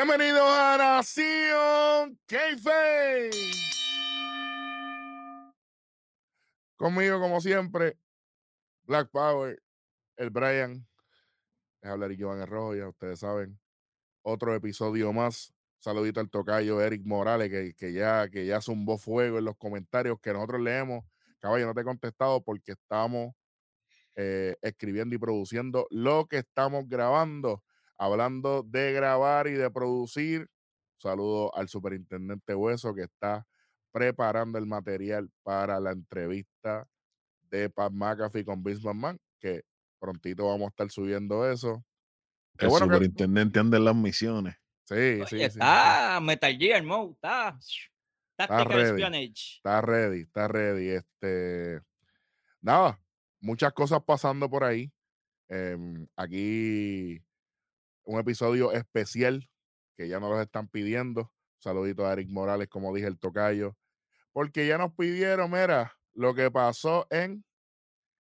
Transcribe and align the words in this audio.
Bienvenidos 0.00 0.48
a 0.48 0.76
Nación 0.78 2.20
Keife. 2.28 3.30
Conmigo, 6.76 7.18
como 7.18 7.40
siempre, 7.40 7.98
Black 8.84 9.10
Power, 9.10 9.60
el 10.16 10.30
Brian, 10.30 10.86
es 11.80 11.90
hablar 11.90 12.12
y 12.12 12.16
Giovanni 12.16 12.44
Rojo, 12.44 12.76
ya 12.76 12.86
ustedes 12.86 13.18
saben. 13.18 13.58
Otro 14.22 14.54
episodio 14.54 15.12
más. 15.12 15.52
Saludito 15.80 16.20
al 16.20 16.30
tocayo 16.30 16.80
Eric 16.80 17.02
Morales, 17.04 17.50
que, 17.50 17.74
que, 17.74 17.92
ya, 17.92 18.28
que 18.28 18.46
ya 18.46 18.60
zumbó 18.60 18.98
fuego 18.98 19.38
en 19.38 19.46
los 19.46 19.56
comentarios 19.56 20.20
que 20.20 20.32
nosotros 20.32 20.60
leemos. 20.60 21.04
Caballo, 21.40 21.66
no 21.66 21.74
te 21.74 21.80
he 21.80 21.84
contestado 21.84 22.40
porque 22.44 22.70
estamos 22.70 23.34
eh, 24.14 24.54
escribiendo 24.62 25.16
y 25.16 25.18
produciendo 25.18 25.88
lo 25.90 26.26
que 26.26 26.38
estamos 26.38 26.88
grabando. 26.88 27.64
Hablando 27.98 28.62
de 28.62 28.92
grabar 28.92 29.48
y 29.48 29.52
de 29.52 29.70
producir, 29.70 30.48
saludo 30.98 31.54
al 31.56 31.68
superintendente 31.68 32.54
Hueso 32.54 32.94
que 32.94 33.02
está 33.02 33.46
preparando 33.90 34.58
el 34.58 34.66
material 34.66 35.30
para 35.42 35.80
la 35.80 35.90
entrevista 35.92 36.86
de 37.50 37.70
Pat 37.70 37.92
McAfee 37.92 38.44
con 38.44 38.62
Vince 38.62 38.82
McMahon, 38.86 39.18
que 39.40 39.62
prontito 39.98 40.46
vamos 40.46 40.66
a 40.66 40.68
estar 40.70 40.90
subiendo 40.90 41.50
eso. 41.50 41.84
Qué 42.56 42.66
El 42.66 42.70
bueno 42.70 42.86
que- 42.88 42.94
superintendente 42.94 43.58
anda 43.58 43.78
en 43.78 43.84
las 43.84 43.96
misiones. 43.96 44.54
Sí, 44.84 44.94
Oye, 44.94 45.26
sí, 45.26 45.36
sí, 45.36 45.36
sí. 45.38 45.44
está 45.44 46.20
Metal 46.22 46.56
Gear 46.56 46.82
Mode, 46.82 47.12
está. 47.14 47.58
Tactical 48.36 48.66
ready. 48.66 49.32
Está 49.56 49.80
ready, 49.80 50.20
está 50.20 50.46
ready. 50.48 50.88
Este, 50.90 51.80
nada, 52.60 53.00
muchas 53.40 53.72
cosas 53.72 54.00
pasando 54.04 54.48
por 54.48 54.62
ahí. 54.62 54.92
Em, 55.48 56.06
aquí 56.16 57.20
un 58.08 58.18
episodio 58.18 58.72
especial 58.72 59.46
que 59.94 60.08
ya 60.08 60.18
nos 60.18 60.30
los 60.30 60.40
están 60.40 60.66
pidiendo. 60.68 61.30
Saludito 61.58 62.06
a 62.06 62.14
Eric 62.14 62.30
Morales, 62.30 62.68
como 62.68 62.94
dije, 62.94 63.06
el 63.06 63.18
tocayo. 63.18 63.76
Porque 64.32 64.66
ya 64.66 64.78
nos 64.78 64.94
pidieron, 64.94 65.50
mira, 65.50 65.92
lo 66.14 66.34
que 66.34 66.50
pasó 66.50 67.06
en, 67.10 67.44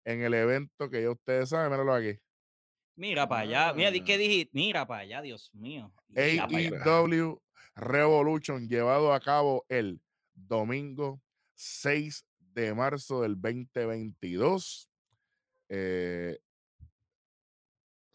en 0.04 0.22
el 0.22 0.34
evento 0.34 0.90
que 0.90 1.04
ya 1.04 1.12
ustedes 1.12 1.50
saben, 1.50 1.72
míralo 1.72 1.94
aquí. 1.94 2.20
Mira 2.98 3.30
para 3.30 3.42
allá. 3.42 3.74
Mira, 3.74 3.92
di 3.92 4.02
Ah. 4.02 4.04
que 4.04 4.18
dijiste. 4.18 4.52
Mira 4.54 4.86
para 4.86 5.02
allá, 5.04 5.22
Dios 5.22 5.54
mío. 5.54 5.94
AEW 6.14 7.42
Revolution 7.76 8.68
llevado 8.68 9.14
a 9.14 9.22
cabo 9.22 9.66
el 9.70 10.02
domingo 10.34 11.22
6 11.54 12.26
de 12.40 12.74
marzo 12.74 13.22
del 13.22 13.40
2022. 13.40 14.90
Eh, 15.70 16.38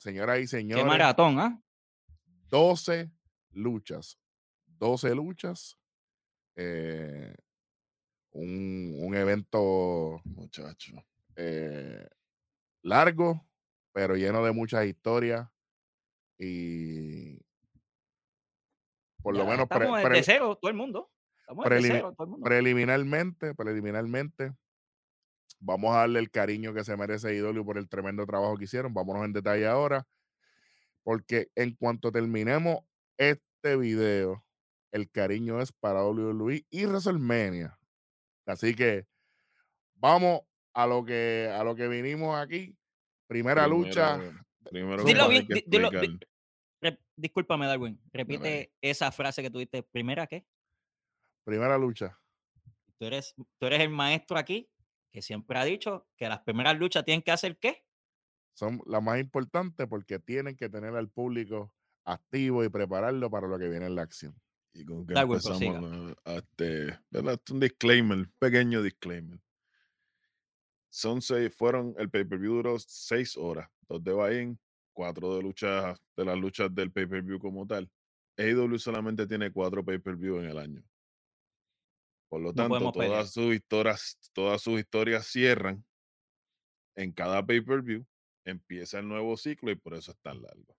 señoras 0.04 0.38
y 0.38 0.42
Qué 0.42 0.46
señores, 0.48 0.84
maratón, 0.84 1.38
¿ah? 1.40 1.60
12 2.48 3.10
luchas. 3.52 4.18
12 4.66 5.14
luchas. 5.14 5.76
eh, 6.56 7.34
un, 8.32 8.96
un 9.00 9.14
evento 9.16 10.20
Muchacho. 10.24 10.92
eh, 11.36 12.06
largo, 12.82 13.44
pero 13.92 14.14
lleno 14.16 14.44
de 14.44 14.52
muchas 14.52 14.84
historias. 14.86 15.48
Y 16.38 17.38
por 19.22 19.34
lo 19.36 19.44
Ya 19.44 19.50
menos 19.50 19.68
pre- 19.68 19.78
Estamos 19.78 20.02
pre- 20.02 20.16
de 20.16 20.22
cero, 20.22 20.58
todo 20.60 20.70
el 20.70 20.76
mundo. 20.76 21.10
Estamos 21.40 21.64
de 21.64 21.70
prelimi- 21.70 21.92
cero, 21.92 22.14
todo 22.16 22.24
el 22.24 22.30
mundo. 22.30 22.44
preliminarmente, 22.44 23.54
preliminarmente, 23.54 24.52
vamos 25.64 25.94
a 25.94 26.00
darle 26.00 26.20
el 26.20 26.30
cariño 26.30 26.74
que 26.74 26.84
se 26.84 26.96
merece 26.96 27.34
IW 27.34 27.64
por 27.64 27.78
el 27.78 27.88
tremendo 27.88 28.26
trabajo 28.26 28.56
que 28.56 28.64
hicieron. 28.64 28.92
Vámonos 28.92 29.24
en 29.24 29.32
detalle 29.32 29.66
ahora, 29.66 30.06
porque 31.02 31.48
en 31.54 31.74
cuanto 31.74 32.12
terminemos 32.12 32.80
este 33.16 33.76
video, 33.76 34.44
el 34.92 35.10
cariño 35.10 35.60
es 35.60 35.72
para 35.72 36.04
WWE 36.04 36.66
y 36.70 36.84
WrestleMania. 36.86 37.78
Así 38.46 38.74
que 38.74 39.06
vamos 39.94 40.42
a 40.74 40.86
lo 40.86 41.04
que 41.04 41.50
a 41.52 41.64
lo 41.64 41.74
que 41.74 41.88
vinimos 41.88 42.36
aquí. 42.36 42.76
Primera 43.26 43.66
lucha. 43.66 44.20
Primero 44.70 45.02
Dilo 45.02 45.28
bien, 45.28 45.46
Re- 46.80 46.98
discúlpame, 47.16 47.66
Darwin. 47.66 47.98
Repite 48.12 48.72
esa 48.82 49.10
frase 49.10 49.42
que 49.42 49.50
tuviste. 49.50 49.82
¿Primera 49.82 50.26
qué? 50.26 50.46
Primera 51.44 51.78
lucha. 51.78 52.18
Tú 52.98 53.06
eres, 53.06 53.34
tú 53.58 53.66
eres 53.66 53.80
el 53.80 53.90
maestro 53.90 54.38
aquí 54.38 54.70
que 55.14 55.22
siempre 55.22 55.56
ha 55.60 55.64
dicho 55.64 56.08
que 56.16 56.28
las 56.28 56.40
primeras 56.40 56.76
luchas 56.76 57.04
tienen 57.04 57.22
que 57.22 57.30
hacer 57.30 57.56
qué? 57.58 57.86
Son 58.52 58.80
las 58.84 59.00
más 59.00 59.20
importantes 59.20 59.86
porque 59.86 60.18
tienen 60.18 60.56
que 60.56 60.68
tener 60.68 60.96
al 60.96 61.08
público 61.08 61.72
activo 62.04 62.64
y 62.64 62.68
prepararlo 62.68 63.30
para 63.30 63.46
lo 63.46 63.56
que 63.56 63.68
viene 63.68 63.86
en 63.86 63.94
la 63.94 64.02
acción. 64.02 64.34
Y 64.72 64.84
con 64.84 65.06
que 65.06 65.14
empezamos 65.14 65.60
prosiga. 65.60 66.14
a- 66.24 66.32
a 66.32 66.36
este, 66.38 66.98
¿verdad? 67.10 67.40
un 67.52 67.60
disclaimer, 67.60 68.28
pequeño 68.40 68.82
disclaimer. 68.82 69.38
Son 70.90 71.22
seis, 71.22 71.54
fueron, 71.54 71.94
el 71.96 72.10
pay-per-view 72.10 72.54
duró 72.54 72.76
seis 72.80 73.36
horas, 73.36 73.70
dos 73.88 74.02
de 74.02 74.12
buy-in, 74.12 74.58
cuatro 74.92 75.36
de 75.36 75.42
luchas, 75.42 75.96
de 76.16 76.24
las 76.24 76.36
luchas 76.36 76.74
del 76.74 76.90
pay-per-view 76.90 77.38
como 77.38 77.64
tal. 77.68 77.88
AEW 78.36 78.78
solamente 78.80 79.28
tiene 79.28 79.52
cuatro 79.52 79.84
pay-per-view 79.84 80.38
en 80.40 80.46
el 80.46 80.58
año. 80.58 80.82
Por 82.34 82.42
lo 82.42 82.52
tanto, 82.52 82.90
todas 82.90 83.32
sus 83.32 83.54
historias, 83.54 84.18
todas 84.32 84.60
sus 84.60 84.80
historias 84.80 85.24
cierran 85.24 85.84
en 86.96 87.12
cada 87.12 87.46
pay-per-view, 87.46 88.04
empieza 88.44 88.98
el 88.98 89.06
nuevo 89.06 89.36
ciclo 89.36 89.70
y 89.70 89.76
por 89.76 89.94
eso 89.94 90.10
es 90.10 90.18
tan 90.18 90.42
largo. 90.42 90.76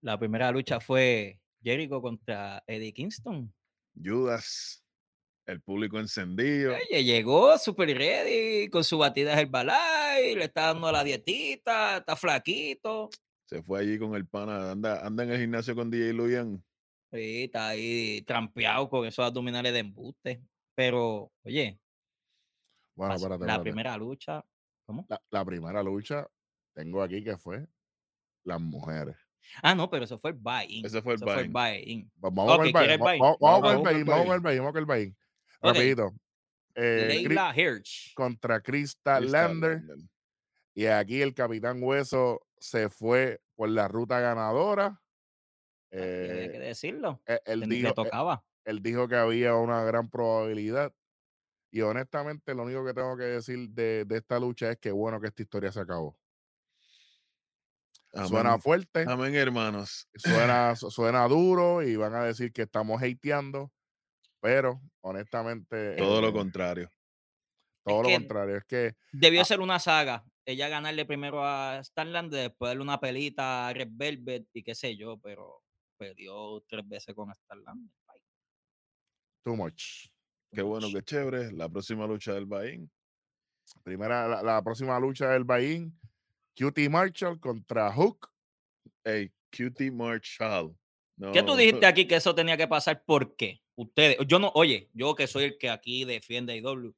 La 0.00 0.18
primera 0.18 0.50
lucha 0.50 0.80
fue 0.80 1.40
Jericho 1.62 2.02
contra 2.02 2.64
Eddie 2.66 2.92
Kingston. 2.92 3.54
Judas, 3.94 4.84
el 5.46 5.60
público 5.60 6.00
encendido. 6.00 6.74
Oye, 6.74 7.04
llegó 7.04 7.56
super 7.58 7.96
ready 7.96 8.68
con 8.70 8.82
su 8.82 8.98
batida 8.98 9.40
Herbalife, 9.40 10.34
le 10.34 10.46
está 10.46 10.72
dando 10.72 10.90
la 10.90 11.04
dietita, 11.04 11.98
está 11.98 12.16
flaquito. 12.16 13.08
Se 13.44 13.62
fue 13.62 13.82
allí 13.82 14.00
con 14.00 14.16
el 14.16 14.26
pana, 14.26 14.72
anda, 14.72 15.06
anda 15.06 15.22
en 15.22 15.30
el 15.30 15.38
gimnasio 15.38 15.76
con 15.76 15.92
DJ 15.92 16.12
Luyan. 16.12 16.64
Sí, 17.12 17.44
está 17.44 17.68
ahí 17.68 18.22
trampeado 18.22 18.88
con 18.88 19.06
esos 19.06 19.24
abdominales 19.24 19.72
de 19.72 19.80
embuste. 19.80 20.42
Pero, 20.74 21.30
oye, 21.44 21.78
Bueno, 22.94 23.36
la 23.46 23.60
primera 23.60 23.96
lucha, 23.96 24.44
¿cómo? 24.86 25.04
La, 25.08 25.20
la 25.30 25.44
primera 25.44 25.82
lucha 25.82 26.26
tengo 26.74 27.02
aquí 27.02 27.22
que 27.22 27.36
fue 27.36 27.66
las 28.44 28.60
mujeres. 28.60 29.16
Ah, 29.62 29.74
no, 29.74 29.90
pero 29.90 30.04
eso 30.04 30.16
fue 30.18 30.30
el 30.30 30.36
buy-in. 30.38 30.86
Ese 30.86 31.02
fue 31.02 31.12
el 31.14 31.16
eso 31.16 31.26
fue 31.26 31.42
el 31.42 31.50
buy-in. 31.50 32.10
Va- 32.24 32.30
Vamos 32.30 32.52
Ok, 32.54 32.56
con 32.58 32.66
el 32.66 32.72
¿quiere 32.72 32.96
buy-in. 32.96 33.20
Vamos 33.20 33.60
con 33.60 33.70
el 33.76 33.82
buy-in, 33.82 34.04
vamos 34.06 34.26
con 34.26 34.34
el 34.34 34.40
buy-in. 34.40 34.58
vamos 34.58 34.72
con 34.72 34.78
el 34.80 34.86
buy-in. 34.86 35.16
Rapidito. 35.60 36.14
Eh, 36.74 37.04
Leila 37.08 37.52
Hirsch. 37.54 38.14
contra 38.14 38.60
Krista. 38.62 39.20
Lander. 39.20 39.82
Y 40.74 40.86
aquí 40.86 41.20
el 41.20 41.34
Capitán 41.34 41.82
Hueso 41.82 42.40
se 42.56 42.88
fue 42.88 43.42
por 43.54 43.68
la 43.68 43.88
ruta 43.88 44.18
ganadora. 44.20 45.01
Había 45.92 46.50
que 46.50 46.56
Eh, 46.56 46.60
decirlo. 46.60 47.22
eh, 47.26 47.40
él, 47.44 47.60
dijo, 47.68 47.82
le 47.82 47.88
eh, 47.90 47.94
tocaba. 47.94 48.44
él 48.64 48.82
dijo 48.82 49.08
que 49.08 49.16
había 49.16 49.54
una 49.56 49.84
gran 49.84 50.08
probabilidad. 50.10 50.92
Y 51.70 51.80
honestamente, 51.82 52.54
lo 52.54 52.64
único 52.64 52.84
que 52.84 52.94
tengo 52.94 53.16
que 53.16 53.24
decir 53.24 53.68
de, 53.70 54.04
de 54.04 54.16
esta 54.18 54.38
lucha 54.38 54.70
es 54.72 54.78
que 54.78 54.90
bueno 54.92 55.20
que 55.20 55.28
esta 55.28 55.42
historia 55.42 55.72
se 55.72 55.80
acabó. 55.80 56.18
Suena 58.28 58.58
fuerte, 58.58 59.04
Amén, 59.08 59.34
hermanos. 59.34 60.06
suena, 60.14 60.76
su- 60.76 60.90
suena 60.90 61.26
duro 61.28 61.82
y 61.82 61.96
van 61.96 62.14
a 62.14 62.24
decir 62.24 62.52
que 62.52 62.62
estamos 62.62 63.00
hateando, 63.02 63.72
pero 64.40 64.82
honestamente. 65.00 65.96
Todo 65.96 66.18
eh, 66.18 66.22
lo 66.22 66.32
contrario. 66.32 66.90
todo 67.84 68.02
lo 68.02 68.10
contrario. 68.10 68.56
Es 68.58 68.64
que 68.64 68.94
Debió 69.12 69.40
ah. 69.40 69.44
ser 69.46 69.60
una 69.60 69.78
saga. 69.78 70.24
Ella 70.44 70.68
ganarle 70.68 71.06
primero 71.06 71.42
a 71.44 71.82
Starland, 71.82 72.32
después 72.34 72.68
darle 72.70 72.82
una 72.82 73.00
pelita 73.00 73.68
a 73.68 73.72
Red 73.72 73.88
Velvet 73.92 74.46
y 74.52 74.62
qué 74.62 74.74
sé 74.74 74.94
yo, 74.96 75.16
pero 75.18 75.62
perdió 76.02 76.64
tres 76.68 76.88
veces 76.88 77.14
con 77.14 77.32
Starland. 77.32 77.88
too 79.44 79.56
much. 79.56 80.08
Qué 80.52 80.62
bueno, 80.62 80.88
qué 80.92 81.02
chévere. 81.02 81.52
La 81.52 81.68
próxima 81.68 82.06
lucha 82.06 82.34
del 82.34 82.46
Bahín. 82.46 82.90
Primera, 83.82 84.28
la, 84.28 84.42
la 84.42 84.62
próxima 84.62 84.98
lucha 84.98 85.30
del 85.30 85.44
Bahín, 85.44 85.98
QT 86.56 86.90
Marshall 86.90 87.38
contra 87.40 87.92
Hook. 87.92 88.28
Hey, 89.04 89.30
Cutie 89.56 89.90
Marshall. 89.90 90.76
¿Qué 91.32 91.42
tú 91.42 91.54
dijiste 91.54 91.86
aquí 91.86 92.06
que 92.06 92.16
eso 92.16 92.34
tenía 92.34 92.56
que 92.56 92.66
pasar? 92.66 93.04
¿Por 93.04 93.36
qué? 93.36 93.62
Ustedes, 93.76 94.18
yo 94.26 94.38
no, 94.38 94.50
oye, 94.54 94.90
yo 94.92 95.14
que 95.14 95.26
soy 95.26 95.44
el 95.44 95.58
que 95.58 95.70
aquí 95.70 96.04
defiende 96.04 96.56
IW, 96.56 96.94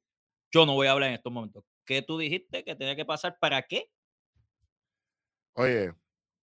yo 0.51 0.65
no 0.65 0.73
voy 0.73 0.87
a 0.87 0.91
hablar 0.91 1.09
en 1.09 1.15
estos 1.15 1.31
momentos. 1.31 1.63
¿Qué 1.85 2.01
tú 2.01 2.17
dijiste 2.17 2.63
que 2.63 2.75
tenía 2.75 2.95
que 2.95 3.05
pasar? 3.05 3.37
¿Para 3.39 3.61
qué? 3.61 3.89
Oye, 5.53 5.93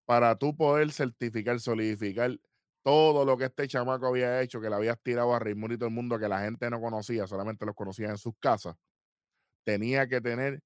para 0.05 0.35
tú 0.37 0.55
poder 0.55 0.91
certificar, 0.91 1.59
solidificar 1.59 2.39
todo 2.83 3.25
lo 3.25 3.37
que 3.37 3.45
este 3.45 3.67
chamaco 3.67 4.07
había 4.07 4.41
hecho, 4.41 4.61
que 4.61 4.69
le 4.69 4.75
habías 4.75 5.01
tirado 5.01 5.33
a 5.33 5.39
Raymond 5.39 5.73
y 5.73 5.77
todo 5.77 5.87
el 5.87 5.95
mundo, 5.95 6.19
que 6.19 6.27
la 6.27 6.41
gente 6.41 6.69
no 6.69 6.81
conocía, 6.81 7.25
solamente 7.25 7.65
los 7.65 7.75
conocía 7.75 8.09
en 8.09 8.17
sus 8.17 8.33
casas, 8.39 8.75
tenía 9.63 10.07
que 10.07 10.19
tener 10.21 10.61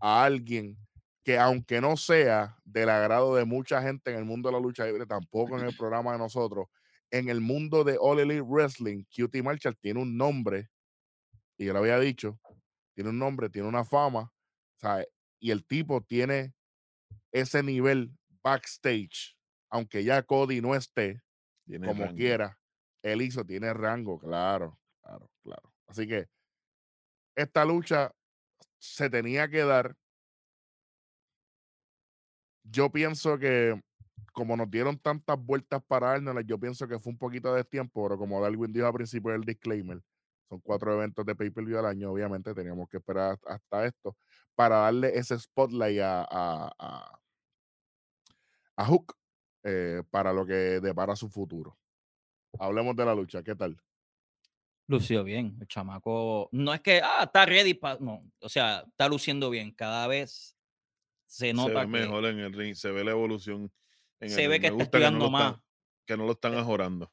a 0.00 0.24
alguien 0.24 0.78
que 1.24 1.36
aunque 1.38 1.80
no 1.80 1.96
sea 1.96 2.56
del 2.64 2.88
agrado 2.88 3.34
de 3.34 3.44
mucha 3.44 3.82
gente 3.82 4.12
en 4.12 4.18
el 4.18 4.24
mundo 4.24 4.48
de 4.48 4.54
la 4.54 4.60
lucha 4.60 4.86
libre, 4.86 5.04
tampoco 5.04 5.58
en 5.58 5.66
el 5.66 5.76
programa 5.76 6.12
de 6.12 6.18
nosotros, 6.18 6.68
en 7.10 7.28
el 7.28 7.40
mundo 7.40 7.84
de 7.84 7.98
All 8.00 8.20
Elite 8.20 8.42
Wrestling, 8.42 9.04
QT 9.04 9.42
Marshall 9.42 9.76
tiene 9.76 10.00
un 10.00 10.16
nombre, 10.16 10.70
y 11.56 11.66
yo 11.66 11.72
lo 11.72 11.80
había 11.80 11.98
dicho, 11.98 12.38
tiene 12.94 13.10
un 13.10 13.18
nombre, 13.18 13.50
tiene 13.50 13.68
una 13.68 13.84
fama, 13.84 14.32
y 15.40 15.50
el 15.50 15.66
tipo 15.66 16.00
tiene 16.00 16.54
ese 17.32 17.62
nivel 17.62 18.10
backstage, 18.42 19.36
aunque 19.70 20.04
ya 20.04 20.22
Cody 20.22 20.60
no 20.60 20.74
esté, 20.74 21.20
Tiene 21.66 21.86
como 21.86 22.04
rango. 22.04 22.16
quiera, 22.16 22.58
él 23.02 23.22
hizo, 23.22 23.44
tiene 23.44 23.72
rango, 23.72 24.18
claro, 24.18 24.78
claro, 25.02 25.30
claro. 25.42 25.72
Así 25.86 26.06
que 26.06 26.26
esta 27.36 27.64
lucha 27.64 28.12
se 28.78 29.08
tenía 29.10 29.48
que 29.48 29.64
dar. 29.64 29.94
Yo 32.64 32.90
pienso 32.90 33.38
que 33.38 33.80
como 34.32 34.56
nos 34.56 34.70
dieron 34.70 34.98
tantas 34.98 35.38
vueltas 35.38 35.82
para 35.86 36.08
dárnoslas, 36.10 36.44
yo 36.46 36.58
pienso 36.58 36.86
que 36.86 36.98
fue 36.98 37.12
un 37.12 37.18
poquito 37.18 37.52
de 37.54 37.64
tiempo, 37.64 38.04
pero 38.04 38.18
como 38.18 38.40
Darwin 38.40 38.72
dijo 38.72 38.86
al 38.86 38.92
principio 38.92 39.32
del 39.32 39.42
disclaimer, 39.42 40.00
son 40.48 40.60
cuatro 40.60 40.92
eventos 40.94 41.24
de 41.26 41.34
pay-per-view 41.34 41.78
al 41.78 41.86
año, 41.86 42.10
obviamente 42.12 42.54
teníamos 42.54 42.88
que 42.88 42.98
esperar 42.98 43.32
hasta- 43.32 43.54
hasta 43.54 43.86
esto 43.86 44.16
para 44.54 44.76
darle 44.78 45.16
ese 45.18 45.38
spotlight 45.38 46.00
a, 46.00 46.22
a, 46.22 46.72
a- 46.78 47.20
a 48.76 48.84
Hook 48.86 49.14
eh, 49.64 50.02
para 50.10 50.32
lo 50.32 50.46
que 50.46 50.80
depara 50.80 51.14
su 51.16 51.28
futuro. 51.28 51.76
Hablemos 52.58 52.96
de 52.96 53.04
la 53.04 53.14
lucha, 53.14 53.42
¿qué 53.42 53.54
tal? 53.54 53.80
Lució 54.86 55.22
bien, 55.22 55.56
el 55.60 55.66
chamaco. 55.68 56.48
No 56.52 56.72
es 56.72 56.80
que, 56.80 57.00
ah, 57.02 57.24
está 57.24 57.44
ready 57.44 57.74
para. 57.74 57.98
No, 58.00 58.22
o 58.40 58.48
sea, 58.48 58.84
está 58.88 59.06
luciendo 59.08 59.50
bien. 59.50 59.70
Cada 59.72 60.06
vez 60.06 60.56
se 61.26 61.48
Se 61.48 61.52
nota 61.52 61.74
ve 61.74 61.80
que 61.80 61.86
mejor 61.86 62.24
en 62.24 62.38
el 62.38 62.52
ring, 62.54 62.74
se 62.74 62.90
ve 62.90 63.04
la 63.04 63.10
evolución. 63.10 63.70
En 64.20 64.30
se 64.30 64.44
el 64.44 64.48
ve 64.48 64.54
ring. 64.54 64.60
que 64.62 64.66
está 64.68 64.74
gusta 64.84 64.98
que 64.98 65.04
no, 65.04 65.06
estudiando 65.08 65.24
están, 65.26 65.52
más, 65.52 65.60
que 66.06 66.16
no 66.16 66.24
lo 66.24 66.32
están 66.32 66.54
Eh, 66.54 66.58
ajorando. 66.58 67.12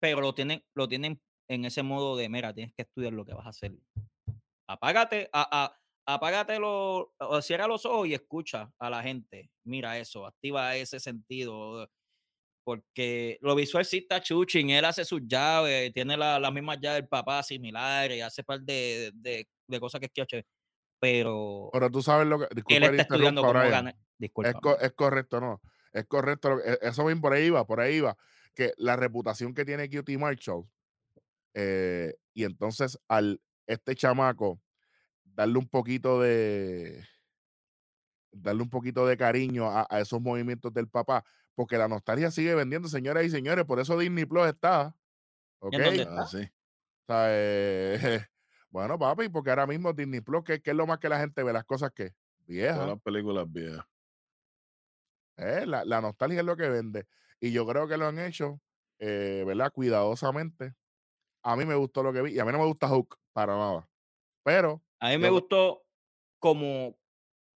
pero 0.00 0.20
lo 0.22 0.34
tienen, 0.34 0.64
lo 0.74 0.88
tienen 0.88 1.20
en 1.48 1.64
ese 1.66 1.82
modo 1.82 2.16
de, 2.16 2.28
mira, 2.30 2.54
tienes 2.54 2.72
que 2.74 2.82
estudiar 2.82 3.12
lo 3.12 3.26
que 3.26 3.34
vas 3.34 3.44
a 3.46 3.50
hacer. 3.50 3.74
Apágate, 4.66 5.28
a, 5.30 5.64
a- 5.64 5.80
apágate 6.06 6.58
lo, 6.58 7.14
o 7.18 7.42
cierra 7.42 7.66
los 7.66 7.84
ojos 7.86 8.08
y 8.08 8.14
escucha 8.14 8.70
a 8.78 8.90
la 8.90 9.02
gente. 9.02 9.50
Mira 9.64 9.98
eso, 9.98 10.26
activa 10.26 10.76
ese 10.76 11.00
sentido. 11.00 11.88
Porque 12.66 13.36
lo 13.42 13.54
visual 13.54 13.84
sí 13.84 13.98
está 13.98 14.22
chuching, 14.22 14.70
él 14.70 14.84
hace 14.86 15.04
sus 15.04 15.20
llaves, 15.26 15.92
tiene 15.92 16.16
la- 16.16 16.38
las 16.40 16.50
mismas 16.52 16.78
llaves 16.80 17.02
del 17.02 17.08
papá 17.08 17.42
similares, 17.42 18.22
hace 18.22 18.42
par 18.42 18.60
de, 18.62 19.10
de, 19.14 19.46
de 19.68 19.80
cosas 19.80 20.00
que 20.00 20.06
es 20.06 20.26
que 20.26 20.44
pero 20.98 21.68
Pero 21.72 21.90
tú 21.90 22.00
sabes 22.00 22.26
lo 22.26 22.38
que. 22.38 22.44
él 22.44 22.50
Disculpa 22.56 22.80
te 22.90 22.96
está 22.96 23.02
estudiando 23.02 23.42
cómo 23.42 23.52
ganar. 23.52 23.94
Es, 23.94 24.00
Disculpa. 24.18 24.60
co- 24.60 24.78
es 24.78 24.92
correcto, 24.92 25.40
no. 25.40 25.60
Es 25.92 26.06
correcto. 26.06 26.58
e- 26.64 26.78
Eso 26.80 27.04
bien 27.04 27.20
por 27.20 27.34
ahí 27.34 27.50
va, 27.50 27.66
por 27.66 27.80
ahí 27.80 28.00
va. 28.00 28.16
Que 28.54 28.72
la 28.78 28.96
reputación 28.96 29.52
que 29.52 29.66
tiene 29.66 29.90
QT 29.90 30.16
Marshall. 30.18 30.64
eh, 31.54 32.14
y 32.32 32.44
entonces 32.44 32.98
al 33.08 33.40
este 33.66 33.94
chamaco 33.94 34.60
darle 35.34 35.58
un 35.58 35.68
poquito 35.68 36.20
de. 36.20 37.04
Darle 38.32 38.62
un 38.62 38.70
poquito 38.70 39.06
de 39.06 39.16
cariño 39.16 39.66
a, 39.66 39.86
a 39.88 40.00
esos 40.00 40.20
movimientos 40.20 40.72
del 40.72 40.88
papá. 40.88 41.24
Porque 41.54 41.78
la 41.78 41.86
nostalgia 41.86 42.30
sigue 42.30 42.54
vendiendo, 42.54 42.88
señoras 42.88 43.24
y 43.24 43.30
señores. 43.30 43.64
Por 43.64 43.78
eso 43.78 43.96
Disney 43.98 44.24
Plus 44.24 44.46
está. 44.48 44.94
¿Ok? 45.60 45.74
Ah, 46.08 46.26
sí. 46.26 46.48
sea, 47.06 47.26
eh, 47.28 48.26
bueno, 48.70 48.98
papi, 48.98 49.28
porque 49.28 49.50
ahora 49.50 49.66
mismo 49.66 49.92
Disney 49.92 50.20
Plus, 50.20 50.44
¿qué, 50.44 50.60
qué 50.60 50.70
es 50.72 50.76
lo 50.76 50.86
más 50.86 50.98
que 50.98 51.08
la 51.08 51.20
gente 51.20 51.42
ve? 51.42 51.52
Las 51.52 51.64
cosas 51.64 51.92
que 51.92 52.14
viejas. 52.46 52.86
las 52.86 53.00
películas 53.00 53.50
viejas. 53.50 53.86
Eh, 55.36 55.64
la, 55.66 55.84
la 55.84 56.00
nostalgia 56.00 56.40
es 56.40 56.46
lo 56.46 56.56
que 56.56 56.68
vende. 56.68 57.06
Y 57.40 57.52
yo 57.52 57.66
creo 57.66 57.88
que 57.88 57.96
lo 57.96 58.06
han 58.06 58.18
hecho, 58.18 58.60
eh, 58.98 59.44
¿verdad? 59.46 59.72
Cuidadosamente. 59.72 60.74
A 61.42 61.56
mí 61.56 61.64
me 61.64 61.74
gustó 61.74 62.02
lo 62.02 62.12
que 62.12 62.22
vi. 62.22 62.32
Y 62.34 62.38
a 62.38 62.44
mí 62.44 62.52
no 62.52 62.58
me 62.58 62.66
gusta 62.66 62.88
Hook 62.88 63.16
para 63.32 63.56
nada. 63.56 63.88
Pero, 64.42 64.82
A 65.00 65.10
mí 65.10 65.18
me 65.18 65.28
yo- 65.28 65.34
gustó 65.34 65.84
como, 66.38 66.96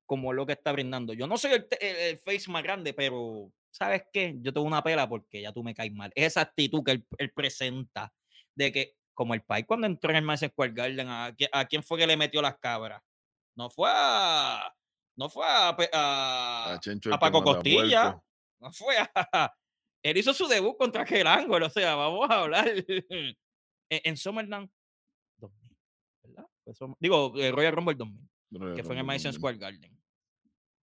como 0.06 0.32
lo 0.32 0.46
que 0.46 0.52
está 0.55 0.73
brindando. 0.73 1.12
Yo 1.12 1.26
no 1.26 1.37
soy 1.37 1.52
el, 1.52 1.69
te- 1.69 1.87
el- 1.90 1.96
el 2.14 2.19
face 2.19 2.50
más 2.50 2.62
grande, 2.62 2.93
pero 2.94 3.52
¿sabes 3.70 4.05
qué? 4.12 4.35
Yo 4.40 4.52
tengo 4.52 4.67
una 4.67 4.82
pela 4.82 5.08
porque 5.08 5.43
ya 5.43 5.52
tú 5.52 5.62
me 5.62 5.75
caes 5.75 5.93
mal. 5.93 6.11
Esa 6.14 6.40
actitud 6.43 6.82
que 6.85 6.93
él, 6.93 7.06
él 7.19 7.32
presenta 7.32 8.12
de 8.55 8.73
que, 8.73 8.94
como 9.14 9.35
el 9.35 9.43
país 9.43 9.64
cuando 9.67 9.87
entró 9.87 10.11
en 10.11 10.17
el 10.17 10.23
Madison 10.25 10.50
Square 10.50 10.73
Garden, 10.73 11.08
¿a, 11.08 11.31
qui- 11.37 11.49
a 11.52 11.64
quién 11.67 11.82
fue 11.82 11.99
que 11.99 12.06
le 12.06 12.17
metió 12.17 12.40
las 12.43 12.58
cabras? 12.58 13.02
No 13.56 13.69
fue 13.70 13.91
a... 13.93 14.73
No 15.17 15.29
fue 15.29 15.44
a, 15.44 15.76
a, 15.93 16.79
Paco. 17.19 17.43
Costilla. 17.43 18.23
No 18.61 18.73
fue 18.73 18.94
a... 18.99 19.52
Él 20.05 20.17
hizo 20.17 20.32
su 20.32 20.46
debut 20.46 20.76
contra 20.79 21.05
ángulo. 21.26 21.67
O 21.67 21.70
sea, 21.70 21.96
vamos 21.96 22.31
a 22.31 22.41
hablar. 22.43 22.69
en, 22.88 23.37
en 23.91 24.17
SummerSlam 24.17 24.69
2000, 24.69 24.77
Summer- 26.75 26.97
digo, 27.00 27.32
eh, 27.37 27.50
Royal 27.53 27.73
Rumble 27.73 27.94
2000, 27.94 28.29
Royal 28.53 28.76
que 28.76 28.82
fue 28.85 28.94
en 28.94 28.99
el 29.00 29.05
Madison 29.05 29.32
2000. 29.32 29.38
Square 29.38 29.59
Garden. 29.59 30.00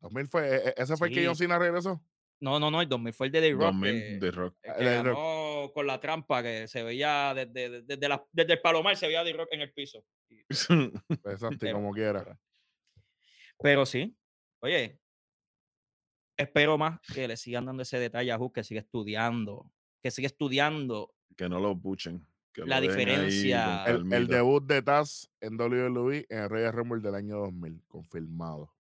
2000 0.02 0.28
fue, 0.28 0.48
e- 0.48 0.70
e- 0.70 0.74
ese 0.78 0.98
fue 0.98 1.08
el 1.10 1.14
que 1.14 1.26
John. 1.26 1.36
Cena 1.36 1.58
regresó. 1.60 2.04
No, 2.42 2.60
no, 2.60 2.70
no, 2.70 2.82
el 2.82 2.90
2000 2.90 3.14
fue 3.14 3.28
el 3.28 3.32
de 3.32 3.42
The 3.42 3.52
Rock. 3.54 3.62
2000 3.62 3.92
que- 3.94 4.18
de 4.20 4.32
Rock. 4.32 4.58
el 4.62 4.88
Ah, 4.88 5.04
Rock. 5.04 5.74
con 5.74 5.88
la 5.88 6.00
trampa 6.00 6.44
que 6.44 6.68
se 6.68 6.84
veía 6.84 7.34
desde, 7.34 7.82
desde, 7.84 8.10
la- 8.10 8.26
desde 8.32 8.54
el 8.54 8.62
palomar, 8.62 8.96
se 8.98 9.08
veía 9.08 9.24
The 9.24 9.34
Rock 9.34 9.50
en 9.54 9.62
el 9.62 9.72
piso. 9.74 10.06
Y- 10.30 10.42
Exacto, 11.26 11.72
como 11.72 11.92
quiera. 11.94 12.38
pero- 13.60 13.86
sí, 13.86 14.16
oye, 14.62 15.00
espero 16.38 16.78
más 16.78 17.00
que 17.14 17.28
le 17.28 17.38
sigan 17.38 17.66
dando 17.66 17.84
ese 17.84 17.98
detalle 18.00 18.32
a 18.32 18.38
Hook, 18.38 18.54
que 18.54 18.64
siga 18.64 18.82
estudiando, 18.82 19.72
que 20.04 20.12
siga 20.12 20.28
estudiando. 20.28 21.14
que 21.38 21.50
no 21.50 21.60
lo 21.60 21.78
puchen. 21.80 22.26
La 22.58 22.80
diferencia- 22.80 23.86
El, 23.86 24.28
debut 24.28 24.64
de 24.66 24.82
Taz 24.82 25.30
en 25.42 25.58
WWE 25.60 26.26
en 26.30 26.40
el 26.44 26.50
Royal 26.50 26.74
Rumble 26.74 27.02
del 27.02 27.16
año 27.16 27.38
2000, 27.38 27.82
confirmado. 27.88 28.74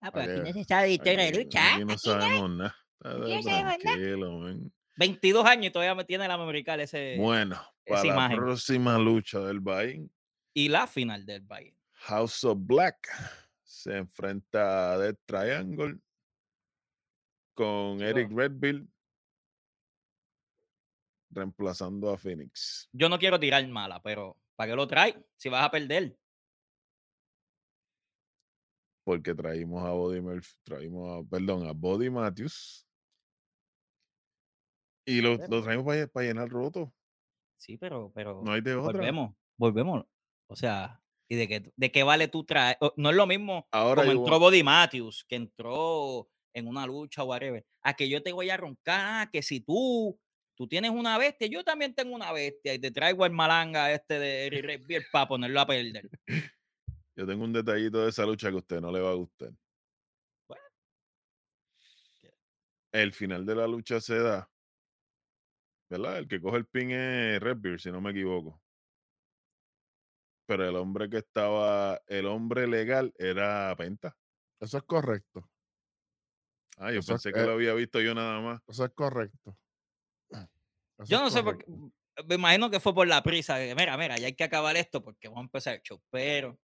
Ah, 0.00 0.10
pues 0.10 0.28
aquí 0.28 0.40
no 0.40 0.52
se 0.52 0.64
sabe 0.64 0.94
Aquí, 0.94 1.10
aquí 1.10 1.84
no 1.84 1.98
sabemos 1.98 2.50
nada. 2.50 2.76
Está 2.94 3.10
aquí 3.10 3.34
no 3.34 3.42
sabemos 3.42 3.64
nada. 3.64 3.78
tranquilo, 3.78 4.38
man. 4.38 4.72
22 4.96 5.44
años 5.46 5.66
y 5.66 5.70
todavía 5.70 5.94
me 5.94 6.04
tiene 6.04 6.28
la 6.28 6.36
memorical 6.38 6.80
ese. 6.80 7.16
Bueno, 7.18 7.60
esa 7.84 8.04
la 8.04 8.28
próxima 8.36 8.98
lucha 8.98 9.40
del 9.40 9.60
Bahín, 9.60 10.10
Y 10.54 10.68
la 10.68 10.86
final 10.86 11.24
del 11.24 11.42
Bayern. 11.42 11.76
House 11.92 12.44
of 12.44 12.58
Black 12.60 13.08
se 13.62 13.96
enfrenta 13.96 14.92
a 14.92 14.98
Death 14.98 15.18
Triangle 15.26 15.98
con 17.54 18.00
Eric 18.02 18.30
Redfield 18.32 18.88
reemplazando 21.30 22.10
a 22.10 22.18
Phoenix. 22.18 22.88
Yo 22.92 23.08
no 23.08 23.18
quiero 23.18 23.38
tirar 23.38 23.66
mala, 23.68 24.02
pero 24.02 24.36
¿para 24.56 24.70
qué 24.72 24.76
lo 24.76 24.86
trae? 24.86 25.24
Si 25.36 25.48
vas 25.48 25.64
a 25.64 25.70
perder. 25.70 26.16
Porque 29.04 29.34
traímos 29.34 29.84
a 29.84 29.90
Body 29.92 30.20
Murphy, 30.20 30.54
traímos 30.62 31.24
a, 31.24 31.28
perdón, 31.28 31.66
a 31.66 31.72
Body 31.72 32.10
Matthews. 32.10 32.86
Y 35.06 35.20
lo, 35.20 35.36
lo 35.48 35.62
traemos 35.62 35.84
para, 35.86 36.06
para 36.06 36.26
llenar 36.26 36.48
roto. 36.48 36.92
Sí, 37.56 37.76
pero, 37.76 38.12
pero 38.14 38.42
No 38.44 38.52
hay 38.52 38.60
de 38.60 38.74
otra. 38.74 38.92
volvemos, 38.92 39.34
volvemos. 39.56 40.04
O 40.46 40.54
sea, 40.56 41.02
¿y 41.28 41.36
de 41.36 41.48
qué, 41.48 41.72
de 41.74 41.90
qué 41.92 42.02
vale 42.02 42.28
tú 42.28 42.44
traer? 42.44 42.76
No 42.96 43.10
es 43.10 43.16
lo 43.16 43.26
mismo 43.26 43.66
Ahora 43.72 44.02
como 44.02 44.12
entró 44.12 44.38
voy- 44.38 44.50
Body 44.50 44.62
Matthews, 44.62 45.24
que 45.28 45.36
entró 45.36 46.28
en 46.52 46.66
una 46.68 46.86
lucha 46.86 47.22
o 47.22 47.26
whatever, 47.26 47.64
a 47.82 47.94
que 47.94 48.08
yo 48.08 48.22
te 48.22 48.32
voy 48.32 48.50
a 48.50 48.56
roncar, 48.56 49.30
que 49.30 49.42
si 49.42 49.60
tú, 49.60 50.18
tú 50.60 50.68
tienes 50.68 50.90
una 50.90 51.16
bestia, 51.16 51.46
yo 51.46 51.64
también 51.64 51.94
tengo 51.94 52.14
una 52.14 52.32
bestia, 52.32 52.74
y 52.74 52.78
te 52.78 52.90
traigo 52.90 53.24
el 53.24 53.32
malanga 53.32 53.90
este 53.94 54.18
de 54.18 54.50
Redfield 54.50 55.06
para 55.10 55.26
ponerlo 55.26 55.58
a 55.58 55.66
perder. 55.66 56.06
Yo 57.16 57.26
tengo 57.26 57.44
un 57.44 57.52
detallito 57.54 58.02
de 58.02 58.10
esa 58.10 58.26
lucha 58.26 58.50
que 58.50 58.56
a 58.56 58.58
usted 58.58 58.78
no 58.78 58.92
le 58.92 59.00
va 59.00 59.12
a 59.12 59.14
gustar. 59.14 59.52
Bueno. 60.46 60.62
El 62.92 63.14
final 63.14 63.46
de 63.46 63.54
la 63.54 63.66
lucha 63.66 64.02
se 64.02 64.18
da. 64.18 64.50
¿Verdad? 65.88 66.18
El 66.18 66.28
que 66.28 66.42
coge 66.42 66.58
el 66.58 66.66
pin 66.66 66.90
es 66.90 67.40
Redbeard, 67.40 67.80
si 67.80 67.90
no 67.90 68.02
me 68.02 68.10
equivoco. 68.10 68.62
Pero 70.46 70.68
el 70.68 70.76
hombre 70.76 71.08
que 71.08 71.16
estaba, 71.16 72.02
el 72.06 72.26
hombre 72.26 72.66
legal 72.66 73.14
era 73.16 73.74
Penta. 73.78 74.14
Eso 74.60 74.76
es 74.76 74.82
correcto. 74.82 75.48
Ah, 76.76 76.92
yo 76.92 76.98
Eso 76.98 77.14
es- 77.14 77.22
pensé 77.22 77.32
que 77.32 77.40
eh, 77.44 77.46
lo 77.46 77.52
había 77.52 77.72
visto 77.72 77.98
yo 78.02 78.14
nada 78.14 78.40
más. 78.42 78.60
Eso 78.68 78.84
es 78.84 78.90
correcto. 78.92 79.56
Eso 81.00 81.06
Yo 81.06 81.20
no 81.20 81.30
sé 81.30 81.42
por 81.42 81.58
qué, 81.58 81.66
me 82.26 82.34
imagino 82.34 82.70
que 82.70 82.80
fue 82.80 82.94
por 82.94 83.06
la 83.06 83.22
prisa, 83.22 83.56
de, 83.56 83.74
mira, 83.74 83.96
mira, 83.96 84.18
ya 84.18 84.26
hay 84.26 84.34
que 84.34 84.44
acabar 84.44 84.76
esto 84.76 85.02
porque 85.02 85.28
vamos 85.28 85.42
a 85.42 85.44
empezar 85.44 85.74
el 85.74 85.82
show, 85.82 86.02
pero 86.10 86.58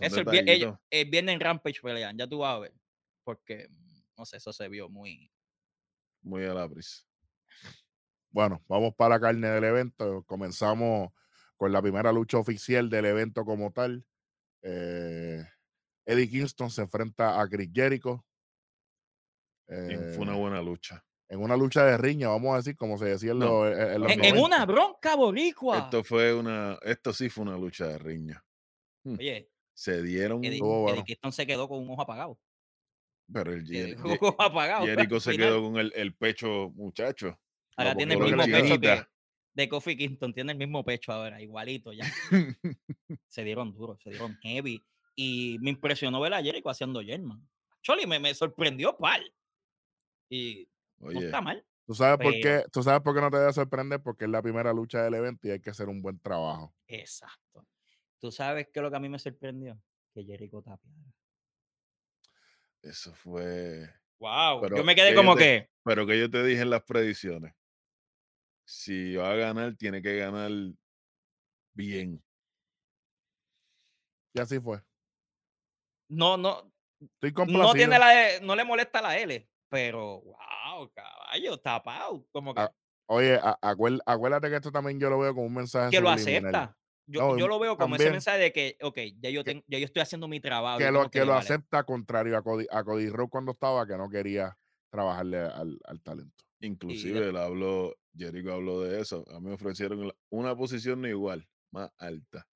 Eso 0.00 0.20
el, 0.20 0.48
ellos- 0.48 0.76
el 0.90 1.10
viernes 1.10 1.34
en 1.34 1.40
Rampage 1.40 1.80
pelean, 1.82 2.16
ya 2.16 2.26
tú 2.26 2.38
vas 2.38 2.56
a 2.56 2.58
ver. 2.60 2.74
Porque, 3.24 3.68
no 4.16 4.24
sé, 4.24 4.36
eso 4.36 4.52
se 4.52 4.68
vio 4.68 4.88
muy. 4.88 5.30
Muy 6.22 6.44
a 6.44 6.54
la 6.54 6.68
prisa. 6.68 7.02
Bueno, 8.30 8.62
vamos 8.68 8.94
para 8.94 9.16
la 9.16 9.20
carne 9.20 9.48
del 9.48 9.64
evento. 9.64 10.22
Comenzamos 10.24 11.10
con 11.56 11.72
la 11.72 11.80
primera 11.82 12.12
lucha 12.12 12.38
oficial 12.38 12.90
del 12.90 13.06
evento 13.06 13.44
como 13.44 13.72
tal. 13.72 14.06
Eh, 14.62 15.42
Eddie 16.04 16.28
Kingston 16.28 16.70
se 16.70 16.82
enfrenta 16.82 17.40
a 17.40 17.48
Chris 17.48 17.70
Jericho. 17.72 18.24
Fue 19.66 20.18
una 20.18 20.36
eh, 20.36 20.38
buena 20.38 20.62
lucha. 20.62 21.04
En 21.28 21.40
una 21.42 21.56
lucha 21.56 21.84
de 21.84 21.96
riña, 21.98 22.28
vamos 22.28 22.54
a 22.54 22.56
decir, 22.58 22.76
como 22.76 22.98
se 22.98 23.06
decía 23.06 23.32
en, 23.32 23.38
No, 23.40 23.64
los- 23.64 23.76
en- 23.78 23.90
en 23.92 24.00
los 24.00 24.12
En, 24.12 24.24
en 24.24 24.34
90. 24.36 24.44
una 24.46 24.66
bronca 24.66 25.16
boricua. 25.16 25.78
Esto 25.78 26.04
fue 26.04 26.32
una, 26.34 26.78
esto 26.82 27.12
sí 27.12 27.28
fue 27.28 27.42
una 27.44 27.56
lucha 27.58 27.86
de 27.88 27.98
riña. 27.98 28.44
Oye, 29.04 29.50
Se 29.74 30.02
dieron, 30.02 30.42
Eddie, 30.44 30.54
Estuvo 30.54 30.82
bueno. 30.82 30.94
Eddie 30.96 31.04
Kingston 31.04 31.32
se 31.32 31.46
quedó 31.46 31.68
con 31.68 31.78
un 31.80 31.90
ojo 31.90 32.02
apagado. 32.02 32.38
pero 33.32 33.52
el 33.52 33.96
ojo 34.04 34.36
apagado. 34.40 34.86
Jericho 34.86 35.20
se 35.20 35.32
final. 35.32 35.48
quedó 35.48 35.62
con 35.62 35.76
el, 35.78 35.92
el 35.96 36.14
pecho, 36.14 36.70
muchacho. 36.74 37.38
Ahora 37.76 37.94
tiene 37.94 38.14
el 38.14 38.20
mismo 38.20 38.42
pecho 38.44 38.80
que 38.80 39.06
de 39.54 39.68
Kofi 39.68 39.96
Kingston. 39.96 40.32
Tiene 40.34 40.52
el 40.52 40.58
mismo 40.58 40.84
pecho 40.84 41.12
ahora, 41.12 41.40
igualito 41.42 41.92
ya. 41.92 42.04
se 43.28 43.44
dieron 43.44 43.72
duro, 43.74 43.98
se 44.02 44.10
dieron 44.10 44.36
heavy. 44.42 44.84
Y 45.14 45.58
me 45.60 45.70
impresionó 45.70 46.20
ver 46.20 46.34
a 46.34 46.42
Jericho 46.42 46.68
haciendo 46.70 47.00
German. 47.02 47.46
Choli, 47.82 48.06
me, 48.06 48.18
me 48.18 48.34
sorprendió 48.34 48.96
pal. 48.96 49.32
Y 50.30 50.68
no 50.98 51.08
Oye, 51.08 51.26
está 51.26 51.40
mal. 51.40 51.64
¿Tú 51.86 51.94
sabes, 51.94 52.18
por 52.18 52.32
qué, 52.32 52.64
¿Tú 52.72 52.82
sabes 52.82 53.00
por 53.00 53.14
qué 53.14 53.20
no 53.20 53.30
te 53.30 53.38
debe 53.38 53.52
sorprender? 53.52 54.02
Porque 54.02 54.24
es 54.24 54.30
la 54.30 54.42
primera 54.42 54.72
lucha 54.72 55.02
del 55.04 55.14
evento 55.14 55.46
y 55.46 55.52
hay 55.52 55.60
que 55.60 55.70
hacer 55.70 55.88
un 55.88 56.02
buen 56.02 56.18
trabajo. 56.18 56.74
Exacto. 56.88 57.64
¿Tú 58.18 58.32
sabes 58.32 58.66
qué 58.72 58.80
es 58.80 58.82
lo 58.82 58.90
que 58.90 58.96
a 58.96 59.00
mí 59.00 59.08
me 59.08 59.18
sorprendió? 59.18 59.80
Que 60.12 60.24
Jericho 60.24 60.62
tapiara. 60.62 60.96
eso 62.82 63.12
fue. 63.14 63.88
Wow. 64.18 64.60
Pero 64.62 64.76
yo 64.78 64.84
me 64.84 64.94
quedé 64.96 65.10
que 65.10 65.14
como 65.14 65.36
te- 65.36 65.42
que. 65.42 65.70
Pero 65.84 66.06
que 66.06 66.18
yo 66.18 66.28
te 66.30 66.42
dije 66.42 66.62
en 66.62 66.70
las 66.70 66.82
predicciones. 66.82 67.54
Si 68.64 69.14
va 69.14 69.30
a 69.30 69.36
ganar, 69.36 69.76
tiene 69.76 70.02
que 70.02 70.16
ganar 70.16 70.50
bien. 71.74 72.20
Y 74.34 74.40
así 74.40 74.58
fue. 74.58 74.82
No, 76.08 76.36
no, 76.36 76.72
Estoy 77.00 77.32
complacido. 77.32 77.68
no 77.68 77.72
tiene 77.74 77.98
la 77.98 78.40
no 78.42 78.56
le 78.56 78.64
molesta 78.64 79.00
la 79.02 79.18
L, 79.18 79.48
pero 79.68 80.20
wow, 80.22 80.90
caballo, 80.94 81.58
tapado. 81.58 82.26
Como 82.32 82.54
que, 82.54 82.60
Ah, 82.62 82.72
Oye, 83.08 83.34
a- 83.36 83.56
acuér- 83.62 84.00
acuérdate 84.04 84.48
que 84.50 84.56
esto 84.56 84.72
también 84.72 84.98
yo 84.98 85.08
lo 85.08 85.20
veo 85.20 85.32
como 85.32 85.46
un 85.46 85.54
mensaje 85.54 85.90
que 85.92 86.00
lo 86.00 86.08
acepta. 86.10 86.76
Yo, 87.08 87.20
No, 87.20 87.38
yo 87.38 87.46
lo 87.46 87.60
veo 87.60 87.76
como 87.76 87.94
ese 87.94 88.04
también. 88.06 88.12
mensaje 88.14 88.38
de 88.40 88.52
que, 88.52 88.76
ok, 88.82 88.98
ya 89.20 89.30
yo, 89.30 89.44
Que- 89.44 89.52
tengo, 89.52 89.64
ya 89.68 89.78
yo 89.78 89.84
estoy 89.84 90.02
haciendo 90.02 90.26
mi 90.26 90.40
trabajo. 90.40 90.78
Que 90.80 90.90
lo, 90.90 91.08
que 91.08 91.24
lo 91.24 91.34
acepta 91.34 91.84
contrario 91.84 92.36
a 92.36 92.42
Cody, 92.42 92.66
a 92.68 92.82
Cody 92.82 93.08
Rhodes 93.08 93.30
cuando 93.30 93.52
estaba, 93.52 93.86
que 93.86 93.96
no 93.96 94.08
quería 94.10 94.58
trabajarle 94.90 95.38
al, 95.38 95.78
al 95.84 96.02
talento. 96.02 96.44
Inclusive 96.58 97.28
él 97.28 97.36
habló, 97.36 97.94
Jericho 98.16 98.52
habló 98.54 98.80
de 98.80 99.00
eso. 99.00 99.24
A 99.30 99.38
mí 99.38 99.50
me 99.50 99.54
ofrecieron 99.54 100.10
una 100.30 100.56
posición 100.56 101.00
no 101.00 101.06
igual, 101.06 101.46
más 101.70 101.92
alta. 101.98 102.48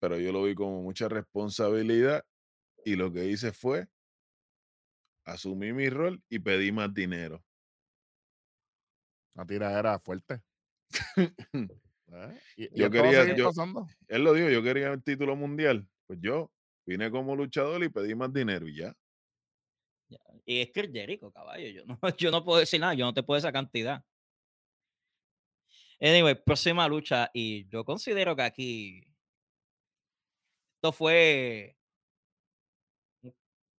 Pero 0.00 0.18
yo 0.18 0.32
lo 0.32 0.42
vi 0.42 0.54
como 0.56 0.82
mucha 0.82 1.08
responsabilidad 1.08 2.24
y 2.84 2.96
lo 2.96 3.12
que 3.12 3.26
hice 3.26 3.52
fue 3.52 3.86
asumí 5.28 5.72
mi 5.72 5.88
rol 5.90 6.22
y 6.28 6.38
pedí 6.38 6.72
más 6.72 6.92
dinero. 6.92 7.44
Una 9.34 9.46
tiradera 9.46 9.98
fuerte. 10.00 10.42
¿eh? 11.16 12.40
Y, 12.56 12.80
Yo 12.80 12.90
quería- 12.90 13.36
yo-. 13.36 13.52
Él 14.08 14.24
lo 14.24 14.32
dijo, 14.32 14.48
yo 14.48 14.62
quería 14.62 14.92
el 14.92 15.02
título 15.02 15.36
mundial. 15.36 15.86
Pues 16.06 16.18
yo 16.22 16.50
vine 16.86 17.10
como 17.10 17.36
luchador 17.36 17.84
y 17.84 17.88
pedí 17.90 18.14
más 18.14 18.32
dinero 18.32 18.66
y 18.66 18.76
ya. 18.76 18.96
Y 20.46 20.62
es 20.62 20.70
que 20.72 20.90
Jericho, 20.90 21.30
caballo. 21.30 21.68
Yo 21.68 21.84
no, 21.84 21.98
yo 22.18 22.30
no 22.30 22.44
puedo 22.44 22.60
decir 22.60 22.80
nada, 22.80 22.94
yo 22.94 23.04
no 23.04 23.12
te 23.12 23.22
puedo 23.22 23.38
esa 23.38 23.52
cantidad. 23.52 24.02
Anyway, 26.00 26.34
próxima 26.42 26.88
lucha. 26.88 27.30
Y 27.34 27.68
yo 27.68 27.84
considero 27.84 28.34
que 28.34 28.42
aquí. 28.42 29.04
Esto 30.76 30.92
fue. 30.92 31.76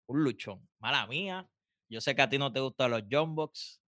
Un 0.06 0.24
luchón. 0.24 0.69
Mala 0.80 1.06
mía. 1.06 1.48
Yo 1.88 2.00
sé 2.00 2.14
que 2.14 2.22
a 2.22 2.28
ti 2.28 2.38
no 2.38 2.52
te 2.52 2.60
gustan 2.60 2.90
los 2.90 3.02
John 3.10 3.34
Box. 3.34 3.80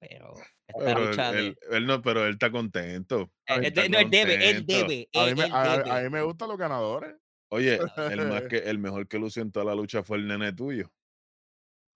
Pero 0.00 0.34
esta 0.66 0.84
Pero 0.84 1.00
él, 1.02 1.08
lucha 1.10 1.32
de. 1.32 1.38
él- 1.38 1.58
él 1.70 1.86
no, 1.86 2.02
pero 2.02 2.26
él 2.26 2.32
está 2.32 2.50
contento. 2.50 3.32
Eh, 3.46 3.54
Él 3.54 3.64
está 3.66 3.88
no, 3.88 3.98
él 3.98 4.10
debe, 4.10 4.50
él 4.50 4.66
debe. 4.66 5.08
A 5.14 5.26
mí, 5.26 5.34
me, 5.34 5.44
a 5.44 6.00
mí 6.02 6.10
me 6.10 6.22
gustan 6.22 6.48
los 6.48 6.58
ganadores. 6.58 7.14
Oye, 7.50 7.78
el, 8.20 8.28
más 8.28 8.42
que, 8.48 8.58
el 8.58 8.78
mejor 8.78 9.06
que 9.06 9.18
lució 9.18 9.42
en 9.42 9.52
toda 9.52 9.66
la 9.66 9.74
lucha 9.74 10.02
fue 10.02 10.16
el 10.16 10.26
nene 10.26 10.52
tuyo. 10.52 10.92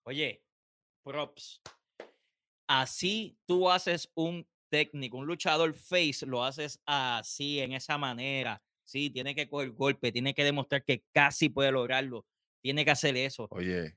Oye, 0.04 0.42
props. 1.02 1.62
Así 2.68 3.38
tú 3.46 3.70
haces 3.70 4.10
un 4.14 4.46
técnico, 4.70 5.16
un 5.16 5.26
luchador 5.26 5.74
face, 5.74 6.26
lo 6.26 6.44
haces 6.44 6.80
así, 6.86 7.60
en 7.60 7.72
esa 7.72 7.98
manera. 7.98 8.62
Sí, 8.84 9.10
tiene 9.10 9.34
que 9.34 9.48
coger 9.48 9.70
golpe, 9.70 10.12
tiene 10.12 10.34
que 10.34 10.44
demostrar 10.44 10.84
que 10.84 11.04
casi 11.12 11.48
puede 11.48 11.72
lograrlo. 11.72 12.24
Tiene 12.62 12.84
que 12.84 12.90
hacer 12.90 13.16
eso. 13.16 13.48
Oye, 13.50 13.96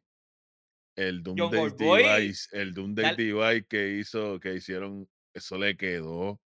el 0.99 1.23
John 1.25 1.49
Boy, 1.51 1.71
Device, 1.77 2.49
el. 2.51 2.73
Device 2.73 3.65
que 3.67 3.97
hizo, 3.97 4.39
que 4.39 4.55
hicieron, 4.55 5.09
eso 5.33 5.57
le 5.57 5.77
quedó. 5.77 6.41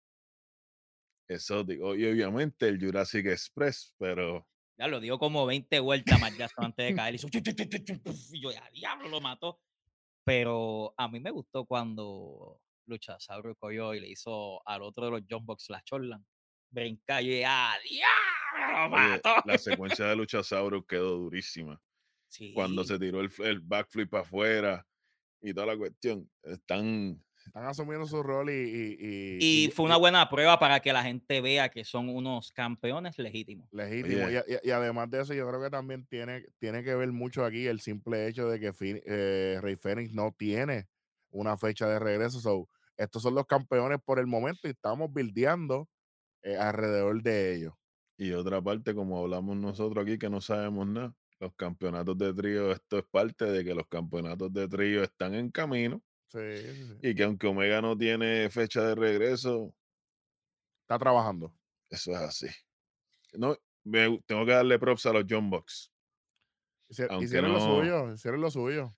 Eso 1.29 1.63
digo, 1.63 1.95
y 1.95 2.05
obviamente 2.05 2.67
el 2.67 2.77
Jurassic 2.77 3.25
Express, 3.27 3.95
pero 3.97 4.45
Ya 4.77 4.87
lo 4.87 4.99
dio 4.99 5.17
como 5.17 5.45
20 5.45 5.79
vueltas 5.79 6.19
más 6.19 6.37
ya 6.37 6.49
antes 6.57 6.85
de 6.85 6.93
caer. 6.93 7.15
Hizo 7.15 7.27
y 7.31 8.41
yo, 8.41 8.51
ya, 8.51 8.69
diablo, 8.73 9.07
lo 9.07 9.21
mató. 9.21 9.61
Pero 10.25 10.93
a 10.97 11.07
mí 11.07 11.21
me 11.21 11.31
gustó 11.31 11.65
cuando 11.65 12.59
Luchasauro 12.85 13.55
cogió 13.55 13.93
y 13.93 14.01
le 14.01 14.09
hizo 14.09 14.67
al 14.67 14.81
otro 14.81 15.05
de 15.05 15.11
los 15.11 15.21
John 15.29 15.45
Box 15.45 15.69
la 15.69 15.81
Chorlan. 15.83 16.25
Brincar 16.69 17.23
y 17.23 17.43
¡ah, 17.43 17.73
diablo, 17.89 18.89
lo 18.89 18.97
oye, 18.97 19.07
mató! 19.07 19.35
la 19.45 19.57
secuencia 19.57 20.05
de 20.05 20.15
Luchasaurus 20.17 20.85
quedó 20.85 21.17
durísima. 21.17 21.81
Cuando 22.53 22.83
se 22.83 22.99
tiró 22.99 23.21
el, 23.21 23.31
el 23.39 23.59
backflip 23.61 24.13
afuera 24.15 24.85
y 25.41 25.53
toda 25.53 25.67
la 25.67 25.77
cuestión, 25.77 26.29
están 26.43 27.23
Están 27.45 27.65
asumiendo 27.65 28.05
su 28.07 28.21
rol 28.23 28.49
y. 28.49 28.97
Y, 28.99 29.65
Y 29.67 29.71
fue 29.71 29.85
una 29.85 29.97
buena 29.97 30.29
prueba 30.29 30.59
para 30.59 30.79
que 30.79 30.93
la 30.93 31.03
gente 31.03 31.41
vea 31.41 31.69
que 31.69 31.83
son 31.83 32.09
unos 32.09 32.51
campeones 32.51 33.17
legítimos. 33.17 33.69
legítimo. 33.71 34.25
Oye. 34.25 34.43
Y, 34.63 34.67
y- 34.67 34.71
además 34.71 35.09
de 35.09 35.21
eso, 35.21 35.33
yo 35.33 35.47
creo 35.47 35.61
que 35.61 35.69
también 35.69 36.05
tiene, 36.05 36.45
tiene 36.59 36.83
que 36.83 36.95
ver 36.95 37.11
mucho 37.11 37.43
aquí 37.45 37.67
el 37.67 37.79
simple 37.81 38.27
hecho 38.27 38.47
de 38.49 38.59
que 38.59 38.71
eh, 39.05 39.59
Rey 39.61 39.75
Fénix 39.75 40.13
no 40.13 40.33
tiene 40.37 40.87
una 41.31 41.57
fecha 41.57 41.87
de 41.87 41.99
regreso. 41.99 42.39
So, 42.39 42.69
estos 42.97 43.21
son 43.23 43.35
los 43.35 43.45
campeones 43.47 43.99
por 44.03 44.19
el 44.19 44.27
momento 44.27 44.67
y 44.67 44.71
estamos 44.71 45.11
bildeando 45.13 45.89
eh, 46.43 46.57
alrededor 46.57 47.21
de 47.23 47.55
ellos. 47.55 47.73
Y 48.17 48.33
otra 48.33 48.61
parte, 48.61 48.93
como 48.93 49.19
hablamos 49.19 49.57
nosotros 49.57 50.03
aquí, 50.03 50.17
que 50.19 50.29
no 50.29 50.41
sabemos 50.41 50.87
nada, 50.87 51.15
los 51.41 51.53
campeonatos 51.55 52.17
de 52.19 52.33
trío, 52.33 52.71
esto 52.71 52.99
es 52.99 53.03
parte 53.09 53.45
de 53.45 53.63
que 53.65 53.73
los 53.73 53.87
campeonatos 53.87 54.53
de 54.53 54.67
trío 54.67 55.03
están 55.03 55.33
en 55.33 55.49
camino 55.49 56.01
Sí, 56.27 56.39
sí, 56.55 56.85
sí. 56.85 56.97
y 57.09 57.15
que 57.15 57.23
aunque 57.23 57.47
Omega 57.47 57.81
no 57.81 57.97
tiene 57.97 58.49
fecha 58.49 58.81
de 58.83 58.95
regreso, 58.95 59.73
Está 60.83 60.99
trabajando. 60.99 61.51
eso 61.89 62.11
es 62.11 62.17
así. 62.17 62.47
No, 63.33 63.57
me 63.83 64.19
tengo 64.27 64.45
que 64.45 64.51
darle 64.51 64.77
props 64.77 65.05
a 65.07 65.13
los 65.13 65.25
John 65.29 65.49
Box 65.49 65.91
Hici- 66.89 67.07
Aunque 67.09 67.25
Hicieron 67.25 67.53
lo 67.53 67.59
suyo, 67.59 68.13
hicieron 68.13 68.41
lo 68.41 68.51
suyo. 68.51 68.95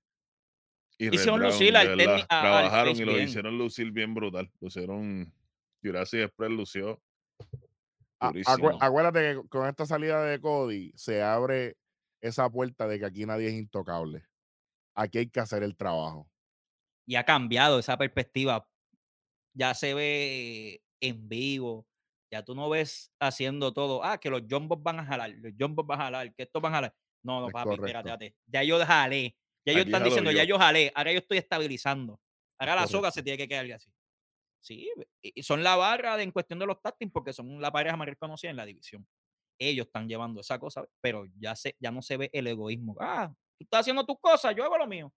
y 0.97 1.07
Hicieron 1.15 1.39
Dragon, 1.39 1.57
lucir 1.59 1.73
trabajaron 2.27 2.95
y 2.95 3.05
lo 3.05 3.13
bien. 3.13 3.27
hicieron 3.27 3.57
lucir 3.57 3.91
bien 3.91 4.13
brutal. 4.13 4.51
Lucieron 4.59 5.33
Jurassic 5.81 6.21
Express 6.21 6.51
lució 6.51 7.01
acuérdate 8.79 9.19
que 9.41 9.47
con 9.50 9.67
esta 9.67 9.85
salida 9.85 10.23
de 10.23 10.39
Cody 10.39 10.91
se 10.95 11.21
abre 11.21 11.75
esa 12.24 12.50
puerta 12.50 12.88
de 12.88 13.00
que 13.00 13.06
aquí 13.06 13.25
nadie 13.25 13.50
es 13.50 13.53
intocable. 13.53 14.25
Aquí 14.96 15.18
hay 15.18 15.30
que 15.30 15.42
hacer 15.42 15.62
el 15.62 15.75
trabajo. 15.75 16.32
Y 17.06 17.15
ha 17.15 17.25
cambiado 17.25 17.80
esa 17.80 17.98
perspectiva. 17.98 18.68
Ya 19.53 19.74
se 19.74 19.94
ve 19.94 20.82
en 21.01 21.27
vivo. 21.27 21.86
Ya 22.32 22.44
tú 22.44 22.56
no 22.56 22.70
ves 22.70 23.12
haciendo 23.20 23.74
todo. 23.74 24.03
Ah, 24.03 24.18
que 24.18 24.30
los 24.30 24.42
jumbos 24.50 24.82
van 24.82 25.01
a 25.01 25.06
jalar. 25.06 25.32
Los 25.32 25.53
jumbos 25.60 25.86
van 25.86 26.00
a 26.00 26.03
jalar. 26.06 26.34
Que 26.34 26.44
estos 26.44 26.62
van 26.62 26.72
a 26.74 26.75
jalar. 26.77 26.96
No, 27.24 27.42
no, 27.42 27.48
Es 27.48 27.53
papi, 27.53 27.74
espérate, 27.74 28.10
correcto. 28.10 28.25
espérate. 28.25 28.36
Ya 28.48 28.63
yo 28.63 28.86
jalé. 28.86 29.36
Ya 29.65 29.74
ellos 29.74 29.86
están 29.86 30.03
diciendo, 30.03 30.32
ya 30.32 30.44
yo. 30.46 30.58
jalé. 30.58 30.92
Ahora 30.96 31.12
yo 31.12 31.20
estoy 31.20 31.38
estabilizando. 31.38 32.20
Ahora 32.58 32.75
la 32.75 32.88
soga 32.88 33.12
se 33.12 33.22
tiene 33.22 33.38
que 33.38 33.48
quedar 33.48 33.70
así. 33.74 33.92
Sí, 34.62 34.89
y 35.22 35.44
son 35.44 35.62
la 35.62 35.75
barra 35.75 36.15
de, 36.15 36.24
en 36.24 36.32
cuestión 36.32 36.58
de 36.58 36.65
los 36.65 36.82
tactings 36.82 37.12
porque 37.12 37.34
son 37.34 37.60
la 37.60 37.70
pareja 37.70 37.98
más 37.98 38.08
reconocida 38.08 38.50
en 38.50 38.56
la 38.56 38.65
división. 38.65 39.06
Ellos 39.60 39.86
están 39.88 40.07
llevando 40.07 40.41
esa 40.41 40.60
cosa, 40.60 40.86
pero 41.01 41.25
ya, 41.39 41.55
se, 41.55 41.75
ya 41.79 41.91
no 41.91 42.01
se 42.01 42.17
ve 42.17 42.29
el 42.33 42.48
egoísmo. 42.48 42.95
Ah, 43.00 43.31
tú 43.57 43.63
estás 43.65 43.81
haciendo 43.81 44.05
tus 44.05 44.17
cosas, 44.19 44.55
yo 44.55 44.63
hago 44.63 44.77
lo 44.77 44.88
mío. 44.88 45.12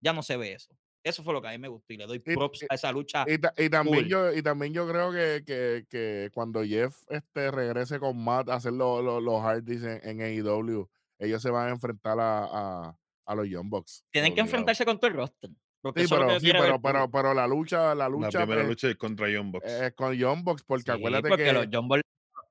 Ya 0.00 0.12
no 0.12 0.22
se 0.22 0.36
ve 0.36 0.52
eso. 0.54 0.74
Eso 1.04 1.22
fue 1.24 1.32
lo 1.34 1.42
que 1.42 1.48
a 1.48 1.50
mí 1.50 1.58
me 1.58 1.66
gustó 1.68 1.92
y 1.92 1.96
le 1.96 2.06
doy 2.06 2.20
props 2.20 2.62
y- 2.62 2.66
a 2.68 2.74
esa 2.76 2.92
lucha. 2.92 3.24
Y, 3.26 3.36
ta- 3.38 3.52
y 3.58 3.68
también 3.68 4.06
yo, 4.06 4.32
y 4.32 4.40
también 4.42 4.72
yo 4.72 4.88
creo 4.88 5.10
que, 5.10 5.42
que, 5.44 5.84
que 5.88 6.30
cuando 6.32 6.62
Jeff 6.64 6.96
este, 7.08 7.50
regrese 7.50 7.98
con 7.98 8.22
Matt 8.22 8.48
a 8.48 8.54
hacer 8.54 8.72
lo- 8.72 9.02
lo- 9.02 9.20
los 9.20 9.40
hardys 9.42 9.82
en, 9.82 10.00
en 10.20 10.20
AEW, 10.46 10.88
ellos 11.18 11.42
se 11.42 11.50
van 11.50 11.68
a 11.68 11.70
enfrentar 11.72 12.20
a, 12.20 12.44
a, 12.44 12.98
a 13.26 13.34
los 13.34 13.48
Young 13.48 13.68
Bucks. 13.68 14.04
Tienen 14.12 14.32
que 14.34 14.40
enfrentarse 14.42 14.84
con 14.84 14.98
todo 14.98 15.08
el 15.10 15.16
roster. 15.16 15.50
Sí, 15.50 16.06
pero, 16.08 16.38
sí, 16.38 16.52
pero, 16.52 16.80
pero, 16.80 17.10
pero 17.10 17.34
la 17.34 17.48
lucha, 17.48 17.88
la 17.96 18.04
La 18.04 18.08
lucha 18.08 18.38
primera 18.38 18.60
pues, 18.60 18.68
lucha 18.68 18.88
es 18.90 18.96
contra 18.96 19.28
Young 19.28 19.50
Bucks. 19.50 19.66
es 19.68 19.92
con 19.94 20.14
Young 20.14 20.44
Bucks, 20.44 20.62
porque 20.62 20.84
Sí, 20.84 20.90
acuérdate 20.92 21.28
porque 21.28 21.42
que 21.44 21.52
los 21.52 21.66
John 21.72 21.88
Ball 21.88 22.02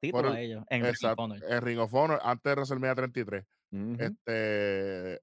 título 0.02 0.30
el- 0.30 0.36
a 0.36 0.42
ellos 0.42 0.64
en 0.70 0.82
Ring 0.82 0.90
of 0.90 0.96
Exacto, 0.96 1.24
Honor. 1.24 1.44
en 1.48 1.62
Ring 1.62 1.80
of 1.80 1.94
Honor, 1.94 2.20
antes 2.24 2.44
de 2.44 2.56
WrestleMania 2.56 2.96
33. 2.96 3.46
Ujú. 3.72 3.96
Este, 4.04 5.22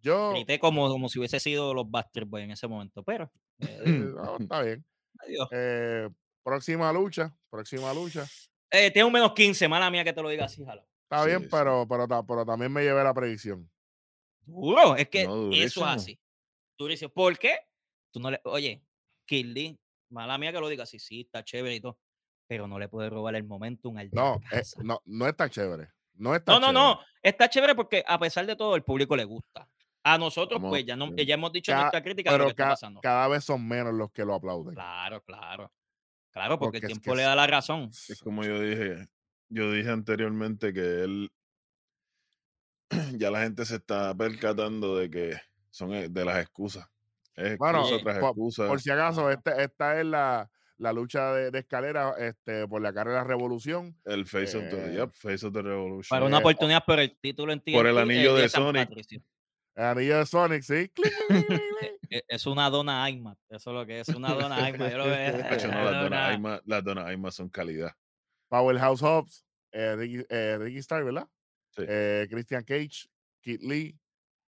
yo, 0.00 0.30
Grité 0.32 0.58
como, 0.60 0.88
como 0.88 1.08
si 1.08 1.18
hubiese 1.18 1.40
sido 1.40 1.74
los 1.74 1.90
Bastard 1.90 2.26
Boys 2.26 2.44
en 2.44 2.50
ese 2.52 2.68
momento, 2.68 3.02
pero 3.02 3.30
eh, 3.58 3.82
no, 4.16 4.36
está 4.38 4.62
bien. 4.62 4.84
adiós. 5.18 5.48
Eh, 5.50 6.08
próxima 6.44 6.92
lucha, 6.92 7.36
próxima 7.50 7.92
lucha. 7.94 8.24
Eh, 8.70 8.90
tiene 8.90 9.04
un 9.06 9.12
menos 9.12 9.32
15, 9.32 9.68
mala 9.68 9.90
mía 9.90 10.04
que 10.04 10.12
te 10.12 10.22
lo 10.22 10.28
diga 10.28 10.44
así, 10.46 10.64
jalo. 10.64 10.82
Está 11.04 11.22
Sí, 11.24 11.28
bien, 11.28 11.42
sí. 11.42 11.48
pero, 11.50 11.86
pero, 11.88 12.08
ta- 12.08 12.22
pero 12.26 12.44
también 12.46 12.72
me 12.72 12.82
llevé 12.82 13.02
la 13.04 13.12
predicción. 13.14 13.68
Duro, 14.44 14.96
es 14.96 15.08
que 15.08 15.24
No, 15.24 15.52
eso 15.52 15.80
es 15.80 15.86
así. 15.94 16.20
Durísimo. 16.78 17.12
¿Por 17.12 17.38
qué? 17.38 17.58
Tú 18.10 18.18
no 18.18 18.30
le, 18.30 18.40
oye, 18.44 18.82
Kirby, 19.26 19.78
mala 20.10 20.36
mía 20.38 20.52
que 20.52 20.58
lo 20.60 20.68
diga 20.68 20.82
así, 20.84 20.98
sí, 20.98 21.20
está 21.20 21.44
chévere 21.44 21.76
y 21.76 21.80
todo, 21.80 21.98
pero 22.52 22.66
no 22.68 22.78
le 22.78 22.86
puedes 22.86 23.10
robar 23.10 23.34
el 23.34 23.44
momentum 23.44 23.96
al 23.96 24.10
No, 24.12 24.38
eh, 24.52 24.60
no, 24.84 25.00
no 25.06 25.26
está 25.26 25.48
chévere. 25.48 25.88
No 26.16 26.34
está 26.34 26.52
No, 26.52 26.60
no, 26.60 26.66
chévere. 26.66 26.84
no. 26.84 27.00
Está 27.22 27.48
chévere 27.48 27.74
porque 27.74 28.04
a 28.06 28.18
pesar 28.18 28.44
de 28.44 28.54
todo, 28.56 28.76
el 28.76 28.82
público 28.82 29.16
le 29.16 29.24
gusta. 29.24 29.66
A 30.02 30.18
nosotros, 30.18 30.60
Vamos, 30.60 30.72
pues 30.74 30.84
ya, 30.84 30.94
no, 30.96 31.06
sí. 31.16 31.24
ya 31.24 31.32
hemos 31.32 31.50
dicho 31.50 31.74
nuestra 31.74 32.02
crítica 32.02 32.30
de 32.30 32.36
lo 32.36 32.44
Pero 32.44 32.50
está 32.50 32.68
pasando. 32.68 33.00
cada 33.00 33.26
vez 33.28 33.42
son 33.42 33.66
menos 33.66 33.94
los 33.94 34.10
que 34.12 34.22
lo 34.26 34.34
aplauden. 34.34 34.74
Claro, 34.74 35.22
claro. 35.22 35.72
Claro, 36.30 36.58
porque, 36.58 36.78
Porque 36.78 36.78
el 36.78 36.82
es 36.82 36.88
tiempo 36.98 37.10
que 37.12 37.16
le 37.16 37.22
es- 37.22 37.28
da 37.28 37.36
la 37.36 37.46
razón. 37.46 37.88
Es 37.88 38.20
como 38.22 38.44
yo 38.44 38.60
dije, 38.60 39.06
yo 39.48 39.72
dije 39.72 39.88
anteriormente 39.88 40.74
que 40.74 41.04
él 41.04 41.32
ya 43.18 43.30
la 43.30 43.40
gente 43.44 43.64
se 43.64 43.76
está 43.76 44.14
percatando 44.14 44.96
de 44.98 45.08
que 45.08 45.40
son 45.70 45.94
eh, 45.94 46.10
de 46.10 46.24
las 46.26 46.36
excusas. 46.42 46.86
Es 47.34 47.56
Bueno, 47.56 47.78
excusa 47.80 48.02
tras 48.04 48.18
por- 48.18 48.28
excusa. 48.28 48.66
Por 48.68 48.80
si 48.82 48.90
acaso, 48.90 49.30
este- 49.30 49.62
esta 49.62 49.98
es 49.98 50.04
la, 50.04 50.50
la 50.82 50.92
lucha 50.92 51.32
de, 51.32 51.50
de 51.50 51.58
escalera 51.60 52.14
este, 52.18 52.66
por 52.66 52.82
la 52.82 52.92
carrera 52.92 53.22
Revolución. 53.24 53.96
el 54.04 54.26
Face 54.26 54.56
of 54.56 54.64
the, 54.68 54.90
eh, 54.90 54.94
yep, 54.96 55.12
Face 55.12 55.46
of 55.46 55.52
the 55.52 55.62
Revolution. 55.62 56.08
Para 56.10 56.26
una 56.26 56.38
Eh, 56.38 56.40
oportunidad 56.40 56.84
por 56.84 56.98
el 56.98 57.16
título 57.20 57.52
en 57.52 57.60
TNT. 57.60 57.72
por 57.76 57.86
el 57.86 57.98
anillo 57.98 58.34
de 58.34 58.48
Sonic. 58.48 58.88
Patricio. 58.88 59.22
El 59.74 59.84
anillo 59.84 60.18
de 60.18 60.26
Sonic, 60.26 60.62
sí. 60.62 60.90
E- 62.10 62.24
Es 62.28 62.46
una 62.46 62.68
dona 62.68 63.04
Aima. 63.04 63.36
Eso 63.48 63.70
es 63.70 63.74
lo 63.74 63.86
que 63.86 64.00
es, 64.00 64.08
una 64.08 64.34
dona 64.34 64.56
Aima. 64.64 64.90
Yo 64.90 64.98
lo 64.98 65.04
veo. 65.06 65.32
No, 65.72 65.84
las 65.90 66.02
donas 66.02 66.30
Aima, 66.30 66.60
las 66.66 66.84
donas 66.84 67.06
Aima 67.06 67.30
son 67.30 67.48
calidad. 67.48 67.92
Powerhouse 68.48 69.00
Hobbs, 69.02 69.46
eh, 69.72 69.94
Ricky, 69.96 70.26
eh, 70.28 70.58
Ricky 70.60 70.78
Starr, 70.78 71.04
¿verdad? 71.04 71.26
Sí. 71.70 71.84
Eh, 71.88 72.26
Christian 72.30 72.64
Cage, 72.64 73.08
Kid 73.40 73.60
Lee, 73.62 73.96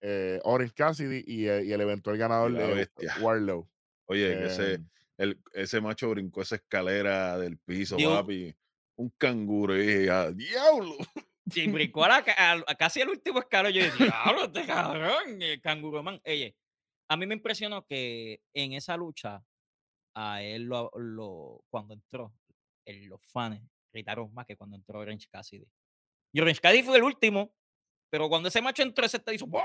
eh, 0.01 0.39
Orange 0.43 0.73
Cassidy 0.73 1.23
y, 1.27 1.47
eh, 1.47 1.65
y 1.65 1.71
el 1.71 1.81
eventual 1.81 2.17
ganador 2.17 2.53
de. 2.53 2.89
Warlow. 3.21 3.69
Oye, 4.07 4.35
que 4.39 4.45
ese, 4.47 4.73
Em, 4.73 4.87
el, 5.21 5.41
ese 5.53 5.79
macho 5.81 6.09
brincó 6.09 6.41
esa 6.41 6.55
escalera 6.55 7.37
del 7.37 7.57
piso, 7.57 7.95
Dio- 7.95 8.11
papi. 8.15 8.55
Un 8.97 9.09
canguro. 9.17 9.75
Y 9.75 9.85
dije, 9.85 10.09
"Ah, 10.11 10.31
diablo! 10.31 10.95
Sí, 11.49 11.67
brincó 11.67 12.03
a, 12.05 12.07
la 12.09 12.15
a- 12.37 12.63
a 12.67 12.75
casi 12.75 13.01
el 13.01 13.09
último 13.09 13.39
escalón. 13.39 13.71
Yo 13.73 13.83
dije, 13.83 14.03
diablo, 14.05 14.45
este 14.45 14.65
cabrón, 14.65 15.41
el 15.41 15.59
canguro 15.61 16.03
man. 16.03 16.21
Oye, 16.25 16.55
a 17.09 17.17
mí 17.17 17.25
me 17.25 17.33
impresionó 17.35 17.85
que 17.85 18.41
en 18.53 18.73
esa 18.73 18.95
lucha, 18.95 19.43
a 20.15 20.41
él 20.43 20.63
lo, 20.63 20.91
lo- 20.95 21.63
cuando 21.69 21.93
entró, 21.93 22.33
los 22.85 23.21
fans 23.31 23.61
gritaron 23.93 24.33
más 24.33 24.45
que 24.45 24.55
cuando 24.55 24.75
entró 24.77 24.99
Orange 24.99 25.27
Cassidy. 25.31 25.65
Y 26.33 26.39
Orange 26.41 26.61
Cassidy 26.61 26.83
fue 26.83 26.97
el 26.97 27.03
último, 27.03 27.53
pero 28.09 28.29
cuando 28.29 28.47
ese 28.49 28.61
macho 28.61 28.83
entró, 28.83 29.05
ese 29.05 29.19
te 29.19 29.33
hizo. 29.33 29.47
¡buah! 29.47 29.63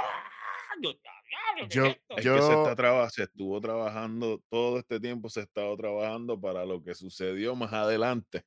Yo, 0.82 0.92
diablo, 0.92 1.68
¿qué 1.68 1.74
Yo- 1.74 1.86
es 2.16 2.24
Yo- 2.24 2.34
que 2.36 2.42
se, 2.42 2.52
está 2.52 2.76
traba- 2.76 3.10
se 3.10 3.22
estuvo 3.24 3.60
trabajando, 3.60 4.42
todo 4.48 4.78
este 4.78 5.00
tiempo 5.00 5.28
se 5.28 5.40
ha 5.40 5.42
estado 5.44 5.76
trabajando 5.76 6.40
para 6.40 6.64
lo 6.64 6.82
que 6.82 6.94
sucedió 6.94 7.54
más 7.54 7.72
adelante. 7.72 8.44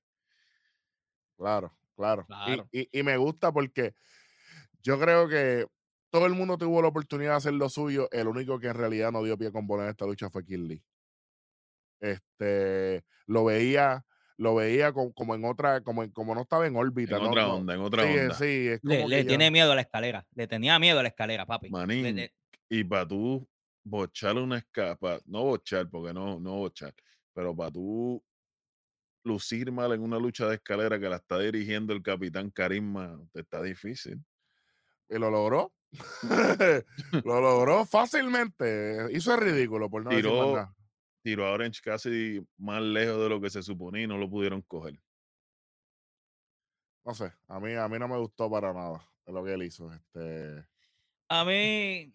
Claro, 1.37 1.75
claro. 1.95 2.23
Y- 2.23 2.25
Claro. 2.27 2.69
Y, 2.71 2.99
y 2.99 3.03
me 3.03 3.17
gusta 3.17 3.51
porque 3.51 3.93
yo 4.81 4.99
creo 4.99 5.27
que 5.27 5.65
todo 6.11 6.25
el 6.25 6.33
mundo 6.33 6.57
tuvo 6.57 6.81
la 6.81 6.87
oportunidad 6.87 7.31
de 7.31 7.37
hacer 7.37 7.53
lo 7.53 7.69
suyo. 7.69 8.09
El 8.11 8.27
único 8.27 8.59
que 8.59 8.67
en 8.67 8.75
realidad 8.75 9.11
no 9.11 9.23
dio 9.23 9.37
pie 9.37 9.51
con 9.51 9.67
bola 9.67 9.83
en 9.83 9.89
esta 9.89 10.05
lucha 10.05 10.29
fue 10.29 10.43
Kid 10.43 10.59
Lee. 10.59 10.83
Este, 11.99 13.03
lo 13.25 13.45
veía, 13.45 14.05
lo 14.39 14.55
veía 14.55 14.93
co- 14.93 15.11
como, 15.13 15.35
en 15.35 15.43
otra, 15.43 15.81
como, 15.81 16.01
en- 16.01 16.11
como 16.11 16.33
no 16.33 16.41
estaba 16.41 16.65
en 16.65 16.75
órbita. 16.77 17.17
En 17.17 17.23
no- 17.23 17.29
otra 17.29 17.47
onda, 17.47 17.73
en 17.75 17.81
otra 17.81 18.03
sí, 18.03 18.17
onda. 18.17 18.33
sí, 18.35 18.67
es 18.69 18.79
Le, 18.83 18.95
como 18.97 19.09
le 19.09 19.17
que 19.17 19.23
ya- 19.23 19.27
tiene 19.27 19.51
miedo 19.51 19.71
a 19.71 19.75
la 19.75 19.81
escalera. 19.81 20.25
Le 20.33 20.47
tenía 20.47 20.79
miedo 20.79 20.99
a 20.99 21.03
la 21.03 21.09
escalera, 21.09 21.45
papi. 21.45 21.69
Manín, 21.69 22.15
le- 22.15 22.33
y 22.69 22.83
para 22.85 23.05
tú 23.07 23.45
bochar 23.83 24.37
una 24.37 24.57
escapa, 24.59 25.19
no 25.25 25.43
bochar, 25.43 25.89
porque 25.89 26.13
no, 26.13 26.39
no 26.39 26.55
bochar, 26.55 26.93
pero 27.33 27.53
para 27.55 27.69
tú 27.71 28.23
lucir 29.25 29.71
mal 29.71 29.91
en 29.91 30.01
una 30.01 30.17
lucha 30.17 30.47
de 30.47 30.55
escalera 30.55 30.97
que 30.99 31.09
la 31.09 31.17
está 31.17 31.37
dirigiendo 31.39 31.91
el 31.93 32.01
capitán 32.01 32.49
Carisma, 32.49 33.19
te 33.33 33.41
está 33.41 33.61
difícil. 33.61 34.23
y 35.09 35.17
lo 35.19 35.29
logró. 35.29 35.73
lo 37.25 37.41
logró 37.41 37.85
fácilmente. 37.85 39.07
Hizo 39.11 39.33
el 39.35 39.41
ridículo, 39.41 39.89
por 39.89 40.03
no 40.03 40.11
decir 40.11 40.25
Tiró- 40.25 40.53
nada. 40.55 40.73
Tiró 41.21 41.45
a 41.45 41.51
Orange 41.51 41.81
casi 41.83 42.41
más 42.57 42.81
lejos 42.81 43.21
de 43.21 43.29
lo 43.29 43.41
que 43.41 43.49
se 43.49 43.61
suponía 43.61 44.03
y 44.03 44.07
no 44.07 44.17
lo 44.17 44.29
pudieron 44.29 44.61
coger. 44.61 44.99
No 47.05 47.13
sé, 47.13 47.31
a 47.47 47.59
mí, 47.59 47.73
a 47.73 47.87
mí 47.87 47.97
no 47.99 48.07
me 48.07 48.17
gustó 48.17 48.49
para 48.49 48.73
nada 48.73 49.05
lo 49.25 49.43
que 49.43 49.53
él 49.53 49.63
hizo. 49.63 49.91
Este, 49.93 50.65
A 51.29 51.43
mí, 51.45 52.13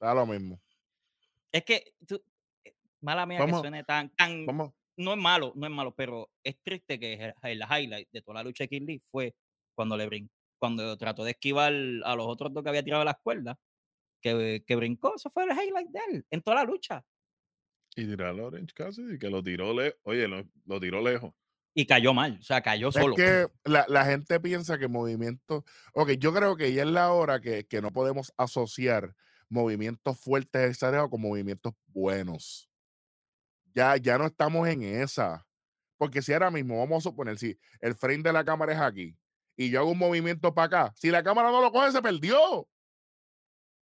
da 0.00 0.14
lo 0.14 0.26
mismo. 0.26 0.60
es 1.52 1.64
que, 1.64 1.94
tú- 2.06 2.22
eh, 2.64 2.74
mala 3.00 3.26
mía 3.26 3.38
Vamos- 3.38 3.60
que 3.62 3.68
suene 3.68 3.84
tan, 3.84 4.10
tan, 4.10 4.44
Vamos, 4.46 4.72
no 4.96 5.12
es 5.12 5.18
malo, 5.18 5.52
no 5.54 5.66
es 5.66 5.72
malo, 5.72 5.94
pero 5.94 6.30
es 6.42 6.56
triste 6.62 6.98
que 6.98 7.14
el, 7.14 7.34
el 7.42 7.62
highlight 7.62 8.08
de 8.10 8.22
toda 8.22 8.36
la 8.36 8.44
lucha 8.44 8.64
de 8.64 8.68
Kid 8.68 8.82
Lee 8.82 8.98
fue 9.10 9.34
cuando 9.74 9.96
le 9.96 10.06
brincó, 10.06 10.32
cuando 10.58 10.96
trató 10.96 11.22
de 11.24 11.32
esquivar 11.32 11.72
a 11.72 12.14
los 12.16 12.26
otros 12.26 12.52
dos 12.52 12.62
que 12.62 12.70
había 12.70 12.82
tirado 12.82 13.00
de 13.02 13.06
las 13.06 13.18
cuerdas, 13.22 13.56
que, 14.20 14.64
que 14.66 14.76
brincó, 14.76 15.14
eso 15.14 15.28
fue 15.30 15.44
el 15.44 15.50
highlight 15.50 15.88
de 15.90 16.00
él, 16.10 16.26
en 16.30 16.42
toda 16.42 16.56
la 16.56 16.64
lucha, 16.64 17.04
y 17.96 18.06
tirar 18.06 18.38
a 18.38 18.44
Orange 18.44 18.74
Cassidy, 18.74 19.18
que 19.18 19.30
lo 19.30 19.42
tiró 19.42 19.72
lejos. 19.74 19.98
Oye, 20.04 20.28
lo, 20.28 20.44
lo 20.66 20.80
tiró 20.80 21.02
lejos. 21.02 21.32
y 21.74 21.86
cayó 21.86 22.14
mal, 22.14 22.38
o 22.40 22.42
sea, 22.42 22.62
cayó 22.62 22.90
solo. 22.92 23.16
Es 23.16 23.22
que 23.22 23.48
la, 23.64 23.84
la 23.88 24.04
gente 24.06 24.40
piensa 24.40 24.78
que 24.78 24.88
movimientos. 24.88 25.64
Ok, 25.92 26.12
yo 26.12 26.32
creo 26.32 26.56
que 26.56 26.72
ya 26.72 26.82
es 26.82 26.88
la 26.88 27.12
hora 27.12 27.40
que, 27.40 27.66
que 27.66 27.82
no 27.82 27.92
podemos 27.92 28.32
asociar 28.38 29.14
movimientos 29.48 30.18
fuertes 30.18 30.70
exagerados 30.70 31.10
con 31.10 31.20
movimientos 31.20 31.74
buenos. 31.88 32.70
Ya, 33.74 33.96
ya 33.96 34.18
no 34.18 34.26
estamos 34.26 34.68
en 34.68 34.82
esa. 34.82 35.46
Porque 35.98 36.22
si 36.22 36.32
ahora 36.32 36.50
mismo, 36.50 36.78
vamos 36.78 36.98
a 37.06 37.10
suponer, 37.10 37.38
si 37.38 37.58
el 37.80 37.94
frame 37.94 38.22
de 38.22 38.32
la 38.32 38.44
cámara 38.44 38.72
es 38.72 38.80
aquí 38.80 39.16
y 39.56 39.70
yo 39.70 39.80
hago 39.80 39.90
un 39.92 39.98
movimiento 39.98 40.54
para 40.54 40.66
acá, 40.86 40.94
si 40.96 41.10
la 41.10 41.22
cámara 41.22 41.50
no 41.50 41.60
lo 41.62 41.72
coge, 41.72 41.92
se 41.92 42.02
perdió. 42.02 42.68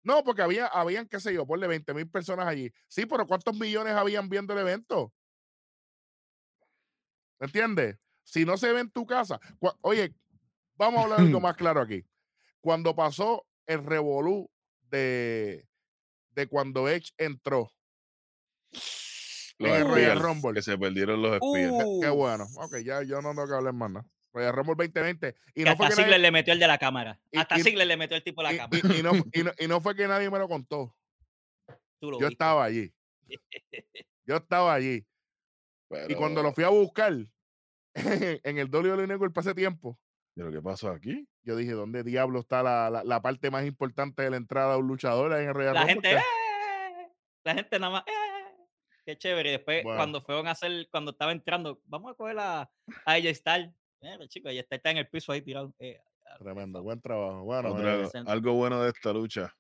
No, 0.03 0.25
porque 0.25 0.43
había, 0.43 0.67
habían, 0.67 1.07
qué 1.07 1.21
sé 1.21 1.33
yo, 1.33 1.47
ponle 1.47 1.67
20 1.67 1.95
mil 1.95 2.09
personas 2.09 2.47
allí. 2.47 2.73
Sí, 2.89 3.07
pero 3.07 3.27
¿cuántos 3.27 3.57
millones 3.57 3.95
habían 3.95 4.29
viendo 4.29 4.53
el 4.53 4.61
evento? 4.61 5.13
¿Me 7.39 7.47
entiendes? 7.47 7.97
Si 8.25 8.45
no 8.45 8.57
se 8.57 8.73
ve 8.73 8.81
en 8.81 8.91
tu 8.91 9.07
casa. 9.07 9.41
Oye, 9.81 10.15
vamos 10.77 11.01
a 11.01 11.03
hablar 11.05 11.21
algo 11.21 11.41
más 11.41 11.57
claro 11.57 11.81
aquí. 11.81 12.05
Cuando 12.61 12.95
pasó 12.95 13.47
el 13.67 13.85
revolú 13.85 14.51
de, 14.91 15.69
de 16.31 16.47
cuando 16.47 16.89
Edge 16.89 17.13
entró, 17.19 17.73
Los 19.59 19.79
En 19.79 19.89
Royal 19.89 20.21
Rumble. 20.21 20.55
Que 20.55 20.63
se 20.63 20.79
perdieron 20.79 21.23
los 21.23 21.35
Spears. 21.35 21.73
qué, 21.73 21.99
qué 22.03 22.09
bueno. 22.09 22.47
Ok, 22.57 22.79
ya 22.85 23.03
yo 23.03 23.21
no 23.23 23.31
tengo 23.31 23.47
que 23.47 23.55
hablar 23.55 23.75
más 23.75 23.91
nada. 23.91 24.07
Rumble 24.33 24.75
2020. 24.77 25.35
Y 25.55 25.65
Que 25.65 25.71
no 25.71 25.77
fue 25.77 25.87
hasta 25.87 25.89
que 25.89 26.03
Ziggler 26.03 26.11
nadie- 26.19 26.23
le 26.23 26.31
metió 26.31 26.53
el 26.55 26.59
de 26.61 26.67
la 26.67 26.79
cámara. 26.79 27.21
y- 27.31 27.39
Hasta 27.39 27.59
y- 27.59 27.63
Ziggler 27.63 27.87
le 27.87 27.97
metió 27.97 28.17
el 28.17 28.23
tipo 28.25 28.43
de 28.43 28.49
la 28.49 28.55
y- 28.55 28.57
cámara. 28.59 28.81
y- 28.83 28.99
y 28.99 29.03
no, 29.03 29.13
y 29.33 29.43
no- 29.45 29.53
y 29.59 29.69
no 29.69 29.81
fue 29.81 29.95
que 29.95 30.09
nadie 30.09 30.31
me 30.31 30.39
lo 30.39 30.49
contó. 30.49 30.95
Tú 32.01 32.11
lo 32.11 32.19
Yo 32.19 32.27
viste. 32.29 32.33
estaba 32.35 32.65
allí. 32.65 32.93
Yo 34.27 34.37
estaba 34.37 34.75
allí. 34.75 35.07
Y 36.09 36.15
cuando 36.15 36.43
lo 36.43 36.53
fui 36.53 36.65
a 36.65 36.69
buscar 36.71 37.13
en 37.95 38.59
el 38.59 38.69
WWE 38.71 39.07
Network 39.07 39.37
ese 39.39 39.55
tiempo, 39.55 39.99
¿pero 40.35 40.51
qué 40.51 40.63
pasó 40.63 40.89
aquí? 40.91 41.29
yo 41.45 41.57
dije, 41.57 41.73
¿dónde 41.73 42.05
diablo 42.05 42.39
está 42.41 42.63
la, 42.63 42.89
la- 42.89 43.03
la 43.05 43.21
parte 43.21 43.51
más 43.51 43.67
importante 43.67 44.23
de 44.23 44.31
la 44.31 44.37
entrada 44.37 44.75
de 44.75 44.79
un 44.79 44.87
luchador 44.87 45.33
en 45.33 45.49
el 45.49 45.55
Royal 45.55 45.75
La 45.75 45.81
Rumble? 45.81 45.95
gente, 45.95 46.09
Que- 46.11 46.17
¡eh! 46.17 47.09
la 47.45 47.55
gente 47.55 47.79
nada 47.81 47.93
más, 47.93 48.05
¡eh! 48.07 48.57
qué 49.05 49.19
chévere. 49.19 49.49
Y 49.49 49.53
después, 49.53 49.83
Bueno. 49.83 49.99
cuando 49.99 50.21
fueron 50.23 50.47
a 50.47 50.53
hacer, 50.53 50.89
cuando 50.91 51.11
estaba 51.11 51.33
entrando, 51.33 51.81
vamos 51.87 52.13
a 52.13 52.15
coger 52.15 52.39
a, 52.39 52.61
a 52.63 52.71
AJ 53.13 53.35
Styles. 53.35 53.75
Chico, 54.29 54.49
ella 54.49 54.61
está, 54.61 54.77
está 54.77 54.91
en 54.91 54.99
el 54.99 55.09
piso 55.09 55.33
ahí 55.33 55.43
tirado. 55.43 55.75
Eh, 55.79 56.01
ah, 56.27 56.37
Tremendo, 56.39 56.83
buen 56.83 57.01
trabajo. 57.01 57.45
Bueno, 57.45 57.79
eh, 57.81 58.09
algo 58.27 58.55
bueno 58.55 58.83
de 58.83 58.91
esta 58.91 59.13
lucha. 59.13 59.55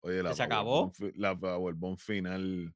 Oye, 0.00 0.22
la 0.22 0.34
se 0.34 0.42
acabó. 0.42 0.92
La 1.14 1.38
Powerbomb 1.38 1.98
final 1.98 2.74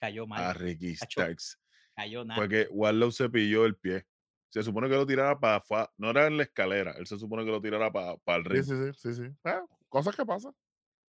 Cayó 0.00 0.26
mal, 0.26 0.42
a 0.44 0.52
Ricky 0.52 0.96
Starks. 0.96 1.58
cayó 1.94 2.24
nada. 2.24 2.40
Fue 2.40 2.48
que 2.48 2.66
Warlow 2.70 3.12
se 3.12 3.28
pilló 3.30 3.64
el 3.64 3.76
pie. 3.76 4.04
Se 4.50 4.62
supone 4.62 4.88
que 4.88 4.96
lo 4.96 5.06
tirara 5.06 5.38
para. 5.38 5.62
No 5.96 6.10
era 6.10 6.26
en 6.26 6.36
la 6.36 6.42
escalera. 6.42 6.92
Él 6.98 7.06
se 7.06 7.18
supone 7.18 7.44
que 7.44 7.50
lo 7.50 7.60
tirara 7.60 7.90
para 7.92 8.16
el 8.38 8.42
sí, 8.44 8.48
ring. 8.48 8.64
sí, 8.64 8.74
sí, 8.74 9.14
sí, 9.14 9.22
sí. 9.22 9.30
Eh, 9.44 9.60
cosas 9.88 10.14
que 10.16 10.26
pasan. 10.26 10.52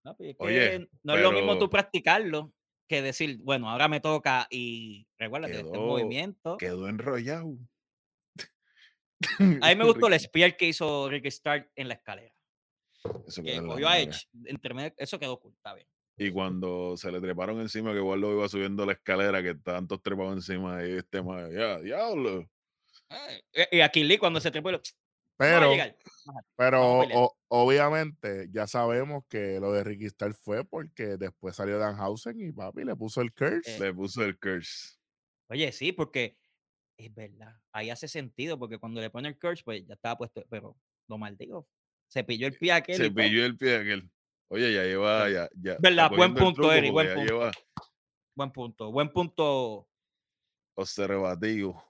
No, 0.06 0.16
pues 0.16 0.30
es 0.32 0.36
Oye, 0.40 0.90
no 1.02 1.16
es 1.16 1.22
lo 1.22 1.32
mismo 1.32 1.58
tú 1.58 1.70
practicarlo 1.70 2.54
que 2.88 3.02
decir, 3.02 3.40
bueno, 3.42 3.70
ahora 3.70 3.88
me 3.88 4.02
toca 4.02 4.48
y 4.50 5.08
recuérdate, 5.18 5.54
este 5.60 5.72
Quedó- 5.72 5.88
movimiento. 5.88 6.58
Quedó 6.58 6.88
enrollado. 6.88 7.58
A 9.62 9.70
mí 9.70 9.76
me 9.76 9.86
gustó 9.86 10.08
el 10.08 10.20
spear 10.20 10.56
que 10.58 10.68
hizo 10.68 11.10
Ricky 11.10 11.28
Stark 11.30 11.70
en 11.76 11.88
la 11.88 11.96
escalera. 11.96 12.34
Eso 13.28 13.44
Que 13.44 13.62
cogió 13.62 13.88
a. 13.88 14.00
Edge. 14.00 14.28
entre 14.46 14.74
medio- 14.74 14.94
Eso 14.98 15.20
quedó 15.20 15.40
cool, 15.40 15.54
está 15.56 15.74
bien. 15.74 15.88
Y 16.16 16.32
cuando 16.32 16.96
se 16.96 17.12
le 17.12 17.20
treparon 17.20 17.60
encima, 17.60 17.92
que 17.94 18.00
Warlock 18.00 18.34
iba 18.34 18.48
subiendo 18.50 18.86
la 18.86 18.94
escalera, 18.94 19.42
que 19.42 19.50
estaban 19.52 19.88
todos 19.88 20.02
trepados 20.04 20.36
encima, 20.36 20.86
y 20.86 20.92
este 20.94 21.22
más, 21.24 21.52
ya, 21.52 21.80
diablo. 21.80 22.48
Ay, 23.10 23.42
Y 23.72 23.78
y 23.78 23.82
aquí 23.82 24.04
Lee 24.04 24.18
cuando 24.20 24.40
se 24.40 24.52
trepó, 24.52 24.72
lo- 24.72 24.82
Pero, 25.38 25.72
pero 26.56 27.00
o- 27.00 27.36
obviamente 27.48 28.48
ya 28.52 28.68
sabemos 28.68 29.24
que 29.28 29.60
lo 29.60 29.72
de 29.74 29.84
Ricky 29.84 30.06
Starr 30.06 30.34
fue 30.36 30.64
porque 30.64 31.18
después 31.18 31.56
salió 31.56 31.80
Danhausen 31.80 32.40
y 32.40 32.52
papi 32.52 32.84
le 32.86 32.96
puso 32.96 33.22
el 33.22 33.34
curse. 33.34 33.76
Eh, 33.76 33.80
Le 33.80 33.94
puso 33.94 34.24
el 34.24 34.38
curse. 34.40 34.96
Oye, 35.50 35.72
sí, 35.72 35.92
porque 35.92 36.38
es 37.08 37.14
verdad. 37.16 37.56
Ahí 37.72 37.90
hace 37.90 38.08
sentido, 38.08 38.58
porque 38.60 38.78
cuando 38.78 39.02
le 39.02 39.10
pone 39.10 39.28
el 39.30 39.38
curse, 39.40 39.64
pues 39.64 39.86
ya 39.86 39.94
estaba 39.94 40.18
puesto, 40.18 40.46
pero 40.50 40.76
lo 41.08 41.18
maldigo. 41.18 41.68
Se 42.08 42.24
pilló 42.24 42.48
el 42.48 42.58
pie 42.58 42.72
aquel. 42.74 42.96
Se 42.98 43.06
todo. 43.10 43.16
pilló 43.16 43.46
el 43.46 43.58
pie 43.58 43.70
de 43.70 43.78
aquel. 43.78 44.10
Oye, 44.50 44.74
ya 44.74 44.84
lleva, 44.84 45.30
ya, 45.30 45.50
ya. 45.60 45.78
Verdad, 45.80 46.12
buen 46.16 46.34
punto, 46.34 46.54
truco 46.62 46.72
Eri, 46.74 46.90
buen 46.92 47.14
punto. 47.14 47.34
lleva 47.34 47.52
Buen 48.36 48.52
punto, 48.52 48.92
buen 48.92 49.10
punto. 49.10 49.88
observativo. 50.76 51.84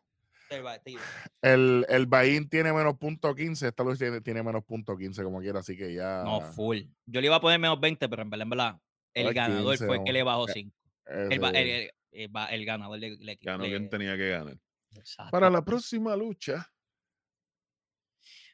Debatido. 0.49 1.02
El, 1.41 1.86
el 1.89 2.06
Bahín 2.06 2.47
tiene 2.47 2.71
menos 2.73 2.97
punto 2.97 3.34
15, 3.34 3.67
esta 3.69 3.84
lucha 3.84 3.97
tiene, 3.99 4.21
tiene 4.21 4.43
menos 4.43 4.63
punto 4.63 4.95
15 4.95 5.23
como 5.23 5.39
quiera, 5.41 5.60
así 5.60 5.76
que 5.76 5.93
ya. 5.93 6.21
No, 6.23 6.41
full. 6.41 6.82
Yo 7.06 7.21
le 7.21 7.28
iba 7.28 7.38
a 7.38 7.41
poner 7.41 7.60
menos 7.60 7.80
20, 7.80 8.08
pero 8.08 8.21
en 8.21 8.30
verdad, 8.30 8.43
en 8.43 8.49
verdad, 8.49 8.80
el 9.15 9.28
Ay, 9.28 9.34
ganador 9.34 9.71
15, 9.78 9.86
fue 9.88 9.97
el 9.97 10.04
que 10.04 10.13
le 10.13 10.23
bajó 10.23 10.47
Eh, 10.49 10.54
5. 10.54 10.76
El, 11.08 11.39
ba- 11.39 11.49
el, 11.49 11.67
el- 11.67 11.91
el 12.52 12.65
ganador 12.65 12.99
le, 12.99 13.17
le, 13.17 13.36
Ganó 13.41 13.63
le- 13.63 13.69
quien 13.71 13.89
tenía 13.89 14.15
que 14.15 14.30
ganar. 14.30 14.56
Exacto. 14.95 15.32
Para 15.32 15.49
la 15.49 15.63
próxima 15.63 16.15
lucha, 16.15 16.69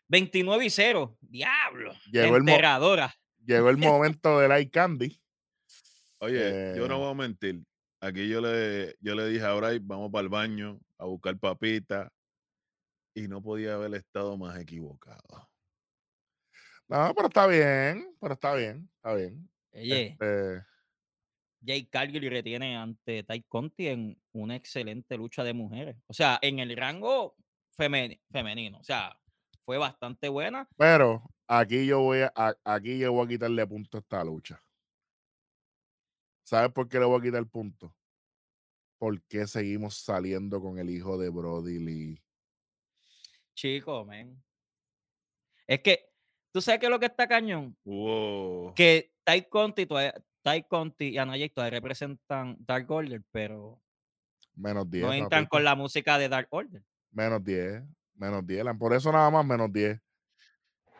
29 0.08 0.65
y 0.65 0.69
0. 0.69 1.17
Diablo. 1.21 1.93
Llegó 2.12 2.36
el 2.38 2.41
Enterradora. 2.41 3.13
llegó 3.45 3.69
el 3.69 3.78
momento 3.78 4.39
del 4.39 4.52
Eye 4.52 4.69
Candy. 4.69 5.21
oye, 6.19 6.73
yo 6.75 6.88
no 6.88 6.95
Eh. 6.95 6.97
voy 6.99 7.12
a 7.12 7.13
mentir. 7.13 7.63
Aquí 8.02 8.30
yo 8.30 8.39
le, 8.41 8.95
yo 9.02 9.13
le 9.13 9.28
dije 9.28 9.43
a 9.45 9.54
Bray, 9.54 9.80
vamos 9.80 10.10
para 10.12 10.23
el 10.23 10.30
baño 10.30 10.80
a 10.97 11.06
buscar 11.06 11.38
papita. 11.38 12.12
Y 13.13 13.28
no 13.28 13.41
podía 13.41 13.73
haber 13.73 13.93
estado 13.95 14.38
más 14.38 14.58
equivocado. 14.60 15.49
No, 16.88 17.13
pero 17.15 17.28
está 17.28 17.45
bien, 17.47 18.15
pero 18.21 18.34
está 18.36 18.54
bien, 18.56 18.89
está 18.95 19.13
bien. 19.15 19.49
Oye, 19.73 20.08
Este, 20.08 20.63
Jay 21.65 21.86
Cargill 21.86 22.30
retiene 22.30 22.76
ante 22.78 23.24
Ty 23.24 23.41
Conti 23.43 23.88
en 23.88 24.22
una 24.32 24.56
excelente 24.56 25.17
lucha 25.17 25.43
de 25.43 25.54
mujeres. 25.54 25.98
O 26.08 26.13
sea, 26.13 26.39
en 26.41 26.60
el 26.60 26.76
rango 26.78 27.36
femen- 27.78 28.19
femenino. 28.32 28.80
O 28.80 28.84
sea, 28.84 29.19
fue 29.62 29.78
bastante 29.78 30.30
buena. 30.30 30.67
pero 30.78 31.22
aquí 31.48 31.86
yo 31.86 32.00
voy 32.02 32.19
a, 32.22 32.58
aquí 32.63 32.98
yo 33.00 33.12
voy 33.12 33.26
a 33.26 33.30
quitarle 33.30 33.67
punto 33.67 33.98
a 33.98 34.02
esta 34.02 34.24
lucha. 34.24 34.62
¿Sabes 36.43 36.72
por 36.72 36.88
qué 36.89 36.98
le 37.00 37.06
voy 37.06 37.19
a 37.19 37.24
quitar 37.24 37.45
punto? 37.48 37.95
Porque 38.98 39.45
seguimos 39.48 39.95
saliendo 39.98 40.60
con 40.62 40.80
el 40.80 40.89
hijo 40.89 41.17
de 41.17 41.30
Brody 41.30 41.80
Lee. 41.80 42.24
Chico, 43.54 44.06
men. 44.06 44.41
Es 45.67 45.82
que, 45.82 46.10
¿tú 46.52 46.62
sabes 46.62 46.80
qué 46.80 46.88
es 46.88 46.89
lo 46.89 47.00
que 47.00 47.06
está 47.06 47.28
cañón? 47.28 47.78
Hubo. 47.84 48.74
Que 48.74 49.13
Ty 49.24 49.43
Conti, 49.43 49.86
todavía- 49.86 50.15
Ty 50.52 50.64
Conti 50.64 51.10
y 51.10 51.18
Ana 51.18 51.34
Jay 51.34 51.50
todavía 51.50 51.80
representan 51.80 52.58
Dark 52.60 52.90
Order, 52.92 53.22
pero 53.32 53.82
Menos 54.56 54.90
10. 54.90 55.06
no 55.06 55.14
entran 55.14 55.46
con 55.46 55.64
la 55.64 55.76
música 55.76 56.18
de 56.18 56.30
Dark 56.30 56.48
Order. 56.52 56.84
Menos 57.12 57.44
10. 57.44 57.84
Menos 58.16 58.46
10. 58.46 58.64
la- 58.66 58.74
Por 58.74 58.94
eso 58.94 59.12
nada 59.12 59.30
más 59.30 59.46
menos 59.46 59.72
10. 59.72 60.00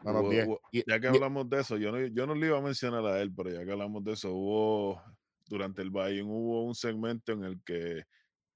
Menos 0.04 0.22
hubo- 0.22 0.30
10. 0.30 0.48
hubo- 0.48 0.62
Y- 0.72 0.84
ya 0.90 1.00
que 1.00 1.08
y- 1.08 1.10
hablamos 1.10 1.50
de 1.50 1.60
eso, 1.60 1.78
yo 1.78 1.92
no, 1.92 2.00
yo 2.06 2.26
no 2.26 2.34
le 2.36 2.48
iba 2.48 2.58
a 2.58 2.62
mencionar 2.62 3.06
a 3.06 3.20
él, 3.22 3.34
pero 3.36 3.50
ya 3.52 3.66
que 3.66 3.72
hablamos 3.72 4.04
de 4.04 4.14
eso, 4.14 4.32
hubo 4.34 5.02
durante 5.48 5.82
el 5.82 5.90
Bayern 5.90 6.28
hubo 6.30 6.64
un 6.64 6.76
segmento 6.76 7.34
en 7.34 7.44
el 7.44 7.62
que 7.64 8.04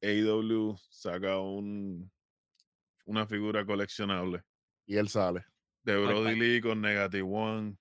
AEW 0.01 0.77
saca 0.89 1.39
un 1.39 2.09
una 3.05 3.25
figura 3.27 3.65
coleccionable 3.65 4.41
y 4.85 4.95
él 4.95 5.09
sale. 5.09 5.43
de 5.83 5.95
¿Cuál, 5.95 6.07
Brody? 6.23 6.35
Lee 6.39 6.61
con 6.61 6.79
Negative 6.79 7.23
One. 7.23 7.75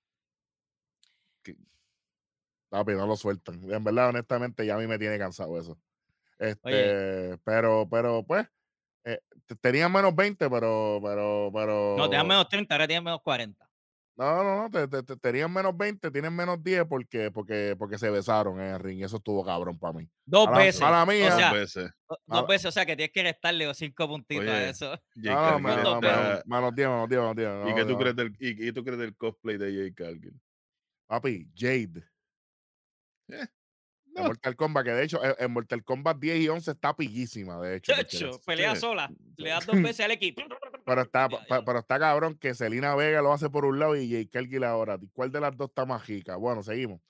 Papi, 2.73 2.93
no 2.95 3.07
lo 3.07 3.17
sueltan. 3.17 3.61
En 3.71 3.85
verdad, 3.85 4.09
honestamente, 4.09 4.65
ya 4.65 4.77
a 4.77 4.79
mí 4.79 4.87
me 4.87 4.99
tiene 4.99 5.19
cansado 5.19 5.61
eso. 5.61 5.79
Este, 6.39 7.37
pero, 7.45 7.87
pero, 7.91 8.23
pues, 8.27 8.47
eh, 9.05 9.21
te- 9.45 9.57
tenían 9.57 9.93
menos 9.93 10.17
20, 10.17 10.49
pero, 10.49 10.99
pero, 11.03 11.51
pero. 11.53 11.97
No, 11.99 12.09
tenían 12.09 12.27
menos 12.27 12.49
30, 12.49 12.75
ahora 12.75 12.87
tienen 12.87 13.05
menos 13.05 13.21
40. 13.23 13.69
No, 14.17 14.43
no, 14.43 14.63
no, 14.63 14.71
te- 14.71 14.89
te- 14.89 15.03
te- 15.03 15.17
tenían 15.19 15.53
menos 15.53 15.77
20, 15.77 16.11
tienen 16.11 16.35
menos 16.35 16.63
10 16.65 16.87
porque, 16.87 17.31
porque, 17.31 17.77
porque 17.79 17.99
se 17.99 18.09
besaron 18.09 18.59
en 18.59 18.69
el 18.75 18.81
ring. 18.81 19.01
y 19.01 19.05
Eso 19.05 19.17
estuvo 19.19 19.45
cabrón 19.45 19.79
para 19.79 19.93
mí. 19.93 20.09
Dos 20.25 20.51
veces. 20.57 20.81
mala 20.81 21.03
o 21.03 21.07
mía. 21.07 21.31
dos 21.31 21.53
veces. 21.53 21.91
o- 22.07 22.17
dos 22.27 22.47
veces, 22.49 22.67
o 22.67 22.73
sea, 22.73 22.87
que 22.87 22.97
tienes 22.97 23.13
que 23.13 23.23
restarle 23.23 23.67
los 23.67 23.77
cinco 23.77 24.09
puntitos 24.09 24.49
a 24.49 24.65
eso. 24.71 24.99
No, 25.15 25.51
no, 25.53 25.59
menos, 25.59 25.83
dos 25.85 26.01
menos, 26.01 26.17
está- 26.39 26.43
menos 26.47 26.75
10, 26.75 26.89
menos 26.89 27.09
10, 27.11 27.21
menos 27.21 27.37
10, 27.37 27.51
menos 27.51 27.65
10. 27.67 27.67
¿Y 27.67 27.71
no, 27.71 27.77
qué 27.77 27.85
tú 27.85 27.93
no. 27.93 27.99
crees 27.99 28.17
del 28.17 28.37
y, 28.41 28.69
y 28.69 28.73
tú 28.73 28.83
crees 28.83 28.99
del 28.99 29.15
cosplay 29.15 29.59
de 29.59 29.75
Jay 29.75 29.93
Cargill? 29.93 30.41
Papi, 31.07 31.47
Jade. 31.55 32.03
Eh, 33.29 33.47
En. 34.15 34.25
Mortal 34.27 34.57
Kombat, 34.57 34.85
que 34.85 34.91
de 34.93 35.05
hecho 35.05 35.25
en, 35.25 35.35
en 35.39 35.51
Mortal 35.53 35.83
Kombat 35.85 36.19
10 36.19 36.41
y 36.41 36.49
11 36.49 36.71
está 36.73 36.95
pillísima, 36.95 37.59
de 37.61 37.77
hecho. 37.77 37.93
pelea 38.45 38.75
Sí. 38.75 38.81
sola. 38.83 39.11
Le 39.39 39.49
das 39.49 39.65
dos 39.65 39.75
veces 39.83 40.01
al 40.05 40.11
equipo. 40.11 40.43
Pero 40.85 41.01
está, 41.03 41.29
Ya, 41.31 41.63
pero 41.65 41.79
está 41.79 41.99
cabrón 41.99 42.37
que 42.39 42.53
Selena 42.55 42.95
Vega 42.95 43.23
lo 43.23 43.33
hace 43.33 43.49
por 43.49 43.65
un 43.65 43.79
lado 43.79 43.97
y 43.97 44.11
Jay 44.11 44.27
Cargill 44.27 44.65
ahora. 44.65 44.99
¿Cuál 45.15 45.33
de 45.33 45.41
las 45.41 45.57
dos 45.57 45.69
está 45.71 45.87
más 45.87 46.07
rica? 46.07 46.37
Bueno, 46.37 46.63
seguimos. 46.63 47.01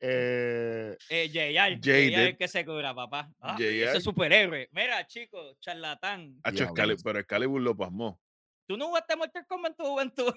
Eh, 0.00 0.96
Eh, 1.08 1.28
JR, 1.32 1.54
Jaded. 1.54 1.80
JR 1.80 2.20
el 2.28 2.36
que 2.36 2.46
se 2.48 2.64
cura, 2.64 2.94
papá. 2.94 3.32
Ah, 3.40 3.56
ese 3.58 3.86
JR. 3.86 3.96
es 3.96 4.04
superhéroe. 4.04 4.68
Mira, 4.72 5.06
chico, 5.06 5.56
charlatán. 5.60 6.38
Pero 7.02 7.18
Excalibur 7.18 7.60
lo 7.60 7.76
pasmó. 7.76 8.20
¿Tú 8.66 8.76
no 8.76 8.86
jugaste 8.88 9.16
Mortal 9.16 9.46
Kombat 9.46 9.72
en 9.72 9.76
tu 9.76 9.84
juventud? 9.84 10.34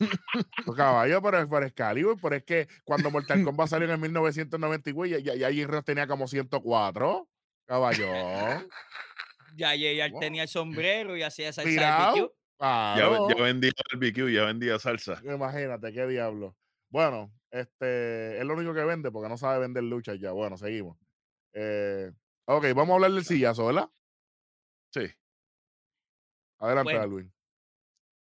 caballo, 0.76 1.22
pero, 1.22 1.48
pero 1.48 1.66
Excalibur, 1.66 2.18
pero 2.20 2.36
es 2.36 2.44
que 2.44 2.68
cuando 2.84 3.10
Mortal 3.10 3.44
Kombat 3.44 3.68
salió 3.68 3.86
en 3.86 3.92
el 3.94 3.98
1994, 4.00 5.18
ya, 5.18 5.34
ya, 5.34 5.50
ya 5.50 5.82
tenía 5.82 6.06
como 6.06 6.26
104. 6.28 7.28
Caballón. 7.66 8.68
Ya 9.56 9.70
JR 9.74 10.10
Wow. 10.10 10.20
tenía 10.20 10.42
el 10.42 10.48
sombrero 10.48 11.16
y 11.16 11.22
hacía 11.22 11.48
esa 11.48 11.62
Tirado. 11.62 12.34
barbecue. 12.58 13.34
Ya, 13.38 13.42
vendía 13.42 13.72
barbecue, 13.92 14.32
ya 14.32 14.44
vendía 14.44 14.78
salsa. 14.78 15.20
Imagínate, 15.24 15.92
qué 15.92 16.06
diablo. 16.06 16.56
Bueno, 16.90 17.32
este 17.50 18.38
es 18.38 18.44
lo 18.44 18.54
único 18.54 18.74
que 18.74 18.84
vende 18.84 19.10
porque 19.10 19.28
no 19.28 19.36
sabe 19.38 19.60
vender 19.60 19.84
luchas 19.84 20.18
ya. 20.20 20.32
Bueno, 20.32 20.56
seguimos. 20.56 20.98
Eh, 21.52 22.10
ok, 22.46 22.64
vamos 22.74 22.90
a 22.90 22.94
hablar 22.94 23.12
del 23.12 23.24
sillazo, 23.24 23.66
¿verdad? 23.66 23.88
Sí. 24.92 25.06
Adelante, 26.58 26.92
Bueno. 26.92 26.98
Darwin. 27.00 27.32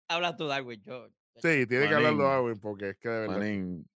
Habla 0.09 0.37
tú, 0.37 0.47
Darwin. 0.47 0.83
Yo, 0.83 1.09
Sí, 1.41 1.67
tiene 1.67 1.89
que 1.89 1.95
hablarlo. 1.95 2.25
Darwin 2.25 2.61
porque 2.61 2.91
es 2.91 2.99
que 2.99 3.09
de 3.09 3.21
verdad. 3.21 3.39
Manín, 3.39 3.89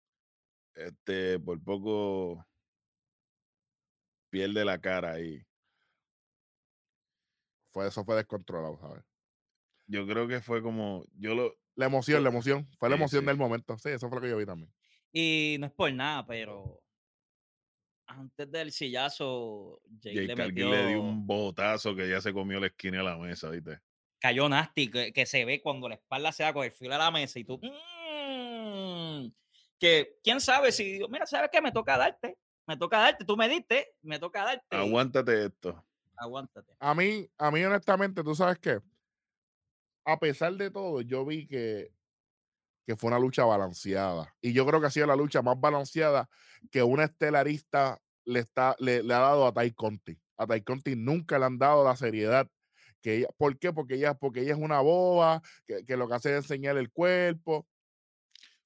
este, 0.75 1.39
por 1.39 1.63
poco 1.63 2.45
pierde 4.31 4.65
la 4.65 4.81
cara 4.81 5.13
ahí. 5.13 5.45
Fue, 7.73 7.87
eso 7.87 8.05
fue 8.05 8.17
descontrolado, 8.17 8.79
¿sabes? 8.79 9.05
Yo 9.87 10.07
creo 10.07 10.27
que 10.27 10.41
fue 10.41 10.63
como, 10.63 11.05
yo 11.17 11.35
lo, 11.35 11.55
La 11.75 11.87
emoción, 11.87 12.23
la 12.23 12.31
emoción. 12.31 12.69
Fue 12.79 12.89
la 12.89 12.97
emoción 12.97 13.23
sí. 13.23 13.27
del 13.27 13.37
momento. 13.37 13.77
Sí, 13.79 13.91
eso 13.91 14.09
fue 14.09 14.19
lo 14.19 14.23
que 14.23 14.31
yo 14.31 14.37
vi 14.37 14.47
también. 14.47 14.73
Y 15.13 15.57
no 15.61 15.67
es 15.67 15.73
por 15.73 15.93
nada, 15.93 16.27
pero 16.27 16.83
antes 18.07 18.51
del 18.51 18.73
sillazo, 18.73 19.81
Jay, 20.03 20.15
Jay 20.15 20.27
le 20.27 20.37
metió, 20.37 20.71
le 20.71 20.89
dio 20.89 21.01
un 21.01 21.27
botazo 21.27 21.95
que 21.95 22.09
ya 22.09 22.21
se 22.21 22.33
comió 22.33 22.59
la 22.61 22.67
esquina 22.67 22.99
de 22.99 23.05
la 23.05 23.17
mesa, 23.17 23.51
¿viste? 23.51 23.81
Cayó 24.25 24.49
nasty, 24.49 24.91
que, 24.91 25.13
que 25.13 25.27
se 25.27 25.45
ve 25.45 25.61
cuando 25.61 25.87
la 25.87 25.97
espalda 25.97 26.33
se 26.33 26.45
da 26.45 26.55
con 26.55 26.65
el 26.65 26.73
filo 26.73 26.95
a 26.95 26.99
la 26.99 27.11
mesa 27.11 27.39
y 27.39 27.45
tú, 27.45 27.61
"Mm", 27.63 29.29
que 29.79 30.17
quién 30.23 30.41
sabe 30.41 30.73
si, 30.73 30.99
mira, 31.11 31.27
¿sabes 31.27 31.51
qué? 31.53 31.61
Me 31.61 31.73
toca 31.73 31.99
darte, 31.99 32.39
me 32.67 32.79
toca 32.79 32.99
darte, 33.01 33.27
tú 33.27 33.37
me 33.37 33.51
diste, 33.51 33.95
me 34.01 34.19
toca 34.19 34.45
darte. 34.45 34.65
Aguántate 34.79 35.45
esto. 35.45 35.85
Aguántate. 36.17 36.73
A 36.81 36.95
mí, 36.95 37.29
a 37.37 37.51
mí 37.51 37.63
honestamente, 37.65 38.25
tú 38.25 38.35
sabes 38.35 38.59
qué, 38.61 38.81
a 40.05 40.19
pesar 40.19 40.55
de 40.55 40.71
todo, 40.71 41.01
yo 41.01 41.25
vi 41.25 41.47
que, 41.47 41.93
que 42.87 42.97
fue 42.97 43.09
una 43.09 43.19
lucha 43.19 43.45
balanceada. 43.45 44.35
Y 44.41 44.53
yo 44.53 44.67
creo 44.67 44.81
que 44.81 44.89
ha 44.89 44.91
sido 44.91 45.07
la 45.07 45.17
lucha 45.17 45.43
más 45.43 45.61
balanceada 45.61 46.29
que 46.71 46.83
una 46.83 47.05
estelarista 47.05 48.01
le, 48.25 48.41
está, 48.41 48.77
le, 48.79 49.03
le 49.03 49.15
ha 49.15 49.19
dado 49.21 49.47
a 49.47 49.53
Tai 49.55 49.73
Conti. 49.73 50.21
A 50.37 50.47
Tai 50.47 50.63
Conti 50.63 50.97
nunca 50.97 51.39
le 51.39 51.47
han 51.47 51.59
dado 51.59 51.85
la 51.85 51.97
seriedad 51.97 52.49
que 53.05 53.19
ella. 53.19 53.29
¿Por 53.37 53.59
qué? 53.59 53.73
Porque 53.73 53.97
ella, 53.97 54.15
porque 54.15 54.41
ella 54.41 54.53
es 54.53 54.59
una 54.59 54.81
boba, 54.81 55.43
que, 55.67 55.85
que 55.85 55.97
lo 55.97 56.09
que 56.09 56.15
hace 56.15 56.31
es 56.31 56.37
enseñar 56.39 56.79
el 56.79 56.91
cuerpo. 56.91 57.69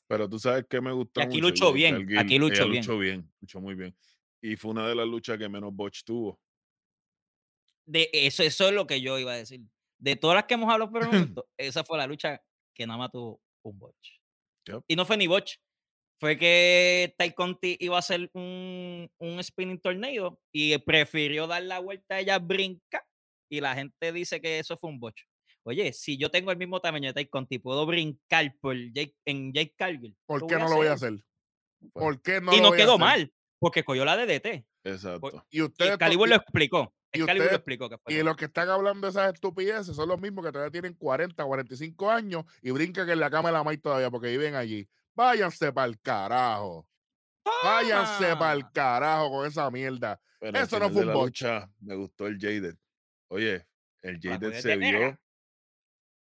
Pero 0.06 0.28
tú 0.28 0.38
sabes 0.38 0.64
que 0.70 0.80
me 0.80 0.92
gustó 0.92 1.20
aquí 1.20 1.42
mucho. 1.42 1.48
luchó 1.48 1.72
bien, 1.72 2.16
aquí 2.16 2.38
luchó 2.38 2.68
bien. 2.68 2.82
luchó 2.82 2.98
bien, 2.98 3.32
luchó 3.40 3.60
muy 3.60 3.74
bien. 3.74 3.96
Y 4.40 4.54
fue 4.56 4.70
una 4.70 4.88
de 4.88 4.94
las 4.94 5.06
luchas 5.06 5.36
que 5.36 5.48
menos 5.48 5.74
botch 5.74 6.04
tuvo. 6.04 6.40
De 7.84 8.08
eso, 8.12 8.44
eso 8.44 8.68
es 8.68 8.74
lo 8.74 8.86
que 8.86 9.00
yo 9.00 9.18
iba 9.18 9.32
a 9.32 9.36
decir. 9.36 9.60
de 9.98 10.14
todas 10.14 10.36
las 10.36 10.44
que 10.44 10.54
hemos 10.54 10.72
hablado 10.72 10.90
por 10.92 11.02
el 11.02 11.08
momento, 11.34 11.48
esa 11.56 11.82
fue 11.82 11.98
la 11.98 12.06
lucha 12.06 12.40
que 12.74 12.86
nada 12.86 12.98
más 12.98 13.10
tuvo 13.10 13.42
un 13.64 13.78
botch. 13.78 14.20
Yep. 14.66 14.84
Y 14.86 14.94
no 14.94 15.04
fue 15.04 15.16
ni 15.16 15.26
botch. 15.26 15.56
Fue 16.20 16.36
que 16.36 17.14
Tai 17.16 17.32
Conti 17.32 17.76
iba 17.80 17.96
a 17.96 18.00
hacer 18.00 18.30
un, 18.34 19.10
un 19.18 19.42
spinning 19.42 19.80
torneo 19.80 20.40
y 20.52 20.76
prefirió 20.78 21.46
dar 21.46 21.62
la 21.62 21.80
vuelta 21.80 22.16
a 22.16 22.20
ella 22.20 22.38
brinca 22.38 23.07
y 23.48 23.60
la 23.60 23.74
gente 23.74 24.12
dice 24.12 24.40
que 24.40 24.58
eso 24.58 24.76
fue 24.76 24.90
un 24.90 25.00
botch. 25.00 25.22
Oye, 25.64 25.92
si 25.92 26.16
yo 26.16 26.30
tengo 26.30 26.50
el 26.50 26.56
mismo 26.56 26.80
tamaño 26.80 27.08
de 27.08 27.14
Tai 27.14 27.26
Conti, 27.28 27.58
puedo 27.58 27.84
brincar 27.84 28.54
por 28.60 28.74
Jake, 28.92 29.14
en 29.24 29.52
Jake 29.52 29.74
Cargill. 29.76 30.16
¿Por 30.26 30.46
qué 30.46 30.56
no 30.56 30.68
lo 30.68 30.76
voy 30.76 30.86
a 30.86 30.92
hacer? 30.94 31.14
Pues, 31.92 31.92
¿Por 31.92 32.22
qué 32.22 32.40
no 32.40 32.52
y 32.52 32.56
lo 32.56 32.62
no 32.62 32.68
voy 32.70 32.78
a 32.78 32.80
quedó 32.82 32.92
hacer? 32.94 33.00
mal, 33.00 33.32
porque 33.58 33.84
cogió 33.84 34.04
la 34.04 34.16
DDT. 34.16 34.64
Exacto. 34.84 35.44
Y 35.50 35.62
Excalibur 35.62 36.26
y- 36.28 36.30
lo 36.30 36.36
explicó. 36.36 36.94
y 37.12 37.18
lo 37.18 37.26
explicó. 37.44 37.88
Que 37.90 37.98
Y 38.14 38.22
los 38.22 38.36
que 38.36 38.46
están 38.46 38.68
hablando 38.70 39.06
de 39.06 39.10
esas 39.10 39.34
estupideces 39.34 39.94
son 39.94 40.08
los 40.08 40.20
mismos 40.20 40.44
que 40.44 40.52
todavía 40.52 40.70
tienen 40.70 40.94
40, 40.94 41.44
45 41.44 42.10
años 42.10 42.44
y 42.62 42.70
brincan 42.70 43.08
en 43.10 43.20
la 43.20 43.30
cama 43.30 43.50
de 43.50 43.54
la 43.54 43.64
maíz 43.64 43.80
todavía 43.82 44.10
porque 44.10 44.28
viven 44.28 44.54
allí. 44.54 44.88
Váyanse 45.14 45.72
para 45.72 45.86
el 45.88 46.00
carajo. 46.00 46.88
Váyanse 47.62 48.36
para 48.36 48.52
el 48.54 48.70
carajo 48.72 49.30
con 49.30 49.46
esa 49.46 49.70
mierda. 49.70 50.20
Pero 50.40 50.58
Eso 50.58 50.78
no 50.78 50.90
fue 50.90 51.04
un 51.04 51.12
lucha 51.12 51.68
me 51.80 51.94
gustó 51.96 52.26
el 52.26 52.38
Jaded. 52.38 52.76
Oye, 53.30 53.66
el 54.02 54.16
juguete 54.20 54.60
se 54.62 54.76
vio 54.76 55.18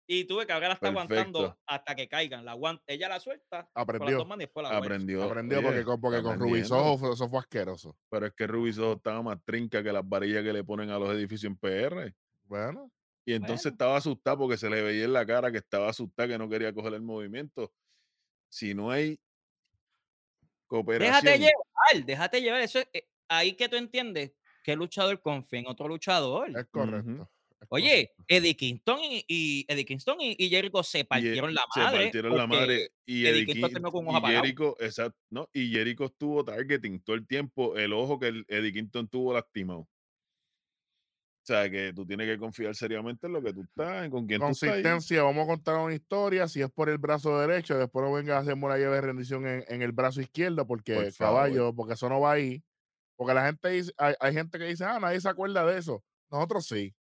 Y 0.08 0.26
tuve 0.26 0.46
que 0.48 0.54
ahora 0.54 0.70
la 0.70 0.74
está 0.74 0.88
aguantando 0.90 1.58
hasta 1.68 1.96
que 1.96 2.08
caigan. 2.10 2.44
La 2.44 2.52
aguanta, 2.54 2.84
ella 2.88 3.10
la 3.10 3.20
suelta. 3.20 3.70
Con 3.74 3.74
las 3.76 3.84
Aprendió. 3.84 4.18
dos 4.18 4.28
manos 4.28 4.42
y 4.42 4.46
después 4.46 4.64
la 4.64 4.70
vuelve. 4.72 4.86
aprendió. 4.88 5.24
Aprendió 5.24 5.60
oye, 5.60 5.68
porque 5.68 5.84
con, 5.84 6.02
porque 6.02 6.22
con 6.24 6.40
Rubis. 6.40 6.72
Ojo 6.72 7.14
eso 7.14 7.30
fue 7.30 7.40
asqueroso. 7.40 7.96
Pero 8.10 8.26
es 8.26 8.34
que 8.34 8.48
Rubisojo 8.48 8.94
estaba 8.94 9.22
más 9.22 9.38
trinca 9.46 9.84
que 9.84 9.92
las 9.94 10.08
varillas 10.08 10.44
que 10.44 10.52
le 10.54 10.64
ponen 10.64 10.90
a 10.90 10.98
los 11.00 11.10
edificios 11.12 11.52
en 11.52 11.58
PR. 11.58 12.14
Bueno, 12.44 12.92
Y 13.26 13.34
entonces 13.34 13.66
Bueno. 13.66 13.74
estaba 13.76 13.98
asustada 13.98 14.36
porque 14.38 14.58
se 14.58 14.70
le 14.70 14.82
veía 14.82 15.06
en 15.06 15.14
la 15.14 15.26
cara 15.26 15.52
que 15.52 15.60
estaba 15.60 15.90
asustada, 15.90 16.28
que 16.28 16.38
no 16.40 16.50
quería 16.50 16.74
coger 16.74 16.96
el 16.96 17.04
movimiento. 17.04 17.72
Si 18.52 18.74
no 18.74 18.90
hay 18.90 19.20
cooperación. 20.66 21.24
Déjate 21.24 21.38
llevar, 21.38 22.06
déjate 22.06 22.42
llevar. 22.42 22.62
Eso 22.62 22.80
es, 22.80 22.88
eh, 22.94 23.08
ahí 23.28 23.54
que 23.54 23.70
tú 23.70 23.76
entiendes 23.76 24.32
el 24.72 24.80
luchador 24.80 25.22
confía 25.22 25.60
en 25.60 25.68
otro 25.68 25.88
luchador. 25.88 26.50
es 26.58 26.66
correcto. 26.72 27.30
Oye. 27.68 28.14
Eddie 28.28 28.56
Kingston 28.56 29.00
y, 29.04 29.26
y 29.28 29.66
Eddie 29.68 29.84
Kingston 29.86 30.22
y, 30.22 30.34
y 30.40 30.50
Jericho 30.50 30.82
se 30.82 31.00
y, 31.00 31.02
eh, 31.02 31.06
partieron 31.06 31.54
la 31.54 31.62
se 31.74 31.80
madre. 31.82 32.04
partieron 32.04 32.38
la 32.38 32.48
madre. 32.48 32.92
Y 33.06 33.26
Eddie 33.26 33.30
Eddie 33.30 33.46
Kingston 33.48 33.68
King- 33.70 33.74
terminó 33.74 33.92
con 33.92 34.08
un 34.08 34.16
ojo. 34.16 34.28
Jericho, 34.28 34.76
exacto, 34.80 35.20
¿no? 35.30 35.50
Y 35.52 35.70
Jericho 35.72 36.06
estuvo 36.06 36.44
targeting 36.46 37.02
todo 37.02 37.16
el 37.18 37.28
tiempo 37.28 37.76
el 37.78 37.92
ojo 37.94 38.18
que 38.18 38.28
el 38.28 38.46
Eddie 38.48 38.72
Kingston 38.72 39.08
tuvo 39.10 39.34
lastimado. 39.34 39.80
O 39.82 39.88
sea, 41.52 41.70
que 41.70 41.92
tú 41.94 42.06
tienes 42.06 42.28
que 42.28 42.38
confiar 42.38 42.76
seriamente 42.76 43.26
en 43.26 43.34
lo 43.34 43.42
que 43.42 43.52
tú 43.54 43.62
estás, 43.64 44.06
en 44.06 44.12
con 44.12 44.28
quién 44.28 44.40
tú 44.40 44.48
estás. 44.48 44.64
ahí. 44.64 44.70
Consistencia, 44.84 45.24
vamos 45.24 45.44
a 45.46 45.48
contar 45.48 45.78
una 45.78 45.96
historia. 45.96 46.48
Si 46.48 46.62
es 46.62 46.70
por 46.70 46.90
el 46.90 47.00
brazo 47.00 47.40
derecho, 47.40 47.76
después 47.78 48.06
no 48.06 48.14
venga 48.14 48.38
a 48.38 48.42
hacer 48.42 48.54
una 48.54 48.78
llave 48.78 48.96
de 48.96 49.02
rendición 49.02 49.48
en, 49.48 49.66
en 49.68 49.82
el 49.82 49.92
brazo 49.92 50.22
izquierdo, 50.22 50.68
porque 50.68 50.94
Por 50.94 51.12
favor. 51.12 51.36
caballo, 51.42 51.74
porque 51.76 51.94
eso 51.96 52.08
no 52.08 52.20
va 52.22 52.34
ahí. 52.34 52.62
Porque 53.20 53.34
la 53.34 53.46
gente 53.48 53.68
dice, 53.68 53.92
hay, 53.98 54.16
hay 54.18 54.34
gente 54.34 54.58
que 54.58 54.64
dice, 54.64 54.86
ah, 54.86 54.98
nadie 54.98 55.20
se 55.20 55.28
acuerda 55.28 55.66
de 55.66 55.78
eso. 55.78 56.02
Nosotros 56.32 56.66
sí. 56.66 56.96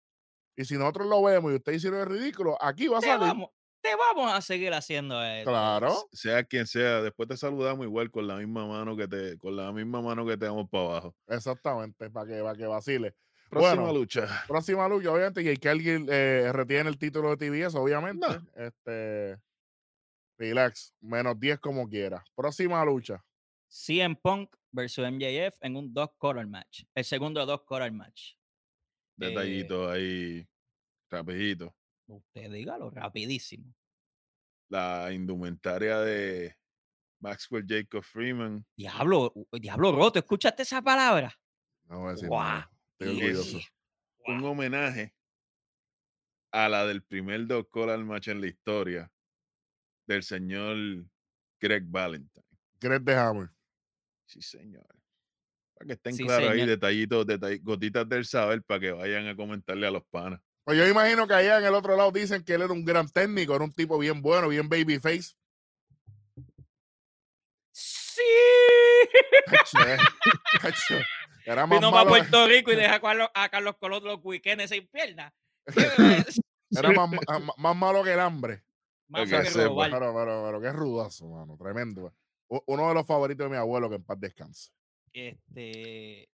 Y 0.57 0.65
si 0.65 0.77
nosotros 0.77 1.07
lo 1.07 1.23
vemos 1.23 1.53
y 1.53 1.55
usted 1.55 1.71
hicieron 1.71 2.01
el 2.01 2.07
ridículo, 2.07 2.57
aquí 2.61 2.89
va 2.89 2.97
a 2.97 2.99
te 2.99 3.07
salir. 3.07 3.25
vamos, 3.25 3.51
te 3.79 3.95
vamos 3.95 4.33
a 4.33 4.41
seguir 4.41 4.73
haciendo 4.73 5.23
esto. 5.23 5.49
Claro. 5.49 6.09
Sea 6.11 6.43
quien 6.43 6.67
sea, 6.67 7.01
después 7.01 7.29
te 7.29 7.37
saludamos 7.37 7.85
igual 7.85 8.11
con 8.11 8.27
la 8.27 8.35
misma 8.35 8.67
mano 8.67 8.97
que 8.97 9.07
te, 9.07 9.37
con 9.37 9.55
la 9.55 9.71
misma 9.71 10.01
mano 10.01 10.25
que 10.25 10.35
te 10.35 10.43
damos 10.43 10.69
para 10.69 10.83
abajo. 10.83 11.15
Exactamente, 11.25 12.09
para 12.09 12.27
que, 12.27 12.43
para 12.43 12.57
que 12.57 12.65
vacile. 12.65 13.15
Próxima 13.49 13.75
Bueno, 13.75 13.97
lucha. 13.97 14.43
Próxima 14.45 14.89
lucha, 14.89 15.13
obviamente, 15.13 15.41
y 15.41 15.55
que 15.55 15.69
alguien 15.69 16.05
eh, 16.09 16.49
retiene 16.51 16.89
el 16.89 16.97
título 16.97 17.33
de 17.33 17.37
TBS, 17.37 17.75
obviamente. 17.75 18.27
No. 18.27 18.45
Este. 18.61 19.39
Relax, 20.37 20.93
menos 20.99 21.39
10 21.39 21.59
como 21.59 21.87
quiera. 21.87 22.21
Próxima 22.35 22.83
lucha. 22.83 23.23
CM 23.69 24.15
Punk 24.15 24.55
versus 24.71 25.05
MJF 25.09 25.57
en 25.61 25.75
un 25.75 25.93
dos 25.93 26.09
quarter 26.17 26.45
match. 26.47 26.83
El 26.93 27.05
segundo 27.05 27.45
dos 27.45 27.61
quarter 27.61 27.91
match. 27.91 28.33
Eh, 28.33 29.27
Detallito 29.27 29.89
ahí, 29.89 30.47
rapidito. 31.09 31.75
Usted 32.07 32.51
dígalo 32.51 32.89
rapidísimo. 32.89 33.73
La 34.69 35.11
indumentaria 35.11 35.99
de 35.99 36.55
Maxwell 37.19 37.65
Jacob 37.67 38.03
Freeman. 38.03 38.65
Diablo, 38.75 39.33
diablo 39.51 39.91
roto, 39.91 40.19
¿escuchaste 40.19 40.63
esa 40.63 40.81
palabra? 40.81 41.33
No 41.85 41.99
voy 41.99 42.09
a 42.09 42.11
decir 42.13 42.29
orgulloso. 42.99 43.59
un 44.25 44.43
homenaje 44.43 45.13
a 46.51 46.69
la 46.69 46.85
del 46.85 47.03
primer 47.03 47.45
dos 47.45 47.65
al 47.75 48.05
match 48.05 48.29
en 48.29 48.41
la 48.41 48.47
historia 48.47 49.11
del 50.07 50.23
señor 50.23 51.05
Greg 51.59 51.85
Valentine. 51.87 52.45
Greg 52.79 53.01
de 53.03 53.15
Hammer. 53.15 53.49
Sí, 54.29 54.41
señor. 54.43 54.85
Para 55.73 55.87
que 55.87 55.93
estén 55.93 56.13
Sí, 56.13 56.23
claros 56.23 56.51
ahí, 56.51 56.65
detallitos, 56.67 57.25
detall- 57.25 57.59
gotitas 57.63 58.07
del 58.07 58.25
saber 58.25 58.61
para 58.63 58.79
que 58.79 58.91
vayan 58.91 59.27
a 59.27 59.35
comentarle 59.35 59.87
a 59.87 59.91
los 59.91 60.03
panas. 60.05 60.39
Pues 60.63 60.77
yo 60.77 60.87
imagino 60.87 61.27
que 61.27 61.33
allá 61.33 61.57
en 61.57 61.65
el 61.65 61.73
otro 61.73 61.97
lado 61.97 62.11
dicen 62.11 62.43
que 62.43 62.53
él 62.53 62.61
era 62.61 62.71
un 62.71 62.85
gran 62.85 63.09
técnico, 63.09 63.55
era 63.55 63.63
un 63.63 63.73
tipo 63.73 63.97
bien 63.97 64.21
bueno, 64.21 64.49
bien 64.49 64.69
babyface. 64.69 65.33
Sí. 67.71 68.21
Eh, 69.83 69.97
Era 71.45 71.65
más 71.65 71.79
Vino 71.79 71.91
para 71.91 72.03
malo, 72.05 72.09
Puerto 72.17 72.47
Rico 72.47 72.71
y 72.71 72.75
deja 72.75 72.95
a 72.95 72.99
Carlos, 73.01 73.29
a 73.33 73.49
Carlos 73.49 73.75
Colón 73.79 74.03
los 74.03 74.19
weekends 74.23 74.69
sin 74.69 74.87
pierna. 74.89 75.33
¿Qué 75.65 75.87
me 75.97 76.07
ves? 76.09 76.39
era 76.71 76.91
más, 76.91 77.09
ma- 77.09 77.53
más 77.57 77.75
malo 77.75 78.03
que 78.03 78.13
el 78.13 78.19
hambre. 78.19 78.63
Más 79.07 79.27
que 79.27 79.37
que 79.39 79.45
sepa. 79.45 79.63
robar. 79.65 79.89
Pero, 79.91 80.13
pero, 80.13 80.43
pero 80.45 80.61
qué 80.61 80.71
rudazo, 80.71 81.27
mano. 81.29 81.57
Tremendo. 81.57 82.13
Uno 82.49 82.87
de 82.89 82.93
los 82.95 83.05
favoritos 83.05 83.45
de 83.45 83.51
mi 83.51 83.57
abuelo, 83.57 83.89
que 83.89 83.95
en 83.97 84.03
paz 84.03 84.19
descanse. 84.19 84.71
Este, 85.13 86.29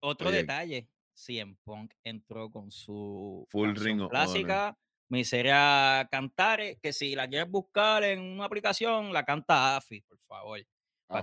otro 0.00 0.28
Oye. 0.28 0.38
detalle, 0.38 0.88
CM 1.14 1.56
Punk 1.62 1.92
entró 2.04 2.50
con 2.50 2.70
su 2.70 3.46
Full 3.50 3.74
Ring 3.76 4.00
of 4.02 4.10
clásica, 4.10 4.76
Miseria 5.08 6.08
Cantare, 6.10 6.78
que 6.80 6.92
si 6.92 7.14
la 7.14 7.28
quieres 7.28 7.50
buscar 7.50 8.04
en 8.04 8.20
una 8.20 8.44
aplicación, 8.44 9.12
la 9.12 9.24
canta 9.24 9.76
Afi, 9.76 10.00
por 10.02 10.18
favor. 10.20 10.58
Sí, 10.58 10.66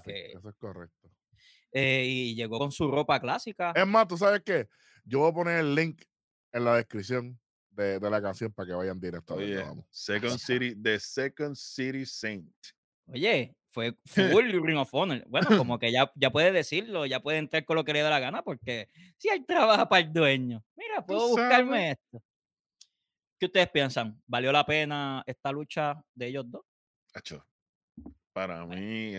que- 0.03 0.31
Eso 0.31 0.49
es 0.49 0.55
correcto. 0.55 1.09
Eh, 1.71 2.05
y 2.05 2.35
llegó 2.35 2.57
con 2.57 2.71
su 2.71 2.89
ropa 2.89 3.19
clásica. 3.19 3.73
Es 3.75 3.85
más, 3.85 4.07
¿tú 4.07 4.17
sabes 4.17 4.41
qué? 4.45 4.67
Yo 5.03 5.19
voy 5.19 5.29
a 5.29 5.33
poner 5.33 5.59
el 5.59 5.75
link 5.75 6.01
en 6.51 6.63
la 6.63 6.77
descripción 6.77 7.39
de, 7.69 7.99
de 7.99 8.09
la 8.09 8.21
canción 8.21 8.51
para 8.53 8.67
que 8.67 8.73
vayan 8.73 8.99
directo 8.99 9.35
Oye. 9.35 9.63
Second 9.89 10.37
City, 10.39 10.75
The 10.81 10.99
Second 10.99 11.55
City 11.55 12.05
Saint. 12.05 12.49
Oye, 13.07 13.55
fue 13.75 13.93
full 14.39 14.45
Ring 14.63 14.77
of 14.77 14.93
Honor. 14.93 15.23
Bueno, 15.27 15.57
como 15.57 15.77
que 15.79 15.91
ya, 15.91 16.09
ya 16.15 16.31
puede 16.31 16.51
decirlo, 16.53 17.05
ya 17.05 17.19
puede 17.19 17.39
entrar 17.39 17.65
con 17.65 17.75
lo 17.75 17.83
que 17.83 17.91
le 17.91 18.01
dé 18.01 18.09
la 18.09 18.19
gana, 18.19 18.41
porque 18.41 18.89
si 19.17 19.27
él 19.27 19.45
trabaja 19.45 19.87
para 19.89 20.05
el 20.05 20.13
dueño, 20.13 20.63
mira, 20.75 21.05
puedo 21.05 21.27
buscarme 21.27 21.91
esto. 21.91 22.23
¿Qué 23.37 23.47
ustedes 23.47 23.69
piensan? 23.69 24.19
¿Valió 24.25 24.51
la 24.53 24.65
pena 24.65 25.21
esta 25.27 25.51
lucha 25.51 26.01
de 26.13 26.27
ellos 26.27 26.45
dos? 26.49 26.63
Para 28.31 28.65
mí 28.65 29.15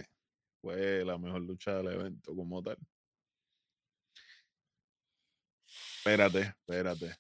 fue 0.63 1.05
la 1.05 1.19
mejor 1.19 1.43
lucha 1.43 1.75
del 1.75 1.89
evento 1.89 2.35
como 2.35 2.63
tal. 2.63 2.79
Espérate, 5.99 6.41
espérate. 6.41 7.15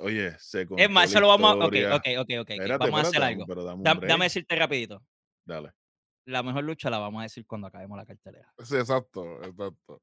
Oye, 0.00 0.36
se 0.38 0.66
Es 0.78 0.90
más, 0.90 1.10
eso 1.10 1.20
lo 1.20 1.28
vamos 1.28 1.52
a. 1.52 1.66
Ok, 1.66 1.74
ok, 1.92 1.92
ok, 1.92 2.18
ok. 2.18 2.40
ok, 2.40 2.50
Espérate, 2.50 2.84
Vamos 2.86 3.04
a 3.04 3.08
hacer 3.08 3.22
algo. 3.22 3.46
Dame 3.82 4.24
decirte 4.24 4.56
rapidito. 4.56 5.00
Dale. 5.44 5.72
La 6.24 6.42
mejor 6.42 6.64
lucha 6.64 6.88
la 6.90 6.98
vamos 6.98 7.20
a 7.20 7.22
decir 7.24 7.46
cuando 7.46 7.66
acabemos 7.66 7.96
la 7.98 8.06
cartelera. 8.06 8.52
Sí, 8.64 8.76
exacto, 8.76 9.42
exacto. 9.42 10.02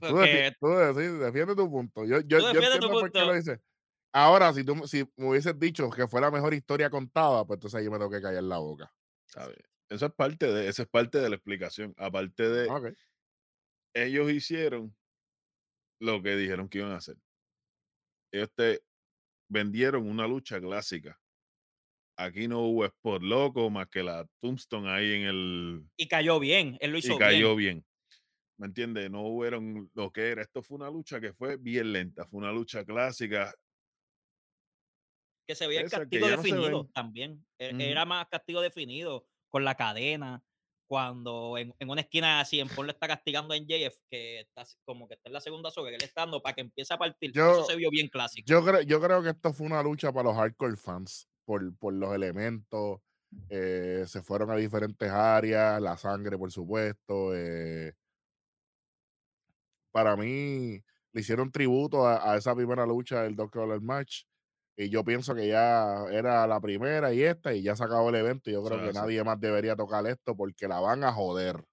Tú, 0.00 0.06
defi- 0.08 0.56
tú 0.60 0.66
defi- 0.66 1.18
defiende 1.18 1.56
tu 1.56 1.70
punto. 1.70 2.04
Yo, 2.04 2.20
yo, 2.20 2.38
yo 2.40 2.48
entiendo 2.50 2.90
por 2.90 3.10
qué 3.10 3.20
lo 3.20 3.32
dices. 3.34 3.58
Ahora, 4.12 4.52
si 4.52 4.64
tú 4.64 4.86
si 4.86 5.04
me 5.16 5.28
hubieses 5.28 5.58
dicho 5.58 5.90
que 5.90 6.06
fue 6.08 6.20
la 6.20 6.30
mejor 6.30 6.54
historia 6.54 6.90
contada, 6.90 7.44
pues 7.46 7.56
entonces 7.58 7.78
ahí 7.78 7.84
yo 7.84 7.90
me 7.90 7.98
tengo 7.98 8.10
que 8.10 8.20
callar 8.22 8.42
la 8.42 8.58
boca. 8.58 8.92
¿sabes? 9.26 9.56
Eso 9.88 10.06
es 10.06 10.12
parte 10.12 10.46
de, 10.46 10.68
eso 10.68 10.82
es 10.82 10.88
parte 10.88 11.18
de 11.18 11.28
la 11.28 11.36
explicación. 11.36 11.94
Aparte 11.96 12.48
de, 12.48 12.96
ellos 13.94 14.30
hicieron 14.30 14.94
lo 16.00 16.22
que 16.22 16.36
dijeron 16.36 16.68
que 16.68 16.78
iban 16.78 16.92
a 16.92 16.96
hacer. 16.96 17.16
Ellos 18.32 18.50
te 18.54 18.82
vendieron 19.48 20.08
una 20.08 20.26
lucha 20.26 20.60
clásica. 20.60 21.18
Aquí 22.18 22.48
no 22.48 22.60
hubo 22.62 22.84
spot 22.86 23.22
loco 23.22 23.68
más 23.68 23.88
que 23.88 24.02
la 24.02 24.26
Tombstone 24.40 24.88
ahí 24.90 25.12
en 25.14 25.22
el 25.26 25.82
y 25.96 26.08
cayó 26.08 26.40
bien. 26.40 26.78
Él 26.80 26.92
lo 26.92 26.98
hizo 26.98 27.14
y 27.14 27.18
cayó 27.18 27.54
bien. 27.54 27.76
bien. 27.78 27.86
¿Me 28.58 28.66
entiendes? 28.68 29.10
No 29.10 29.22
hubieron 29.26 29.90
lo 29.94 30.10
que 30.10 30.30
era. 30.30 30.40
Esto 30.42 30.62
fue 30.62 30.76
una 30.76 30.88
lucha 30.88 31.20
que 31.20 31.34
fue 31.34 31.58
bien 31.58 31.92
lenta. 31.92 32.26
Fue 32.26 32.38
una 32.38 32.52
lucha 32.52 32.84
clásica. 32.86 33.52
Que 35.46 35.54
se 35.54 35.66
veía 35.66 35.82
el 35.82 35.90
castigo 35.90 36.26
no 36.28 36.36
definido 36.36 36.86
también. 36.94 37.46
E-. 37.58 37.90
Era 37.90 38.04
más 38.06 38.26
castigo 38.28 38.60
definido 38.62 39.26
con 39.50 39.64
la 39.64 39.74
cadena. 39.74 40.42
cuando 40.88 41.58
en, 41.58 41.74
en 41.80 41.90
una 41.90 42.00
esquina 42.00 42.40
así 42.40 42.60
en 42.60 42.68
le 42.68 42.92
está 42.92 43.08
castigando 43.08 43.52
a 43.52 43.56
NJF, 43.58 44.00
que 44.08 44.40
está 44.40 44.64
como 44.84 45.06
que 45.08 45.14
está 45.14 45.28
en 45.28 45.32
la 45.34 45.40
segunda 45.40 45.70
soga, 45.70 45.90
que 45.90 45.96
él 45.96 46.02
está 46.04 46.22
dando 46.22 46.40
para 46.40 46.54
que 46.54 46.60
empiece 46.62 46.94
a 46.94 46.98
partir. 46.98 47.32
Yo- 47.32 47.50
Eso 47.52 47.64
se 47.64 47.76
vio 47.76 47.90
bien 47.90 48.08
clásico. 48.08 48.46
Yo 48.48 48.64
creo, 48.64 48.80
yo 48.82 49.00
creo 49.00 49.22
que 49.22 49.30
esto 49.30 49.52
fue 49.52 49.66
una 49.66 49.82
lucha 49.82 50.12
para 50.12 50.28
los 50.30 50.36
hardcore 50.36 50.76
fans 50.76 51.28
por, 51.46 51.74
por 51.78 51.94
los 51.94 52.14
elementos. 52.14 53.00
eh, 53.50 54.04
se 54.06 54.22
fueron 54.22 54.50
a 54.50 54.56
diferentes 54.56 55.10
áreas, 55.10 55.80
la 55.82 55.96
sangre, 55.96 56.38
por 56.38 56.52
supuesto. 56.52 57.34
eh. 57.36 57.94
para 59.90 60.16
mí, 60.16 60.82
le 61.12 61.20
hicieron 61.20 61.50
tributo 61.50 62.06
a, 62.06 62.32
a 62.32 62.36
esa 62.36 62.54
primera 62.54 62.84
lucha 62.86 63.22
del 63.22 63.36
Dog 63.36 63.50
Collar 63.50 63.80
Match. 63.80 64.24
Y 64.76 64.90
yo 64.90 65.02
pienso 65.04 65.34
que 65.34 65.48
ya 65.48 66.04
era 66.10 66.46
la 66.46 66.60
primera 66.60 67.12
y 67.14 67.22
esta, 67.22 67.54
y 67.54 67.62
ya 67.62 67.74
se 67.76 67.84
acabó 67.84 68.10
el 68.10 68.16
evento. 68.16 68.50
Y 68.50 68.52
yo 68.54 68.62
creo 68.62 68.78
que 68.78 68.92
nadie 68.92 69.24
más 69.24 69.40
debería 69.40 69.74
tocar 69.74 70.06
esto 70.06 70.36
porque 70.36 70.68
la 70.68 70.80
van 70.80 71.02
a 71.04 71.12
joder. 71.12 71.64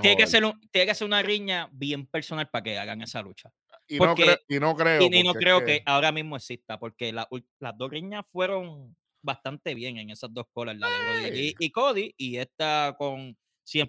Tiene, 0.00 0.16
que 0.16 0.26
ser 0.26 0.44
un- 0.44 0.60
tiene 0.70 0.86
que 0.86 0.94
ser 0.94 1.06
una 1.06 1.22
riña 1.22 1.68
bien 1.72 2.06
personal 2.06 2.48
para 2.50 2.62
que 2.62 2.78
hagan 2.78 3.02
esa 3.02 3.22
lucha. 3.22 3.52
y, 3.86 3.98
no 3.98 4.06
porque- 4.06 4.22
creo, 4.24 4.36
y 4.48 4.60
no 4.60 4.74
creo. 4.74 5.02
Y, 5.02 5.22
no 5.22 5.34
creo 5.34 5.64
que 5.64 5.82
ahora 5.84 6.10
mismo 6.10 6.36
exista, 6.36 6.78
porque 6.78 7.12
la 7.12 7.28
las 7.60 7.76
dos 7.76 7.90
riñas 7.90 8.26
fueron 8.26 8.96
bastante 9.22 9.74
bien 9.74 9.98
en 9.98 10.10
esas 10.10 10.32
dos 10.32 10.46
colas, 10.52 10.76
la 10.78 10.88
de 10.88 10.94
Brody 11.30 11.54
y 11.58 11.70
Cody 11.70 12.14
y 12.16 12.36
esta 12.38 12.94
con 12.98 13.36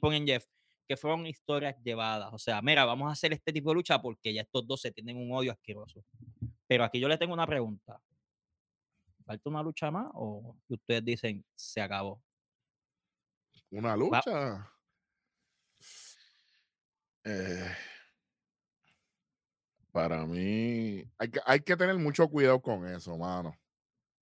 Punk 0.01 0.13
y 0.13 0.25
Jeff, 0.28 0.45
que 0.88 0.97
fueron 0.97 1.25
historias 1.25 1.75
llevadas. 1.84 2.30
O 2.34 2.38
sea, 2.38 2.62
mira, 2.62 2.84
vamos 2.86 3.10
a 3.10 3.13
hacer 3.13 3.32
este 3.34 3.51
tipo 3.54 3.69
de 3.69 3.75
lucha 3.75 4.01
porque 4.01 4.34
ya 4.34 4.41
estos 4.41 4.67
dos 4.67 4.82
se 4.82 4.91
tienen 4.91 5.17
un 5.17 5.32
odio 5.32 5.51
asqueroso. 5.51 6.04
Pero 6.67 6.84
aquí 6.84 6.99
yo 6.99 7.08
les 7.08 7.17
tengo 7.19 7.34
una 7.34 7.47
pregunta. 7.47 7.99
¿Falta 9.25 9.49
una 9.49 9.63
lucha 9.63 9.89
más 9.91 10.08
o 10.13 10.56
ustedes 10.69 11.04
dicen 11.06 11.43
se 11.56 11.82
acabó? 11.82 12.21
Una 13.71 13.95
lucha. 13.95 14.71
Eh, 17.26 17.76
para 19.92 20.26
mí, 20.26 21.04
Hay 21.18 21.30
que, 21.30 21.40
hay 21.46 21.60
que 21.62 21.76
tener 21.76 21.98
mucho 21.98 22.30
cuidado 22.30 22.62
con 22.62 22.86
eso, 22.86 23.18
mano. 23.18 23.58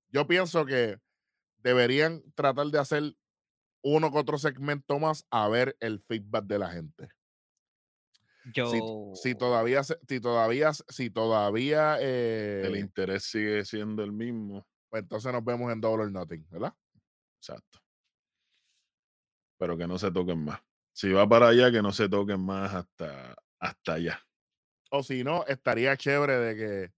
Yo 0.09 0.25
pienso 0.25 0.65
que 0.65 0.99
deberían 1.57 2.23
tratar 2.33 2.67
de 2.67 2.79
hacer 2.79 3.15
uno 3.83 4.11
que 4.11 4.17
otro 4.17 4.37
segmento 4.37 4.99
más 4.99 5.25
a 5.29 5.49
ver 5.49 5.75
el 5.79 5.99
feedback 5.99 6.45
de 6.45 6.59
la 6.59 6.69
gente. 6.69 7.09
Yo. 8.53 8.69
Si, 8.69 9.29
si 9.29 9.35
todavía, 9.35 9.83
si 9.83 10.19
todavía, 10.21 10.71
si 10.73 11.09
todavía, 11.09 11.97
eh, 11.99 12.63
el 12.65 12.77
interés 12.77 13.23
sigue 13.23 13.65
siendo 13.65 14.03
el 14.03 14.11
mismo. 14.11 14.65
pues 14.89 15.03
entonces 15.03 15.33
nos 15.33 15.43
vemos 15.43 15.71
en 15.71 15.81
Double 15.81 16.03
or 16.03 16.11
Nothing, 16.11 16.45
¿verdad? 16.49 16.73
Exacto. 17.37 17.79
Pero 19.57 19.77
que 19.77 19.87
no 19.87 19.97
se 19.97 20.11
toquen 20.11 20.43
más. 20.45 20.61
Si 20.93 21.11
va 21.11 21.27
para 21.27 21.47
allá, 21.49 21.71
que 21.71 21.81
no 21.81 21.91
se 21.91 22.07
toquen 22.07 22.39
más 22.39 22.73
hasta, 22.73 23.35
hasta 23.59 23.93
allá. 23.93 24.21
O 24.91 25.01
si 25.03 25.23
no, 25.23 25.43
estaría 25.47 25.97
chévere 25.97 26.37
de 26.37 26.55
que 26.55 26.93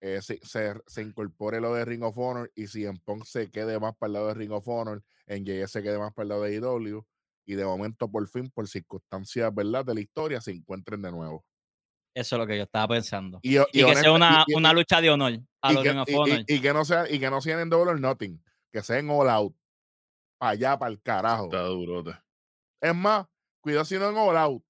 eh, 0.00 0.20
se, 0.22 0.38
se, 0.44 0.74
se 0.86 1.02
incorpore 1.02 1.60
lo 1.60 1.72
de 1.74 1.84
Ring 1.84 2.02
of 2.02 2.18
Honor 2.18 2.50
y 2.54 2.66
si 2.66 2.84
en 2.84 2.98
Punk 2.98 3.24
se 3.24 3.50
quede 3.50 3.78
más 3.78 3.96
para 3.96 4.08
el 4.08 4.12
lado 4.14 4.26
de 4.28 4.34
Ring 4.34 4.52
of 4.52 4.66
Honor, 4.66 5.02
en 5.26 5.44
JS 5.44 5.70
se 5.70 5.82
quede 5.82 5.98
más 5.98 6.12
para 6.14 6.24
el 6.24 6.28
lado 6.30 6.42
de 6.42 6.54
IW 6.56 7.04
y 7.46 7.54
de 7.54 7.64
momento 7.64 8.10
por 8.10 8.26
fin, 8.28 8.50
por 8.50 8.66
circunstancias, 8.68 9.54
¿verdad? 9.54 9.84
De 9.84 9.94
la 9.94 10.00
historia, 10.00 10.40
se 10.40 10.50
encuentren 10.50 11.00
de 11.02 11.10
nuevo. 11.12 11.44
Eso 12.14 12.34
es 12.36 12.40
lo 12.40 12.46
que 12.46 12.56
yo 12.56 12.64
estaba 12.64 12.88
pensando. 12.88 13.38
Y, 13.42 13.56
Y, 13.56 13.62
que 13.84 13.94
sea 13.96 14.12
una, 14.12 14.44
y- 14.46 14.54
una 14.54 14.72
lucha 14.72 15.00
de 15.00 15.10
honor 15.10 15.38
a 15.62 15.72
los 15.72 15.82
que, 15.84 15.90
Ring 15.90 16.00
of 16.00 16.08
y- 16.08 16.12
y- 16.12 16.16
Honor. 16.16 16.40
y 16.48 16.60
que 16.60 16.72
no 16.72 16.84
sea, 16.84 17.10
y 17.10 17.20
que 17.20 17.30
no 17.30 17.40
sean 17.40 17.60
en 17.60 17.70
Double 17.70 17.92
or 17.92 18.00
Nothing, 18.00 18.42
que 18.72 18.82
sean 18.82 19.08
all 19.10 19.28
out, 19.28 19.54
para 20.38 20.52
allá, 20.52 20.78
para 20.78 20.90
el 20.90 21.00
carajo. 21.00 21.44
Está 21.44 21.62
durote. 21.62 22.12
Es 22.80 22.94
más, 22.94 23.26
cuidado 23.60 23.84
si 23.84 23.96
no 23.96 24.08
en 24.10 24.16
all 24.16 24.36
out. 24.36 24.64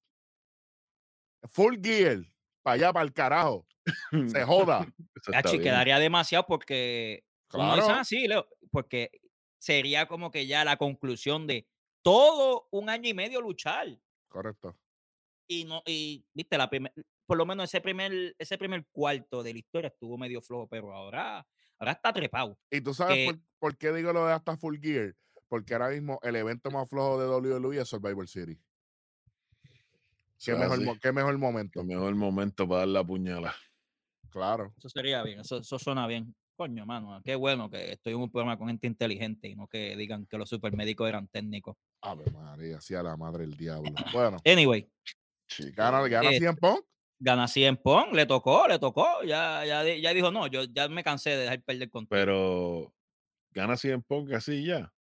Full 1.44 1.76
gear, 1.82 2.18
para 2.62 2.74
allá, 2.74 2.92
para 2.92 3.04
el 3.04 3.12
carajo. 3.12 3.66
Se 4.28 4.42
joda. 4.44 4.86
Bien. 5.26 5.62
quedaría 5.62 5.98
demasiado 5.98 6.44
porque. 6.46 7.24
dice, 7.42 7.48
Claro. 7.50 7.86
"Ah, 7.88 8.04
sí, 8.04 8.26
Leo", 8.26 8.46
porque 8.70 9.10
sería 9.60 10.06
como 10.06 10.30
que 10.30 10.46
ya 10.46 10.64
la 10.64 10.76
conclusión 10.76 11.46
de 11.46 11.66
todo 12.02 12.68
un 12.70 12.90
año 12.90 13.08
y 13.08 13.14
medio 13.14 13.40
luchar. 13.40 13.98
Correcto. 14.28 14.76
Y 15.50 15.64
no, 15.64 15.82
y 15.86 16.26
viste, 16.34 16.58
la 16.58 16.68
primer, 16.68 16.92
por 17.26 17.38
lo 17.38 17.46
menos 17.46 17.64
ese 17.64 17.80
primer, 17.80 18.34
ese 18.38 18.58
primer 18.58 18.86
cuarto 18.92 19.42
de 19.42 19.54
la 19.54 19.58
historia 19.60 19.88
estuvo 19.88 20.18
medio 20.18 20.42
flojo, 20.42 20.68
pero 20.68 20.92
ahora, 20.92 21.46
ahora 21.78 21.92
está 21.92 22.12
trepado. 22.12 22.58
Y 22.70 22.82
tú 22.82 22.92
sabes 22.92 23.16
que- 23.16 23.24
por, 23.32 23.40
por 23.58 23.78
qué 23.78 23.92
digo 23.92 24.12
lo 24.12 24.26
de 24.26 24.34
hasta 24.34 24.56
Full 24.58 24.78
Gear. 24.80 25.14
Porque 25.48 25.74
ahora 25.74 25.90
mismo 25.90 26.18
el 26.22 26.36
evento 26.36 26.70
más 26.70 26.88
flojo 26.88 27.20
de 27.20 27.28
WWE 27.60 27.80
es 27.80 27.88
Survivor 27.88 28.28
City. 28.28 28.58
Eso 30.38 30.52
¿Qué 30.52 30.54
mejor, 30.54 31.00
qué 31.00 31.12
mejor 31.12 31.36
momento? 31.38 31.80
El 31.80 31.86
mejor 31.86 32.14
momento 32.14 32.68
para 32.68 32.80
dar 32.80 32.88
la 32.88 33.04
puñalada. 33.04 33.54
Claro. 34.30 34.72
Eso 34.78 34.88
sería 34.88 35.22
bien, 35.22 35.40
eso, 35.40 35.58
eso 35.58 35.78
suena 35.78 36.06
bien. 36.06 36.34
Coño, 36.54 36.84
mano, 36.86 37.20
qué 37.24 37.34
bueno 37.36 37.70
que 37.70 37.92
estoy 37.92 38.14
en 38.14 38.20
un 38.20 38.30
programa 38.30 38.58
con 38.58 38.68
gente 38.68 38.86
inteligente 38.86 39.48
y 39.48 39.54
no 39.54 39.68
que 39.68 39.96
digan 39.96 40.26
que 40.26 40.36
los 40.36 40.48
supermédicos 40.48 41.08
eran 41.08 41.28
técnicos. 41.28 41.76
Ave 42.02 42.24
María, 42.32 42.80
sí 42.80 42.94
a 42.94 43.02
la 43.02 43.16
madre 43.16 43.46
del 43.46 43.56
diablo. 43.56 43.90
Bueno, 44.12 44.38
Anyway, 44.44 44.88
gana, 45.74 46.06
gana 46.08 46.30
Eh, 46.30 46.38
100 46.38 46.56
Punk. 46.56 46.80
gana 47.20 47.46
100 47.48 47.76
Pong, 47.76 48.12
le 48.12 48.26
tocó, 48.26 48.66
le 48.68 48.78
tocó. 48.78 49.22
Ya, 49.24 49.64
ya, 49.64 49.84
ya 49.84 50.12
dijo, 50.12 50.30
no, 50.32 50.46
yo 50.48 50.64
ya 50.64 50.88
me 50.88 51.02
cansé 51.04 51.30
de 51.30 51.36
dejar 51.38 51.62
perder 51.62 51.90
contigo. 51.90 52.10
Pero 52.10 52.92
gana 53.52 53.76
100 53.76 54.02
Punk 54.02 54.32
así 54.32 54.64
ya. 54.64 54.92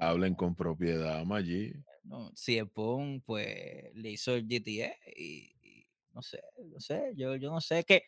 Hablen 0.00 0.34
con 0.34 0.54
propiedad, 0.54 1.22
allí. 1.30 1.74
no, 2.04 2.32
100 2.34 2.68
Pong, 2.70 3.20
pues 3.22 3.94
le 3.94 4.10
hizo 4.10 4.34
el 4.34 4.48
GTA 4.48 4.96
y, 5.14 5.52
y 5.62 5.86
no 6.14 6.22
sé, 6.22 6.40
no 6.72 6.80
sé, 6.80 7.12
yo, 7.14 7.36
yo 7.36 7.50
no 7.50 7.60
sé 7.60 7.84
que. 7.84 8.04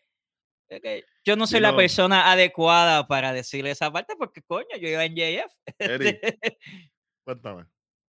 es 0.68 0.80
que 0.80 1.04
yo 1.22 1.36
no 1.36 1.46
soy 1.46 1.60
la 1.60 1.76
persona 1.76 2.32
adecuada 2.32 3.06
para 3.06 3.34
decirle 3.34 3.70
esa 3.70 3.92
parte 3.92 4.14
porque, 4.16 4.40
coño, 4.40 4.74
yo 4.80 4.88
iba 4.88 5.04
en 5.04 5.14
JF. 5.14 5.52
Eric, 5.78 6.18
Este, 6.22 6.58
Cuéntame. 7.24 7.66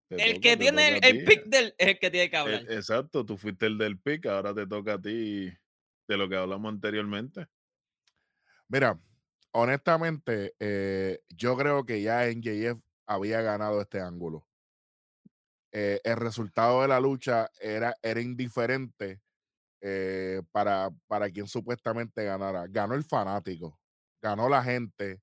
El 0.10 0.40
que 0.40 0.56
tiene 0.56 1.00
el, 1.02 1.26
pick 1.26 1.46
del 1.46 1.76
es 1.78 1.88
el 1.88 2.00
que 2.00 2.10
tiene 2.10 2.30
que 2.30 2.36
E- 2.36 2.40
hablar. 2.40 2.72
Exacto, 2.72 3.26
tú 3.26 3.38
fuiste 3.38 3.66
el 3.66 3.78
del 3.78 4.00
pick, 4.00 4.28
ahora 4.28 4.54
te 4.54 4.66
toca 4.66 4.94
a 4.94 5.02
ti 5.02 5.52
de 6.08 6.18
lo 6.18 6.30
que 6.30 6.36
hablamos 6.38 6.72
anteriormente. 6.72 7.48
Mira, 8.70 8.98
honestamente, 9.52 10.56
eh, 10.60 11.20
yo 11.30 11.58
creo 11.58 11.86
que 11.86 12.02
ya 12.02 12.28
NJF 12.28 12.82
había 13.08 13.42
ganado 13.42 13.82
este 13.82 14.00
ángulo. 14.00 14.48
Eh, 15.72 16.00
el 16.04 16.18
resultado 16.18 16.84
de 16.84 16.88
la 16.88 17.00
lucha 17.00 17.50
era, 17.60 17.96
era 18.04 18.22
indiferente 18.22 19.22
eh, 19.82 20.42
para, 20.52 20.90
para 21.08 21.30
quien 21.32 21.48
supuestamente 21.48 22.24
ganara. 22.24 22.68
Ganó 22.68 22.96
el 22.96 23.04
fanático, 23.04 23.80
ganó 24.22 24.50
la 24.50 24.64
gente 24.64 25.22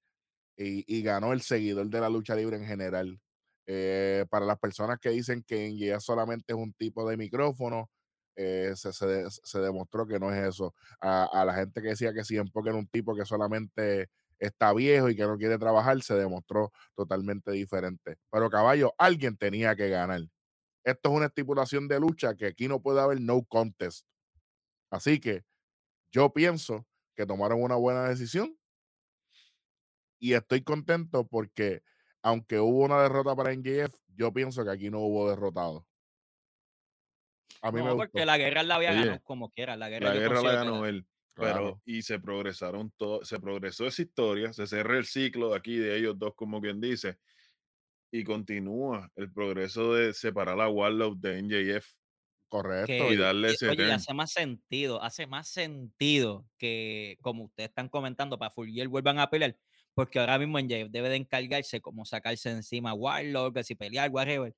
y, 0.57 0.85
y 0.87 1.03
ganó 1.03 1.33
el 1.33 1.43
seguidor 1.43 1.89
de 1.89 2.01
la 2.01 2.11
lucha 2.11 2.35
libre 2.35 2.57
en 2.57 2.67
general. 2.67 3.21
Eh, 3.67 4.27
para 4.31 4.47
las 4.47 4.59
personas 4.59 4.99
que 5.01 5.11
dicen 5.11 5.45
que 5.47 5.69
NJF 5.71 6.03
solamente 6.03 6.53
es 6.53 6.59
un 6.59 6.73
tipo 6.75 7.09
de 7.09 7.17
micrófono, 7.17 7.91
se, 8.37 8.75
se 8.77 8.93
se 9.31 9.59
demostró 9.61 10.07
que 10.07 10.19
no 10.19 10.33
es 10.33 10.49
eso. 10.49 10.75
A, 11.01 11.27
a 11.27 11.45
la 11.45 11.55
gente 11.55 11.83
que 11.83 11.89
decía 11.89 12.15
que 12.15 12.25
siempre 12.25 12.63
era 12.65 12.75
un 12.75 12.87
tipo 12.89 13.15
que 13.15 13.27
solamente 13.27 14.09
está 14.41 14.73
viejo 14.73 15.09
y 15.11 15.15
que 15.17 15.23
no 15.23 15.37
quiere 15.37 15.59
trabajar, 15.59 16.03
se 16.03 16.15
demostró 16.15 16.73
totalmente 16.97 17.53
diferente. 17.53 18.17
Pero 18.31 18.51
caballo, 18.51 18.95
alguien 18.99 19.37
tenía 19.37 19.77
que 19.77 19.89
ganar. 19.89 20.23
Esto 20.83 21.11
es 21.11 21.17
una 21.17 21.27
estipulación 21.27 21.87
de 21.87 22.01
lucha 22.01 22.35
que 22.35 22.47
aquí 22.47 22.67
no 22.67 22.83
puede 22.83 23.01
haber 23.01 23.21
no 23.21 23.45
contest. 23.45 24.07
Así 24.91 25.21
que 25.21 25.45
yo 26.11 26.33
pienso 26.33 26.87
que 27.15 27.27
tomaron 27.27 27.63
una 27.63 27.77
buena 27.77 28.09
decisión 28.09 28.59
y 30.19 30.33
estoy 30.35 30.63
contento 30.63 31.27
porque 31.27 31.83
aunque 32.23 32.59
hubo 32.59 32.85
una 32.85 33.03
derrota 33.03 33.37
para 33.37 33.53
NJF, 33.55 33.95
yo 34.09 34.33
pienso 34.33 34.65
que 34.65 34.71
aquí 34.71 34.91
no 34.91 35.01
hubo 35.01 35.29
derrotado. 35.31 35.87
A 37.63 37.71
mí 37.71 37.79
me 37.81 37.89
No, 37.89 37.95
gustó. 37.95 38.11
porque 38.11 38.25
la 38.27 38.39
guerra 38.39 38.63
la 38.63 38.77
había 38.77 38.91
Oye, 38.91 39.01
ganado 39.01 39.21
como 39.23 39.51
quiera. 39.51 39.77
La 39.77 39.89
guerra, 39.89 40.15
La 40.15 40.15
guerra 40.21 40.43
la 40.43 40.53
ganó 40.53 40.87
él. 40.87 41.07
Claro. 41.35 41.75
Pero, 41.75 41.83
y 41.87 42.03
se 42.03 42.19
progresaron 42.21 42.93
todo, 42.97 43.25
se 43.25 43.41
progresó 43.41 43.87
esa 43.87 44.03
historia, 44.03 44.53
se 44.53 44.67
cerró 44.67 44.99
el 44.99 45.07
ciclo 45.07 45.51
de 45.51 45.57
aquí 45.57 45.77
de 45.77 45.97
ellos 45.99 46.19
dos, 46.19 46.35
como 46.37 46.61
quien 46.61 46.81
dice, 46.81 47.19
y 48.13 48.25
continúa 48.25 49.11
el 49.17 49.33
progreso 49.33 49.95
de 49.95 50.15
separar 50.15 50.61
a 50.61 50.69
Warlock 50.71 51.19
de 51.21 51.39
NJF. 51.43 51.87
Correcto. 52.49 52.93
que- 52.93 53.15
y 53.15 53.17
darle 53.17 53.51
ese 53.53 53.69
oye, 53.71 53.93
hace 53.93 54.15
más 54.15 54.33
sentido, 54.33 55.03
hace 55.03 55.27
más 55.29 55.49
sentido 55.49 56.49
que, 56.59 57.17
como 57.23 57.45
ustedes 57.45 57.71
están 57.71 57.89
comentando, 57.89 58.39
para 58.39 58.51
Fulgier 58.51 58.89
vuelvan 58.89 59.19
a 59.21 59.31
pelear, 59.31 59.57
porque 59.95 60.19
ahora 60.19 60.39
mismo 60.39 60.59
en 60.59 60.69
Jeff 60.69 60.89
debe 60.91 61.09
de 61.11 61.17
encargarse 61.17 61.81
como 61.81 62.05
sacarse 62.05 62.51
encima 62.51 62.91
a 62.91 62.95
Warlock, 62.95 63.55
que 63.57 63.65
si 63.65 63.77
pelear, 63.77 64.11
whatever, 64.11 64.55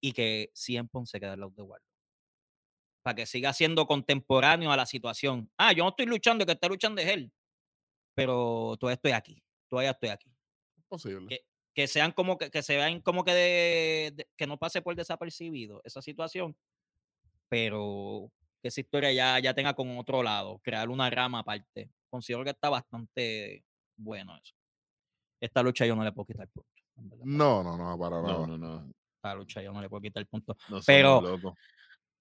y 0.00 0.12
que 0.12 0.50
siempre 0.54 1.00
se 1.06 1.20
quede 1.20 1.30
al 1.32 1.40
lado 1.40 1.52
de 1.56 1.62
Warlock. 1.62 1.89
Para 3.02 3.14
que 3.14 3.26
siga 3.26 3.52
siendo 3.52 3.86
contemporáneo 3.86 4.70
a 4.72 4.76
la 4.76 4.86
situación. 4.86 5.50
Ah, 5.56 5.72
yo 5.72 5.84
no 5.84 5.90
estoy 5.90 6.06
luchando, 6.06 6.42
el 6.42 6.46
que 6.46 6.52
está 6.52 6.68
luchando 6.68 7.00
es 7.00 7.08
él, 7.08 7.32
pero 8.14 8.76
todavía 8.78 8.94
estoy 8.96 9.12
aquí, 9.12 9.42
todavía 9.68 9.92
estoy 9.92 10.08
aquí. 10.10 10.30
posible. 10.88 11.28
Que, 11.28 11.40
que 11.74 11.86
sean 11.86 12.12
como 12.12 12.36
que, 12.36 12.50
que 12.50 12.62
se 12.62 12.76
vean 12.76 13.00
como 13.00 13.24
que 13.24 13.32
de- 13.32 14.12
de- 14.16 14.28
que 14.36 14.46
no 14.46 14.58
pase 14.58 14.82
por 14.82 14.96
desapercibido 14.96 15.80
esa 15.84 16.02
situación, 16.02 16.56
pero 17.48 18.30
que 18.62 18.68
esa 18.68 18.80
historia 18.80 19.12
ya, 19.12 19.38
ya 19.38 19.54
tenga 19.54 19.74
con 19.74 19.96
otro 19.98 20.22
lado, 20.22 20.58
crear 20.62 20.88
una 20.90 21.08
rama 21.10 21.40
aparte. 21.40 21.90
Considero 22.10 22.44
que 22.44 22.50
está 22.50 22.68
bastante 22.70 23.64
bueno 23.96 24.36
eso. 24.36 24.54
Esta 25.40 25.62
lucha 25.62 25.86
yo 25.86 25.96
no 25.96 26.04
le 26.04 26.12
puedo 26.12 26.26
quitar 26.26 26.48
punto. 26.48 26.68
en 26.96 27.08
verdad, 27.08 27.24
No, 27.24 27.62
no, 27.62 27.76
no, 27.78 27.98
para 27.98 28.20
nada. 28.20 28.34
No, 28.34 28.46
no, 28.46 28.58
no. 28.58 28.92
Esta 29.16 29.34
lucha 29.34 29.62
yo 29.62 29.72
no 29.72 29.80
le 29.80 29.88
puedo 29.88 30.02
quitar 30.02 30.26
punto. 30.26 30.56
No 30.68 30.80
Pero-. 30.84 31.20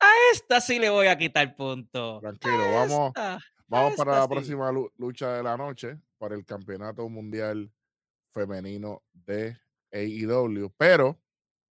A 0.01 0.09
esta 0.33 0.61
sí 0.61 0.79
le 0.79 0.89
voy 0.89 1.07
a 1.07 1.17
quitar 1.17 1.55
punto. 1.55 2.19
Tranquilo, 2.21 2.53
A 2.63 2.71
vamos, 2.71 3.07
esta, 3.09 3.39
vamos 3.67 3.93
a 3.93 3.95
para 3.97 4.11
la 4.17 4.23
sí. 4.23 4.29
próxima 4.29 4.71
lu- 4.71 4.91
lucha 4.97 5.33
de 5.33 5.43
la 5.43 5.57
noche, 5.57 5.97
para 6.17 6.35
el 6.35 6.45
Campeonato 6.45 7.07
Mundial 7.09 7.71
Femenino 8.31 9.03
de 9.13 9.57
AEW. 9.91 10.73
Pero, 10.77 11.19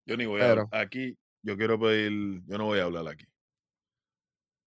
Yo 0.06 0.16
ni 0.16 0.26
voy 0.26 0.40
a 0.40 0.44
Pero- 0.44 0.62
hablar. 0.62 0.82
Aquí, 0.84 1.16
yo 1.42 1.56
quiero 1.56 1.78
pedir. 1.78 2.42
Yo 2.46 2.58
no 2.58 2.64
voy 2.66 2.80
a 2.80 2.84
hablar 2.84 3.08
aquí. 3.08 3.24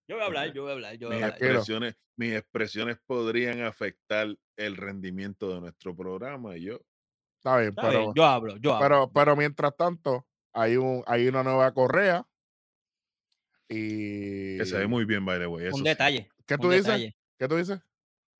Yo 0.07 0.15
voy 0.15 0.23
a 0.23 0.27
hablar, 0.27 0.53
yo 0.53 0.63
voy 0.63 0.71
a 0.71 0.73
hablar, 0.73 0.95
yo 0.97 1.07
voy 1.07 1.15
Mis 1.17 1.23
a 1.23 1.27
hablar. 1.27 1.41
Expresiones, 1.41 1.95
mis 2.17 2.33
expresiones 2.33 2.97
podrían 3.05 3.61
afectar 3.61 4.27
el 4.57 4.77
rendimiento 4.77 5.53
de 5.53 5.61
nuestro 5.61 5.95
programa. 5.95 6.57
Y 6.57 6.63
yo, 6.63 6.79
está 7.37 7.57
bien, 7.57 7.69
Está 7.69 7.81
pero, 7.83 7.99
bien, 7.99 8.13
yo 8.15 8.25
hablo, 8.25 8.57
yo 8.57 8.73
hablo. 8.75 8.85
pero, 8.87 9.11
pero 9.13 9.35
mientras 9.35 9.75
tanto, 9.77 10.27
hay, 10.53 10.75
un, 10.77 11.03
hay 11.07 11.27
una 11.27 11.43
nueva 11.43 11.71
correa. 11.73 12.25
Y. 13.71 14.57
que 14.57 14.65
se 14.65 14.77
ve 14.77 14.87
muy 14.87 15.05
bien, 15.05 15.25
by 15.25 15.39
the 15.39 15.47
way. 15.47 15.65
eso 15.67 15.75
un 15.77 15.83
sí, 15.83 15.87
detalle. 15.89 16.29
¿Qué 16.45 16.55
un 16.55 16.59
tú 16.61 16.69
dices? 16.69 16.85
detalle. 16.85 17.15
¿Qué 17.37 17.47
tú 17.47 17.55
dices? 17.55 17.79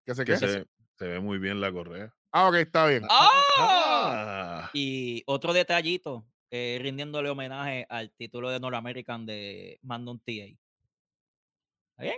¿Que 0.06 0.16
se 0.16 0.26
que 0.26 0.34
qué? 0.34 0.38
se, 0.38 0.66
se 0.98 1.08
ve 1.08 1.20
muy 1.20 1.38
bien 1.38 1.62
la 1.62 1.72
correa. 1.72 2.14
Ah, 2.32 2.48
ok, 2.50 2.56
está 2.56 2.86
bien. 2.88 3.04
¡Ah! 3.10 3.30
Ah, 3.58 4.70
Y 4.74 5.24
otro 5.26 5.54
detallito, 5.54 6.26
eh, 6.50 6.80
rindiéndole 6.82 7.30
homenaje 7.30 7.86
al 7.90 8.12
título 8.12 8.50
de 8.50 8.60
North 8.60 8.76
American 8.76 9.26
de 9.26 9.80
Mandon 9.82 10.20
TA. 10.20 10.32
¿Está 10.32 12.04
bien? 12.04 12.18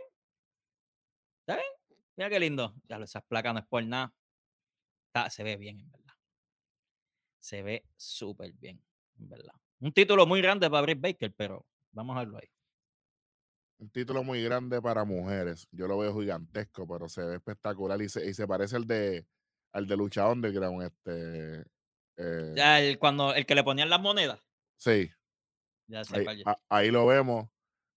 ¿Está 1.41 1.55
bien? 1.55 1.67
Mira 2.15 2.29
qué 2.29 2.39
lindo. 2.39 2.75
Ya 2.87 2.97
lo, 2.99 3.05
esas 3.05 3.23
placas 3.23 3.53
no 3.53 3.59
es 3.59 3.65
por 3.65 3.83
nada. 3.85 4.13
Está- 5.07 5.29
se 5.29 5.43
ve 5.43 5.57
bien, 5.57 5.79
en 5.79 5.91
verdad. 5.91 6.13
Se 7.39 7.61
ve 7.63 7.85
súper 7.97 8.53
bien, 8.53 8.81
en 9.19 9.29
verdad. 9.29 9.53
Un 9.79 9.91
título 9.91 10.25
muy 10.25 10.41
grande 10.41 10.69
para 10.69 10.81
Britt 10.83 11.01
Baker, 11.01 11.33
pero 11.35 11.65
vamos 11.91 12.15
a 12.15 12.19
verlo 12.19 12.37
ahí. 12.37 12.47
Un 13.79 13.89
título 13.89 14.23
muy 14.23 14.41
grande 14.43 14.81
para 14.81 15.03
mujeres. 15.03 15.67
Yo 15.71 15.87
lo 15.87 15.97
veo 15.97 16.17
gigantesco, 16.19 16.87
pero 16.87 17.09
se 17.09 17.23
ve 17.23 17.35
espectacular 17.35 18.01
y 18.01 18.07
se, 18.09 18.25
y 18.29 18.33
se 18.33 18.47
parece 18.47 18.75
al 18.77 18.87
de 18.87 19.25
al 19.73 19.87
de 19.87 19.97
Lucha 19.97 20.29
Underground. 20.29 20.83
Este, 20.83 21.65
eh, 22.17 22.53
Ya 22.55 22.79
el, 22.79 22.99
cuando, 22.99 23.33
el 23.33 23.45
que 23.45 23.55
le 23.55 23.63
ponían 23.63 23.89
las 23.89 23.99
monedas. 23.99 24.39
sí, 24.77 25.09
Ya 25.87 26.03
sé 26.05 26.17
ahí, 26.29 26.43
a- 26.45 26.59
ahí 26.69 26.91
lo 26.91 27.05
vemos. 27.07 27.49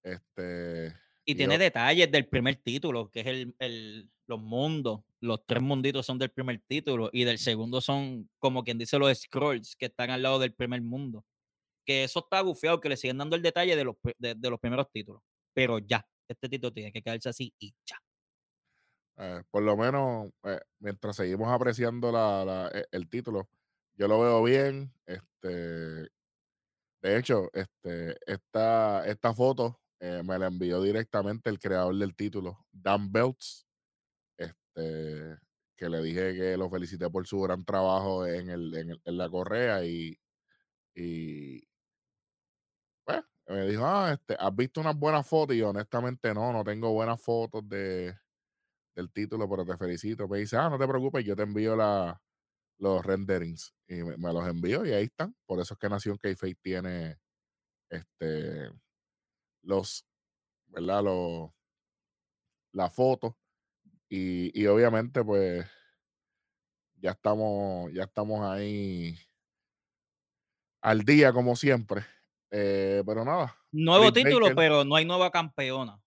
Este, 0.02 0.88
Y 1.24 1.32
y 1.32 1.34
tiene 1.34 1.58
detalles 1.58 2.10
del 2.10 2.26
primer 2.28 2.56
título, 2.56 3.10
que 3.10 3.20
es 3.20 3.26
el, 3.26 3.54
el- 3.58 4.10
los 4.26 4.40
mundos. 4.40 5.02
Los 5.20 5.44
tres 5.46 5.62
munditos 5.62 6.04
son 6.06 6.18
del 6.18 6.30
primer 6.30 6.60
título 6.66 7.10
y 7.12 7.24
del 7.24 7.38
segundo 7.38 7.80
son, 7.80 8.28
como 8.38 8.64
quien 8.64 8.78
dice, 8.78 8.98
los 8.98 9.16
scrolls 9.16 9.76
que 9.76 9.86
están 9.86 10.10
al 10.10 10.22
lado 10.22 10.38
del 10.38 10.54
primer 10.54 10.80
mundo. 10.82 11.24
Que 11.84 12.04
eso 12.04 12.20
está 12.20 12.42
bufeado, 12.42 12.80
que 12.80 12.88
le 12.88 12.96
siguen 12.96 13.18
dando 13.18 13.36
el 13.36 13.42
detalle 13.42 13.76
de 13.76 13.84
los, 13.84 13.96
de, 14.18 14.34
de 14.34 14.50
los 14.50 14.58
primeros 14.60 14.90
títulos. 14.90 15.22
Pero 15.56 15.80
ya, 15.80 16.06
este 16.28 16.48
título 16.50 16.72
tiene 16.72 16.92
que 16.92 17.02
quedarse 17.02 17.30
así 17.30 17.54
y 17.58 17.74
ya. 17.86 17.98
eh, 19.16 19.42
por 19.50 19.62
lo 19.62 19.76
menos, 19.76 20.30
eh, 20.44 20.60
mientras 20.78 21.16
seguimos 21.16 21.48
apreciando 21.48 22.12
la, 22.12 22.70
e- 22.74 22.86
el 22.92 23.08
título, 23.08 23.48
yo 23.94 24.08
lo 24.08 24.20
veo 24.20 24.42
bien. 24.42 24.92
Este, 25.06 25.48
de 27.02 27.18
hecho, 27.18 27.50
este, 27.52 28.16
esta, 28.26 29.06
esta 29.06 29.34
foto 29.34 29.80
eh, 30.00 30.22
me 30.24 30.38
la 30.38 30.46
envió 30.48 30.82
directamente 30.82 31.50
el 31.50 31.58
creador 31.58 31.96
del 31.96 32.14
título, 32.16 32.66
Dan 32.72 33.12
Belts. 33.12 33.66
Este, 34.38 35.38
que 35.76 35.88
le 35.90 36.02
dije 36.02 36.34
que 36.34 36.56
lo 36.56 36.70
felicité 36.70 37.10
por 37.10 37.26
su 37.26 37.40
gran 37.42 37.64
trabajo 37.64 38.26
en, 38.26 38.50
el, 38.50 38.74
en, 39.04 39.18
la 39.18 39.30
correa 39.30 39.84
y, 39.84 40.18
me 43.54 43.66
dijo, 43.66 43.84
ah, 43.86 44.12
este, 44.12 44.36
¿has 44.38 44.54
visto 44.54 44.80
unas 44.80 44.96
buenas 44.96 45.26
fotos? 45.26 45.56
Y 45.56 45.62
honestamente 45.62 46.34
no, 46.34 46.52
no 46.52 46.64
tengo 46.64 46.92
buenas 46.92 47.20
fotos 47.20 47.68
de, 47.68 48.14
del 48.94 49.10
título, 49.12 49.48
pero 49.48 49.64
te 49.66 49.76
felicito. 49.76 50.28
Me 50.28 50.38
dice, 50.38 50.56
ah, 50.56 50.70
no 50.70 50.78
te 50.78 50.88
preocupes, 50.88 51.24
yo 51.24 51.36
te 51.36 51.42
envío 51.44 51.76
la, 51.76 52.20
los 52.78 53.04
renderings. 53.04 53.74
Y 53.88 53.96
me, 54.04 54.16
los 54.32 54.48
envió 54.48 54.86
y 54.86 54.92
ahí 54.92 55.04
están. 55.04 55.36
Por 55.46 55.60
eso 55.60 55.74
es 55.74 55.80
que 55.80 55.88
Nación 55.88 56.18
k 56.18 56.28
tiene 56.62 57.18
este, 57.90 58.70
los, 59.62 60.06
¿verdad? 60.68 61.04
Los, 61.04 61.50
la 62.72 62.88
foto. 62.90 63.36
Y, 64.08 64.50
y 64.60 64.66
obviamente, 64.66 65.24
pues, 65.24 65.66
ya 66.96 67.10
estamos, 67.12 67.92
ya 67.92 68.04
estamos 68.04 68.40
ahí 68.42 69.16
al 70.80 71.02
día, 71.04 71.32
como 71.32 71.54
siempre. 71.56 72.04
Eh, 72.50 73.02
pero 73.06 73.24
nada. 73.24 73.56
Nuevo 73.72 74.12
título, 74.12 74.46
Baker- 74.46 74.54
pero 74.56 74.84
no 74.84 74.94
hay 74.96 75.04
nueva 75.04 75.30
campeona. 75.30 76.00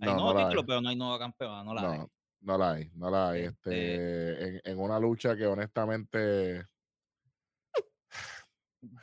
Hay 0.00 0.08
No, 0.08 0.16
nuevo 0.16 0.38
título, 0.38 0.60
hay. 0.60 0.66
pero 0.66 0.80
no 0.80 0.88
hay 0.88 0.96
nueva 0.96 1.18
campeona. 1.18 1.62
No 1.64 1.74
la 1.74 1.92
hay. 1.92 2.00
No, 2.40 2.58
la 2.58 2.72
hay, 2.72 2.90
no 2.94 3.10
la 3.10 3.30
hay. 3.30 3.42
Este- 3.44 3.94
Este, 3.94 4.48
en, 4.48 4.60
en 4.64 4.78
una 4.80 4.98
lucha 4.98 5.36
que 5.36 5.46
honestamente 5.46 6.66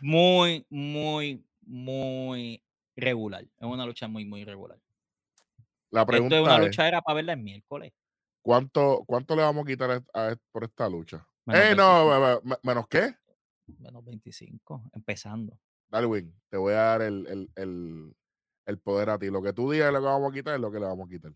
Muy, 0.02 0.66
muy, 0.70 1.46
muy 1.62 2.62
regular. 2.96 3.44
Es 3.44 3.50
una 3.68 3.86
lucha 3.86 4.08
muy, 4.08 4.26
muy 4.26 4.44
regular. 4.44 4.78
la 5.92 6.02
Esto 6.02 6.12
pregunta 6.12 6.36
es 6.38 6.42
una 6.44 6.56
es, 6.58 6.66
lucha 6.66 6.88
era 6.88 7.02
para 7.02 7.16
verla 7.16 7.34
el 7.34 7.40
miércoles. 7.42 7.94
¿cuánto, 8.42 9.04
¿cuánto 9.06 9.36
le 9.36 9.44
vamos 9.44 9.64
a 9.64 9.68
quitar 9.68 9.92
a, 9.92 10.04
a- 10.14 10.36
por 10.52 10.64
esta 10.64 10.90
lucha? 10.90 11.26
Menos 11.46 11.64
¡Eh, 11.64 11.76
no! 11.76 12.10
25. 12.10 12.42
me- 12.44 12.50
me- 12.50 12.58
¿Menos 12.64 12.88
qué? 12.90 13.16
Menos 13.80 14.04
25, 14.04 14.84
empezando. 14.94 15.58
Darwin, 15.90 16.34
te 16.50 16.58
voy 16.58 16.74
a 16.74 16.78
dar 16.78 17.02
el, 17.02 17.26
el, 17.28 17.52
el, 17.56 18.16
el 18.66 18.80
poder 18.80 19.10
a 19.10 19.18
ti. 19.20 19.30
Lo 19.30 19.42
que 19.42 19.54
tú 19.54 19.72
digas 19.72 19.92
lo 19.92 20.00
que 20.00 20.06
vamos 20.06 20.32
a 20.32 20.34
quitar 20.36 20.56
es 20.56 20.62
lo 20.62 20.72
que 20.72 20.80
le 20.80 20.86
vamos 20.86 21.08
a 21.08 21.10
quitar. 21.10 21.34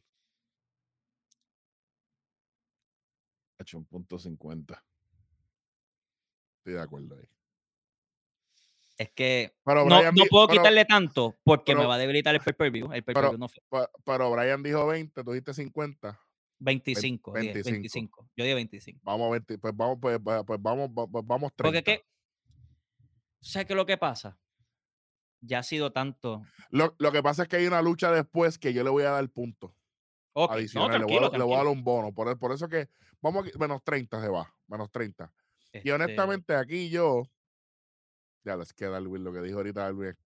hecho 3.60 3.78
un 3.78 3.86
punto 3.86 4.20
50. 4.20 4.84
Estoy 6.58 6.74
de 6.74 6.82
acuerdo 6.82 7.16
ahí. 7.18 7.28
Es 8.98 9.10
que 9.12 9.56
Pero 9.64 9.86
no, 9.86 9.96
Brian 9.98 10.14
no 10.16 10.24
puedo 10.30 10.48
pero- 10.48 10.60
quitarle 10.62 10.86
tanto 10.86 11.36
porque 11.44 11.74
me 11.74 11.80
pero- 11.80 11.90
va 11.90 11.96
a 11.96 11.98
debilitar 11.98 12.36
el 12.36 12.42
pay-per-view. 12.42 12.92
El 12.92 13.04
pay-per-view 13.04 13.38
no 13.38 13.48
fue 13.48 13.64
Pa- 13.70 13.90
Pero 14.06 14.32
Brian 14.32 14.62
dijo 14.62 14.86
20, 14.86 15.24
tú 15.24 15.32
dijiste 15.32 15.54
50. 15.54 16.20
25, 16.60 17.34
dije, 17.34 17.54
25. 17.54 17.72
25. 17.72 18.30
Yo 18.36 18.44
dije 18.44 18.56
25. 18.56 19.00
Vamos 19.04 19.28
a 19.28 19.32
20, 19.32 19.58
pues 19.58 19.76
vamos, 19.76 19.98
pues, 20.02 20.18
va- 20.20 20.44
pues 20.44 20.62
vamos, 20.62 20.90
va- 20.90 21.08
pues 21.08 21.26
vamos 21.26 21.52
30. 21.56 21.64
Porque 21.64 21.78
es 21.80 21.84
que, 22.00 22.06
¿sabes 23.42 23.66
qué 23.68 23.74
es 23.74 23.78
lo 23.78 23.86
que 23.86 23.98
pasa? 23.98 24.38
Ya 25.46 25.60
ha 25.60 25.64
sido 25.64 25.92
tanto. 25.92 26.42
Lo, 26.70 26.96
lo 27.00 27.12
que 27.12 27.22
pasa 27.22 27.44
es 27.44 27.50
que 27.50 27.58
hay 27.58 27.68
una 27.68 27.82
lucha 27.82 28.12
después 28.12 28.58
que 28.58 28.74
yo 28.74 28.84
le 28.84 28.90
voy 28.90 29.04
a 29.04 29.12
dar 29.12 29.30
puntos 29.30 29.72
Ok, 30.32 30.50
no, 30.50 30.56
adicionales. 30.56 31.00
le, 31.02 31.06
voy 31.06 31.26
a, 31.26 31.38
le 31.38 31.44
voy 31.44 31.54
a 31.54 31.58
dar 31.58 31.68
un 31.68 31.84
bono. 31.84 32.14
Por, 32.14 32.40
por 32.40 32.54
eso 32.54 32.70
que 32.70 32.90
vamos 33.22 33.46
menos 33.60 33.84
30 33.84 34.22
se 34.22 34.30
va. 34.30 34.52
Menos 34.68 34.90
30. 34.90 35.34
Y 35.74 35.78
Este, 35.78 35.92
honestamente 35.94 36.56
aquí 36.56 36.90
yo. 36.90 37.24
Ya 38.46 38.56
les 38.56 38.74
queda 38.74 38.92
Darwin, 38.92 39.24
lo 39.24 39.34
que 39.34 39.42
dijo 39.42 39.58
ahorita 39.58 39.82
Darwin. 39.82 40.10
es- 40.10 40.18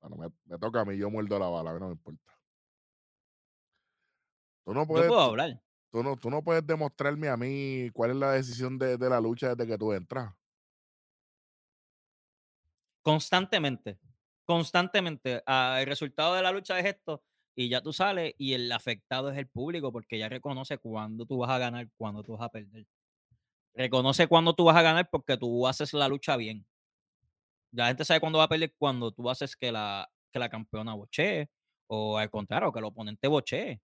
Bueno, 0.00 0.16
me, 0.16 0.28
me 0.44 0.58
toca 0.58 0.80
a 0.82 0.84
mí, 0.84 0.96
yo 0.98 1.10
muerdo 1.10 1.38
la 1.38 1.48
bala, 1.48 1.70
a 1.70 1.74
mí 1.74 1.80
no 1.80 1.86
me 1.86 1.92
importa. 1.92 2.32
Tú 4.64 4.74
no 4.74 4.82
yo 4.82 4.86
puedes, 4.86 5.08
puedo 5.08 5.24
tú, 5.24 5.30
hablar. 5.30 5.62
Tú 5.94 6.02
no, 6.02 6.16
tú 6.16 6.28
no 6.28 6.42
puedes 6.42 6.66
demostrarme 6.66 7.28
a 7.28 7.36
mí 7.36 7.88
cuál 7.92 8.10
es 8.10 8.16
la 8.16 8.32
decisión 8.32 8.76
de, 8.80 8.96
de 8.98 9.08
la 9.08 9.20
lucha 9.20 9.54
desde 9.54 9.70
que 9.70 9.78
tú 9.78 9.92
entras. 9.92 10.34
Constantemente. 13.00 14.00
Constantemente. 14.44 15.40
Ah, 15.46 15.78
el 15.80 15.86
resultado 15.86 16.34
de 16.34 16.42
la 16.42 16.50
lucha 16.50 16.80
es 16.80 16.86
esto. 16.86 17.22
Y 17.54 17.68
ya 17.68 17.80
tú 17.80 17.92
sales 17.92 18.34
y 18.38 18.54
el 18.54 18.72
afectado 18.72 19.30
es 19.30 19.38
el 19.38 19.46
público 19.46 19.92
porque 19.92 20.18
ya 20.18 20.28
reconoce 20.28 20.78
cuándo 20.78 21.26
tú 21.26 21.38
vas 21.38 21.50
a 21.50 21.58
ganar, 21.58 21.88
cuándo 21.96 22.24
tú 22.24 22.32
vas 22.32 22.42
a 22.42 22.48
perder. 22.48 22.86
Reconoce 23.74 24.26
cuándo 24.26 24.52
tú 24.52 24.64
vas 24.64 24.76
a 24.76 24.82
ganar 24.82 25.08
porque 25.08 25.36
tú 25.36 25.64
haces 25.68 25.92
la 25.92 26.08
lucha 26.08 26.36
bien. 26.36 26.66
La 27.70 27.86
gente 27.86 28.04
sabe 28.04 28.18
cuándo 28.18 28.40
va 28.40 28.46
a 28.46 28.48
perder 28.48 28.74
cuando 28.76 29.12
tú 29.12 29.30
haces 29.30 29.54
que 29.54 29.70
la, 29.70 30.10
que 30.32 30.40
la 30.40 30.48
campeona 30.48 30.94
bochee 30.94 31.48
o 31.86 32.18
al 32.18 32.30
contrario, 32.30 32.72
que 32.72 32.80
el 32.80 32.84
oponente 32.84 33.28
bochee. 33.28 33.80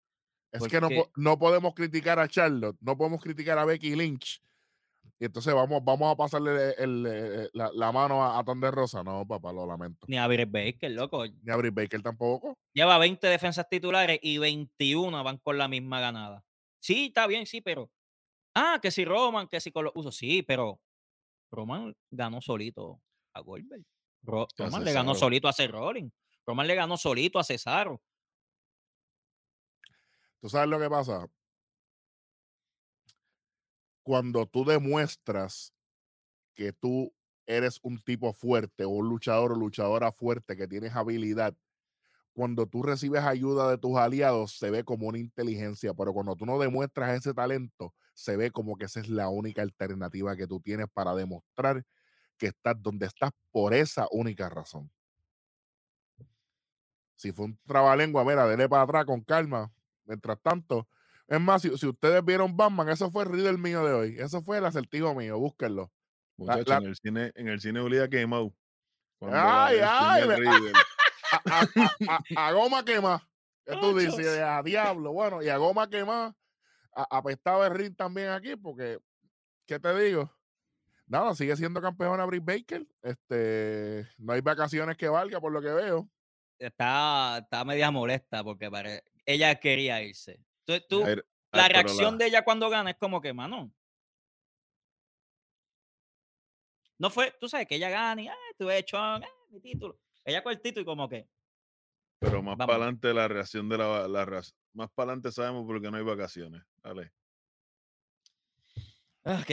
Es 0.51 0.67
que 0.67 0.79
no, 0.81 0.89
no 1.15 1.37
podemos 1.39 1.73
criticar 1.73 2.19
a 2.19 2.27
Charlotte, 2.27 2.77
no 2.81 2.97
podemos 2.97 3.21
criticar 3.21 3.57
a 3.57 3.65
Becky 3.65 3.95
Lynch. 3.95 4.41
Y 5.19 5.25
entonces 5.25 5.53
vamos, 5.53 5.83
vamos 5.83 6.13
a 6.13 6.15
pasarle 6.15 6.73
el- 6.77 7.05
el- 7.05 7.49
la, 7.53 7.71
la 7.73 7.91
mano 7.91 8.23
a, 8.23 8.37
a 8.39 8.71
Rosa. 8.71 9.03
No, 9.03 9.25
papá, 9.25 9.51
lo 9.51 9.65
lamento. 9.65 10.05
Ni 10.07 10.17
a 10.17 10.27
Britt 10.27 10.51
Baker, 10.51 10.91
loco. 10.91 11.25
Ni 11.25 11.51
a 11.51 11.55
Britt 11.55 11.73
Baker 11.73 12.01
tampoco. 12.03 12.55
Lleva 12.73 12.97
20 12.99 13.25
defensas 13.27 13.67
titulares 13.67 14.19
y 14.21 14.37
21 14.37 15.23
van 15.23 15.37
con 15.37 15.57
la 15.57 15.67
misma 15.67 15.99
ganada. 15.99 16.43
Sí, 16.79 17.07
está 17.07 17.25
bien, 17.27 17.45
sí, 17.45 17.61
pero 17.61 17.89
Ah, 18.59 18.79
que 18.81 18.89
si 18.89 19.05
Roman, 19.05 19.47
que 19.47 19.59
si 19.59 19.71
con 19.71 19.83
los 19.85 19.93
usos. 19.95 20.15
Sí, 20.17 20.41
pero 20.41 20.79
Roman 21.51 21.95
ganó 22.11 22.41
solito 22.41 22.99
a 23.33 23.41
Goldberg. 23.41 23.83
Ro- 24.23 24.47
Roman 24.57 24.83
le 24.83 24.93
ganó 24.93 25.13
solito 25.15 25.47
a 25.47 25.53
Seth 25.53 25.71
Rollins. 25.71 26.11
Roman 26.45 26.65
le 26.67 26.75
ganó 26.75 26.97
solito 26.97 27.37
a 27.39 27.43
Cesaro. 27.43 28.01
¿Tú 30.39 30.49
sabes 30.49 30.69
lo 30.69 30.79
que 30.79 30.89
pasa? 30.89 31.27
Cuando 34.03 34.45
tú 34.45 34.63
demuestras 34.65 35.73
que 36.55 36.73
tú 36.73 37.13
eres 37.45 37.79
un 37.83 37.99
tipo 37.99 38.33
fuerte 38.33 38.85
o 38.85 38.89
un 38.89 39.09
luchador 39.09 39.53
o 39.53 39.55
luchadora 39.55 40.11
fuerte 40.11 40.55
que 40.55 40.67
tienes 40.67 40.95
habilidad, 40.95 41.55
cuando 42.33 42.67
tú 42.67 42.83
recibes 42.83 43.23
ayuda 43.23 43.69
de 43.69 43.79
tus 43.79 43.97
aliados 43.97 44.57
se 44.59 44.69
ve 44.69 44.83
como 44.83 45.07
una 45.07 45.17
inteligencia, 45.17 45.93
pero 45.95 46.13
cuando 46.13 46.35
tú 46.35 46.45
no 46.45 46.59
demuestras 46.59 47.17
ese 47.17 47.33
talento, 47.33 47.95
se 48.13 48.37
ve 48.37 48.51
como 48.51 48.77
que 48.77 48.85
esa 48.85 48.99
es 48.99 49.09
la 49.09 49.29
única 49.29 49.63
alternativa 49.63 50.35
que 50.35 50.47
tú 50.47 50.59
tienes 50.59 50.87
para 50.93 51.15
demostrar 51.15 51.83
que 52.37 52.47
estás 52.47 52.75
donde 52.79 53.07
estás 53.07 53.31
por 53.51 53.73
esa 53.73 54.07
única 54.11 54.49
razón. 54.49 54.91
Si 57.15 57.31
fue 57.31 57.45
un 57.45 57.59
trabalengua, 57.65 58.23
mira, 58.23 58.45
dele 58.47 58.69
para 58.69 58.83
atrás 58.83 59.05
con 59.05 59.21
calma. 59.21 59.71
Mientras 60.07 60.39
tanto, 60.41 60.87
es 61.27 61.39
más, 61.39 61.61
si, 61.61 61.77
si 61.77 61.85
ustedes 61.85 62.23
vieron 62.25 62.55
Batman, 62.57 62.89
eso 62.89 63.11
fue 63.11 63.23
el 63.23 63.29
riddle 63.29 63.57
mío 63.57 63.85
de 63.85 63.93
hoy. 63.93 64.15
Eso 64.19 64.41
fue 64.41 64.57
el 64.57 64.65
acertijo 64.65 65.13
mío, 65.13 65.37
búsquenlo. 65.37 65.91
Muchachos, 66.37 66.67
la- 66.67 66.77
en 66.77 66.85
el 66.85 66.95
cine, 66.95 67.31
en 67.35 67.47
el 67.49 67.59
cine 67.61 67.79
olía 67.79 68.07
quemado. 68.07 68.53
Ay, 69.21 69.79
ay. 69.83 70.23
A, 71.31 71.37
a- 71.59 71.61
a- 71.61 72.19
a- 72.35 72.47
a 72.47 72.51
goma 72.53 72.85
quema. 72.85 73.27
¿Qué 73.65 73.75
tú 73.81 73.97
dices? 73.97 74.39
A 74.39 74.63
diablo. 74.63 75.11
Bueno, 75.11 75.41
y 75.43 75.49
a 75.49 75.57
goma 75.57 75.89
quema. 75.89 76.35
a- 76.95 77.17
Apestaba 77.17 77.67
el 77.67 77.75
ring 77.75 77.95
también 77.95 78.29
aquí, 78.29 78.55
porque, 78.55 78.97
¿qué 79.67 79.79
te 79.79 79.93
digo? 79.99 80.31
Nada, 81.05 81.35
sigue 81.35 81.55
siendo 81.55 81.81
campeona 81.81 82.25
Britt 82.25 82.43
Baker. 82.45 82.85
Este, 83.01 84.07
no 84.17 84.33
hay 84.33 84.41
vacaciones 84.41 84.97
que 84.97 85.07
valga, 85.09 85.39
por 85.41 85.51
lo 85.51 85.61
que 85.61 85.69
veo. 85.69 86.09
Está, 86.59 87.39
está 87.43 87.63
media 87.65 87.91
molesta 87.91 88.43
porque 88.43 88.69
pare- 88.71 89.03
ella 89.27 89.53
quería 89.59 90.01
irse. 90.01 90.39
Entonces, 90.65 90.87
tú, 90.87 91.03
Ay, 91.05 91.17
la 91.51 91.67
reacción 91.67 92.17
de 92.17 92.27
ella 92.27 92.43
cuando 92.43 92.69
gana 92.69 92.91
es 92.91 92.97
como 92.97 93.21
que, 93.21 93.33
mano. 93.33 93.71
No 96.97 97.09
fue, 97.11 97.35
tú 97.39 97.47
sabes 97.47 97.67
que 97.67 97.75
ella 97.75 97.89
gana 97.89 98.21
y, 98.21 98.27
ay, 98.27 98.35
tú 98.57 98.69
he 98.69 98.77
hecho 98.79 98.97
ah, 98.97 99.21
mi 99.49 99.59
título. 99.59 99.99
Ella 100.25 100.41
con 100.41 100.51
el 100.51 100.61
título 100.61 100.81
y 100.81 100.85
como 100.85 101.07
que, 101.07 101.29
Pero 102.19 102.41
más 102.41 102.57
para 102.57 102.73
adelante 102.73 103.13
la 103.13 103.27
reacción 103.27 103.69
de 103.69 103.77
la, 103.77 104.07
la 104.07 104.25
más 104.73 104.89
para 104.91 105.11
adelante 105.11 105.31
sabemos 105.31 105.65
porque 105.67 105.91
no 105.91 105.97
hay 105.97 106.03
vacaciones. 106.03 106.63
Dale. 106.81 107.11
ok. 109.23 109.51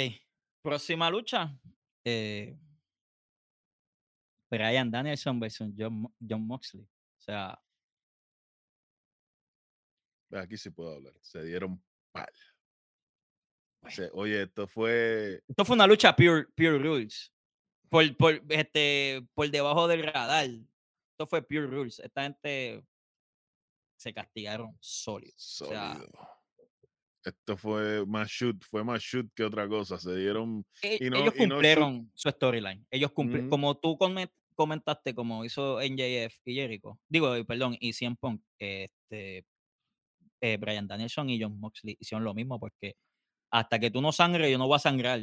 Próxima 0.62 1.10
lucha. 1.10 1.54
eh, 2.04 2.58
Brian 4.50 4.90
Danielson 4.90 5.40
versus 5.40 5.72
John, 5.76 6.06
John 6.26 6.46
Moxley. 6.46 6.84
O 6.84 7.20
sea, 7.20 7.58
Aquí 10.40 10.56
sí 10.56 10.70
puedo 10.70 10.94
hablar. 10.94 11.14
Se 11.20 11.42
dieron 11.44 11.82
pal. 12.12 12.32
Bueno. 13.82 13.96
Se- 13.96 14.10
oye, 14.12 14.42
esto 14.42 14.66
fue 14.66 15.42
esto 15.46 15.64
fue 15.64 15.74
una 15.76 15.86
lucha 15.86 16.14
pure, 16.16 16.46
pure 16.54 16.78
rules. 16.78 17.30
Por, 17.88 18.16
por, 18.16 18.42
este, 18.48 19.26
por 19.34 19.50
debajo 19.50 19.86
del 19.86 20.02
radar. 20.02 20.46
Esto 20.46 21.26
fue 21.26 21.42
pure 21.42 21.66
rules. 21.66 22.00
Esta 22.00 22.22
gente 22.24 22.84
se 23.96 24.12
castigaron 24.12 24.76
sólido. 24.80 25.34
O 25.36 25.38
sea, 25.40 25.92
sólido. 25.94 26.28
Esto 27.24 27.56
fue 27.56 28.04
más 28.04 28.28
shoot, 28.28 28.62
fue 28.64 28.84
más 28.84 29.00
shoot 29.00 29.30
que 29.34 29.44
otra 29.44 29.68
cosa. 29.68 29.98
Se 29.98 30.14
dieron 30.16 30.66
e- 30.82 30.98
y 31.00 31.10
no- 31.10 31.16
ellos 31.18 31.34
y 31.36 31.38
no 31.38 31.44
shoot- 31.44 31.48
cumplieron 31.52 32.10
su 32.14 32.28
storyline. 32.30 32.86
Ellos 32.90 33.12
cumplieron, 33.12 33.48
como 33.50 33.78
tú 33.78 33.96
comen- 33.96 34.30
comentaste, 34.54 35.14
como 35.14 35.44
hizo 35.44 35.80
NJF 35.80 36.38
y 36.46 36.54
Jericho. 36.56 36.98
Digo, 37.08 37.32
perdón, 37.44 37.76
y 37.80 37.92
CM 37.92 38.16
Punk. 38.16 38.42
Este, 38.58 39.46
eh, 40.44 40.56
Brian 40.58 40.86
Danielson 40.88 41.30
y 41.30 41.40
John 41.42 41.58
Moxley 41.60 41.96
hicieron 42.00 42.24
lo 42.24 42.34
mismo 42.34 42.58
porque 42.60 42.96
hasta 43.52 43.78
que 43.80 43.90
tú 43.90 44.02
no 44.02 44.12
sangres, 44.12 44.50
yo 44.52 44.58
no 44.58 44.68
voy 44.68 44.76
a 44.76 44.80
sangrar. 44.80 45.20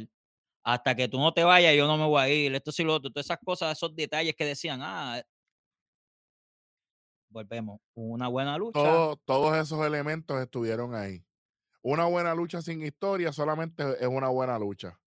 Hasta 0.64 0.94
que 0.96 1.08
tú 1.08 1.18
no 1.18 1.32
te 1.34 1.44
vayas, 1.44 1.74
yo 1.76 1.86
no 1.88 1.98
me 1.98 2.06
voy 2.06 2.22
a 2.22 2.28
ir. 2.28 2.54
Esto 2.54 2.72
sí 2.72 2.84
lo 2.84 2.94
otro. 2.94 3.10
Todas 3.10 3.26
esas 3.26 3.38
cosas, 3.44 3.76
esos 3.76 3.94
detalles 3.96 4.34
que 4.36 4.44
decían, 4.46 4.80
ah, 4.82 5.22
volvemos. 7.30 7.80
Una 7.94 8.28
buena 8.28 8.56
lucha. 8.58 8.78
Todo- 8.80 9.16
todos 9.24 9.56
esos 9.56 9.84
elementos 9.84 10.40
estuvieron 10.40 10.94
ahí. 10.94 11.24
Una 11.82 12.06
buena 12.06 12.34
lucha 12.34 12.62
sin 12.62 12.82
historia 12.82 13.32
solamente 13.32 13.82
es 14.00 14.06
una 14.08 14.28
buena 14.28 14.58
lucha. 14.58 15.00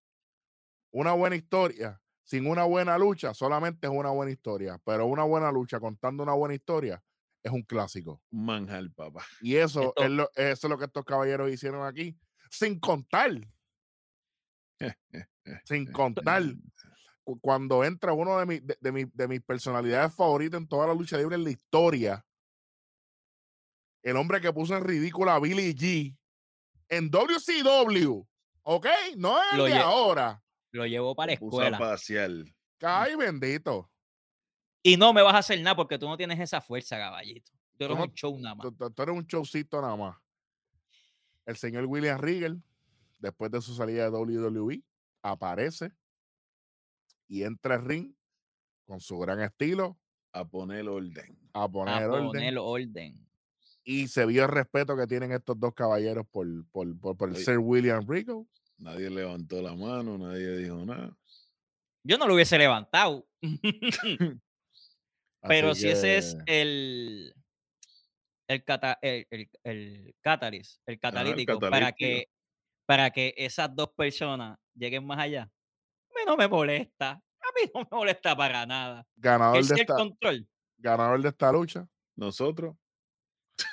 Una 0.92 1.12
buena 1.12 1.36
historia 1.36 2.00
sin 2.24 2.46
una 2.48 2.64
buena 2.64 2.98
lucha 2.98 3.34
solamente 3.34 3.86
es 3.86 3.92
una 3.92 4.10
buena 4.10 4.32
historia. 4.32 4.80
Pero 4.84 5.06
una 5.06 5.24
buena 5.24 5.52
lucha 5.52 5.78
contando 5.80 6.22
una 6.22 6.34
buena 6.34 6.54
historia 6.54 7.02
es 7.42 7.52
un 7.52 7.62
clásico. 7.62 8.20
manjar, 8.30 8.90
papá. 8.94 9.24
Y 9.40 9.56
eso, 9.56 9.88
Esto- 9.88 10.02
es, 10.04 10.10
lo, 10.10 10.30
eso 10.34 10.66
es 10.66 10.70
lo 10.70 10.78
que 10.78 10.84
estos 10.86 11.04
caballeros 11.04 11.50
hicieron 11.50 11.86
aquí. 11.86 12.16
Sin 12.50 12.78
contar, 12.80 13.30
sin 15.64 15.86
contar. 15.92 16.42
cu- 17.24 17.38
Cuando 17.40 17.84
entra 17.84 18.12
uno 18.12 18.38
de, 18.38 18.46
mi- 18.46 18.60
de, 18.60 18.76
de 18.80 18.92
mi- 18.92 19.04
de 19.12 19.28
mis 19.28 19.42
personalidades 19.42 20.14
favoritas 20.14 20.60
en 20.60 20.68
toda 20.68 20.86
la 20.86 20.94
lucha 20.94 21.16
libre 21.18 21.34
en 21.36 21.44
la 21.44 21.50
historia, 21.50 22.24
el 24.02 24.16
hombre 24.16 24.40
que 24.40 24.52
puso 24.52 24.76
en 24.76 24.84
ridículo 24.84 25.30
a 25.32 25.40
Billy 25.40 25.74
G 25.74 26.16
en 26.88 27.10
WCW, 27.10 28.24
¿ok? 28.62 28.86
No 29.16 29.38
es 29.42 29.52
el 29.52 29.58
Lo 29.58 29.64
de 29.64 29.74
ahora. 29.78 30.42
Lo 30.72 30.86
llevó 30.86 31.14
para 31.16 31.32
la 31.32 31.34
Lo 31.34 31.40
puso 31.40 31.60
a 31.60 31.64
escuela. 31.68 32.38
Ay, 32.82 33.16
bendito. 33.16 33.90
Y 34.88 34.96
no 34.96 35.12
me 35.12 35.20
vas 35.20 35.34
a 35.34 35.38
hacer 35.38 35.60
nada 35.62 35.74
porque 35.74 35.98
tú 35.98 36.06
no 36.06 36.16
tienes 36.16 36.38
esa 36.38 36.60
fuerza, 36.60 36.96
caballito. 36.96 37.50
Tú 37.76 37.84
eres 37.86 37.96
no- 37.96 38.04
un 38.04 38.12
show 38.14 38.38
nada 38.38 38.54
más. 38.54 38.66
Tú, 38.94 39.02
eres 39.02 39.16
un 39.16 39.26
showcito 39.26 39.80
nada 39.82 39.96
más. 39.96 40.16
El 41.44 41.56
señor 41.56 41.86
William 41.86 42.20
Regal, 42.20 42.62
después 43.18 43.50
de 43.50 43.60
su 43.60 43.74
salida 43.74 44.04
de 44.04 44.10
WWE, 44.16 44.82
aparece 45.22 45.90
y 47.26 47.42
entra 47.42 47.74
al 47.74 47.84
ring 47.84 48.12
con 48.84 49.00
su 49.00 49.18
gran 49.18 49.40
estilo 49.40 49.98
A 50.32 50.44
poner 50.44 50.88
orden. 50.88 51.36
a 51.52 51.68
poner 51.68 52.04
A 52.04 52.06
orden. 52.08 52.26
poner 52.26 52.58
orden. 52.58 53.26
Y 53.82 54.06
se 54.06 54.24
vio 54.24 54.44
el 54.44 54.50
respeto 54.50 54.96
que 54.96 55.08
tienen 55.08 55.32
estos 55.32 55.58
dos 55.58 55.74
caballeros 55.74 56.26
por, 56.28 56.46
por, 56.70 56.96
por, 57.00 57.16
por 57.16 57.28
el 57.30 57.34
Oye. 57.34 57.44
Sir 57.44 57.58
William 57.58 58.06
Regal. 58.06 58.46
Nadie 58.78 59.10
levantó 59.10 59.60
la 59.60 59.74
mano, 59.74 60.16
nadie 60.16 60.58
dijo 60.58 60.76
nada. 60.84 61.16
Yo 62.04 62.18
no 62.18 62.28
lo 62.28 62.34
hubiese 62.34 62.56
levantado. 62.56 63.26
Pero 65.48 65.70
Así 65.70 65.82
si 65.82 65.88
ese 65.88 66.16
es 66.18 66.36
el, 66.46 67.34
el, 68.48 68.64
cata- 68.64 68.98
el, 69.02 69.26
el, 69.30 69.48
el 69.64 70.14
el 70.86 70.98
catalítico, 71.00 71.58
para 71.60 71.92
que 71.92 72.28
para 72.86 73.10
que 73.10 73.34
esas 73.36 73.74
dos 73.74 73.90
personas 73.96 74.58
lleguen 74.74 75.04
más 75.04 75.18
allá, 75.18 75.42
a 75.42 76.14
mí 76.14 76.20
no 76.26 76.36
me 76.36 76.46
molesta. 76.48 77.10
A 77.12 77.48
mí 77.54 77.70
no 77.74 77.80
me 77.80 77.88
molesta 77.90 78.36
para 78.36 78.64
nada. 78.66 79.06
Ganador, 79.16 79.64
de 79.64 79.74
esta, 79.80 79.94
control. 79.94 80.48
ganador 80.78 81.22
de 81.22 81.28
esta 81.28 81.50
lucha, 81.52 81.88
Nosotros, 82.16 82.76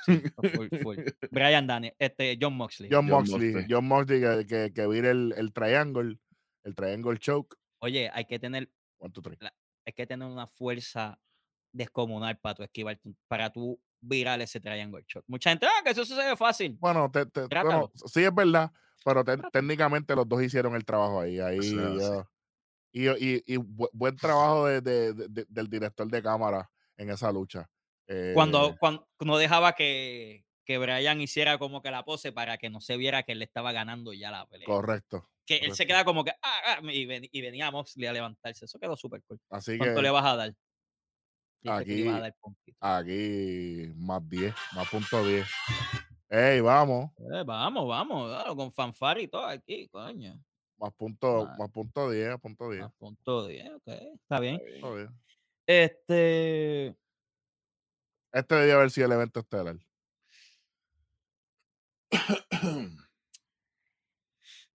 Full, 0.05 0.67
full. 0.81 0.97
Brian 1.31 1.67
Daniel, 1.67 1.93
este, 1.99 2.37
John 2.39 2.55
Moxley. 2.55 2.89
John, 2.91 3.07
John 3.07 3.19
Moxley. 3.29 3.51
Moxley. 3.51 3.65
John 3.69 3.85
Moxley 3.85 4.21
que, 4.21 4.45
que, 4.47 4.73
que 4.73 4.87
vire 4.87 5.09
el, 5.11 5.33
el 5.37 5.51
triangle, 5.53 6.17
el 6.63 6.75
triangle 6.75 7.17
choke. 7.19 7.55
Oye, 7.79 8.09
hay 8.13 8.25
que 8.25 8.39
tener 8.39 8.69
One, 8.99 9.11
two, 9.11 9.21
three. 9.21 9.37
hay 9.85 9.93
que 9.93 10.07
tener 10.07 10.27
una 10.27 10.47
fuerza 10.47 11.19
descomunal 11.73 12.37
para 12.37 12.55
tu 12.55 12.63
esquivar, 12.63 12.97
tu- 12.97 13.15
para 13.27 13.51
tú 13.51 13.79
virar 13.99 14.39
ese 14.41 14.59
triangle 14.59 15.03
shot. 15.07 15.23
Mucha 15.27 15.49
gente, 15.49 15.65
ah, 15.65 15.81
que 15.83 15.89
eso 15.91 16.05
se 16.05 16.15
ve 16.15 16.35
fácil. 16.37 16.77
Bueno, 16.79 17.09
te- 17.11 17.25
te- 17.25 17.47
bueno, 17.47 17.91
sí 18.05 18.23
es 18.23 18.33
verdad, 18.33 18.71
pero 19.03 19.23
te- 19.23 19.37
técnicamente 19.51 20.15
los 20.15 20.27
dos 20.27 20.41
hicieron 20.41 20.75
el 20.75 20.85
trabajo 20.85 21.19
ahí. 21.21 21.39
ahí 21.39 21.57
es 21.59 21.73
así. 21.73 21.77
ah, 22.03 22.29
y, 22.91 23.07
y, 23.09 23.43
y 23.47 23.57
bu- 23.57 23.89
buen 23.91 24.15
trabajo 24.15 24.67
de- 24.67 24.81
de- 24.81 25.13
de- 25.13 25.27
de- 25.29 25.45
del 25.49 25.67
director 25.69 26.07
de 26.07 26.21
cámara 26.21 26.69
en 26.95 27.09
esa 27.09 27.31
lucha. 27.31 27.67
Cuando, 28.33 28.69
Eh, 28.69 28.75
cuando 28.79 29.07
no 29.21 29.37
dejaba 29.37 29.73
que, 29.73 30.45
que 30.65 30.77
Brian 30.77 31.19
hiciera 31.21 31.57
como 31.57 31.81
que 31.81 31.89
la 31.89 32.03
pose 32.03 32.31
para 32.31 32.57
que 32.57 32.69
no 32.69 32.81
se 32.81 32.95
viera 32.97 33.23
que 33.23 33.31
él 33.31 33.41
estaba 33.41 33.71
ganando 33.71 34.13
ya 34.13 34.29
la 34.31 34.45
pelea. 34.45 34.65
correcto. 34.67 35.27
que 35.45 35.57
él 35.57 35.75
se 35.75 35.85
queda 35.85 36.05
como 36.05 36.23
que, 36.23 36.31
ah, 36.41 36.61
ah, 36.67 36.79
y, 36.83 37.05
ven- 37.05 37.27
y 37.29 37.41
venía 37.41 37.69
Moxley 37.69 38.07
a 38.07 38.13
levantarse. 38.13 38.63
Eso 38.63 38.79
quedó 38.79 38.95
súper 38.95 39.21
cool. 39.27 39.41
Así 39.49 39.77
¿Cuánto 39.77 40.01
le 40.01 40.07
que 40.07 40.11
vas 40.11 40.23
a 40.25 40.35
dar? 40.37 40.53
Dijiste 40.53 40.55
que 40.55 40.55
le 40.55 40.61
ibas 40.61 40.61
a 40.61 41.52
Aquí- 41.65 42.07
aquí 42.79 43.93
más 43.95 44.27
10, 44.29 44.53
más 44.75 44.89
punto 44.89 45.25
10. 45.25 45.47
Ey, 46.29 46.59
vamos, 46.61 47.11
Eh, 47.19 47.43
vamos, 47.45 47.87
vamos, 47.87 48.29
claro, 48.29 48.55
con 48.55 48.71
fanfare 48.71 49.21
y 49.21 49.27
todo 49.27 49.45
aquí, 49.45 49.87
coño. 49.89 50.43
más 50.77 50.93
punto, 50.95 51.47
más 51.57 51.69
punto 51.71 52.09
10, 52.09 52.37
punto 52.39 52.69
10. 52.71 52.83
A 52.83 52.89
punto 52.89 53.47
10, 53.47 53.69
ok, 53.71 53.87
está 53.87 54.39
bien. 54.39 54.55
está 54.55 54.65
bien. 54.65 54.81
punto 54.81 54.97
10. 54.97 55.09
Este, 55.65 56.95
Este 58.33 58.55
debía 58.55 58.75
haber 58.75 58.91
sido 58.91 59.05
el 59.07 59.13
evento 59.13 59.39
estelar. 59.41 59.77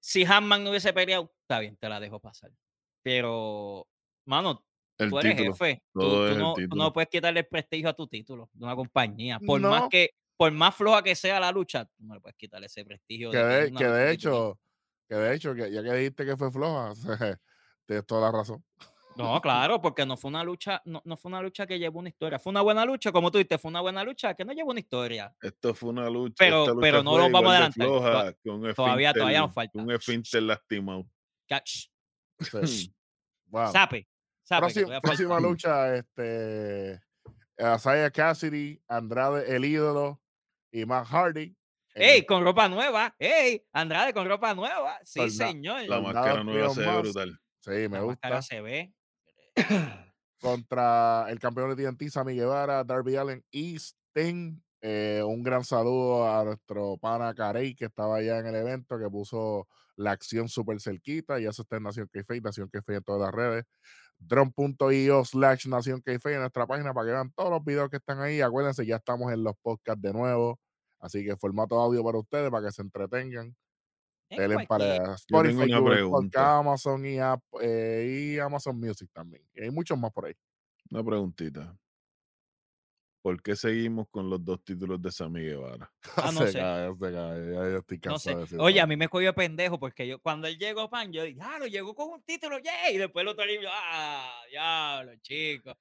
si 0.00 0.24
Hanman 0.24 0.64
no 0.64 0.70
hubiese 0.70 0.92
peleado, 0.92 1.32
está 1.42 1.58
bien, 1.60 1.76
te 1.76 1.88
la 1.88 2.00
dejo 2.00 2.20
pasar. 2.20 2.50
Pero, 3.02 3.86
mano, 4.24 4.64
El 4.98 5.10
tú 5.10 5.18
eres 5.20 5.36
título. 5.36 5.52
jefe. 5.54 5.82
Tú, 5.92 6.00
no, 6.00 6.54
tú 6.54 6.60
título. 6.60 6.84
no 6.84 6.92
puedes 6.92 7.08
quitarle 7.08 7.40
el 7.40 7.46
prestigio 7.46 7.88
a 7.88 7.92
tu 7.94 8.06
título 8.08 8.50
de 8.52 8.64
una 8.64 8.74
compañía. 8.76 9.38
Por 9.38 9.60
más 9.60 9.88
que, 9.88 10.10
por 10.36 10.50
más 10.52 10.74
floja 10.74 11.02
que 11.02 11.14
sea 11.14 11.38
la 11.40 11.52
lucha, 11.52 11.84
tú 11.84 12.04
no 12.04 12.14
le 12.14 12.20
puedes 12.20 12.36
quitar 12.36 12.62
ese 12.64 12.84
prestigio. 12.84 13.30
Que 13.30 13.38
de 13.38 13.72
que 13.72 13.84
de, 13.84 14.10
hecho, 14.12 14.58
que 15.08 15.14
de 15.14 15.34
hecho, 15.34 15.54
que 15.54 15.70
ya 15.70 15.82
que 15.82 15.92
dijiste 15.94 16.26
que 16.26 16.36
fue 16.36 16.50
floja, 16.50 16.92
tienes 17.86 18.06
toda 18.06 18.30
la 18.30 18.38
razón. 18.38 18.64
No, 19.16 19.40
claro, 19.40 19.80
porque 19.82 20.06
no 20.06 20.16
fue 20.16 20.28
una 20.28 20.44
lucha, 20.44 20.80
no, 20.84 21.02
no 21.04 21.16
fue 21.16 21.28
una 21.30 21.42
lucha 21.42 21.66
que 21.66 21.76
llevó 21.76 21.98
una 21.98 22.08
historia. 22.08 22.38
Fue 22.38 22.50
una 22.50 22.60
buena 22.60 22.84
lucha, 22.84 23.10
como 23.10 23.32
tú 23.32 23.38
dices, 23.38 23.60
fue 23.60 23.68
una 23.68 23.80
buena 23.80 24.04
lucha 24.04 24.32
que 24.34 24.44
no 24.44 24.52
llevó 24.52 24.70
una 24.70 24.78
historia. 24.78 25.34
Esto 25.42 25.74
fue 25.74 25.88
una 25.90 26.08
lucha. 26.08 26.34
Pero- 26.38 26.66
lucha 26.68 26.80
pero 26.80 27.02
no 27.02 27.18
nos 27.18 27.32
vamos 27.32 27.34
a 27.34 27.40
igual 27.40 27.42
de 27.42 27.48
adelantar. 27.56 27.86
Toda- 27.86 28.34
floja 28.42 28.74
todavía- 28.74 29.12
todavía 29.12 29.40
nos 29.40 29.52
falta. 29.54 29.82
Un 29.82 29.90
esfínter 29.90 30.42
lastimado. 30.44 31.04
Catch, 31.48 31.86
Sí. 32.64 32.94
Wow. 33.46 33.72
sape, 33.72 34.06
Próxima, 34.48 35.40
lucha, 35.40 35.96
este 35.96 37.00
Asaya 37.58 38.10
Cassidy, 38.10 38.80
Andrade 38.88 39.54
el 39.54 39.64
ídolo 39.64 40.20
y 40.70 40.86
Matt 40.86 41.06
Hardy. 41.06 41.54
¡Ey! 41.94 42.24
Con 42.24 42.44
ropa 42.44 42.68
nueva. 42.68 43.14
¡Ey! 43.18 43.64
Andrade 43.72 44.12
con 44.14 44.28
ropa 44.28 44.54
nueva. 44.54 44.98
Sí, 45.04 45.28
señor. 45.30 45.82
La 45.88 46.00
máscara 46.00 46.44
nueva 46.44 46.70
se 46.72 46.80
ve 46.80 46.98
brutal. 47.00 47.40
Sí, 47.60 47.70
me 47.70 47.88
La 47.88 48.00
gusta. 48.00 48.28
máscara 48.30 48.42
se 48.42 48.60
ve. 48.60 48.92
Contra 50.40 51.26
el 51.30 51.40
campeón 51.40 51.74
de 51.74 51.84
TNT, 51.84 52.08
Sammy 52.10 52.34
Guevara, 52.36 52.84
Darby 52.84 53.16
Allen 53.16 53.44
y 53.50 53.76
Sting. 53.76 54.60
Eh, 54.80 55.20
un 55.26 55.42
gran 55.42 55.64
saludo 55.64 56.32
a 56.32 56.44
nuestro 56.44 56.96
pana 56.98 57.34
Carey 57.34 57.74
que 57.74 57.86
estaba 57.86 58.16
allá 58.18 58.38
en 58.38 58.46
el 58.46 58.54
evento, 58.54 58.96
que 58.96 59.10
puso 59.10 59.66
la 59.96 60.12
acción 60.12 60.48
súper 60.48 60.80
cerquita. 60.80 61.40
Y 61.40 61.46
eso 61.46 61.62
está 61.62 61.78
en 61.78 61.82
Nación 61.82 62.08
Kayfabe, 62.12 62.40
Nación 62.40 62.68
Kayfabe 62.68 62.98
en 62.98 63.02
todas 63.02 63.22
las 63.22 63.34
redes. 63.34 63.64
Drum.io 64.18 65.24
slash 65.24 65.66
Nación 65.68 66.02
en 66.04 66.38
nuestra 66.40 66.66
página 66.66 66.92
para 66.92 67.06
que 67.06 67.12
vean 67.12 67.32
todos 67.34 67.50
los 67.50 67.64
videos 67.64 67.88
que 67.88 67.96
están 67.98 68.20
ahí. 68.20 68.40
Acuérdense, 68.40 68.84
ya 68.84 68.96
estamos 68.96 69.32
en 69.32 69.42
los 69.44 69.54
podcasts 69.62 70.02
de 70.02 70.12
nuevo. 70.12 70.58
Así 71.00 71.24
que 71.24 71.36
formato 71.36 71.78
audio 71.80 72.02
para 72.02 72.18
ustedes, 72.18 72.50
para 72.50 72.66
que 72.66 72.72
se 72.72 72.82
entretengan. 72.82 73.54
En 74.30 74.38
Denle 74.38 74.66
cualquier- 74.66 74.98
para 74.98 75.14
Spotify, 75.14 75.54
una 75.56 75.78
Google 75.78 75.94
pregunta. 75.94 76.38
Podcast, 76.40 76.60
Amazon 76.66 77.06
y, 77.06 77.18
App- 77.18 77.42
eh, 77.62 78.34
y 78.34 78.38
Amazon 78.38 78.78
Music 78.78 79.08
también. 79.12 79.42
Y 79.54 79.62
hay 79.62 79.70
muchos 79.70 79.98
más 79.98 80.12
por 80.12 80.26
ahí. 80.26 80.34
Una 80.90 81.02
preguntita. 81.04 81.74
¿Por 83.20 83.42
qué 83.42 83.56
seguimos 83.56 84.08
con 84.10 84.30
los 84.30 84.44
dos 84.44 84.62
títulos 84.62 85.02
de 85.02 85.10
Sammy 85.10 85.40
Guevara? 85.42 85.90
Ah, 86.30 86.30
no 86.32 86.40
se 86.40 86.52
sé. 86.52 86.58
cae, 86.58 86.92
se 86.94 87.12
cae, 87.12 87.52
ya 87.72 87.78
estoy 87.78 87.96
No 87.98 88.02
cansado 88.02 88.18
sé. 88.18 88.34
de 88.34 88.40
decir 88.42 88.60
Oye, 88.60 88.80
a 88.80 88.86
mí 88.86 88.96
me 88.96 89.08
cogió 89.08 89.26
de 89.28 89.32
pendejo 89.34 89.78
porque 89.78 90.06
yo 90.06 90.18
cuando 90.20 90.46
él 90.48 90.56
llegó, 90.58 90.88
pan, 90.88 91.12
yo 91.12 91.22
dije, 91.24 91.38
ah, 91.42 91.58
lo 91.58 91.66
llegó 91.66 91.94
con 91.94 92.10
un 92.10 92.22
título, 92.22 92.58
¡yay! 92.58 92.94
Y 92.94 92.98
después 92.98 93.22
el 93.22 93.28
otro 93.28 93.44
día, 93.44 93.60
yo, 93.60 93.68
ah, 93.72 94.40
diablo, 94.50 95.12
chico. 95.22 95.76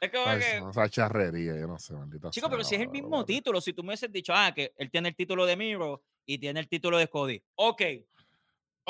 Es 0.00 0.10
como 0.10 0.26
Ay, 0.26 0.38
que, 0.40 0.56
esa- 0.58 0.70
esa 0.70 0.88
charrería, 0.88 1.58
yo 1.58 1.66
no 1.66 1.78
sé, 1.78 1.92
maldita 1.94 2.30
chico, 2.30 2.46
sea, 2.46 2.50
pero 2.50 2.64
si 2.64 2.74
es 2.76 2.80
el 2.80 2.88
mismo 2.88 3.24
título, 3.24 3.60
si 3.60 3.72
tú 3.72 3.82
me 3.82 3.88
hubieses 3.90 4.10
dicho, 4.12 4.32
ah, 4.34 4.52
que 4.54 4.72
él 4.76 4.90
tiene 4.90 5.08
el 5.10 5.16
título 5.16 5.44
de 5.44 5.56
Miro 5.56 6.02
y 6.24 6.38
tiene 6.38 6.60
el 6.60 6.68
título 6.68 6.96
de 6.98 7.08
Cody. 7.08 7.42
Ok. 7.56 7.82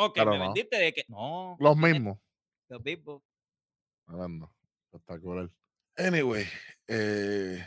Ok, 0.01 0.15
Pero 0.15 0.31
me 0.33 0.39
no. 0.39 0.45
vendiste 0.45 0.77
de 0.77 0.93
que. 0.93 1.05
No. 1.09 1.57
Los 1.59 1.77
mismos. 1.77 2.19
Los 2.69 2.83
mismos. 2.85 3.23
Tremendo. 4.07 4.55
Espectacular. 4.93 5.51
Anyway, 5.97 6.45
eh, 6.87 7.67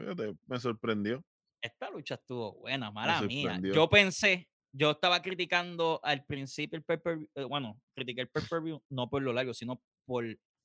fíjate, 0.00 0.34
me 0.46 0.58
sorprendió. 0.58 1.22
Esta 1.62 1.90
lucha 1.90 2.14
estuvo 2.14 2.54
buena, 2.54 2.90
mala 2.90 3.20
mía. 3.22 3.60
Yo 3.62 3.88
pensé, 3.88 4.48
yo 4.72 4.92
estaba 4.92 5.20
criticando 5.20 6.00
al 6.02 6.24
principio 6.24 6.76
el 6.76 6.84
pay-per-view, 6.84 7.28
eh, 7.34 7.44
bueno, 7.44 7.78
critiqué 7.94 8.22
el 8.22 8.28
pay-per-view 8.28 8.82
no 8.88 9.10
por 9.10 9.22
lo 9.22 9.32
largo, 9.32 9.52
sino 9.52 9.82
por 10.06 10.24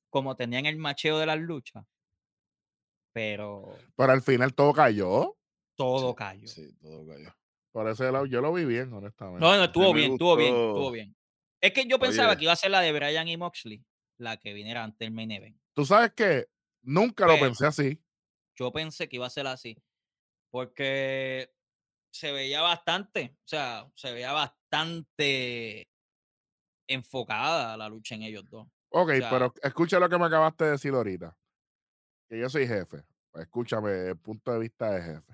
cómo 0.10 0.36
tenían 0.36 0.66
el 0.66 0.78
macheo 0.78 1.20
de 1.20 1.26
las 1.26 1.40
luchas. 1.40 1.84
Pero 3.14 3.78
Pero 3.96 4.12
al 4.12 4.22
final 4.22 4.54
todo 4.54 4.74
cayó. 4.74 5.38
todo 5.78 6.10
Sí, 6.10 6.16
cayó. 6.16 6.48
Sí, 6.48 6.78
todo 6.82 7.06
cayó. 7.08 7.34
Por 7.72 7.90
ese 7.90 8.10
lado, 8.12 8.26
yo 8.26 8.40
lo 8.42 8.54
vi 8.54 8.64
bien, 8.64 8.94
honestamente. 8.94 9.42
No, 9.42 9.58
no, 9.58 9.66
estuvo 9.66 9.94
bien, 9.94 10.14
estuvo 10.14 10.38
bien, 10.38 10.56
estuvo 10.56 10.92
bien. 10.92 11.16
Es 11.62 11.74
que 11.74 11.86
yo 11.88 12.00
pensaba 12.00 12.30
Oye. 12.30 12.38
que 12.38 12.44
iba 12.46 12.54
a 12.54 12.58
ser 12.58 12.72
la 12.72 12.82
de 12.82 12.94
Brian 12.94 13.28
y 13.28 13.36
Moxley, 13.38 13.84
la 14.18 14.38
que 14.38 14.54
viniera 14.54 14.84
ante 14.84 15.06
el 15.06 15.12
main 15.12 15.32
event. 15.32 15.58
Tú 15.74 15.86
sabes 15.86 16.14
que 16.14 16.48
nunca 16.84 17.26
lo 17.26 17.38
pensé 17.38 17.66
así. 17.66 18.02
Yo 18.56 18.72
pensé 18.72 19.08
que 19.10 19.18
iba 19.18 19.26
a 19.28 19.30
ser 19.30 19.48
así, 19.48 19.78
porque 20.52 21.54
se 22.12 22.32
veía 22.32 22.62
bastante, 22.62 23.36
o 23.40 23.48
sea, 23.48 23.92
se 23.96 24.14
veía 24.14 24.32
bastante 24.32 25.90
enfocada 26.88 27.76
la 27.78 27.90
lucha 27.90 28.16
en 28.16 28.24
ellos 28.24 28.46
dos. 28.50 28.68
Ok, 28.90 29.12
sea- 29.18 29.30
pero 29.30 29.54
escucha 29.62 30.00
lo 30.00 30.08
que 30.10 30.18
me 30.18 30.26
acabaste 30.26 30.64
de 30.66 30.72
decir 30.72 30.94
ahorita. 30.94 31.38
Que 32.30 32.40
yo 32.40 32.50
soy 32.50 32.68
jefe. 32.68 33.04
Escúchame, 33.34 34.08
el 34.08 34.18
punto 34.18 34.54
de 34.54 34.60
vista 34.60 34.92
de 34.92 35.02
jefe. 35.04 35.34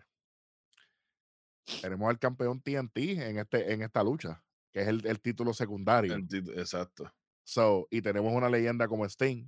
Tenemos 1.82 2.10
al 2.10 2.20
campeón 2.20 2.60
TNT 2.62 2.98
en, 2.98 3.38
este, 3.38 3.72
en 3.72 3.84
esta 3.84 4.04
lucha, 4.04 4.44
que 4.74 4.82
es 4.82 4.88
el, 4.88 5.06
el 5.06 5.22
título 5.22 5.54
secundario. 5.54 6.16
El 6.16 6.28
Exacto. 6.58 7.14
So, 7.44 7.88
y 7.92 8.02
tenemos 8.02 8.34
una 8.34 8.50
leyenda 8.50 8.88
como 8.88 9.06
Sting. 9.06 9.46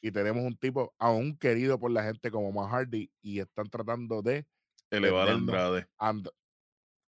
Y 0.00 0.10
tenemos 0.12 0.44
un 0.44 0.56
tipo 0.56 0.94
aún 0.98 1.36
querido 1.36 1.78
por 1.78 1.90
la 1.90 2.04
gente 2.04 2.30
como 2.30 2.52
Matt 2.52 2.70
Hardy. 2.70 3.10
Y 3.22 3.40
están 3.40 3.68
tratando 3.68 4.22
de. 4.22 4.46
Elevar 4.90 5.28
a. 5.28 5.32
Andrade. 5.32 5.86
and- 5.98 6.30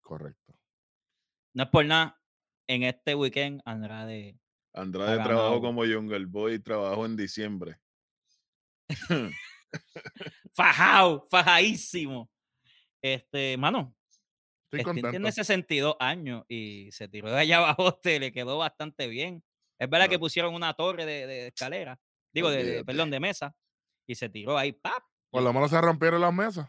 Correcto. 0.00 0.54
No 1.54 1.64
es 1.64 1.68
por 1.70 1.84
nada, 1.84 2.18
en 2.66 2.82
este 2.84 3.14
weekend 3.14 3.60
Andrade 3.64 4.38
Andrade 4.72 5.22
trabajó 5.22 5.60
como 5.60 5.82
Jungle 5.84 6.24
Boy, 6.26 6.58
trabajó 6.60 7.04
en 7.04 7.16
diciembre. 7.16 7.78
fajado, 10.54 11.26
fajadísimo. 11.30 12.30
Este, 13.02 13.56
mano, 13.56 13.94
Estoy 14.70 14.80
Sting 14.80 14.84
contento. 14.84 15.10
tiene 15.10 15.32
62 15.32 15.96
años 16.00 16.44
y 16.48 16.90
se 16.92 17.08
tiró 17.08 17.30
de 17.30 17.38
allá 17.38 17.58
abajo, 17.58 17.94
te 17.94 18.18
le 18.20 18.32
quedó 18.32 18.58
bastante 18.58 19.06
bien. 19.08 19.42
Es 19.78 19.88
verdad 19.88 20.08
que 20.08 20.18
pusieron 20.18 20.54
una 20.54 20.74
torre 20.74 21.06
de, 21.06 21.26
de 21.26 21.46
escalera, 21.48 21.98
digo, 22.32 22.50
de, 22.50 22.64
de- 22.64 22.84
perdón, 22.84 23.10
de 23.10 23.20
mesa, 23.20 23.54
y 24.06 24.14
se 24.14 24.28
tiró 24.28 24.56
ahí, 24.56 24.72
¡pap! 24.72 25.02
Por 25.30 25.42
lo 25.42 25.52
menos 25.52 25.70
se 25.70 25.80
rompieron 25.80 26.20
las 26.20 26.32
mesas. 26.32 26.68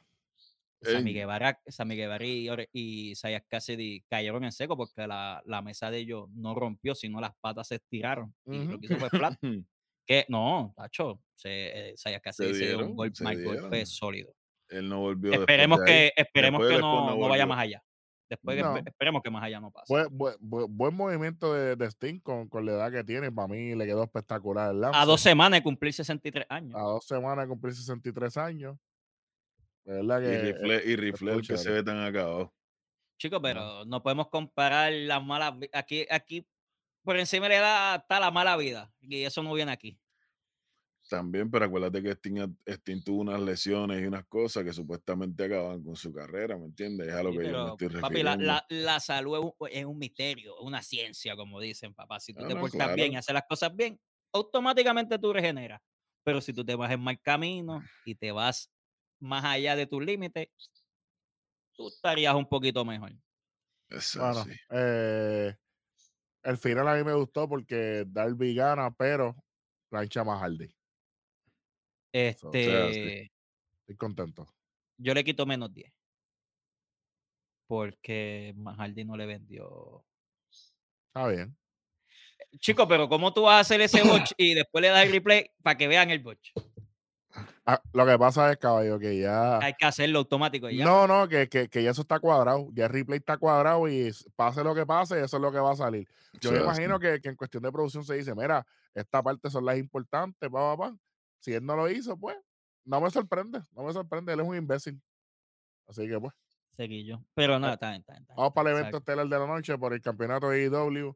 Sammy. 0.81 1.13
Guevara, 1.13 1.59
Sammy 1.67 1.95
Guevara 1.95 2.25
y, 2.25 2.49
y 2.71 3.15
Sayas 3.15 3.43
Cassidy 3.47 4.01
cayeron 4.09 4.45
en 4.45 4.51
seco 4.51 4.77
porque 4.77 5.05
la, 5.07 5.41
la 5.45 5.61
mesa 5.61 5.91
de 5.91 5.97
ellos 5.99 6.29
no 6.33 6.55
rompió, 6.55 6.95
sino 6.95 7.19
las 7.19 7.35
patas 7.41 7.67
se 7.67 7.75
estiraron. 7.75 8.33
Y 8.45 8.59
lo 8.65 8.79
que 8.79 8.85
hizo 8.85 8.97
fue 8.97 9.09
flat. 9.09 9.37
que 10.05 10.25
no, 10.29 10.73
tacho, 10.75 11.21
se, 11.35 11.89
eh, 11.89 11.97
Sayas 11.97 12.21
Cassidy 12.21 12.53
se 12.53 12.67
dio 12.67 12.79
un 12.85 12.95
golpe, 12.95 13.43
golpe 13.43 13.85
sólido. 13.85 14.33
Él 14.69 14.87
no 14.87 14.99
volvió 14.99 15.33
Esperemos 15.33 15.81
que, 15.83 16.13
esperemos 16.15 16.65
que 16.65 16.77
no, 16.77 17.09
no 17.09 17.17
no 17.17 17.27
vaya 17.27 17.45
más 17.45 17.59
allá. 17.59 17.83
Después 18.29 18.61
que- 18.61 18.89
esperemos 18.89 19.23
que 19.23 19.29
más 19.31 19.43
allá 19.43 19.59
no 19.59 19.71
pase. 19.71 19.91
Buen, 19.91 20.07
buen, 20.15 20.35
buen- 20.39 20.77
buen 20.77 20.93
movimiento 20.93 21.53
de, 21.53 21.75
de 21.75 21.85
Sting 21.89 22.19
con, 22.19 22.47
con 22.47 22.65
la 22.65 22.73
edad 22.73 22.91
que 22.91 23.03
tiene. 23.03 23.31
Para 23.31 23.47
mí 23.47 23.73
le 23.73 23.85
quedó 23.87 24.03
espectacular 24.03 24.73
el 24.73 24.83
a 24.83 25.05
dos 25.05 25.19
semanas 25.21 25.59
de 25.59 25.63
cumplir 25.63 25.93
63 25.93 26.45
años. 26.49 26.75
a 26.75 26.81
dos 26.83 27.05
semanas 27.05 27.45
de 27.45 27.49
cumplir 27.49 27.73
63 27.73 28.37
años. 28.37 28.77
Y 29.85 29.91
que. 29.91 30.41
rifle, 30.53 30.83
y 30.85 30.95
rifle 30.95 31.33
el 31.33 31.47
que 31.47 31.57
se 31.57 31.71
ve 31.71 31.83
tan 31.83 31.99
acabado. 32.03 32.53
Chicos, 33.17 33.39
pero 33.41 33.83
no 33.85 34.01
podemos 34.03 34.27
comparar 34.29 34.93
las 34.93 35.23
malas 35.23 35.53
aquí, 35.73 36.05
aquí 36.09 36.45
por 37.03 37.17
encima 37.17 37.47
de 37.47 37.55
la 37.55 37.59
edad 37.59 37.95
está 38.01 38.19
la 38.19 38.29
mala 38.31 38.55
vida. 38.55 38.93
Y 39.01 39.23
eso 39.23 39.41
no 39.41 39.53
viene 39.53 39.71
aquí. 39.71 39.99
También, 41.09 41.49
pero 41.51 41.65
acuérdate 41.65 42.03
que 42.03 42.11
Sting, 42.11 42.55
Sting 42.67 43.03
tuvo 43.03 43.21
unas 43.21 43.41
lesiones 43.41 44.01
y 44.01 44.05
unas 44.05 44.25
cosas 44.27 44.63
que 44.63 44.73
supuestamente 44.73 45.43
acaban 45.45 45.83
con 45.83 45.95
su 45.95 46.13
carrera, 46.13 46.57
¿me 46.57 46.65
entiendes? 46.65 47.07
Es 47.09 47.13
a 47.15 47.23
lo 47.23 47.31
Sí, 47.31 47.37
que 47.37 47.47
yo 47.47 47.57
me 47.57 47.69
estoy 47.69 47.87
papi, 47.99 48.23
la, 48.23 48.35
refiriendo. 48.35 48.39
la- 48.39 48.65
la 48.69 48.99
salud 48.99 49.37
es 49.37 49.43
un, 49.59 49.67
es 49.69 49.85
un 49.85 49.97
misterio, 49.97 50.55
es 50.57 50.63
una 50.65 50.81
ciencia, 50.81 51.35
como 51.35 51.59
dicen, 51.59 51.93
papá. 51.93 52.19
Si 52.19 52.33
tú 52.33 52.43
Ah, 52.43 52.45
te 52.45 52.55
no, 52.55 52.57
portas 52.57 52.91
bien 52.93 53.13
y 53.13 53.17
haces 53.17 53.33
las 53.33 53.43
cosas 53.47 53.75
bien, 53.75 53.99
automáticamente 54.33 55.19
tú 55.19 55.31
regeneras. 55.33 55.81
Pero 56.23 56.41
si 56.41 56.53
tú 56.53 56.65
te 56.65 56.75
vas 56.75 56.91
en 56.91 57.01
mal 57.01 57.19
camino 57.21 57.87
y 58.03 58.15
te 58.15 58.31
vas 58.31 58.71
más 59.19 59.43
allá 59.45 59.75
de 59.75 59.85
tus 59.87 60.03
límites, 60.03 60.47
tú 61.73 61.87
estarías 61.87 62.35
un 62.35 62.47
poquito 62.47 62.85
mejor. 62.85 63.13
Eso 63.89 64.19
Bueno, 64.19 64.33
sí. 64.33 64.51
eh, 64.69 65.55
el 66.43 66.57
final 66.57 66.87
a 66.89 66.95
mí 66.95 67.03
me 67.05 67.13
gustó 67.15 67.49
porque 67.49 68.05
Darby 68.07 68.55
gana, 68.55 68.91
pero 68.91 69.35
plancha 69.89 70.23
más 70.25 70.41
Hardy. 70.41 70.75
Este, 72.11 72.65
sea, 72.65 72.93
sí. 72.93 73.31
Estoy 73.81 73.97
contento. 73.97 74.47
yo 74.97 75.13
le 75.13 75.23
quito 75.23 75.45
menos 75.45 75.73
10. 75.73 75.91
Porque 77.67 78.53
Mahaldi 78.55 79.05
no 79.05 79.15
le 79.15 79.25
vendió. 79.25 80.03
Está 81.07 81.27
bien. 81.27 81.55
Chico, 82.59 82.87
pero 82.87 83.07
¿cómo 83.07 83.31
tú 83.33 83.43
vas 83.43 83.55
a 83.57 83.59
hacer 83.59 83.81
ese 83.81 84.01
botch 84.03 84.31
y 84.37 84.55
después 84.55 84.81
le 84.81 84.87
das 84.89 85.05
el 85.05 85.11
replay 85.11 85.51
para 85.61 85.77
que 85.77 85.87
vean 85.87 86.09
el 86.09 86.19
botch? 86.19 86.51
Ah, 87.63 87.79
lo 87.93 88.03
que 88.03 88.17
pasa 88.17 88.51
es, 88.51 88.57
caballo, 88.57 88.97
que 88.97 89.19
ya. 89.19 89.59
Hay 89.59 89.75
que 89.75 89.85
hacerlo 89.85 90.17
automático. 90.17 90.67
ya, 90.71 90.83
No, 90.83 91.05
no, 91.05 91.27
que, 91.27 91.47
que, 91.47 91.69
que 91.69 91.83
ya 91.83 91.91
eso 91.91 92.01
está 92.01 92.19
cuadrado. 92.19 92.69
Ya 92.73 92.85
el 92.85 92.91
replay 92.91 93.19
está 93.19 93.37
cuadrado 93.37 93.87
y 93.87 94.09
pase 94.35 94.63
lo 94.63 94.73
que 94.73 94.87
pase, 94.87 95.23
eso 95.23 95.37
es 95.37 95.41
lo 95.41 95.51
que 95.51 95.59
va 95.59 95.73
a 95.73 95.75
salir. 95.75 96.07
Yo 96.41 96.51
me 96.51 96.61
imagino 96.61 96.99
que, 96.99 97.21
que 97.21 97.29
en 97.29 97.35
cuestión 97.35 97.61
de 97.61 97.71
producción 97.71 98.03
se 98.03 98.15
dice, 98.15 98.33
mira, 98.33 98.65
esta 98.95 99.21
parte 99.21 99.51
son 99.51 99.65
las 99.65 99.77
importantes, 99.77 100.49
pa, 100.49 100.75
pa, 100.75 100.89
pa. 100.89 100.97
Si 101.39 101.53
él 101.53 101.65
no 101.65 101.75
lo 101.75 101.89
hizo, 101.89 102.17
pues, 102.17 102.37
no 102.85 103.01
me 103.01 103.09
sorprende, 103.09 103.61
no 103.71 103.83
me 103.83 103.93
sorprende, 103.93 104.33
él 104.33 104.39
es 104.39 104.47
un 104.47 104.55
imbécil. 104.55 105.01
Así 105.87 106.07
que, 106.07 106.19
pues, 106.19 106.33
Seguillo. 106.75 107.21
Pero 107.33 107.59
no, 107.59 107.67
Eh, 107.69 107.73
está 107.73 107.89
bien, 107.89 108.01
está 108.01 108.13
bien, 108.13 108.25
vamos 108.29 108.53
para 108.53 108.71
el 108.71 108.77
evento 108.77 108.97
estelar 108.99 109.27
de 109.27 109.39
la 109.39 109.45
noche 109.45 109.77
por 109.77 109.93
el 109.93 110.01
campeonato 110.01 110.49
de 110.49 110.63
AEW. 110.65 111.13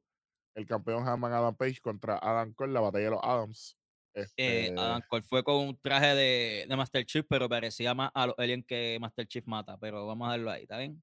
El 0.56 0.68
campeón 0.68 1.08
Hammond 1.08 1.34
Adam 1.34 1.56
Page 1.56 1.80
contra 1.82 2.18
Adam 2.18 2.54
Cole, 2.54 2.74
la 2.74 2.82
batalla 2.82 3.06
de 3.06 3.12
los 3.12 3.20
Adams. 3.24 3.78
Eh, 4.14 4.22
Este, 4.22 4.74
Adam 4.78 5.02
Cole 5.08 5.24
fue 5.24 5.44
con 5.44 5.56
un 5.56 5.80
traje 5.82 6.16
de, 6.16 6.66
de 6.68 6.76
Master 6.76 7.06
Chief, 7.06 7.26
pero 7.28 7.48
parecía 7.50 7.94
más 7.94 8.12
a 8.14 8.28
los 8.28 8.36
aliens 8.38 8.66
que 8.68 8.98
Master 9.00 9.26
Chief 9.26 9.48
mata. 9.48 9.78
Pero 9.78 10.06
vamos 10.06 10.28
a 10.28 10.32
verlo 10.32 10.52
ahí, 10.52 10.64
¿está 10.64 10.78
bien? 10.78 11.02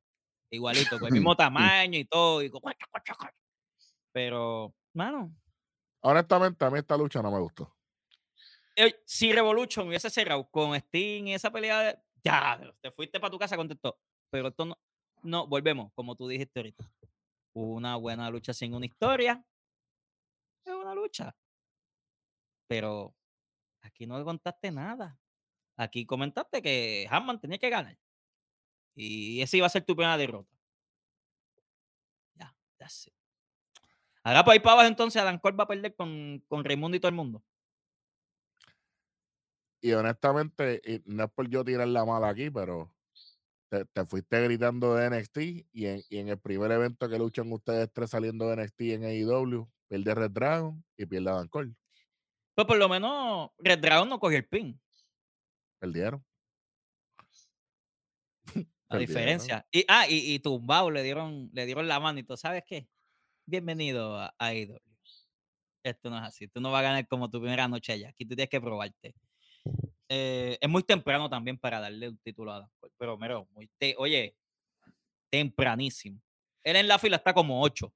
Igualito, 0.52 0.98
con 0.98 1.08
el 1.08 1.14
mismo 1.14 1.34
tamaño 1.36 1.98
y 1.98 2.04
todo. 2.04 2.42
y. 2.42 2.50
Pero, 4.12 4.74
mano, 4.92 5.32
honestamente, 6.02 6.64
a 6.64 6.70
mí 6.70 6.78
esta 6.78 6.96
lucha 6.96 7.22
no 7.22 7.30
me 7.30 7.38
gustó. 7.40 7.74
Si 9.04 9.32
Revolution 9.32 9.88
hubiese 9.88 10.10
cerrado 10.10 10.48
con 10.50 10.74
Sting 10.74 11.28
y 11.28 11.34
esa 11.34 11.50
pelea, 11.50 12.02
ya, 12.22 12.60
te 12.80 12.90
fuiste 12.90 13.20
para 13.20 13.30
tu 13.30 13.38
casa 13.38 13.56
contestó. 13.56 13.98
Pero 14.30 14.48
esto 14.48 14.64
no, 14.64 14.78
no, 15.22 15.46
volvemos, 15.46 15.92
como 15.94 16.16
tú 16.16 16.28
dijiste 16.28 16.60
ahorita. 16.60 16.90
Una 17.52 17.96
buena 17.96 18.30
lucha 18.30 18.52
sin 18.52 18.74
una 18.74 18.86
historia. 18.86 19.44
Es 20.64 20.72
una 20.72 20.94
lucha. 20.94 21.34
Pero 22.68 23.14
aquí 23.82 24.06
no 24.06 24.22
contaste 24.24 24.70
nada. 24.70 25.18
Aquí 25.76 26.06
comentaste 26.06 26.62
que 26.62 27.06
Hammond 27.10 27.40
tenía 27.40 27.58
que 27.58 27.70
ganar. 27.70 27.98
Y 28.94 29.40
esa 29.40 29.56
iba 29.56 29.66
a 29.66 29.70
ser 29.70 29.84
tu 29.84 29.96
primera 29.96 30.16
derrota. 30.16 30.56
Ya, 32.34 32.54
that's 32.78 33.06
it. 33.06 33.14
Ahora 34.22 34.44
por 34.44 34.52
ahí 34.52 34.60
para 34.60 34.74
abajo 34.74 34.88
entonces 34.88 35.20
Adam 35.20 35.38
Cole 35.38 35.56
va 35.56 35.64
a 35.64 35.68
perder 35.68 35.94
con, 35.96 36.44
con 36.46 36.64
Raimundo 36.64 36.96
y 36.96 37.00
todo 37.00 37.08
el 37.08 37.14
mundo. 37.14 37.42
Y 39.80 39.92
honestamente, 39.92 40.80
y 40.84 41.02
no 41.06 41.24
es 41.24 41.30
por 41.30 41.48
yo 41.48 41.64
tirar 41.64 41.88
la 41.88 42.04
mala 42.04 42.28
aquí, 42.28 42.50
pero 42.50 42.94
te, 43.70 43.84
te 43.86 44.04
fuiste 44.04 44.42
gritando 44.42 44.94
de 44.94 45.08
NXT 45.08 45.38
y 45.72 45.86
en, 45.86 46.02
y 46.08 46.18
en 46.18 46.28
el 46.28 46.38
primer 46.38 46.70
evento 46.72 47.08
que 47.08 47.18
luchan 47.18 47.50
ustedes 47.52 47.90
tres 47.92 48.10
saliendo 48.10 48.48
de 48.48 48.56
NXT 48.62 48.80
en 48.82 49.04
AEW, 49.04 49.70
pierde 49.88 50.14
Red 50.14 50.30
Dragon 50.32 50.84
y 50.96 51.06
pierde 51.06 51.30
Adam 51.30 51.48
Cole. 51.48 51.74
Pues 52.54 52.66
por 52.66 52.76
lo 52.76 52.88
menos 52.88 53.50
Red 53.58 53.78
Dragon 53.78 54.08
no 54.08 54.18
cogió 54.18 54.36
el 54.36 54.46
pin. 54.46 54.78
Perdieron. 55.78 56.22
La 58.90 58.98
diferencia. 58.98 59.66
Y, 59.70 59.84
ah, 59.88 60.06
y, 60.08 60.34
y 60.34 60.40
tumbado 60.40 60.90
le 60.90 61.02
dieron, 61.02 61.48
le 61.52 61.64
dieron 61.64 61.88
la 61.88 62.00
mano 62.00 62.18
y 62.18 62.24
todo. 62.24 62.36
¿Sabes 62.36 62.64
qué? 62.66 62.88
Bienvenido 63.46 64.18
a 64.18 64.34
AEW. 64.38 64.78
Esto 65.82 66.10
no 66.10 66.18
es 66.18 66.24
así. 66.24 66.48
Tú 66.48 66.60
no 66.60 66.70
vas 66.70 66.80
a 66.80 66.82
ganar 66.82 67.08
como 67.08 67.30
tu 67.30 67.40
primera 67.40 67.66
noche 67.66 67.92
allá. 67.92 68.10
Aquí 68.10 68.26
tú 68.26 68.34
tienes 68.34 68.50
que 68.50 68.60
probarte. 68.60 69.14
Eh, 70.12 70.58
es 70.60 70.68
muy 70.68 70.82
temprano 70.82 71.30
también 71.30 71.56
para 71.56 71.78
darle 71.78 72.08
un 72.08 72.18
título 72.18 72.52
a 72.52 72.68
Cole, 72.80 72.92
Pero, 72.98 73.16
mero, 73.16 73.46
muy 73.52 73.70
te- 73.78 73.94
oye, 73.96 74.34
tempranísimo. 75.30 76.20
Él 76.64 76.74
en 76.76 76.88
la 76.88 76.98
fila 76.98 77.16
está 77.16 77.32
como 77.32 77.62
8. 77.62 77.92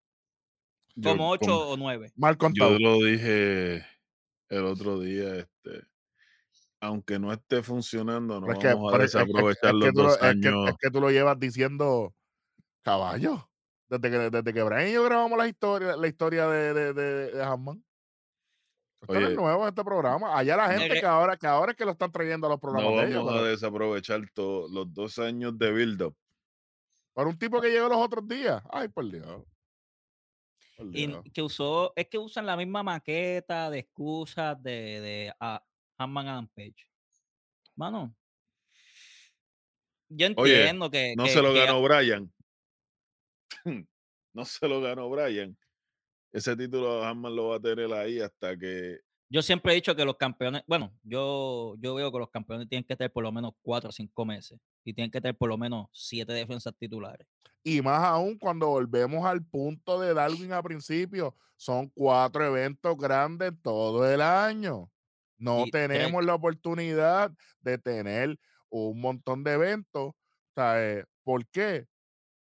Yo, 0.95 1.11
Como 1.11 1.29
8 1.31 1.41
como- 1.45 1.59
o 1.71 1.77
9. 1.77 2.12
Mal 2.15 2.37
contado. 2.39 2.71
yo 2.73 2.79
lo 2.79 3.05
dije 3.05 3.85
el 4.49 4.65
otro 4.65 5.01
día, 5.01 5.35
este, 5.39 5.83
aunque 6.81 7.19
no 7.19 7.33
esté 7.33 7.65
funcionando, 7.65 8.41
no 8.41 8.53
es 8.53 8.59
que, 8.61 8.69
vamos 8.69 8.93
a 8.93 8.97
pero 8.97 9.05
es- 9.05 9.15
es- 9.15 9.21
es- 9.21 9.27
desaprovechar 9.27 9.75
es 9.75 9.81
que 9.81 9.87
los 9.87 9.93
tú 9.93 9.97
lo- 9.99 10.03
dos 10.05 10.12
es 10.15 10.21
que- 10.21 10.27
años. 10.27 10.69
es 10.69 10.77
que 10.79 10.91
tú 10.91 11.01
lo 11.01 11.11
llevas 11.11 11.41
diciendo 11.41 12.15
caballo. 12.83 13.51
Desde 13.89 14.11
que, 14.11 14.19
desde 14.31 14.53
que 14.55 14.62
Brian 14.62 14.89
y 14.89 14.93
yo 14.93 15.03
grabamos 15.05 15.37
la 15.37 15.49
historia, 15.49 15.97
la 15.97 16.07
historia 16.07 16.47
de, 16.47 16.73
de, 16.75 16.93
de, 16.95 17.33
de 17.33 17.43
Hammond. 17.43 17.83
Esto 19.05 19.15
no 19.15 19.21
es 19.21 19.27
Oye. 19.27 19.37
nuevo 19.37 19.63
en 19.63 19.69
este 19.69 19.85
programa. 19.85 20.39
Allá 20.39 20.57
la 20.57 20.73
No. 20.73 20.79
gente 20.81 21.01
que 21.01 21.07
ahora, 21.07 21.37
que 21.37 21.47
ahora 21.47 21.73
es 21.73 21.79
que 21.79 21.85
lo 21.85 21.93
están 21.93 22.11
trayendo 22.13 22.47
a 22.47 22.51
los 22.51 22.57
No 22.57 22.61
programas 22.61 23.05
de 23.05 23.11
ellos. 23.11 23.25
vamos 23.25 23.41
a 23.41 23.45
desaprovechar 23.45 24.21
to- 24.35 24.67
los 24.71 24.93
dos 24.93 25.19
años 25.19 25.57
de 25.59 25.73
build-up. 25.73 26.17
Para 27.13 27.29
un 27.29 27.39
tipo 27.39 27.61
que 27.61 27.71
llegó 27.71 27.89
los 27.89 27.99
otros 27.99 28.27
días. 28.27 28.63
Ay, 28.73 28.89
por 28.89 29.11
Dios. 29.11 29.43
Por 30.77 30.87
Y 30.89 31.07
Dios. 31.07 31.25
que 31.33 31.43
usó, 31.43 31.93
es 31.95 32.09
que 32.09 32.19
usan 32.19 32.47
la 32.47 32.57
misma 32.57 32.83
maqueta 32.83 33.71
de 33.71 33.79
excusas 33.81 34.61
de, 34.63 34.73
de 35.01 35.35
a 35.39 35.63
Hammond 35.99 36.29
Adam 36.29 36.49
Page. 36.49 36.75
Mano. 37.77 38.15
Yo 40.09 40.29
Oye, 40.37 40.57
entiendo 40.61 40.91
que. 40.91 41.15
No 41.17 41.25
que- 41.25 41.31
se 41.31 41.43
lo 41.43 41.53
que- 41.53 41.61
ganó 41.65 41.83
Brian. 41.83 42.33
no 44.35 44.45
se 44.45 44.69
lo 44.69 44.81
ganó 44.81 45.09
Brian. 45.11 45.57
Ese 46.35 46.57
título 46.57 47.05
Hammond 47.05 47.37
lo 47.37 47.49
va 47.51 47.57
a 47.57 47.61
tener 47.61 47.93
ahí 47.93 48.18
hasta 48.18 48.59
que 48.59 48.99
Yo 49.30 49.41
siempre 49.41 49.70
he 49.70 49.76
dicho 49.76 49.95
que 49.95 50.05
los 50.05 50.16
campeones, 50.16 50.64
bueno, 50.66 50.93
yo, 51.05 51.76
yo 51.78 51.95
veo 51.95 52.11
que 52.11 52.18
los 52.18 52.28
campeones 52.28 52.68
tienen 52.68 52.85
que 52.85 52.97
tener 52.97 53.12
por 53.12 53.22
lo 53.22 53.30
menos 53.30 53.53
cuatro 53.62 53.91
o 53.91 53.93
cinco 53.93 54.24
meses 54.24 54.59
y 54.85 54.93
tienen 54.93 55.12
que 55.12 55.20
tener 55.20 55.37
por 55.37 55.49
lo 55.49 55.57
menos 55.57 55.87
siete 55.93 56.32
defensas 56.32 56.74
titulares. 56.76 57.24
Y 57.62 57.80
más 57.80 58.03
aún 58.03 58.37
cuando 58.37 58.66
volvemos 58.66 59.24
al 59.24 59.45
punto 59.47 60.01
de 60.01 60.12
Darwin 60.12 60.53
a 60.53 60.62
principio, 60.62 61.37
son 61.57 61.89
cuatro 61.91 62.45
eventos 62.45 62.97
grandes 62.97 63.53
todo 63.62 64.11
el 64.12 64.20
año. 64.20 64.91
No 65.39 65.64
Y 65.64 65.70
tenemos 65.70 66.24
la 66.24 66.35
oportunidad 66.35 67.32
de 67.61 67.78
tener 67.78 68.37
un 68.70 69.01
montón 69.01 69.45
de 69.45 69.53
eventos. 69.53 70.14
¿sabes? 70.53 71.05
¿Por 71.22 71.47
qué? 71.47 71.87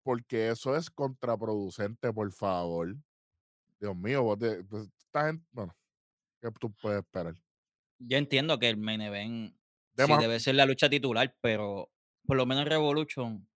Porque 0.03 0.49
eso 0.49 0.75
es 0.75 0.89
contraproducente, 0.91 2.13
por 2.13 2.31
favor. 2.31 2.95
Dios 3.81 3.95
mío, 3.95 4.21
vos 4.23 4.37
te- 4.39 4.63
pues, 4.63 4.87
esta 4.99 5.25
gente- 5.27 5.45
bueno, 5.51 5.75
¿qué 6.39 6.49
tú 6.59 6.71
puedes 6.81 6.99
esperar? 6.99 7.35
Yo 7.99 8.17
entiendo 8.17 8.57
que 8.59 8.69
el 8.69 8.77
main 8.77 9.01
event 9.01 9.55
sí 9.97 10.13
debe 10.19 10.39
ser 10.39 10.55
la 10.55 10.65
lucha 10.65 10.89
titular, 10.89 11.35
pero 11.41 11.91
por 12.25 12.37
lo 12.37 12.45
menos 12.45 12.63
en 12.63 12.69
Revolution 12.69 13.47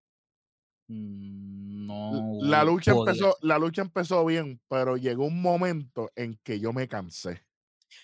mm, 0.89 1.87
no. 1.87 2.39
la 2.43 2.65
lucha 2.65 2.93
podía 2.93 3.13
empezó, 3.13 3.37
la 3.43 3.59
lucha 3.59 3.83
empezó 3.83 4.25
bien, 4.25 4.61
pero 4.69 4.97
llegó 4.97 5.27
un 5.27 5.41
momento 5.41 6.11
en 6.17 6.39
que 6.43 6.59
yo 6.59 6.73
me 6.73 6.89
cansé. 6.89 7.47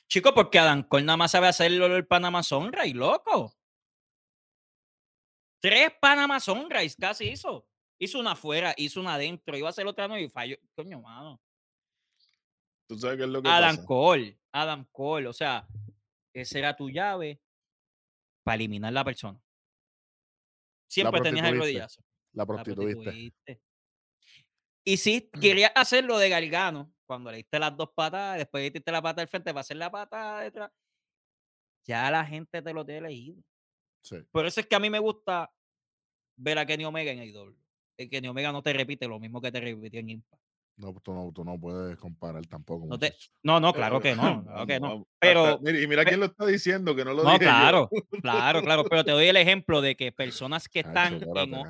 Chico, 0.07 0.33
porque 0.35 0.59
Adam 0.59 0.83
Cole 0.85 1.05
nada 1.05 1.17
más 1.17 1.31
sabe 1.33 1.49
hacerlo 1.49 1.87
el 1.87 2.07
Panama 2.07 2.43
Sunrise, 2.43 2.95
loco. 2.95 3.55
Tres 5.61 5.91
Panama 6.01 6.39
Sunrise 6.41 6.97
casi 6.99 7.29
hizo. 7.31 7.67
Hizo 7.99 8.19
una 8.19 8.33
afuera, 8.33 8.73
hizo 8.79 9.01
una 9.01 9.15
adentro, 9.15 9.57
iba 9.59 9.69
a 9.69 9.71
hacer 9.71 9.87
otra 9.87 10.09
no 10.09 10.19
y 10.19 10.29
falló. 10.31 10.57
Coño, 10.75 11.01
mano. 11.03 11.41
Tú 12.91 12.99
sabes 12.99 13.19
qué 13.19 13.23
es 13.23 13.29
lo 13.29 13.41
que 13.41 13.49
Adam 13.49 13.77
pasa. 13.77 13.87
Cole, 13.87 14.41
Adam 14.51 14.85
Cole, 14.91 15.29
o 15.29 15.33
sea, 15.33 15.65
esa 16.35 16.59
era 16.59 16.75
tu 16.75 16.91
llave 16.91 17.41
para 18.43 18.57
eliminar 18.57 18.93
la 18.93 19.05
persona. 19.05 19.41
Siempre 20.89 21.21
tenías 21.21 21.47
el 21.47 21.59
rodillazo. 21.59 22.03
La 22.33 22.43
La 22.43 22.47
prostituiste. 22.47 23.33
Y 24.83 24.97
si 24.97 25.31
querías 25.41 25.71
hacer 25.77 26.05
lo 26.05 26.19
de 26.19 26.31
Gargano, 26.31 26.93
cuando 27.07 27.31
le 27.31 27.37
diste 27.39 27.61
las 27.61 27.77
dos 27.77 27.91
patadas, 27.95 28.39
después 28.39 28.65
le 28.65 28.71
diste 28.71 28.91
la 28.91 29.03
pata 29.03 29.21
del 29.21 29.29
frente 29.29 29.51
para 29.51 29.61
hacer 29.61 29.77
la 29.77 29.91
pata 29.91 30.41
detrás, 30.41 30.73
ya 31.87 32.11
la 32.11 32.25
gente 32.25 32.61
te 32.61 32.73
lo 32.73 32.85
tiene 32.85 33.07
elegido. 33.07 33.41
Sí. 34.03 34.17
Por 34.33 34.47
eso 34.47 34.59
es 34.59 34.67
que 34.67 34.75
a 34.75 34.81
mí 34.81 34.91
me 34.91 34.99
gusta 34.99 35.53
ver 36.37 36.59
a 36.59 36.67
Kenny 36.67 36.85
Omega 36.85 37.13
en 37.13 37.21
AEW. 37.21 37.57
El 37.97 38.11
Kenny 38.11 38.27
Omega 38.27 38.51
no 38.51 38.63
te 38.63 38.73
repite 38.73 39.07
lo 39.07 39.21
mismo 39.21 39.41
que 39.41 39.53
te 39.53 39.61
repitió 39.61 40.01
en 40.01 40.09
Impact. 40.09 40.43
No, 40.81 40.95
tú 41.03 41.13
no, 41.13 41.31
tú 41.35 41.45
no 41.45 41.61
puedes 41.61 41.99
comparar 41.99 42.47
tampoco. 42.47 42.87
No, 42.87 42.99
te- 42.99 43.15
no, 43.43 43.61
no, 43.61 43.73
claro 43.75 44.01
que 44.01 44.15
no. 44.17 44.43
Claro 44.45 44.67
que 44.67 44.81
no. 44.81 45.07
Pero, 45.19 45.59
mira, 45.61 45.81
y 45.81 45.87
mira 45.87 46.05
quién 46.07 46.21
lo 46.21 46.27
está 46.27 46.47
diciendo, 46.47 46.97
que 46.97 47.05
no 47.05 47.13
lo 47.13 47.23
no, 47.23 47.33
dije 47.33 47.45
yo. 47.45 47.51
claro, 47.51 47.91
claro, 48.23 48.63
claro. 48.63 48.85
Pero 48.85 49.05
te 49.05 49.11
doy 49.11 49.27
el 49.27 49.37
ejemplo 49.37 49.83
de 49.83 49.95
que 49.95 50.11
personas 50.11 50.69
que 50.69 50.81
están 50.81 51.21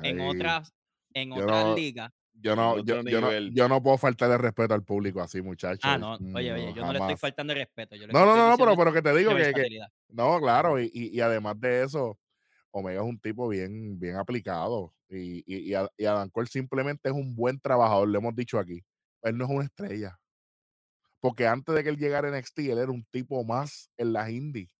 en, 0.03 0.19
otras, 0.21 0.73
en 1.13 1.31
otras 1.33 1.65
no- 1.65 1.75
ligas. 1.75 2.11
Yo 2.33 2.55
no, 2.55 2.79
yo, 2.83 3.03
yo 3.03 3.21
no, 3.21 3.31
yo 3.31 3.67
no 3.67 3.83
puedo 3.83 3.97
faltarle 3.99 4.35
respeto 4.37 4.73
al 4.73 4.83
público 4.83 5.21
así, 5.21 5.41
muchachos. 5.41 5.81
Ah, 5.83 5.97
no, 5.97 6.13
oye, 6.33 6.51
oye, 6.51 6.73
yo 6.73 6.83
no 6.83 6.93
le 6.93 6.99
estoy 6.99 7.17
faltando 7.17 7.53
el 7.53 7.59
respeto. 7.59 7.95
Yo 7.95 8.07
No, 8.07 8.25
no, 8.25 8.35
no, 8.35 8.57
pero, 8.57 8.75
pero 8.75 8.93
que 8.93 9.01
te 9.01 9.15
digo 9.15 9.35
que, 9.35 9.53
que- 9.53 9.79
no, 10.07 10.39
claro, 10.39 10.79
y, 10.81 10.89
y, 10.91 11.15
y 11.15 11.21
además 11.21 11.59
de 11.59 11.83
eso, 11.83 12.17
Omega 12.71 13.01
es 13.01 13.07
un 13.07 13.19
tipo 13.19 13.47
bien, 13.47 13.99
bien 13.99 14.15
aplicado. 14.15 14.93
Y, 15.07 15.43
y, 15.45 15.73
y 15.97 16.05
Adam 16.05 16.29
Cole 16.29 16.47
simplemente 16.47 17.09
es 17.09 17.13
un 17.13 17.35
buen 17.35 17.59
trabajador, 17.59 18.07
lo 18.07 18.17
hemos 18.17 18.33
dicho 18.35 18.57
aquí. 18.57 18.81
Él 19.23 19.37
no 19.37 19.45
es 19.45 19.51
una 19.51 19.65
estrella. 19.65 20.19
Porque 21.19 21.45
antes 21.47 21.75
de 21.75 21.83
que 21.83 21.89
él 21.89 21.97
llegara 21.97 22.27
a 22.27 22.31
NXT, 22.31 22.59
él 22.59 22.77
era 22.79 22.91
un 22.91 23.03
tipo 23.05 23.43
más 23.43 23.91
en 23.97 24.13
las 24.13 24.29
indies. 24.29 24.75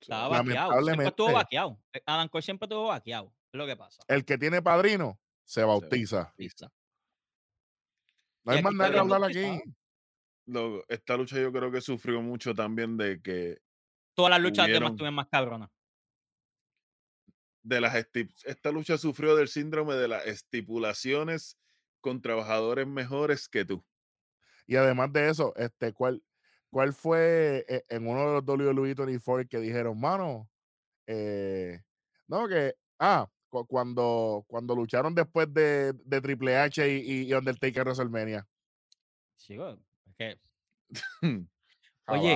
Estaba 0.00 0.28
vaqueado. 0.42 0.82
Siempre 0.82 1.06
estuvo 1.06 1.32
vaqueado. 1.32 1.80
Eh, 1.92 2.02
Adam 2.06 2.28
Cole 2.28 2.42
siempre 2.42 2.66
estuvo 2.66 2.86
vaqueado. 2.88 3.32
Es 3.52 3.58
lo 3.58 3.66
que 3.66 3.76
pasa. 3.76 4.02
El 4.08 4.24
que 4.24 4.36
tiene 4.38 4.60
padrino 4.62 5.18
se 5.44 5.62
bautiza. 5.62 6.32
Pizza. 6.36 6.72
No 8.44 8.52
Y 8.54 8.56
hay 8.58 8.62
más 8.62 8.74
nada 8.74 8.92
que 8.92 8.98
hablar 8.98 9.24
aquí. 9.24 9.62
Lo- 10.46 10.84
esta 10.88 11.16
lucha 11.16 11.40
yo 11.40 11.52
creo 11.52 11.70
que 11.72 11.80
sufrió 11.80 12.20
mucho 12.22 12.54
también 12.54 12.96
de 12.96 13.20
que 13.20 13.58
Todas 14.14 14.30
las 14.30 14.40
luchas 14.40 14.66
demás 14.66 14.68
hubieron- 14.78 14.92
estuvieron 14.92 15.14
más 15.14 15.28
cabronas. 15.28 15.70
de 17.62 17.80
las 17.80 17.94
esti- 17.96 18.32
esta 18.44 18.70
lucha 18.70 18.96
sufrió 18.96 19.34
del 19.34 19.48
síndrome 19.48 19.94
de 19.94 20.06
las 20.06 20.24
estipulaciones 20.26 21.58
con 22.06 22.22
trabajadores 22.22 22.86
mejores 22.86 23.48
que 23.48 23.64
tú. 23.64 23.84
Y 24.64 24.76
además 24.76 25.12
de 25.12 25.28
eso, 25.28 25.52
este, 25.56 25.92
¿cuál, 25.92 26.22
cuál 26.70 26.92
fue 26.92 27.64
eh, 27.68 27.84
en 27.88 28.06
uno 28.06 28.20
de 28.20 28.32
los 28.34 28.44
WWE 28.46 28.94
24 28.94 29.48
que 29.48 29.58
dijeron, 29.58 29.98
mano? 29.98 30.48
eh, 31.08 31.80
no, 32.28 32.46
que, 32.46 32.74
ah, 33.00 33.28
cu- 33.48 33.66
cuando, 33.66 34.44
cuando 34.46 34.76
lucharon 34.76 35.14
después 35.16 35.52
de, 35.52 35.92
de 35.94 36.20
Triple 36.20 36.56
H 36.56 36.88
y, 36.96 37.22
y 37.28 37.32
Undertaker 37.32 37.82
WrestleMania. 37.84 38.46
Que- 40.16 40.38
Oye. 42.06 42.34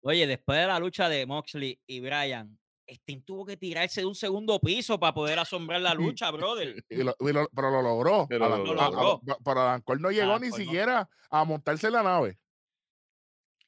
Oye, 0.00 0.26
después 0.26 0.58
de 0.58 0.66
la 0.66 0.80
lucha 0.80 1.08
de 1.08 1.24
Moxley 1.26 1.80
y 1.86 2.00
Bryan, 2.00 2.58
Sting 2.94 3.22
tuvo 3.22 3.44
que 3.46 3.56
tirarse 3.56 4.00
de 4.02 4.06
un 4.06 4.14
segundo 4.14 4.58
piso 4.60 4.98
para 5.00 5.14
poder 5.14 5.38
asombrar 5.38 5.80
la 5.80 5.94
lucha, 6.16 6.30
brother. 6.30 6.84
Y 6.88 7.02
lo- 7.02 7.16
y 7.20 7.32
lo- 7.32 7.48
pero 7.54 7.70
lo 7.70 7.82
logró. 7.82 8.26
Pero 8.28 8.44
Adam- 8.46 8.64
lo 8.64 8.80
a- 8.80 8.86
a- 8.86 8.90
logró. 8.90 9.20
pero 9.44 9.98
no 9.98 10.10
llegó 10.10 10.30
Adam 10.32 10.42
ni 10.42 10.50
Cole 10.50 10.64
no. 10.64 10.70
siquiera 10.70 11.10
a 11.30 11.44
montarse 11.44 11.86
en 11.88 11.92
la 11.94 12.02
nave. 12.02 12.38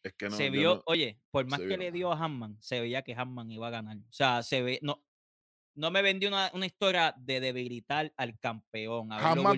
Es 0.03 0.13
que 0.15 0.29
no, 0.29 0.37
se 0.37 0.51
vio, 0.51 0.75
no- 0.77 0.83
oye, 0.87 1.19
por 1.31 1.47
más 1.47 1.59
que 1.61 1.67
vio 1.67 1.77
le 1.79 1.91
dio 1.93 2.13
a 2.13 2.19
Hanman, 2.23 2.59
se 2.61 2.81
veía 2.81 3.03
que 3.03 3.15
Hanman 3.15 3.51
iba 3.51 3.69
a 3.69 3.71
ganar. 3.71 3.97
O 3.97 4.13
sea, 4.13 4.43
se 4.43 4.63
ve, 4.63 4.79
no, 4.83 5.03
no 5.77 5.91
me 5.91 6.03
vendió 6.03 6.29
una, 6.29 6.51
una 6.53 6.67
historia 6.67 7.15
de 7.17 7.41
debilitar 7.41 8.13
al 8.19 8.39
campeón. 8.39 9.09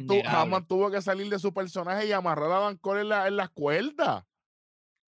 tu- 0.07 0.23
jamás 0.25 0.67
tuvo 0.69 0.91
que 0.91 1.03
salir 1.03 1.29
de 1.29 1.39
su 1.41 1.53
personaje 1.53 2.07
y 2.07 2.12
amarrar 2.12 2.51
a 2.53 2.57
Adam 2.59 2.79
Cole 2.79 3.01
en, 3.01 3.09
la, 3.09 3.27
en 3.27 3.37
las 3.37 3.51
cuerdas. 3.51 4.25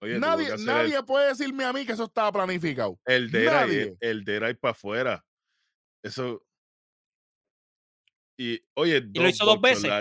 Oye, 0.02 0.20
Nadie, 0.20 0.50
nadie 0.60 1.02
puede 1.04 1.30
decirme 1.30 1.64
a 1.64 1.74
mí 1.74 1.86
que 1.86 1.94
eso 1.94 2.06
estaba 2.06 2.32
planificado. 2.32 3.00
el, 3.06 3.24
el 3.24 3.32
Dera 3.32 3.64
el, 3.64 3.98
el 4.00 4.24
Dera 4.24 4.50
y 4.50 4.54
para 4.54 4.72
afuera. 4.72 5.26
Eso. 6.04 6.44
Y 8.40 8.60
oye, 8.76 9.02
lo 9.02 9.28
hizo 9.28 9.46
dos 9.46 9.60
veces? 9.60 9.92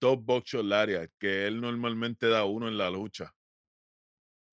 Dos 0.00 0.22
boxos 0.22 0.64
Lariat, 0.64 1.10
que 1.18 1.46
él 1.46 1.60
normalmente 1.60 2.28
da 2.28 2.44
uno 2.44 2.68
en 2.68 2.76
la 2.76 2.90
lucha. 2.90 3.34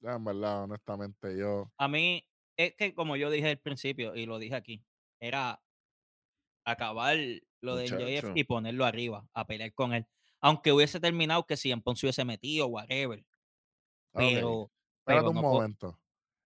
Ya, 0.02 0.14
en 0.14 0.24
verdad, 0.24 0.64
honestamente, 0.64 1.38
yo. 1.38 1.72
A 1.78 1.88
mí, 1.88 2.26
es 2.58 2.76
que 2.76 2.93
como 2.93 3.16
yo 3.16 3.30
dije 3.30 3.49
al 3.49 3.60
principio 3.60 4.16
y 4.16 4.26
lo 4.26 4.39
dije 4.39 4.56
aquí, 4.56 4.84
era 5.20 5.62
acabar 6.66 7.18
lo 7.62 7.76
de 7.76 7.86
MJF 7.86 8.24
Muchacho. 8.24 8.34
y 8.36 8.43
ponerlo 8.43 8.86
arriba, 8.86 9.28
a 9.34 9.45
pelear 9.45 9.74
con 9.74 9.93
él. 9.93 10.08
Aunque 10.39 10.72
hubiese 10.72 10.99
terminado 10.99 11.45
que 11.45 11.58
si 11.58 11.72
en 11.72 11.82
Ponce 11.82 12.06
hubiese 12.06 12.26
metido, 12.26 12.68
whatever. 12.68 13.24
Pero, 14.14 14.72
Espérate 15.02 15.28
un 15.28 15.36
no 15.36 15.41
momento. 15.41 15.99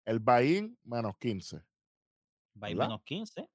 El 0.06 0.20
Bain 0.20 0.78
menos 0.84 1.18
15. 1.18 1.58
va 1.58 2.68
a 2.68 2.70
ir 2.72 2.78
¿verdad? 2.78 2.90
menos 2.90 3.04
15. 3.04 3.50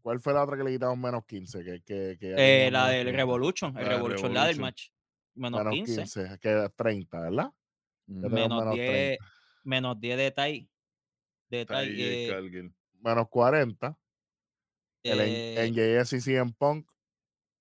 ¿Cuál 0.00 0.20
fue 0.20 0.32
la 0.32 0.44
otra 0.44 0.56
que 0.56 0.64
le 0.64 0.70
quitaron 0.72 1.00
menos 1.00 1.24
15? 1.26 1.64
Que, 1.64 1.82
que, 1.82 2.16
que 2.18 2.34
Eh, 2.66 2.70
la 2.70 2.88
del 2.88 3.04
30. 3.06 3.16
Revolution, 3.16 3.76
el 3.76 3.84
La 3.84 3.90
Revolution, 3.90 4.32
la 4.34 4.46
del 4.46 4.60
match. 4.60 4.90
Menos, 5.34 5.58
Menos 5.58 5.74
15. 5.74 6.00
15, 6.02 6.38
queda 6.40 6.68
30, 6.70 7.20
¿verdad? 7.20 7.52
Menos 8.06 8.32
menos 8.32 8.74
10, 8.74 9.18
30. 9.18 9.24
menos 9.64 10.00
10 10.00 10.16
de 10.16 10.30
Tai. 10.30 10.70
De 11.50 11.66
Tai. 11.66 11.88
Eh. 11.90 12.70
Menos 13.00 13.28
40. 13.28 13.98
El 15.02 15.20
eh, 15.20 15.64
en, 15.66 15.74
JS 15.74 16.12
y 16.14 16.20
CM 16.20 16.52
Punk 16.52 16.88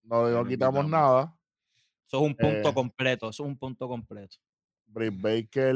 no, 0.04 0.30
No 0.30 0.46
quitamos 0.46 0.86
quitamos. 0.86 0.90
nada. 0.90 1.38
eso 2.08 2.18
es 2.18 2.24
un 2.24 2.36
punto 2.36 2.70
eh, 2.70 2.74
completo. 2.74 3.30
Eso 3.30 3.44
es 3.44 3.50
un 3.50 3.58
punto 3.58 3.88
completo. 3.88 4.38
Britt 4.96 5.22
Baker, 5.22 5.76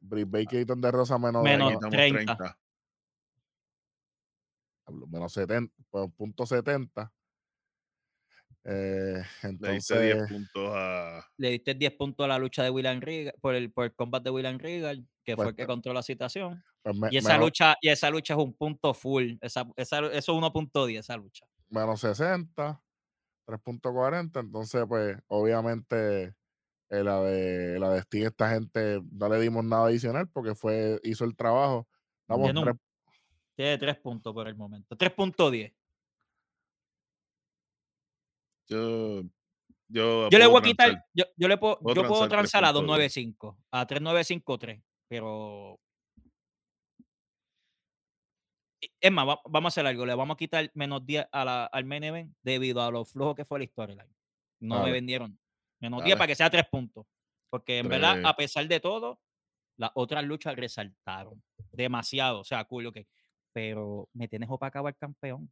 Britt 0.00 0.30
Baker 0.30 0.60
y 0.60 0.66
Thunder 0.66 0.92
Rosa 0.92 1.18
menos, 1.18 1.42
Menos 1.42 1.72
quitamos 1.74 1.90
30. 1.90 2.58
menos 5.08 5.32
70, 5.32 5.74
pues, 5.90 6.10
punto 6.16 6.46
70. 6.46 7.12
Eh, 8.64 9.22
Le 9.58 9.72
diste 9.72 9.98
10 10.00 10.16
entonces, 10.16 10.28
puntos 10.28 10.70
a. 10.74 11.24
Le 11.38 11.50
diste 11.50 11.74
10 11.74 11.92
puntos 11.96 12.24
a 12.24 12.28
la 12.28 12.38
lucha 12.38 12.62
de 12.62 12.70
William 12.70 13.00
Regal, 13.00 13.34
por 13.40 13.54
el, 13.54 13.72
por 13.72 13.84
el 13.86 13.94
combate 13.94 14.24
de 14.24 14.30
William 14.30 14.58
Regal, 14.58 15.06
que 15.24 15.36
Pues, 15.36 15.44
fue 15.44 15.50
el 15.50 15.56
que 15.56 15.62
eh, 15.62 15.66
controló 15.66 15.94
la 15.94 16.02
situación. 16.02 16.62
pues, 16.82 16.96
me- 16.98 17.08
Y 17.10 17.16
esa 17.18 17.34
menos, 17.34 17.46
lucha, 17.46 17.76
y 17.80 17.88
esa 17.88 18.10
lucha 18.10 18.34
es 18.34 18.40
un 18.40 18.54
punto 18.54 18.92
full. 18.94 19.34
Esa, 19.40 19.66
esa, 19.76 19.98
eso 20.06 20.12
es 20.12 20.28
1.10 20.28 20.98
esa 21.00 21.16
lucha. 21.16 21.46
menos 21.70 22.00
60, 22.00 22.82
3.40. 23.46 24.40
Entonces, 24.40 24.84
pues, 24.88 25.16
obviamente, 25.28 26.34
eh, 26.90 27.02
la 27.04 27.20
de 27.22 27.78
la 27.78 27.90
de 27.90 28.00
Sting, 28.00 28.24
esta 28.24 28.50
gente 28.50 29.00
no 29.12 29.28
le 29.28 29.40
dimos 29.40 29.64
nada 29.64 29.86
adicional 29.86 30.28
porque 30.28 30.54
fue, 30.54 30.98
hizo 31.04 31.24
el 31.24 31.36
trabajo. 31.36 31.86
Un- 32.28 32.54
tres- 32.64 32.76
Tiene 33.56 33.78
3 33.78 33.96
puntos 33.98 34.32
por 34.34 34.46
el 34.48 34.54
momento. 34.54 34.96
3.10. 34.96 35.74
Yo. 38.68 39.22
Yo, 39.90 40.28
Yo 40.28 40.38
le 40.38 40.46
voy 40.46 40.58
a 40.60 40.62
quitar, 40.62 40.88
transar. 40.90 41.08
yo, 41.14 41.24
yo 41.36 41.48
le 41.48 41.56
puedo, 41.56 41.78
puedo 41.80 41.94
yo 42.02 42.06
puedo 42.08 42.28
transar 42.28 42.62
a 42.64 42.68
3.10. 42.68 42.72
295, 42.74 43.58
a 43.70 43.86
3953, 43.86 44.82
pero 45.08 45.80
es 49.00 49.10
más, 49.12 49.26
va- 49.26 49.40
vamos 49.48 49.66
a 49.66 49.72
hacer 49.72 49.86
algo, 49.86 50.04
le 50.04 50.14
vamos 50.14 50.34
a 50.34 50.36
quitar 50.36 50.70
menos 50.74 51.04
10 51.06 51.26
a 51.32 51.44
la, 51.44 51.64
al 51.64 51.84
main 51.86 52.04
event 52.04 52.34
debido 52.42 52.82
a 52.82 52.90
lo 52.90 53.04
flojo 53.06 53.34
que 53.34 53.44
fue 53.46 53.58
la 53.60 53.64
storyline. 53.66 54.14
No 54.60 54.76
me 54.84 54.92
vendieron 54.92 55.38
menos 55.80 55.98
Dale. 56.00 56.08
10 56.08 56.16
para 56.18 56.26
que 56.28 56.34
sea 56.34 56.50
3 56.50 56.64
puntos. 56.70 57.06
Porque 57.50 57.78
en 57.78 57.88
verdad, 57.88 58.14
Tres. 58.14 58.26
a 58.26 58.36
pesar 58.36 58.68
de 58.68 58.80
todo, 58.80 59.20
las 59.76 59.90
otras 59.94 60.24
luchas 60.24 60.54
resaltaron 60.56 61.42
demasiado. 61.72 62.40
O 62.40 62.44
sea, 62.44 62.64
cool, 62.64 62.86
ok. 62.86 62.98
Pero 63.52 64.08
me 64.12 64.28
tienes 64.28 64.50
opacado 64.50 64.86
al 64.86 64.96
campeón. 64.96 65.50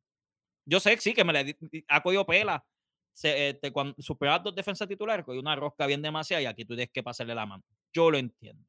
Yo 0.66 0.80
sé, 0.80 0.96
sí, 0.98 1.14
que 1.14 1.24
me 1.24 1.32
le 1.32 1.56
ha 1.88 2.02
cogido 2.02 2.26
pela. 2.26 2.64
Se, 3.12 3.48
este, 3.50 3.72
cuando 3.72 3.94
superas 3.98 4.42
dos 4.42 4.54
defensas 4.54 4.86
titulares, 4.88 5.24
cogió 5.24 5.40
una 5.40 5.56
rosca 5.56 5.86
bien 5.86 6.02
demasiado 6.02 6.42
y 6.42 6.46
aquí 6.46 6.64
tú 6.64 6.74
tienes 6.74 6.90
que 6.92 7.02
pasarle 7.02 7.34
la 7.34 7.46
mano. 7.46 7.64
Yo 7.92 8.10
lo 8.10 8.18
entiendo. 8.18 8.68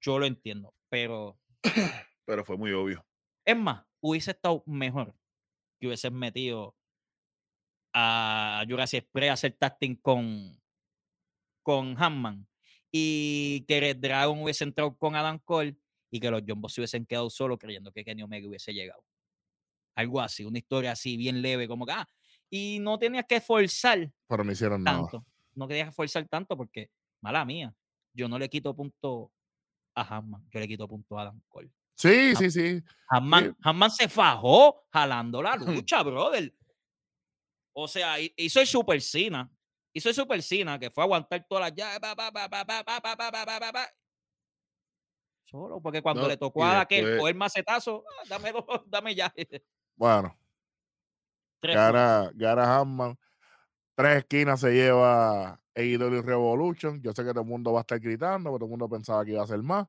Yo 0.00 0.18
lo 0.18 0.26
entiendo. 0.26 0.72
Pero 0.88 1.40
Pero 2.24 2.44
fue 2.44 2.56
muy 2.56 2.72
obvio. 2.72 3.04
es 3.44 3.56
más, 3.56 3.84
hubiese 4.00 4.30
estado 4.30 4.62
mejor 4.66 5.14
que 5.80 5.88
hubieses 5.88 6.12
metido 6.12 6.76
a 8.00 8.64
Jurassic 8.68 9.02
Express 9.02 9.30
a 9.30 9.32
hacer 9.32 9.52
tasting 9.58 9.96
con, 9.96 10.56
con 11.62 12.00
Hanman 12.00 12.46
y 12.92 13.64
que 13.66 13.80
Red 13.80 13.96
Dragon 13.96 14.40
hubiese 14.40 14.64
entrado 14.64 14.96
con 14.96 15.16
Adam 15.16 15.38
Cole 15.44 15.76
y 16.10 16.20
que 16.20 16.30
los 16.30 16.42
Jumbos 16.46 16.72
se 16.72 16.80
hubiesen 16.80 17.04
quedado 17.04 17.28
solos 17.28 17.58
creyendo 17.58 17.92
que 17.92 18.04
Kenny 18.04 18.22
Omega 18.22 18.48
hubiese 18.48 18.72
llegado. 18.72 19.04
Algo 19.96 20.20
así, 20.20 20.44
una 20.44 20.58
historia 20.58 20.92
así, 20.92 21.16
bien 21.16 21.42
leve, 21.42 21.66
como 21.66 21.84
que, 21.84 21.92
ah, 21.92 22.08
y 22.48 22.78
no 22.78 22.98
tenías 22.98 23.26
que 23.28 23.40
forzar 23.40 24.10
pero 24.28 24.44
no 24.44 24.52
hicieron 24.52 24.82
nada. 24.84 24.98
tanto. 25.00 25.26
No 25.54 25.66
tenías 25.66 25.88
que 25.88 25.92
forzar 25.92 26.26
tanto 26.28 26.56
porque, 26.56 26.90
mala 27.20 27.44
mía, 27.44 27.74
yo 28.14 28.28
no 28.28 28.38
le 28.38 28.48
quito 28.48 28.74
punto 28.76 29.32
a 29.96 30.02
Hanman, 30.02 30.48
yo 30.50 30.60
le 30.60 30.68
quito 30.68 30.86
punto 30.86 31.18
a 31.18 31.22
Adam 31.22 31.40
Cole. 31.48 31.70
Sí, 31.96 32.36
sí, 32.36 32.48
sí. 32.48 32.80
Hanman, 33.10 33.56
Hanman 33.60 33.90
se 33.90 34.08
fajó 34.08 34.86
jalando 34.92 35.42
la 35.42 35.56
lucha, 35.84 36.04
brother. 36.04 36.54
O 37.80 37.86
sea, 37.86 38.16
hizo 38.18 38.60
el 38.60 38.66
Super 38.66 39.00
Sina. 39.00 39.48
Hizo 39.92 40.08
el 40.08 40.14
Super 40.14 40.42
Sina, 40.42 40.80
que 40.80 40.90
fue 40.90 41.04
a 41.04 41.04
aguantar 41.04 41.46
todas 41.48 41.70
las 41.70 41.74
llaves. 41.74 42.00
Solo 45.44 45.80
porque 45.80 46.02
cuando 46.02 46.26
le 46.26 46.36
tocó 46.36 46.64
a 46.64 46.80
aquel 46.80 47.04
después... 47.04 47.20
coger 47.20 47.36
macetazo, 47.36 48.04
dame, 48.28 48.50
dos, 48.50 48.64
dame 48.86 49.14
ya. 49.14 49.32
Bueno. 49.94 50.36
Tres. 51.60 51.76
Gara, 51.76 52.32
Gara 52.34 52.78
Hammond. 52.80 53.16
Tres 53.94 54.18
esquinas 54.18 54.58
se 54.60 54.72
lleva 54.72 55.60
AEW 55.76 56.22
Revolution. 56.22 57.00
Yo 57.00 57.12
sé 57.12 57.22
que 57.22 57.30
todo 57.30 57.42
el 57.42 57.48
mundo 57.48 57.72
va 57.72 57.80
a 57.80 57.82
estar 57.82 58.00
gritando, 58.00 58.50
porque 58.50 58.60
todo 58.60 58.66
el 58.66 58.70
mundo 58.70 58.88
pensaba 58.88 59.24
que 59.24 59.32
iba 59.32 59.44
a 59.44 59.46
ser 59.46 59.62
más. 59.62 59.86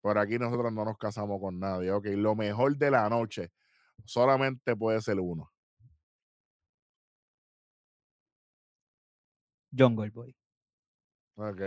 Pero 0.00 0.20
aquí 0.20 0.38
nosotros 0.38 0.72
no 0.72 0.84
nos 0.84 0.96
casamos 0.96 1.40
con 1.40 1.58
nadie. 1.58 1.90
Ok, 1.90 2.06
lo 2.14 2.36
mejor 2.36 2.76
de 2.76 2.90
la 2.92 3.08
noche 3.08 3.50
solamente 4.04 4.76
puede 4.76 5.00
ser 5.00 5.18
uno. 5.18 5.51
Jungle 9.76 10.10
Boy. 10.10 10.34
Ok, 11.36 11.60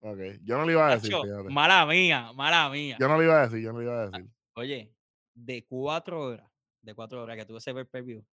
ok. 0.00 0.18
Yo 0.42 0.58
no 0.58 0.66
le 0.66 0.72
iba 0.72 0.88
a 0.88 0.96
decir, 0.96 1.12
Nacho, 1.12 1.44
mala 1.50 1.86
mía, 1.86 2.32
mala 2.34 2.68
mía. 2.68 2.96
Yo 3.00 3.08
no 3.08 3.18
le 3.18 3.24
iba 3.24 3.42
a 3.42 3.46
decir, 3.46 3.60
yo 3.60 3.72
no 3.72 3.78
le 3.80 3.84
iba 3.86 4.02
a 4.02 4.06
decir. 4.10 4.30
Oye, 4.54 4.92
de 5.34 5.64
cuatro 5.66 6.20
horas, 6.20 6.50
de 6.82 6.94
cuatro 6.94 7.22
horas 7.22 7.36
que 7.36 7.44
tuve 7.44 7.58
ese 7.58 7.72
per 7.72 8.02
view, 8.02 8.24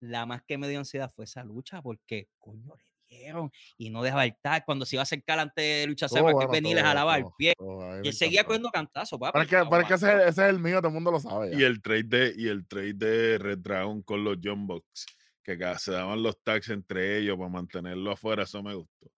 la 0.00 0.26
más 0.26 0.42
que 0.42 0.58
me 0.58 0.68
dio 0.68 0.78
ansiedad 0.78 1.10
fue 1.14 1.24
esa 1.24 1.44
lucha 1.44 1.82
porque 1.82 2.28
coño 2.38 2.74
le 2.76 2.84
dieron 3.08 3.50
y 3.76 3.90
no 3.90 4.02
dejaba 4.02 4.26
estar 4.26 4.64
cuando 4.64 4.84
se 4.84 4.96
iba 4.96 5.02
a 5.02 5.04
acercar 5.04 5.38
ante 5.38 5.60
de 5.60 5.86
lucha 5.86 6.08
Serra, 6.08 6.28
que 6.28 6.34
bueno, 6.34 6.50
venir 6.50 6.72
y 6.72 6.74
le 6.74 6.80
todo, 6.80 6.88
jalaba 6.88 7.18
el 7.18 7.24
pie. 7.36 7.54
todo, 7.56 7.82
a 7.82 7.96
mí 7.96 8.00
Y 8.04 8.08
él 8.08 8.14
seguía 8.14 8.44
cogiendo 8.44 8.70
cantazo, 8.70 9.18
papi. 9.18 9.38
Pero 9.38 9.64
que, 9.64 9.70
pero 9.70 9.82
es 9.82 9.88
que 9.88 9.94
ese, 9.94 10.28
es 10.28 10.38
el 10.38 10.58
mío, 10.58 10.78
todo 10.78 10.88
el 10.88 10.94
mundo 10.94 11.10
lo 11.10 11.20
sabe. 11.20 11.56
Y 11.56 11.62
el 11.62 11.80
trade 11.80 12.04
de, 12.04 12.34
y 12.36 12.48
el 12.48 12.66
trade 12.66 12.94
de 12.94 13.38
Red 13.38 13.58
Dragon 13.58 14.02
con 14.02 14.24
los 14.24 14.38
John 14.42 14.66
Box, 14.66 15.06
que 15.46 15.78
se 15.78 15.92
daban 15.92 16.22
los 16.22 16.40
tags 16.42 16.70
entre 16.70 17.18
ellos 17.18 17.36
para 17.36 17.48
mantenerlo 17.48 18.10
afuera, 18.10 18.42
eso 18.44 18.62
me 18.62 18.74
gustó. 18.74 19.10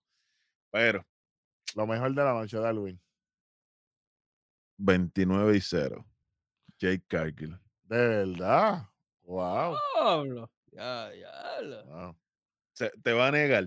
Pero 0.70 1.07
Lo 1.74 1.87
mejor 1.87 2.11
de 2.14 2.22
la 2.24 2.33
noche, 2.35 2.59
Darwin. 2.59 3.01
29 4.79 5.57
y 5.57 5.61
0. 5.61 6.05
Jake 6.79 7.05
Cargill. 7.09 7.59
De 7.85 7.97
verdad. 7.97 8.89
Wow. 9.22 9.76
Ya, 10.72 11.11
ya. 11.14 11.83
wow. 11.87 12.16
Se- 12.72 12.93
te 13.03 13.12
va 13.12 13.29
a 13.29 13.31
negar. 13.33 13.66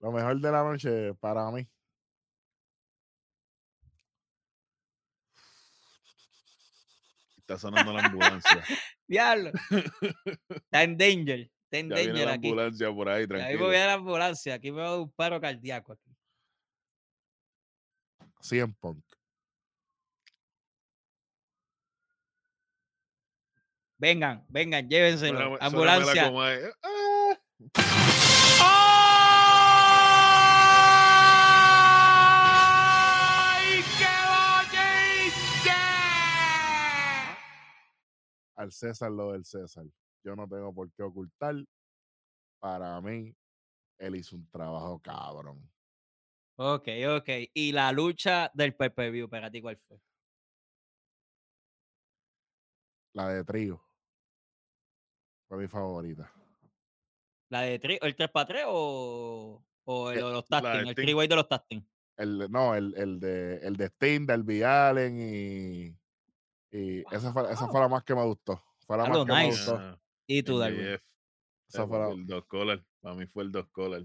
Lo 0.00 0.12
mejor 0.12 0.40
de 0.40 0.50
la 0.50 0.62
noche 0.62 1.14
para 1.14 1.50
mí. 1.50 1.68
Está 7.48 7.58
sonando 7.60 7.92
la 7.92 8.04
ambulancia. 8.04 8.64
Diablo. 9.06 9.52
Está 10.48 10.82
en 10.82 10.98
danger. 10.98 11.48
Está 11.70 11.78
en 11.78 11.90
Ya 11.90 11.94
viene 11.94 12.08
danger 12.08 12.26
la 12.26 12.32
aquí. 12.32 12.48
ambulancia 12.48 12.92
por 12.92 13.08
ahí, 13.08 13.20
Ahí 13.20 13.28
tranquilo. 13.28 13.64
voy 13.66 13.76
a 13.76 13.86
la 13.86 13.92
ambulancia. 13.92 14.54
Aquí 14.54 14.72
me 14.72 14.78
va 14.78 14.88
a 14.88 14.90
dar 14.90 14.98
un 15.00 15.12
paro 15.12 15.40
cardíaco. 15.40 15.92
Aquí. 15.92 16.10
100 18.40 18.74
Punk. 18.74 19.04
Vengan, 23.98 24.44
vengan, 24.48 24.88
suénamela 25.18 25.56
ambulancia. 25.60 26.30
es. 26.52 26.74
Al 38.56 38.72
César 38.72 39.10
lo 39.10 39.32
del 39.32 39.44
César. 39.44 39.84
Yo 40.24 40.34
no 40.34 40.48
tengo 40.48 40.72
por 40.74 40.90
qué 40.92 41.02
ocultar. 41.02 41.54
Para 42.58 43.00
mí, 43.00 43.34
él 43.98 44.16
hizo 44.16 44.36
un 44.36 44.48
trabajo 44.50 44.98
cabrón. 44.98 45.70
Ok, 46.58 46.88
ok. 47.18 47.28
Y 47.52 47.72
la 47.72 47.92
lucha 47.92 48.50
del 48.54 48.74
pay-per-view, 48.74 49.28
para 49.28 49.50
ti, 49.50 49.60
¿cuál 49.60 49.76
fue? 49.76 50.00
La 53.14 53.28
de 53.28 53.44
trío. 53.44 53.82
Fue 55.48 55.58
mi 55.58 55.68
favorita. 55.68 56.32
¿La 57.50 57.60
de 57.62 57.80
tri- 57.80 57.98
el 58.02 58.16
3 58.16 58.30
para 58.30 58.46
3 58.46 58.64
o, 58.66 59.64
o 59.84 60.10
el 60.10 60.18
Eh, 60.18 60.22
de 60.24 60.30
los 60.32 60.46
tasting? 60.48 60.86
El 60.88 60.94
three-way 60.94 61.28
de 61.28 61.36
los 61.36 61.48
tasting. 61.48 61.88
El, 62.16 62.50
no, 62.50 62.74
el, 62.74 62.94
el 62.96 63.20
de 63.20 63.58
el 63.58 63.76
de 63.76 63.86
Sting, 63.86 64.26
Darby 64.26 64.62
Allen 64.62 65.18
y. 65.20 65.96
y 66.70 67.00
esa, 67.14 67.32
fue, 67.32 67.50
esa 67.52 67.68
fue 67.68 67.80
la 67.80 67.88
más 67.88 68.02
que 68.04 68.14
me 68.14 68.24
gustó. 68.24 68.62
Fue 68.86 68.96
la 68.96 69.04
Ah, 69.04 69.08
más 69.08 69.26
que 69.26 69.32
me 69.32 69.46
gustó. 69.46 69.76
Ah, 69.76 69.98
Y 70.26 70.42
tú, 70.42 70.58
Darwin. 70.58 70.98
Esa 71.68 71.86
fue 71.86 71.98
la- 71.98 72.10
El 72.10 72.26
dos 72.26 72.44
collar. 72.46 72.84
Para 73.00 73.14
mí 73.14 73.26
fue 73.26 73.44
el 73.44 73.52
dos 73.52 73.68
collar. 73.70 74.04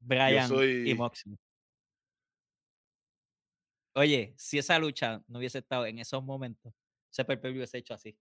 Brian 0.00 0.44
y 0.44 0.48
soy- 0.48 0.94
Moxley. 0.94 1.36
Oye, 3.94 4.34
si 4.36 4.58
esa 4.58 4.78
lucha 4.78 5.22
no 5.26 5.38
hubiese 5.38 5.58
estado 5.58 5.86
en 5.86 5.98
esos 5.98 6.22
momentos, 6.22 6.72
ese 7.10 7.24
pay-per-view 7.24 7.60
hubiese 7.60 7.78
hecho 7.78 7.94
así. 7.94 8.16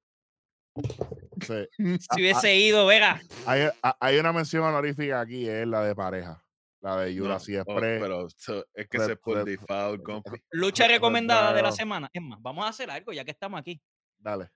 sí. 1.42 1.68
Si 2.00 2.08
Ah, 2.10 2.16
hubiese 2.16 2.56
ido, 2.56 2.86
verá. 2.88 3.22
Hay, 3.46 3.62
a- 3.84 3.98
hay 4.00 4.18
una 4.18 4.34
mención 4.34 4.64
honorífica 4.64 5.22
aquí, 5.22 5.48
es 5.48 5.68
la 5.68 5.84
de 5.84 5.96
pareja. 5.96 6.44
La 6.82 6.98
de 7.02 7.14
No, 7.16 7.24
Jurassic 7.24 7.56
oh, 7.56 7.72
Express. 7.72 8.02
pero 8.02 8.30
so- 8.30 8.66
es 8.74 8.88
que 8.88 9.16
por 9.18 9.38
Red- 9.38 9.46
default. 9.46 10.04
Lucha 10.52 10.88
recomendada 10.88 11.54
de 11.54 11.62
la 11.62 11.72
semana. 11.72 12.10
Es 12.14 12.22
más, 12.22 12.42
vamos 12.42 12.66
a 12.66 12.70
hacer 12.70 12.90
algo 12.92 13.12
ya 13.14 13.26
que 13.26 13.32
estamos 13.32 13.60
aquí. 13.60 13.82
Dale. 14.20 14.50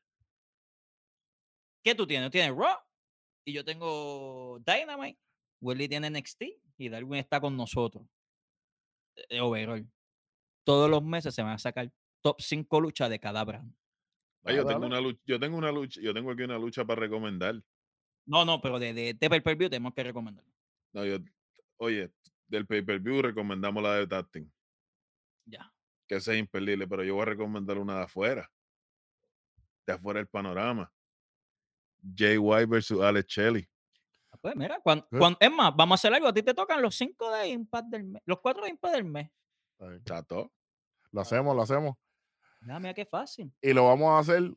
¿Qué 1.83 1.95
tú 1.95 2.05
tienes? 2.05 2.29
Tienes 2.29 2.55
Raw 2.55 2.77
y 3.45 3.53
yo 3.53 3.65
tengo 3.65 4.59
Dynamite. 4.65 5.19
Willy 5.61 5.87
tiene 5.87 6.09
NXT 6.09 6.43
y 6.77 6.89
Darwin 6.89 7.19
está 7.19 7.39
con 7.41 7.55
nosotros. 7.57 8.03
Eh, 9.29 9.39
overall. 9.39 9.87
Todos 10.63 10.89
los 10.89 11.03
meses 11.03 11.33
se 11.33 11.41
van 11.41 11.53
a 11.53 11.57
sacar 11.57 11.91
top 12.21 12.39
5 12.39 12.79
luchas 12.79 13.09
de 13.09 13.19
cada 13.19 13.43
brand. 13.43 13.73
Ay, 14.43 14.55
yo 14.55 14.65
tengo 14.65 14.85
una 14.85 14.99
lucha, 15.01 15.21
yo 15.25 15.39
tengo 15.39 15.57
una 15.57 15.71
lucha, 15.71 16.01
yo 16.01 16.13
tengo 16.13 16.31
aquí 16.31 16.43
una 16.43 16.57
lucha 16.57 16.83
para 16.85 16.99
recomendar. 17.01 17.61
No, 18.25 18.45
no, 18.45 18.59
pero 18.61 18.79
de, 18.79 18.93
de, 18.93 19.13
de 19.13 19.29
pay-per-view 19.29 19.69
tenemos 19.69 19.93
que 19.93 20.03
recomendar. 20.03 20.45
No, 20.93 21.05
yo, 21.05 21.17
oye, 21.81 22.11
del 22.47 22.67
pay-per-view 22.67 23.21
recomendamos 23.21 23.81
la 23.81 23.95
de 23.95 24.07
Tasting, 24.07 24.51
Ya. 25.45 25.73
que 26.07 26.15
esa 26.15 26.33
es 26.33 26.39
imperdible, 26.39 26.87
pero 26.87 27.03
yo 27.03 27.15
voy 27.15 27.23
a 27.23 27.25
recomendar 27.25 27.77
una 27.79 27.95
de 27.97 28.03
afuera. 28.03 28.51
De 29.87 29.93
afuera 29.93 30.19
del 30.19 30.27
panorama. 30.27 30.91
Jay 32.15 32.37
White 32.37 32.67
versus 32.67 33.01
Alex 33.01 33.27
Shelley. 33.33 33.67
Ah, 34.31 34.37
Pues 34.41 34.55
mira, 34.55 34.79
cuan- 34.81 34.99
Eh. 35.11 35.17
cuan- 35.17 35.37
es 35.39 35.51
más, 35.51 35.75
vamos 35.75 35.93
a 35.93 35.99
hacer 35.99 36.13
algo. 36.13 36.27
A 36.27 36.33
ti 36.33 36.43
te 36.43 36.53
tocan 36.53 36.81
los 36.81 36.95
5 36.95 37.31
de 37.31 37.47
Impact 37.49 37.87
del 37.89 38.03
mes. 38.03 38.21
Los 38.25 38.39
4 38.41 38.63
de 38.63 38.69
Impact 38.69 38.93
del 38.95 39.05
mes. 39.05 39.29
Chato. 40.05 40.51
Lo 41.11 41.21
hacemos, 41.21 41.55
lo 41.55 41.63
hacemos. 41.63 41.95
Ya, 42.67 42.79
mira 42.79 42.93
qué 42.93 43.05
fácil. 43.05 43.51
Y 43.61 43.73
lo 43.73 43.85
vamos 43.87 44.09
a 44.11 44.19
hacer 44.19 44.53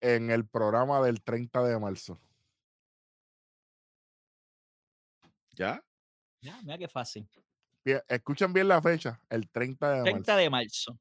en 0.00 0.30
el 0.30 0.48
programa 0.48 1.02
del 1.02 1.22
30 1.22 1.62
de 1.62 1.78
marzo. 1.78 2.18
¿Ya? 5.54 5.84
Ya, 6.40 6.60
mira 6.62 6.78
qué 6.78 6.88
fácil. 6.88 7.28
Bien, 7.84 8.00
escuchen 8.08 8.52
bien 8.52 8.68
la 8.68 8.80
fecha, 8.80 9.20
el 9.28 9.48
30 9.48 9.90
de 9.90 10.02
30 10.02 10.32
marzo. 10.32 10.36
de 10.36 10.50
marzo. 10.50 10.98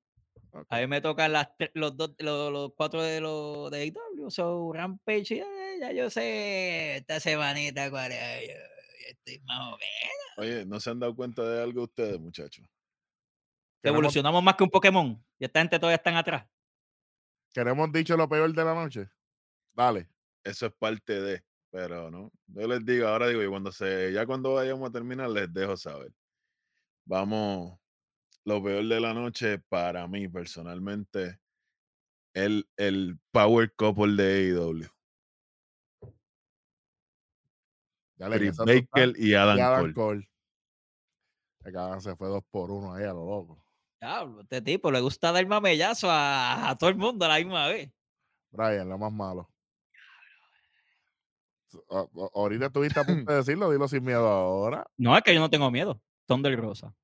Ok. 0.52 0.68
A 0.70 0.80
mí 0.80 0.88
me 0.88 1.02
tocan 1.02 1.32
las 1.32 1.50
los 1.74 1.96
dos, 1.96 2.16
los, 2.20 2.52
los 2.52 2.74
cuatro 2.76 3.02
de 3.02 3.22
los 3.22 3.70
de 3.70 3.82
AEW, 3.82 4.32
so 4.32 4.72
Rampage, 4.74 5.40
eh, 5.40 5.78
ya 5.80 5.92
yo 5.92 6.10
sé 6.10 6.98
esta 6.98 7.20
semanita 7.20 7.90
cuál 7.90 8.12
es, 8.12 8.48
yo, 8.48 8.54
yo 8.54 9.10
estoy 9.10 9.40
más 9.46 9.60
o 9.60 9.78
menos. 9.78 10.38
Oye, 10.38 10.66
¿no 10.66 10.80
se 10.80 10.90
han 10.90 11.00
dado 11.00 11.16
cuenta 11.16 11.44
de 11.44 11.62
algo 11.62 11.84
ustedes, 11.84 12.20
muchachos? 12.20 12.66
Evolucionamos 13.84 14.44
más 14.44 14.56
que 14.56 14.64
un 14.64 14.70
Pokémon, 14.70 15.24
y 15.38 15.46
esta 15.46 15.60
gente 15.60 15.80
todavía 15.80 15.98
están 15.98 16.16
atrás. 16.16 16.46
queremos 17.54 17.92
dicho 17.92 18.18
lo 18.18 18.28
peor 18.28 18.54
de 18.54 18.64
la 18.64 18.74
noche. 18.74 19.10
Dale. 19.74 20.10
Eso 20.44 20.66
es 20.66 20.74
parte 20.74 21.22
de, 21.22 21.44
pero 21.72 22.10
no. 22.10 22.32
Yo 22.48 22.68
les 22.68 22.86
digo, 22.86 23.08
ahora 23.08 23.28
digo, 23.28 23.44
y 23.44 23.48
cuando 23.48 23.72
se, 23.72 24.12
ya 24.12 24.26
cuando 24.26 24.54
vayamos 24.54 24.90
a 24.90 24.92
terminar, 24.92 25.30
les 25.30 25.52
dejo 25.54 25.78
saber. 25.78 26.12
Vamos, 27.06 27.80
lo 28.46 28.64
peor 28.64 28.86
de 28.86 29.00
la 29.00 29.14
noche 29.14 29.60
para 29.70 30.08
mí 30.08 30.28
personalmente, 30.28 31.40
el, 32.34 32.68
el 32.78 33.20
Power 33.32 33.74
Couple 33.76 34.22
de 34.22 34.52
AEW. 34.52 34.88
Estás. 38.20 38.66
Baker 38.66 39.14
y 39.18 39.30
Y 39.30 39.34
Adam, 39.34 39.60
Adam 39.60 39.94
Cole. 39.94 40.30
Cabrón 41.72 42.02
se 42.02 42.16
fue 42.16 42.28
dos 42.28 42.44
por 42.50 42.72
uno 42.72 42.94
ahí 42.94 43.04
a 43.04 43.14
lo 43.14 43.26
loco. 43.26 43.64
Diablo, 44.02 44.42
este 44.42 44.62
tipo 44.62 44.92
le 44.92 45.02
gusta 45.02 45.32
dar 45.32 45.46
mamellazo 45.46 46.10
a, 46.10 46.70
a 46.70 46.78
todo 46.78 46.90
el 46.90 46.96
mundo 46.96 47.26
a 47.26 47.30
la 47.30 47.38
misma 47.38 47.68
vez. 47.68 47.92
Brian, 48.52 48.90
lo 48.90 48.98
más 48.98 49.12
malo. 49.12 49.50
Ahorita 52.34 52.68
estuviste 52.68 53.00
a 53.00 53.04
punto 53.04 53.32
de 53.32 53.38
decirlo, 53.38 53.72
dilo 53.72 53.88
sin 53.88 54.04
miedo 54.04 54.28
ahora. 54.28 54.86
No, 54.98 55.16
es 55.16 55.24
que 55.24 55.34
yo 55.34 55.40
no 55.40 55.50
tengo 55.50 55.70
miedo. 55.72 56.02
Thunder 56.26 56.60
Rosa. 56.60 56.96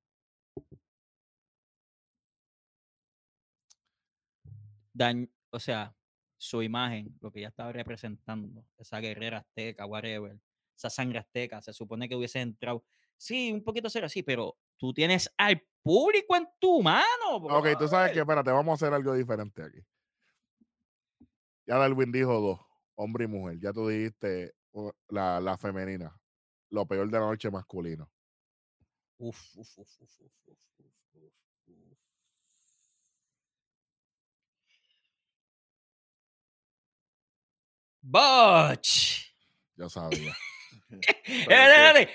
Dañ- 4.94 5.30
o 5.50 5.58
sea, 5.58 5.94
su 6.38 6.62
imagen, 6.62 7.16
lo 7.20 7.30
que 7.30 7.40
ya 7.40 7.48
estaba 7.48 7.72
representando, 7.72 8.64
esa 8.78 9.00
guerrera 9.00 9.38
azteca, 9.38 9.86
whatever, 9.86 10.38
esa 10.76 10.90
sangre 10.90 11.18
azteca, 11.18 11.60
se 11.62 11.72
supone 11.72 12.08
que 12.08 12.16
hubiese 12.16 12.40
entrado. 12.40 12.84
Sí, 13.16 13.52
un 13.52 13.62
poquito 13.64 13.88
ser 13.88 14.04
así, 14.04 14.22
pero 14.22 14.56
tú 14.76 14.92
tienes 14.92 15.32
al 15.38 15.62
público 15.82 16.36
en 16.36 16.46
tu 16.58 16.82
mano. 16.82 17.36
Ok, 17.36 17.68
tú 17.78 17.88
sabes 17.88 18.12
que, 18.12 18.20
espérate, 18.20 18.50
vamos 18.50 18.72
a 18.72 18.74
hacer 18.84 18.94
algo 18.94 19.14
diferente 19.14 19.62
aquí. 19.62 19.78
Ya 21.66 21.78
Darwin 21.78 22.12
dijo 22.12 22.40
dos, 22.40 22.60
hombre 22.94 23.24
y 23.24 23.28
mujer. 23.28 23.58
Ya 23.60 23.72
tú 23.72 23.88
dijiste 23.88 24.54
la, 25.08 25.40
la 25.40 25.56
femenina. 25.56 26.18
Lo 26.70 26.86
peor 26.86 27.10
de 27.10 27.18
la 27.18 27.26
noche 27.26 27.50
masculino. 27.50 28.10
Uf, 29.18 29.56
uf, 29.56 29.78
uf, 29.78 30.00
uf, 30.00 30.20
uf, 30.20 30.32
uf, 30.46 30.58
uf, 30.78 30.90
uf. 31.14 31.98
Butch. 38.02 39.34
Ya 39.76 39.88
sabía. 39.88 40.36
dale, 41.48 42.08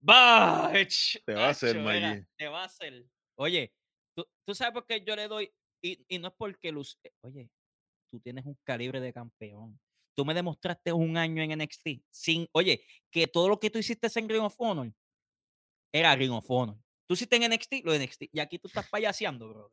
Butch. 0.00 1.18
Te 1.24 1.34
va 1.34 1.46
a 1.46 1.50
hacer, 1.50 1.80
Maggie. 1.80 2.26
Te 2.36 2.48
va 2.48 2.62
a 2.62 2.66
hacer. 2.66 3.04
Oye, 3.36 3.72
tú, 4.14 4.26
tú 4.46 4.54
sabes 4.54 4.72
por 4.72 4.86
qué 4.86 5.04
yo 5.04 5.14
le 5.16 5.28
doy, 5.28 5.52
y, 5.82 6.04
y 6.08 6.18
no 6.18 6.28
es 6.28 6.34
porque 6.36 6.72
Luz, 6.72 6.98
eh, 7.02 7.12
oye, 7.22 7.50
tú 8.10 8.20
tienes 8.20 8.44
un 8.44 8.56
calibre 8.64 9.00
de 9.00 9.12
campeón. 9.12 9.78
Tú 10.18 10.24
me 10.24 10.34
demostraste 10.34 10.92
un 10.92 11.16
año 11.16 11.40
en 11.44 11.52
NXT. 11.56 12.02
Sin, 12.10 12.48
oye, 12.50 12.82
que 13.08 13.28
todo 13.28 13.48
lo 13.48 13.60
que 13.60 13.70
tú 13.70 13.78
hiciste 13.78 14.08
en 14.16 14.28
Ring 14.28 14.42
of 14.42 14.56
Honor 14.58 14.92
era 15.92 16.16
Ring 16.16 16.32
of 16.32 16.44
Honor. 16.50 16.76
Tú 17.06 17.14
hiciste 17.14 17.36
en 17.36 17.44
NXT, 17.44 17.84
lo 17.84 17.92
de 17.92 18.00
NXT. 18.00 18.22
Y 18.32 18.40
aquí 18.40 18.58
tú 18.58 18.66
estás 18.66 18.88
payaseando, 18.88 19.48
bro. 19.48 19.72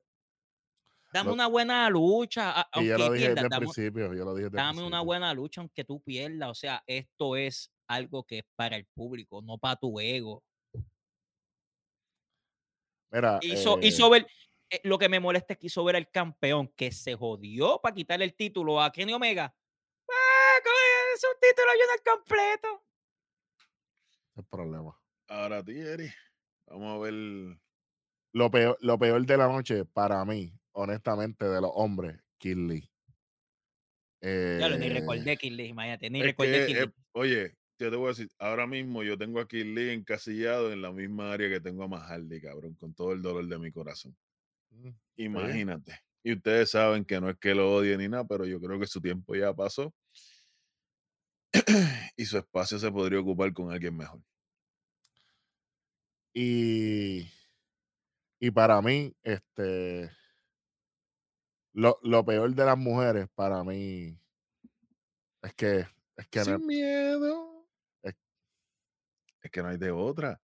Dame 1.12 1.30
Lo- 1.30 1.34
una 1.34 1.48
buena 1.48 1.90
lucha. 1.90 2.62
a- 2.62 2.70
Y 2.80 2.86
yo 2.86 2.96
lo 2.96 3.06
Aunque 3.06 3.18
dije 3.18 3.26
pierdas, 3.26 3.36
desde 3.36 3.42
el 3.42 3.50
dame, 3.50 3.66
principio. 3.66 4.14
Yo 4.14 4.24
lo 4.24 4.36
dije 4.36 4.44
desde 4.52 4.56
dame 4.58 4.70
una 4.74 4.78
principio. 4.90 5.06
buena 5.06 5.34
lucha 5.34 5.62
aunque 5.62 5.84
tú 5.84 6.00
pierdas. 6.04 6.50
O 6.52 6.54
sea, 6.54 6.84
esto 6.86 7.36
es 7.36 7.72
algo 7.88 8.24
que 8.24 8.38
es 8.38 8.46
para 8.56 8.76
el 8.76 8.86
público, 8.86 9.42
no 9.42 9.58
para 9.58 9.78
tu 9.78 10.00
ego. 10.00 10.44
Mira, 13.10 13.40
Hizo, 13.42 13.78
eh, 13.80 13.88
hizo 13.88 14.10
ver. 14.12 14.28
eh, 14.70 14.80
lo 14.84 15.00
que 15.00 15.10
me 15.10 15.20
molesta 15.20 15.54
es 15.54 15.60
que 15.60 15.66
hizo 15.68 15.84
ver 15.84 15.96
al 15.96 16.08
campeón 16.12 16.68
que 16.76 16.92
se 16.92 17.16
jodió 17.16 17.80
para 17.82 17.96
quitarle 17.96 18.26
el 18.26 18.36
título 18.36 18.80
a 18.80 18.92
Kenny 18.92 19.12
Omega. 19.14 19.52
¡Ah, 21.16 21.22
coño, 21.22 21.22
es 21.22 21.24
un 21.24 21.40
título 21.40 21.70
y 21.76 21.80
no 21.80 22.14
completo! 22.14 22.82
el 24.38 24.46
problema. 24.46 25.00
Ahora, 25.28 25.64
Thierry, 25.64 26.12
vamos 26.68 26.96
a 26.96 27.00
ver. 27.00 27.58
Lo 28.34 28.52
peor, 28.52 28.78
lo 28.82 29.00
peor 29.00 29.26
de 29.26 29.38
la 29.38 29.48
noche 29.48 29.86
para 29.86 30.24
mí, 30.26 30.54
honestamente, 30.74 31.46
de 31.46 31.62
los 31.62 31.72
hombres, 31.74 32.20
Kid 32.38 32.58
Lee. 32.58 32.92
Ya 34.22 34.68
lo 34.70 34.78
ni 34.78 34.88
Eh, 34.88 34.90
recordé 34.90 35.38
Kid 35.38 35.54
Lee, 35.54 35.68
imagínate, 35.68 36.10
ni 36.10 36.22
recordé 36.22 36.66
que, 36.66 36.82
eh, 36.82 36.92
oye, 37.14 37.56
yo 37.80 37.90
te 37.90 37.96
voy 37.96 38.08
a 38.08 38.10
decir, 38.10 38.30
ahora 38.40 38.68
mismo 38.68 39.04
yo 39.04 39.18
tengo 39.18 39.40
a 39.40 39.48
Kid 39.48 39.66
Lee 39.74 39.92
encasillado 39.92 40.74
en 40.74 40.82
la 40.82 40.92
misma 40.92 41.32
área 41.32 41.50
que 41.50 41.62
tengo 41.62 41.84
a 41.84 41.88
Mahardy, 41.88 42.42
cabrón, 42.42 42.76
con 42.76 42.94
todo 42.94 43.14
el 43.14 43.22
dolor 43.22 43.48
de 43.48 43.58
mi 43.58 43.72
corazón. 43.72 44.16
mm, 44.72 44.90
Imagínate. 45.18 45.98
Y 46.24 46.34
ustedes 46.34 46.72
saben 46.72 47.06
que 47.06 47.22
no 47.22 47.30
es 47.30 47.38
que 47.38 47.54
lo 47.56 47.74
odie 47.74 47.96
ni 47.98 48.10
nada, 48.10 48.26
pero 48.26 48.46
yo 48.46 48.60
creo 48.60 48.80
que 48.80 48.88
su 48.88 49.00
tiempo 49.00 49.36
ya 49.36 49.54
pasó. 49.54 49.94
Y 52.18 52.26
su 52.26 52.38
espacio 52.38 52.80
se 52.80 52.92
podría 52.92 53.20
ocupar 53.20 53.54
con 53.54 53.72
alguien 53.72 53.96
mejor. 53.96 54.22
Y, 56.34 57.30
y 58.40 58.52
para 58.52 58.82
mí, 58.82 59.16
este, 59.24 60.12
lo, 61.74 61.98
lo 62.04 62.26
peor 62.26 62.54
de 62.54 62.66
las 62.66 62.78
mujeres, 62.78 63.28
para 63.34 63.64
mí, 63.64 64.20
es 65.42 65.54
que, 65.56 65.86
es 66.18 66.28
que 66.30 66.40
no- 66.40 66.46
Sin 66.58 66.66
miedo. 66.68 67.68
es- 68.04 68.16
Es 69.42 69.52
que 69.52 69.62
no 69.64 69.70
hay 69.70 69.78
de 69.78 69.92
otra. 69.92 70.42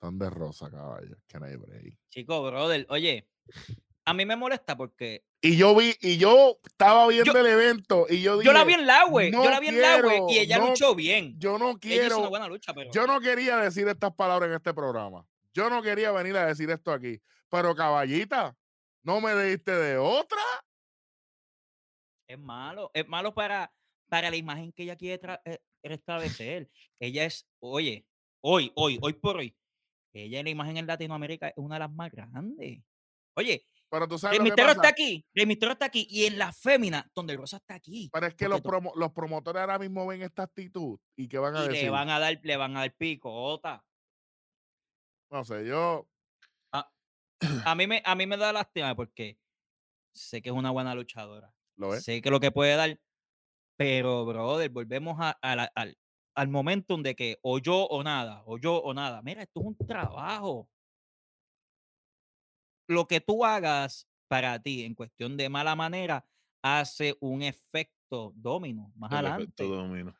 son 0.00 0.16
de 0.16 0.30
rosa, 0.30 0.70
caballo, 0.70 1.16
es 1.16 1.24
que 1.26 1.40
no 1.40 1.46
hay 1.46 1.56
break. 1.56 1.98
Chico, 2.08 2.40
brother, 2.44 2.86
oye, 2.88 3.28
a 4.08 4.14
mí 4.14 4.24
me 4.26 4.36
molesta 4.36 4.76
porque 4.76 5.24
Y 5.42 5.56
yo 5.56 5.74
vi, 5.76 5.94
y 6.00 6.16
yo 6.18 6.58
estaba 6.64 7.06
viendo 7.08 7.38
el 7.38 7.46
evento, 7.46 8.06
y 8.08 8.22
yo 8.22 8.38
dije, 8.38 8.46
yo 8.46 8.52
la 8.52 8.64
vi 8.64 8.74
en 8.74 8.86
Laue, 8.86 9.30
no 9.30 9.44
yo 9.44 9.50
la 9.50 9.60
vi 9.60 9.68
en 9.68 9.80
Laue 9.80 10.14
y 10.14 10.18
quiero, 10.26 10.28
ella 10.42 10.58
no- 10.58 10.66
luchó 10.68 10.94
bien. 10.94 11.34
yo 11.38 11.58
no 11.58 11.70
Ella 11.70 11.78
hizo 11.78 11.80
quiero, 11.80 12.18
una 12.20 12.28
buena 12.28 12.48
lucha, 12.48 12.72
pero 12.74 12.90
yo 12.92 13.06
no 13.06 13.20
quería 13.20 13.56
decir 13.58 13.86
estas 13.88 14.14
palabras 14.14 14.48
en 14.48 14.56
este 14.56 14.72
programa. 14.74 15.26
Yo 15.54 15.68
no 15.70 15.82
quería 15.82 16.12
venir 16.12 16.36
a 16.36 16.46
decir 16.46 16.70
esto 16.70 16.92
aquí. 16.92 17.20
Pero 17.50 17.74
caballita, 17.74 18.56
no 19.02 19.20
me 19.20 19.34
diste 19.34 19.72
de 19.74 19.96
otra. 19.96 20.40
es 22.26 22.38
malo. 22.38 22.90
Es 22.94 23.08
malo 23.08 23.34
para, 23.34 23.72
para 24.08 24.30
la 24.30 24.36
imagen 24.36 24.72
que 24.72 24.82
ella 24.84 24.96
quiere 24.96 25.20
eh, 25.44 25.58
restablecer. 25.82 26.68
ella 27.00 27.24
es, 27.24 27.48
oye, 27.60 28.06
hoy, 28.40 28.70
hoy, 28.74 28.98
hoy 29.00 29.12
por 29.14 29.36
hoy, 29.38 29.56
ella 30.12 30.38
en 30.40 30.44
la 30.44 30.50
imagen 30.50 30.76
en 30.76 30.86
Latinoamérica 30.86 31.48
es 31.48 31.54
una 31.56 31.76
de 31.76 31.80
las 31.80 31.92
más 31.92 32.10
grandes. 32.10 32.80
Oye, 33.34 33.64
Pero 33.90 34.06
tú 34.06 34.18
sabes 34.18 34.38
el 34.38 34.44
misterio 34.44 34.72
está 34.72 34.88
aquí, 34.88 35.26
el 35.34 35.46
misterio 35.46 35.72
está 35.72 35.86
aquí 35.86 36.06
y 36.10 36.26
en 36.26 36.38
la 36.38 36.52
fémina, 36.52 37.10
donde 37.14 37.36
Rosa 37.36 37.56
está 37.56 37.74
aquí. 37.74 38.10
Pero 38.12 38.26
es 38.26 38.34
que 38.34 38.48
los, 38.48 38.62
to- 38.62 38.68
promo- 38.68 38.92
los 38.96 39.12
promotores 39.12 39.60
ahora 39.60 39.78
mismo 39.78 40.06
ven 40.06 40.22
esta 40.22 40.42
actitud 40.42 40.98
y 41.16 41.26
que 41.28 41.38
van 41.38 41.56
a 41.56 41.64
y 41.64 41.68
decir, 41.68 41.84
le 41.84 41.90
van 41.90 42.10
a 42.10 42.18
dar, 42.18 42.38
le 42.42 42.56
van 42.56 42.76
a 42.76 42.80
dar 42.80 42.94
picota. 42.96 43.84
no 45.30 45.44
sé, 45.44 45.66
yo, 45.66 46.06
A 47.64 47.74
mí 47.76 47.86
me, 47.86 48.02
a 48.04 48.14
mí 48.16 48.26
me 48.26 48.36
da 48.36 48.52
lástima 48.52 48.96
porque 48.96 49.38
sé 50.12 50.42
que 50.42 50.48
es 50.48 50.54
una 50.54 50.70
buena 50.72 50.94
luchadora. 50.94 51.54
¿lo 51.76 51.90
ves? 51.90 52.02
Sé 52.04 52.20
que 52.20 52.30
lo 52.30 52.40
que 52.40 52.50
puede 52.50 52.74
dar, 52.74 53.00
pero, 53.78 54.26
brother, 54.26 54.68
volvemos 54.70 55.16
a- 55.20 55.38
a 55.40 55.54
la- 55.56 55.72
al, 55.76 55.96
al 56.34 56.48
momento 56.48 56.96
de 56.98 57.14
que 57.14 57.38
o 57.42 57.58
yo 57.60 57.84
o 57.86 58.02
nada, 58.02 58.42
o 58.46 58.58
yo 58.58 58.76
o 58.82 58.92
nada. 58.92 59.22
Mira, 59.22 59.42
esto 59.44 59.60
es 59.60 59.66
un 59.66 59.76
trabajo. 59.86 60.68
Lo 62.88 63.06
que 63.06 63.20
tú 63.20 63.44
hagas 63.44 64.08
para 64.28 64.60
ti 64.60 64.84
en 64.84 64.94
cuestión 64.94 65.36
de 65.36 65.48
mala 65.48 65.76
manera 65.76 66.26
hace 66.62 67.16
un 67.20 67.42
efecto 67.42 68.32
domino 68.34 68.92
más 68.96 69.12
El 69.12 69.18
adelante. 69.18 69.64
domino. 69.64 70.16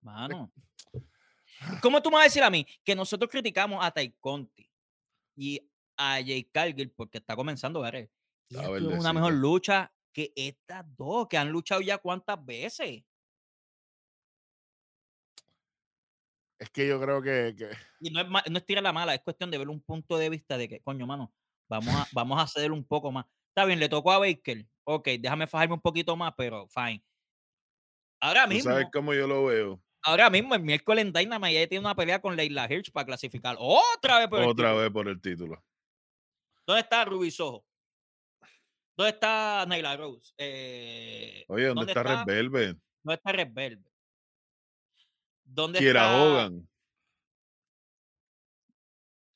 Mano. 0.00 0.52
¿Cómo 1.82 2.02
tú 2.02 2.10
me 2.10 2.16
vas 2.16 2.22
a 2.22 2.28
decir 2.28 2.42
a 2.42 2.50
mí 2.50 2.66
que 2.84 2.94
nosotros 2.94 3.30
criticamos 3.30 3.84
a 3.84 3.90
Tai 3.90 4.14
Conti 4.20 4.70
y 5.36 5.60
a 5.96 6.14
Jay 6.14 6.44
Cargill 6.44 6.90
porque 6.90 7.18
está 7.18 7.34
comenzando 7.34 7.84
a 7.84 7.90
ver? 7.90 8.10
Tuvieron 8.48 8.98
una 8.98 9.12
mejor 9.12 9.32
lucha 9.34 9.92
que 10.12 10.32
estas 10.34 10.84
dos, 10.96 11.26
que 11.28 11.36
han 11.36 11.50
luchado 11.50 11.80
ya 11.80 11.98
cuántas 11.98 12.42
veces. 12.44 13.02
Es 16.58 16.70
que 16.70 16.88
yo 16.88 17.00
creo 17.00 17.20
que, 17.22 17.54
que- 17.56 17.70
Y 18.00 18.10
no 18.10 18.20
es, 18.20 18.26
no 18.50 18.58
es 18.58 18.64
tirar 18.66 18.82
la 18.82 18.92
mala, 18.92 19.14
es 19.14 19.20
cuestión 19.22 19.50
de 19.50 19.58
ver 19.58 19.68
un 19.68 19.80
punto 19.82 20.16
de 20.16 20.30
vista 20.30 20.56
de 20.56 20.68
que, 20.68 20.80
coño, 20.80 21.06
mano, 21.06 21.32
vamos 21.68 21.94
a, 21.94 22.06
vamos 22.12 22.42
a 22.42 22.46
ceder 22.46 22.72
un 22.72 22.84
poco 22.84 23.12
más. 23.12 23.26
Está 23.48 23.64
bien, 23.64 23.78
le 23.78 23.88
tocó 23.88 24.12
a 24.12 24.18
Baker. 24.18 24.66
Ok, 24.84 25.08
déjame 25.20 25.46
fajarme 25.46 25.74
un 25.74 25.80
poquito 25.80 26.16
más, 26.16 26.32
pero 26.36 26.66
fine. 26.68 27.02
Ahora 28.20 28.44
¿Tú 28.44 28.50
mismo, 28.50 28.70
sabes 28.70 28.86
cómo 28.92 29.12
yo 29.14 29.26
lo 29.26 29.44
veo? 29.46 29.82
ahora 30.02 30.30
mismo, 30.30 30.54
el 30.54 30.62
miércoles 30.62 31.04
en 31.04 31.12
Dynamite 31.12 31.58
ella 31.58 31.68
tiene 31.68 31.80
una 31.84 31.94
pelea 31.94 32.20
con 32.20 32.36
Leila 32.36 32.66
Hirsch 32.70 32.92
para 32.92 33.04
clasificar 33.06 33.56
otra 33.58 34.20
vez 34.20 34.28
por 34.28 34.38
el 34.40 34.48
Otra 34.48 34.68
título. 34.68 34.80
vez 34.82 34.90
por 34.92 35.08
el 35.08 35.20
título. 35.20 35.64
¿Dónde 36.66 36.80
está 36.82 37.04
Ruby 37.04 37.30
Soho? 37.30 37.64
¿Dónde 38.96 39.10
está 39.10 39.66
Naila 39.66 39.96
Rose? 39.96 40.32
Eh, 40.38 41.44
Oye, 41.48 41.66
¿dónde, 41.66 41.90
está, 41.92 42.02
Red 42.02 42.24
Velvet? 42.24 42.78
¿Dónde 43.02 43.14
está 43.16 43.32
Red 43.32 43.48
Velvet? 43.52 43.92
¿Dónde 45.46 45.78
Kiera 45.78 46.02
está? 46.02 46.22
Hogan. 46.22 46.68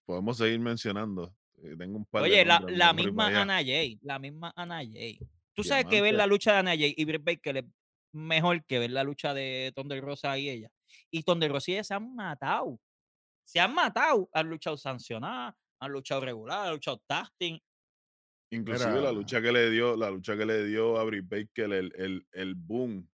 Podemos 0.04 0.36
seguir 0.36 0.58
mencionando. 0.58 1.34
eh, 1.62 1.74
Tengo 1.78 1.98
un 1.98 2.04
par 2.04 2.22
de 2.24 2.28
Oye, 2.30 2.44
la, 2.44 2.60
la 2.68 2.92
misma. 2.92 3.28
Ana 3.28 3.58
Jay, 3.58 3.98
la 4.02 4.18
misma 4.18 4.52
Ana 4.56 4.78
Jay. 4.78 5.18
Tú 5.54 5.62
sabes 5.64 5.86
que 5.86 6.00
ver 6.02 6.14
la 6.14 6.26
lucha 6.26 6.52
de 6.52 6.58
Ana 6.58 6.70
Jay 6.72 6.94
y 6.96 7.04
Britt 7.04 7.22
Baker 7.24 7.56
es 7.58 7.64
mejor 8.12 8.64
que 8.64 8.78
ver 8.78 8.90
la 8.90 9.04
lucha 9.04 9.34
de 9.34 9.72
Thunder 9.74 10.02
Rosa 10.02 10.36
y 10.38 10.48
ella. 10.48 10.70
Y 11.10 11.22
Thunder 11.22 11.50
Rosa 11.52 11.70
y 11.70 11.74
ella 11.74 11.84
se 11.84 11.94
han 11.94 12.14
matado. 12.14 12.78
Se 13.44 13.60
han 13.60 13.74
matado. 13.74 14.28
Han 14.32 14.48
luchado 14.48 14.76
sancionadas, 14.76 15.54
han 15.80 15.92
luchado 15.92 16.22
regular, 16.22 16.66
han 16.66 16.72
luchado 16.74 17.00
tasting. 17.06 17.58
Inclusive 18.52 19.00
la 19.00 19.12
lucha 19.12 19.40
que 19.40 19.52
le 19.52 19.70
dio, 19.70 19.96
la 19.96 20.10
lucha 20.10 20.36
que 20.36 20.44
le 20.44 20.64
dio 20.64 20.98
a 20.98 21.04
Britt 21.04 21.28
Baker, 21.28 21.72
el, 21.72 21.92
el, 21.96 22.26
el 22.32 22.54
boom, 22.56 23.08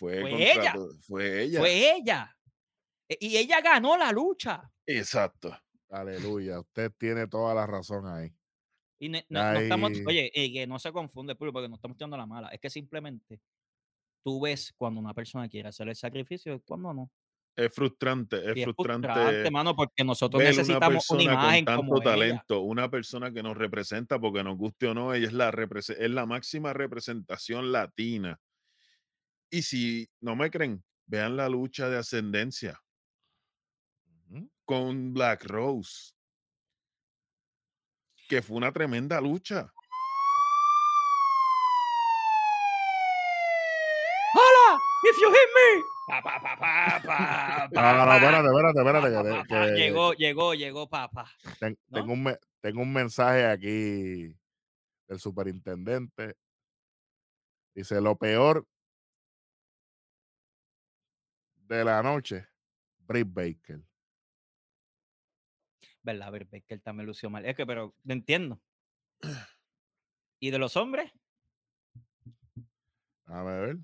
fue, 0.00 0.20
Fue 0.22 0.30
contra 0.30 0.52
ella. 0.52 0.74
Fue 1.06 1.42
ella. 1.42 1.60
Fue 1.60 1.96
ella. 1.96 2.36
Y 3.08 3.36
ella 3.36 3.60
ganó 3.60 3.96
la 3.96 4.10
lucha. 4.12 4.70
Exacto. 4.86 5.54
aleluya, 5.90 6.60
usted 6.60 6.90
tiene 6.96 7.26
toda 7.26 7.54
la 7.54 7.66
razón 7.66 8.06
ahí. 8.06 8.32
Y 8.98 9.08
ne- 9.08 9.26
no, 9.28 9.52
no 9.52 9.58
estamos, 9.58 9.92
oye, 10.06 10.30
que 10.32 10.66
no 10.66 10.78
se 10.78 10.92
confunde, 10.92 11.34
Pulpo, 11.34 11.54
porque 11.54 11.68
no 11.68 11.74
estamos 11.74 11.96
tirando 11.96 12.16
la 12.16 12.26
mala. 12.26 12.48
Es 12.48 12.60
que 12.60 12.70
simplemente 12.70 13.40
tú 14.24 14.40
ves 14.40 14.72
cuando 14.76 15.00
una 15.00 15.12
persona 15.14 15.48
quiere 15.48 15.68
hacer 15.68 15.88
el 15.88 15.96
sacrificio 15.96 16.54
y 16.54 16.60
cuando 16.60 16.94
no. 16.94 17.10
Es 17.56 17.74
frustrante, 17.74 18.36
es 18.38 18.56
es 18.56 18.64
frustrante. 18.64 19.08
frustrante, 19.08 19.50
mano, 19.50 19.74
porque 19.74 20.04
nosotros 20.04 20.40
una 20.40 20.50
necesitamos 20.50 21.10
una, 21.10 21.18
persona 21.18 21.22
imagen 21.24 21.64
con 21.64 21.74
tanto 21.74 21.86
como 21.88 21.96
ella. 21.96 22.04
talento, 22.04 22.60
una 22.60 22.90
persona 22.90 23.32
que 23.32 23.42
nos 23.42 23.56
representa, 23.56 24.18
porque 24.18 24.44
nos 24.44 24.56
guste 24.56 24.86
o 24.86 24.94
no, 24.94 25.12
ella 25.12 25.26
es 25.26 25.32
la, 25.32 25.50
es 25.50 26.10
la 26.10 26.26
máxima 26.26 26.72
representación 26.72 27.72
latina. 27.72 28.38
Y 29.50 29.62
si 29.62 30.08
no 30.20 30.36
me 30.36 30.50
creen, 30.50 30.84
vean 31.06 31.36
la 31.36 31.48
lucha 31.48 31.88
de 31.88 31.98
ascendencia 31.98 32.80
con 34.64 35.12
Black 35.12 35.44
Rose, 35.44 36.12
que 38.28 38.40
fue 38.42 38.56
una 38.58 38.70
tremenda 38.72 39.20
lucha. 39.20 39.72
¡Hola! 44.34 44.78
¡If 45.10 45.16
you 45.20 45.28
hit 45.30 45.48
me! 45.56 45.82
Llegó, 49.74 50.12
llegó, 50.14 50.54
llegó, 50.54 50.88
papá. 50.88 51.28
ten- 51.58 51.76
¿no? 51.88 51.98
tengo, 51.98 52.12
un, 52.12 52.36
tengo 52.60 52.82
un 52.82 52.92
mensaje 52.92 53.46
aquí 53.46 54.32
del 55.08 55.18
superintendente. 55.18 56.36
Dice, 57.74 58.00
lo 58.00 58.16
peor 58.16 58.64
de 61.76 61.84
la 61.84 62.02
noche, 62.02 62.46
Britt 62.98 63.28
Baker. 63.32 63.80
¿Verdad? 66.02 66.28
A 66.28 66.30
ver, 66.30 66.48
que 66.48 66.64
él 66.74 66.82
también 66.82 67.06
lució 67.06 67.30
mal. 67.30 67.44
Es 67.44 67.54
que, 67.56 67.66
pero, 67.66 67.94
no 68.04 68.12
entiendo. 68.14 68.60
¿Y 70.40 70.50
de 70.50 70.58
los 70.58 70.76
hombres? 70.76 71.12
Déjame 73.26 73.60
ver. 73.60 73.76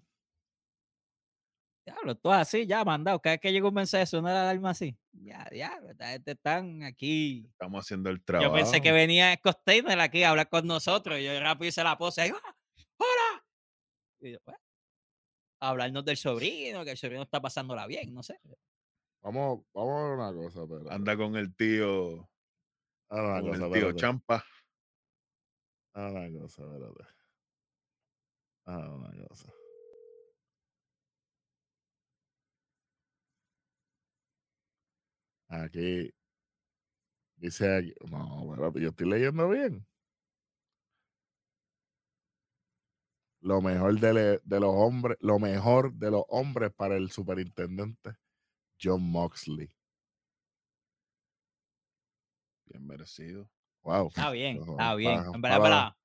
Diablo, 1.87 2.17
todo 2.17 2.33
así, 2.33 2.67
ya 2.67 2.85
mandado. 2.85 3.21
Cada 3.21 3.35
vez 3.35 3.41
que 3.41 3.53
llega 3.53 3.69
un 3.69 3.75
mensaje, 3.75 4.07
suena 4.07 4.33
la 4.33 4.43
alarma 4.51 4.71
así. 4.71 4.99
Ya, 5.13 5.49
ya, 5.55 5.79
esta 5.89 6.09
gente 6.09 6.33
están 6.33 6.83
aquí. 6.83 7.47
Estamos 7.53 7.85
haciendo 7.85 8.11
el 8.11 8.25
trabajo. 8.25 8.51
Yo 8.51 8.57
pensé 8.57 8.81
que 8.81 8.91
venía 8.91 9.33
Scott 9.37 9.59
Steiner 9.61 10.01
aquí 10.01 10.25
a 10.25 10.31
hablar 10.31 10.49
con 10.49 10.67
nosotros. 10.67 11.19
y 11.21 11.25
Yo 11.25 11.39
rápido 11.39 11.69
hice 11.69 11.85
la 11.85 11.97
pose. 11.97 12.23
ahí, 12.23 12.31
¡Ah! 12.35 12.57
¡Hola! 12.99 13.45
Y 14.21 14.33
yo, 14.33 14.39
"Bueno, 14.45 14.59
a 15.61 15.69
hablarnos 15.71 16.05
del 16.05 16.17
sobrino, 16.17 16.85
que 16.85 16.93
el 16.93 16.97
sobrino 16.97 17.23
está 17.23 17.41
pasándola 17.41 17.87
bien, 17.87 18.13
no 18.13 18.23
sé. 18.23 18.39
Vamos, 19.23 19.65
vamos 19.73 19.95
a 19.95 20.05
ver 20.05 20.13
una 20.13 20.33
cosa, 20.33 20.67
pero. 20.69 20.91
Anda 20.91 21.17
con 21.17 21.37
el 21.37 21.55
tío, 21.55 22.29
una 23.09 23.41
con 23.41 23.51
cosa, 23.51 23.65
el 23.67 23.73
tío 23.73 23.89
espérate. 23.89 24.01
Champa. 24.01 24.45
Ah, 25.95 26.11
una 26.11 26.41
cosa, 26.41 26.63
espérate. 26.63 27.05
Ah, 28.67 28.95
una 28.95 29.29
cosa. 29.29 29.53
Aquí 35.49 36.13
dice 37.37 37.77
aquí, 37.77 37.95
no, 38.11 38.53
espérate, 38.53 38.81
yo 38.81 38.89
estoy 38.91 39.09
leyendo 39.09 39.49
bien. 39.49 39.87
Lo 43.47 43.61
mejor 43.61 44.01
de, 44.01 44.13
le- 44.13 44.41
de 44.43 44.59
los 44.59 44.75
hombres, 44.75 45.17
lo 45.21 45.39
mejor 45.39 45.93
de 45.93 46.11
los 46.11 46.25
hombres 46.31 46.73
para 46.75 46.97
el 46.97 47.13
superintendente 47.13 48.17
John 48.83 49.01
Moxley. 49.09 49.71
Bien 52.65 52.85
merecido. 52.85 53.49
Wow. 53.83 54.09
Está 54.09 54.31
bien, 54.33 54.57
está 54.69 54.95
bien. 54.97 55.23
para- 55.41 55.97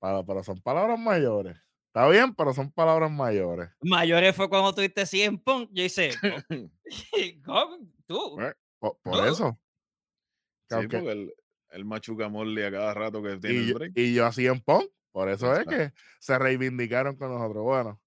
para- 0.00 0.24
pero 0.24 0.42
son 0.42 0.60
palabras 0.60 0.98
mayores. 0.98 1.56
Está 1.86 2.08
bien, 2.08 2.34
pero 2.34 2.52
son 2.52 2.72
palabras 2.72 3.10
mayores. 3.10 3.70
Mayores 3.80 4.34
fue 4.34 4.48
cuando 4.48 4.74
tuviste 4.74 5.06
100 5.06 5.38
Punk. 5.38 5.70
Yo 5.72 5.84
hice, 5.84 6.10
¿cómo? 7.44 7.78
¿Tú? 8.06 8.40
Eh, 8.40 8.52
Por, 8.80 9.28
eso. 9.28 9.56
Sí, 10.68 10.74
aunque- 10.74 10.98
porque 10.98 11.12
él, 11.12 11.32
él 11.70 11.84
machuca 11.84 12.26
a 12.26 12.28
Morley 12.28 12.64
a 12.64 12.70
cada 12.72 12.94
rato 12.94 13.22
que 13.22 13.36
tiene 13.38 13.54
y, 13.60 13.68
el 13.68 13.74
break. 13.74 13.92
y 13.94 14.14
yo 14.14 14.26
así 14.26 14.46
en 14.48 14.60
Punk. 14.60 14.90
Por 15.18 15.28
eso 15.30 15.52
es 15.52 15.66
que 15.66 15.92
se 16.20 16.38
reivindicaron 16.38 17.16
con 17.16 17.32
nosotros. 17.32 17.64
Bueno, 17.64 18.00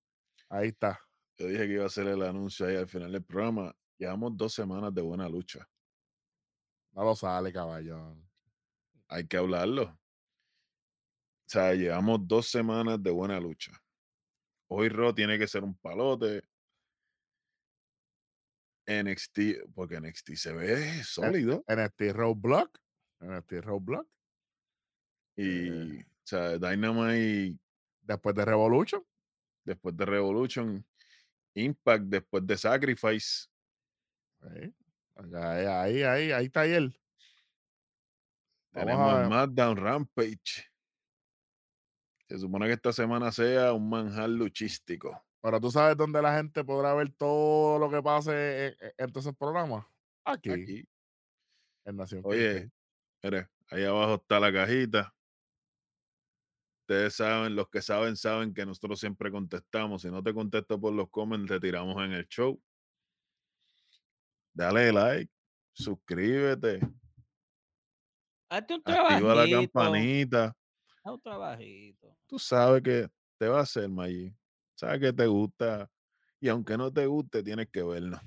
ahí 0.48 0.70
está. 0.70 0.98
Yo 1.38 1.48
dije 1.48 1.68
que 1.68 1.74
iba 1.74 1.84
a 1.84 1.88
hacer 1.88 2.08
el 2.08 2.22
anuncio 2.22 2.66
ahí 2.66 2.78
al 2.78 2.88
final 2.88 3.12
del 3.12 3.22
programa. 3.22 3.76
Llevamos 3.98 4.38
dos 4.38 4.54
semanas 4.54 4.94
de 4.94 5.02
buena 5.02 5.28
lucha. 5.28 5.68
No 6.94 7.04
lo 7.04 7.14
sale, 7.14 7.52
caballón. 7.52 8.26
Hay 9.10 9.28
que 9.28 9.36
hablarlo. 9.36 9.84
O 9.84 10.00
sea, 11.48 11.74
llevamos 11.74 12.26
dos 12.26 12.48
semanas 12.48 13.04
de 13.04 13.12
buena 13.12 13.42
lucha. 13.42 13.74
Hoy 14.70 14.88
Raw 14.88 15.14
tiene 15.14 15.38
que 15.38 15.50
ser 15.50 15.66
un 15.66 15.76
palote. 15.76 16.42
NXT, 18.88 19.74
porque 19.76 20.00
NXT 20.00 20.36
se 20.36 20.54
ve 20.54 21.04
sólido. 21.04 21.62
NXT 21.68 22.14
Roadblock. 22.14 22.80
NXT 23.20 23.52
Roadblock. 23.66 24.08
Y, 25.36 26.10
o 26.24 26.28
sea, 26.28 26.58
Dynamite 26.58 27.58
Después 28.04 28.36
de 28.36 28.46
Revolution. 28.46 29.06
después 29.64 29.96
de 29.96 30.06
Revolution, 30.06 30.86
Impact 31.54 32.04
después 32.06 32.46
de 32.48 32.58
Sacrifice. 32.58 33.48
Ahí, 34.42 34.74
ahí, 35.36 35.66
ahí, 35.66 36.04
ahí, 36.04 36.32
ahí 36.32 36.46
está 36.46 36.66
él. 36.66 36.98
Tenemos 38.72 39.26
SmackDown 39.28 39.78
Rampage. 39.78 40.66
Se 42.28 42.38
supone 42.40 42.68
que 42.68 42.74
esta 42.74 42.94
semana 42.94 43.32
sea 43.32 43.74
un 43.74 43.90
manjar 43.90 44.30
luchístico. 44.30 45.22
Pero 45.42 45.60
tú 45.60 45.70
sabes 45.72 45.98
dónde 45.98 46.22
la 46.22 46.38
gente 46.38 46.64
podrá 46.64 46.94
ver 46.94 47.12
todo 47.12 47.78
lo 47.80 47.90
que 47.90 48.02
pase 48.02 48.68
en, 48.68 48.76
en- 48.98 49.12
todos 49.12 49.26
esos 49.26 49.38
programas. 49.38 49.86
Aquí, 50.24 50.52
Aquí. 50.52 50.86
en 51.86 51.98
Nación 51.98 52.22
Oye, 52.24 52.72
mire, 53.22 53.50
ahí 53.70 53.84
abajo 53.84 54.16
está 54.16 54.40
la 54.40 54.54
cajita. 54.54 55.14
Ustedes 56.92 57.16
saben, 57.16 57.56
los 57.56 57.70
que 57.70 57.82
saben, 57.82 58.18
saben 58.18 58.54
que 58.54 58.66
nosotros 58.66 59.00
siempre 59.00 59.32
contestamos. 59.32 60.02
Si 60.02 60.12
no 60.12 60.22
te 60.22 60.34
contesto 60.34 60.78
por 60.78 60.92
los 60.92 61.10
comments, 61.10 61.50
te 61.50 61.58
tiramos 61.58 61.96
en 62.04 62.12
el 62.12 62.28
show. 62.28 62.62
Dale 64.54 64.92
like, 64.92 65.32
suscríbete, 65.72 66.82
Hazte 68.50 68.74
un 68.74 68.82
activa 68.84 69.06
la 69.10 69.46
trabajito. 69.46 69.58
campanita. 69.72 70.46
haz 71.06 71.14
un 71.14 71.22
trabajito. 71.22 72.18
Tú 72.28 72.38
sabes 72.38 72.84
que 72.84 73.08
te 73.38 73.48
va 73.48 73.60
a 73.60 73.64
hacer, 73.64 73.88
Maggi. 73.88 74.36
Sabes 74.76 75.00
que 75.00 75.14
te 75.14 75.28
gusta. 75.28 75.90
Y 76.42 76.50
aunque 76.50 76.78
no 76.78 76.92
te 76.92 77.06
guste, 77.06 77.42
tienes 77.42 77.70
que 77.70 77.84
vernos. 77.84 78.20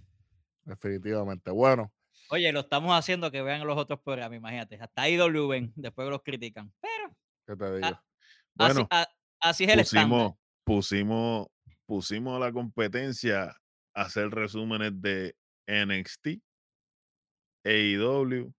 Definitivamente. 0.63 1.51
Bueno, 1.51 1.93
Oye, 2.31 2.51
lo 2.51 2.61
estamos 2.61 2.99
haciendo 2.99 3.31
que 3.31 3.43
vean 3.43 3.67
los 3.67 3.77
otros 3.77 4.01
programas, 4.01 4.39
imagínate. 4.39 4.79
Hasta 4.81 5.07
IW 5.07 5.49
ven, 5.49 5.73
después 5.77 6.09
los 6.09 6.23
critican. 6.23 6.73
Pero 6.81 7.15
¿qué 7.47 7.57
te 7.57 7.77
digo? 7.77 8.01
Así, 8.59 8.75
Bueno, 8.75 8.89
a- 8.91 9.09
así 9.41 9.65
es 9.65 9.71
el 9.73 9.81
estándar. 9.81 10.37
pusimos, 10.65 11.47
pusimos, 11.47 11.47
pusimos 11.87 12.37
a 12.37 12.39
la 12.47 12.53
competencia 12.53 13.45
a 13.95 14.03
hacer 14.03 14.31
resúmenes 14.31 14.93
de 15.01 15.37
NXT, 15.67 16.41
AEW, 17.65 18.53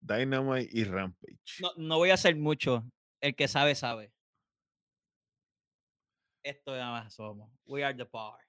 Dynamite 0.00 0.68
y 0.72 0.84
Rampage. 0.84 1.38
No, 1.60 1.70
no 1.76 1.96
voy 1.98 2.10
a 2.10 2.14
hacer 2.14 2.36
mucho. 2.36 2.84
El 3.20 3.34
que 3.36 3.48
sabe, 3.48 3.74
sabe. 3.74 4.12
Esto 6.42 6.72
nada 6.72 6.90
más 7.02 7.14
somos. 7.14 7.50
We 7.66 7.84
are 7.84 7.94
the 7.94 8.06
power. 8.06 8.40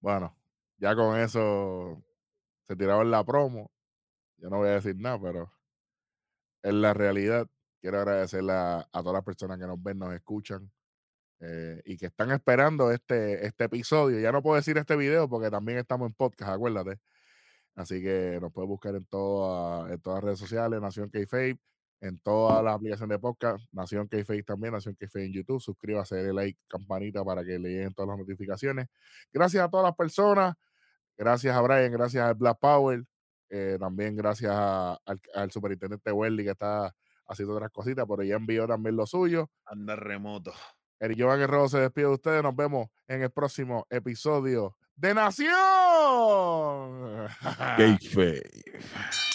Bueno, 0.00 0.36
ya 0.76 0.94
con 0.94 1.18
eso 1.18 2.04
se 2.64 2.76
tiraron 2.76 3.10
la 3.10 3.24
promo. 3.24 3.70
Yo 4.36 4.50
no 4.50 4.58
voy 4.58 4.68
a 4.68 4.72
decir 4.72 4.96
nada, 4.96 5.18
pero 5.20 5.50
en 6.62 6.82
la 6.82 6.92
realidad 6.92 7.48
quiero 7.84 7.98
agradecerle 7.98 8.52
a, 8.54 8.78
a 8.78 9.00
todas 9.02 9.12
las 9.12 9.24
personas 9.24 9.58
que 9.58 9.66
nos 9.66 9.82
ven, 9.82 9.98
nos 9.98 10.14
escuchan 10.14 10.70
eh, 11.40 11.82
y 11.84 11.98
que 11.98 12.06
están 12.06 12.30
esperando 12.30 12.90
este, 12.90 13.44
este 13.46 13.64
episodio. 13.64 14.18
Ya 14.20 14.32
no 14.32 14.42
puedo 14.42 14.56
decir 14.56 14.78
este 14.78 14.96
video 14.96 15.28
porque 15.28 15.50
también 15.50 15.76
estamos 15.78 16.08
en 16.08 16.14
podcast, 16.14 16.50
acuérdate. 16.52 16.98
Así 17.74 18.00
que 18.02 18.38
nos 18.40 18.50
puedes 18.54 18.68
buscar 18.68 18.94
en, 18.94 19.04
toda- 19.04 19.92
en 19.92 20.00
todas 20.00 20.16
las 20.18 20.24
redes 20.24 20.38
sociales, 20.38 20.80
Nación 20.80 21.10
K-Fape, 21.10 21.58
en 22.00 22.18
todas 22.20 22.64
las 22.64 22.74
aplicaciones 22.74 23.16
de 23.16 23.18
podcast, 23.18 23.62
Nación 23.72 24.08
K-Fape 24.08 24.44
también, 24.44 24.72
Nación 24.72 24.94
K-Fape 24.94 25.26
en 25.26 25.32
YouTube. 25.34 25.60
Suscríbase, 25.60 26.16
dale 26.16 26.32
like, 26.32 26.58
campanita 26.68 27.22
para 27.22 27.44
que 27.44 27.58
le 27.58 27.68
lleguen 27.68 27.92
todas 27.92 28.08
las 28.08 28.18
notificaciones. 28.18 28.86
Gracias 29.30 29.62
a 29.62 29.68
todas 29.68 29.84
las 29.84 29.94
personas. 29.94 30.54
Gracias 31.18 31.54
a 31.54 31.60
Brian, 31.60 31.92
gracias 31.92 32.24
al 32.24 32.34
Black 32.34 32.58
Power. 32.58 33.04
eh, 33.50 33.76
también 33.78 34.16
gracias 34.16 34.50
a- 34.54 34.98
al, 35.04 35.20
al 35.34 35.50
superintendente 35.50 36.10
Welly 36.10 36.44
que 36.44 36.50
está 36.52 36.94
haciendo 37.26 37.54
otras 37.54 37.70
cositas, 37.70 38.06
pero 38.08 38.22
ya 38.22 38.36
envió 38.36 38.66
también 38.66 38.96
lo 38.96 39.06
suyo. 39.06 39.50
Anda 39.66 39.96
remoto. 39.96 40.52
Eric 41.00 41.18
Jovan 41.20 41.38
Guerrero 41.38 41.68
se 41.68 41.78
despide 41.80 42.06
de 42.06 42.12
ustedes. 42.12 42.42
Nos 42.42 42.56
vemos 42.56 42.88
en 43.08 43.22
el 43.22 43.30
próximo 43.30 43.86
episodio 43.90 44.76
de 44.96 45.14
Nación. 45.14 45.50
Kayfabe. 47.76 48.42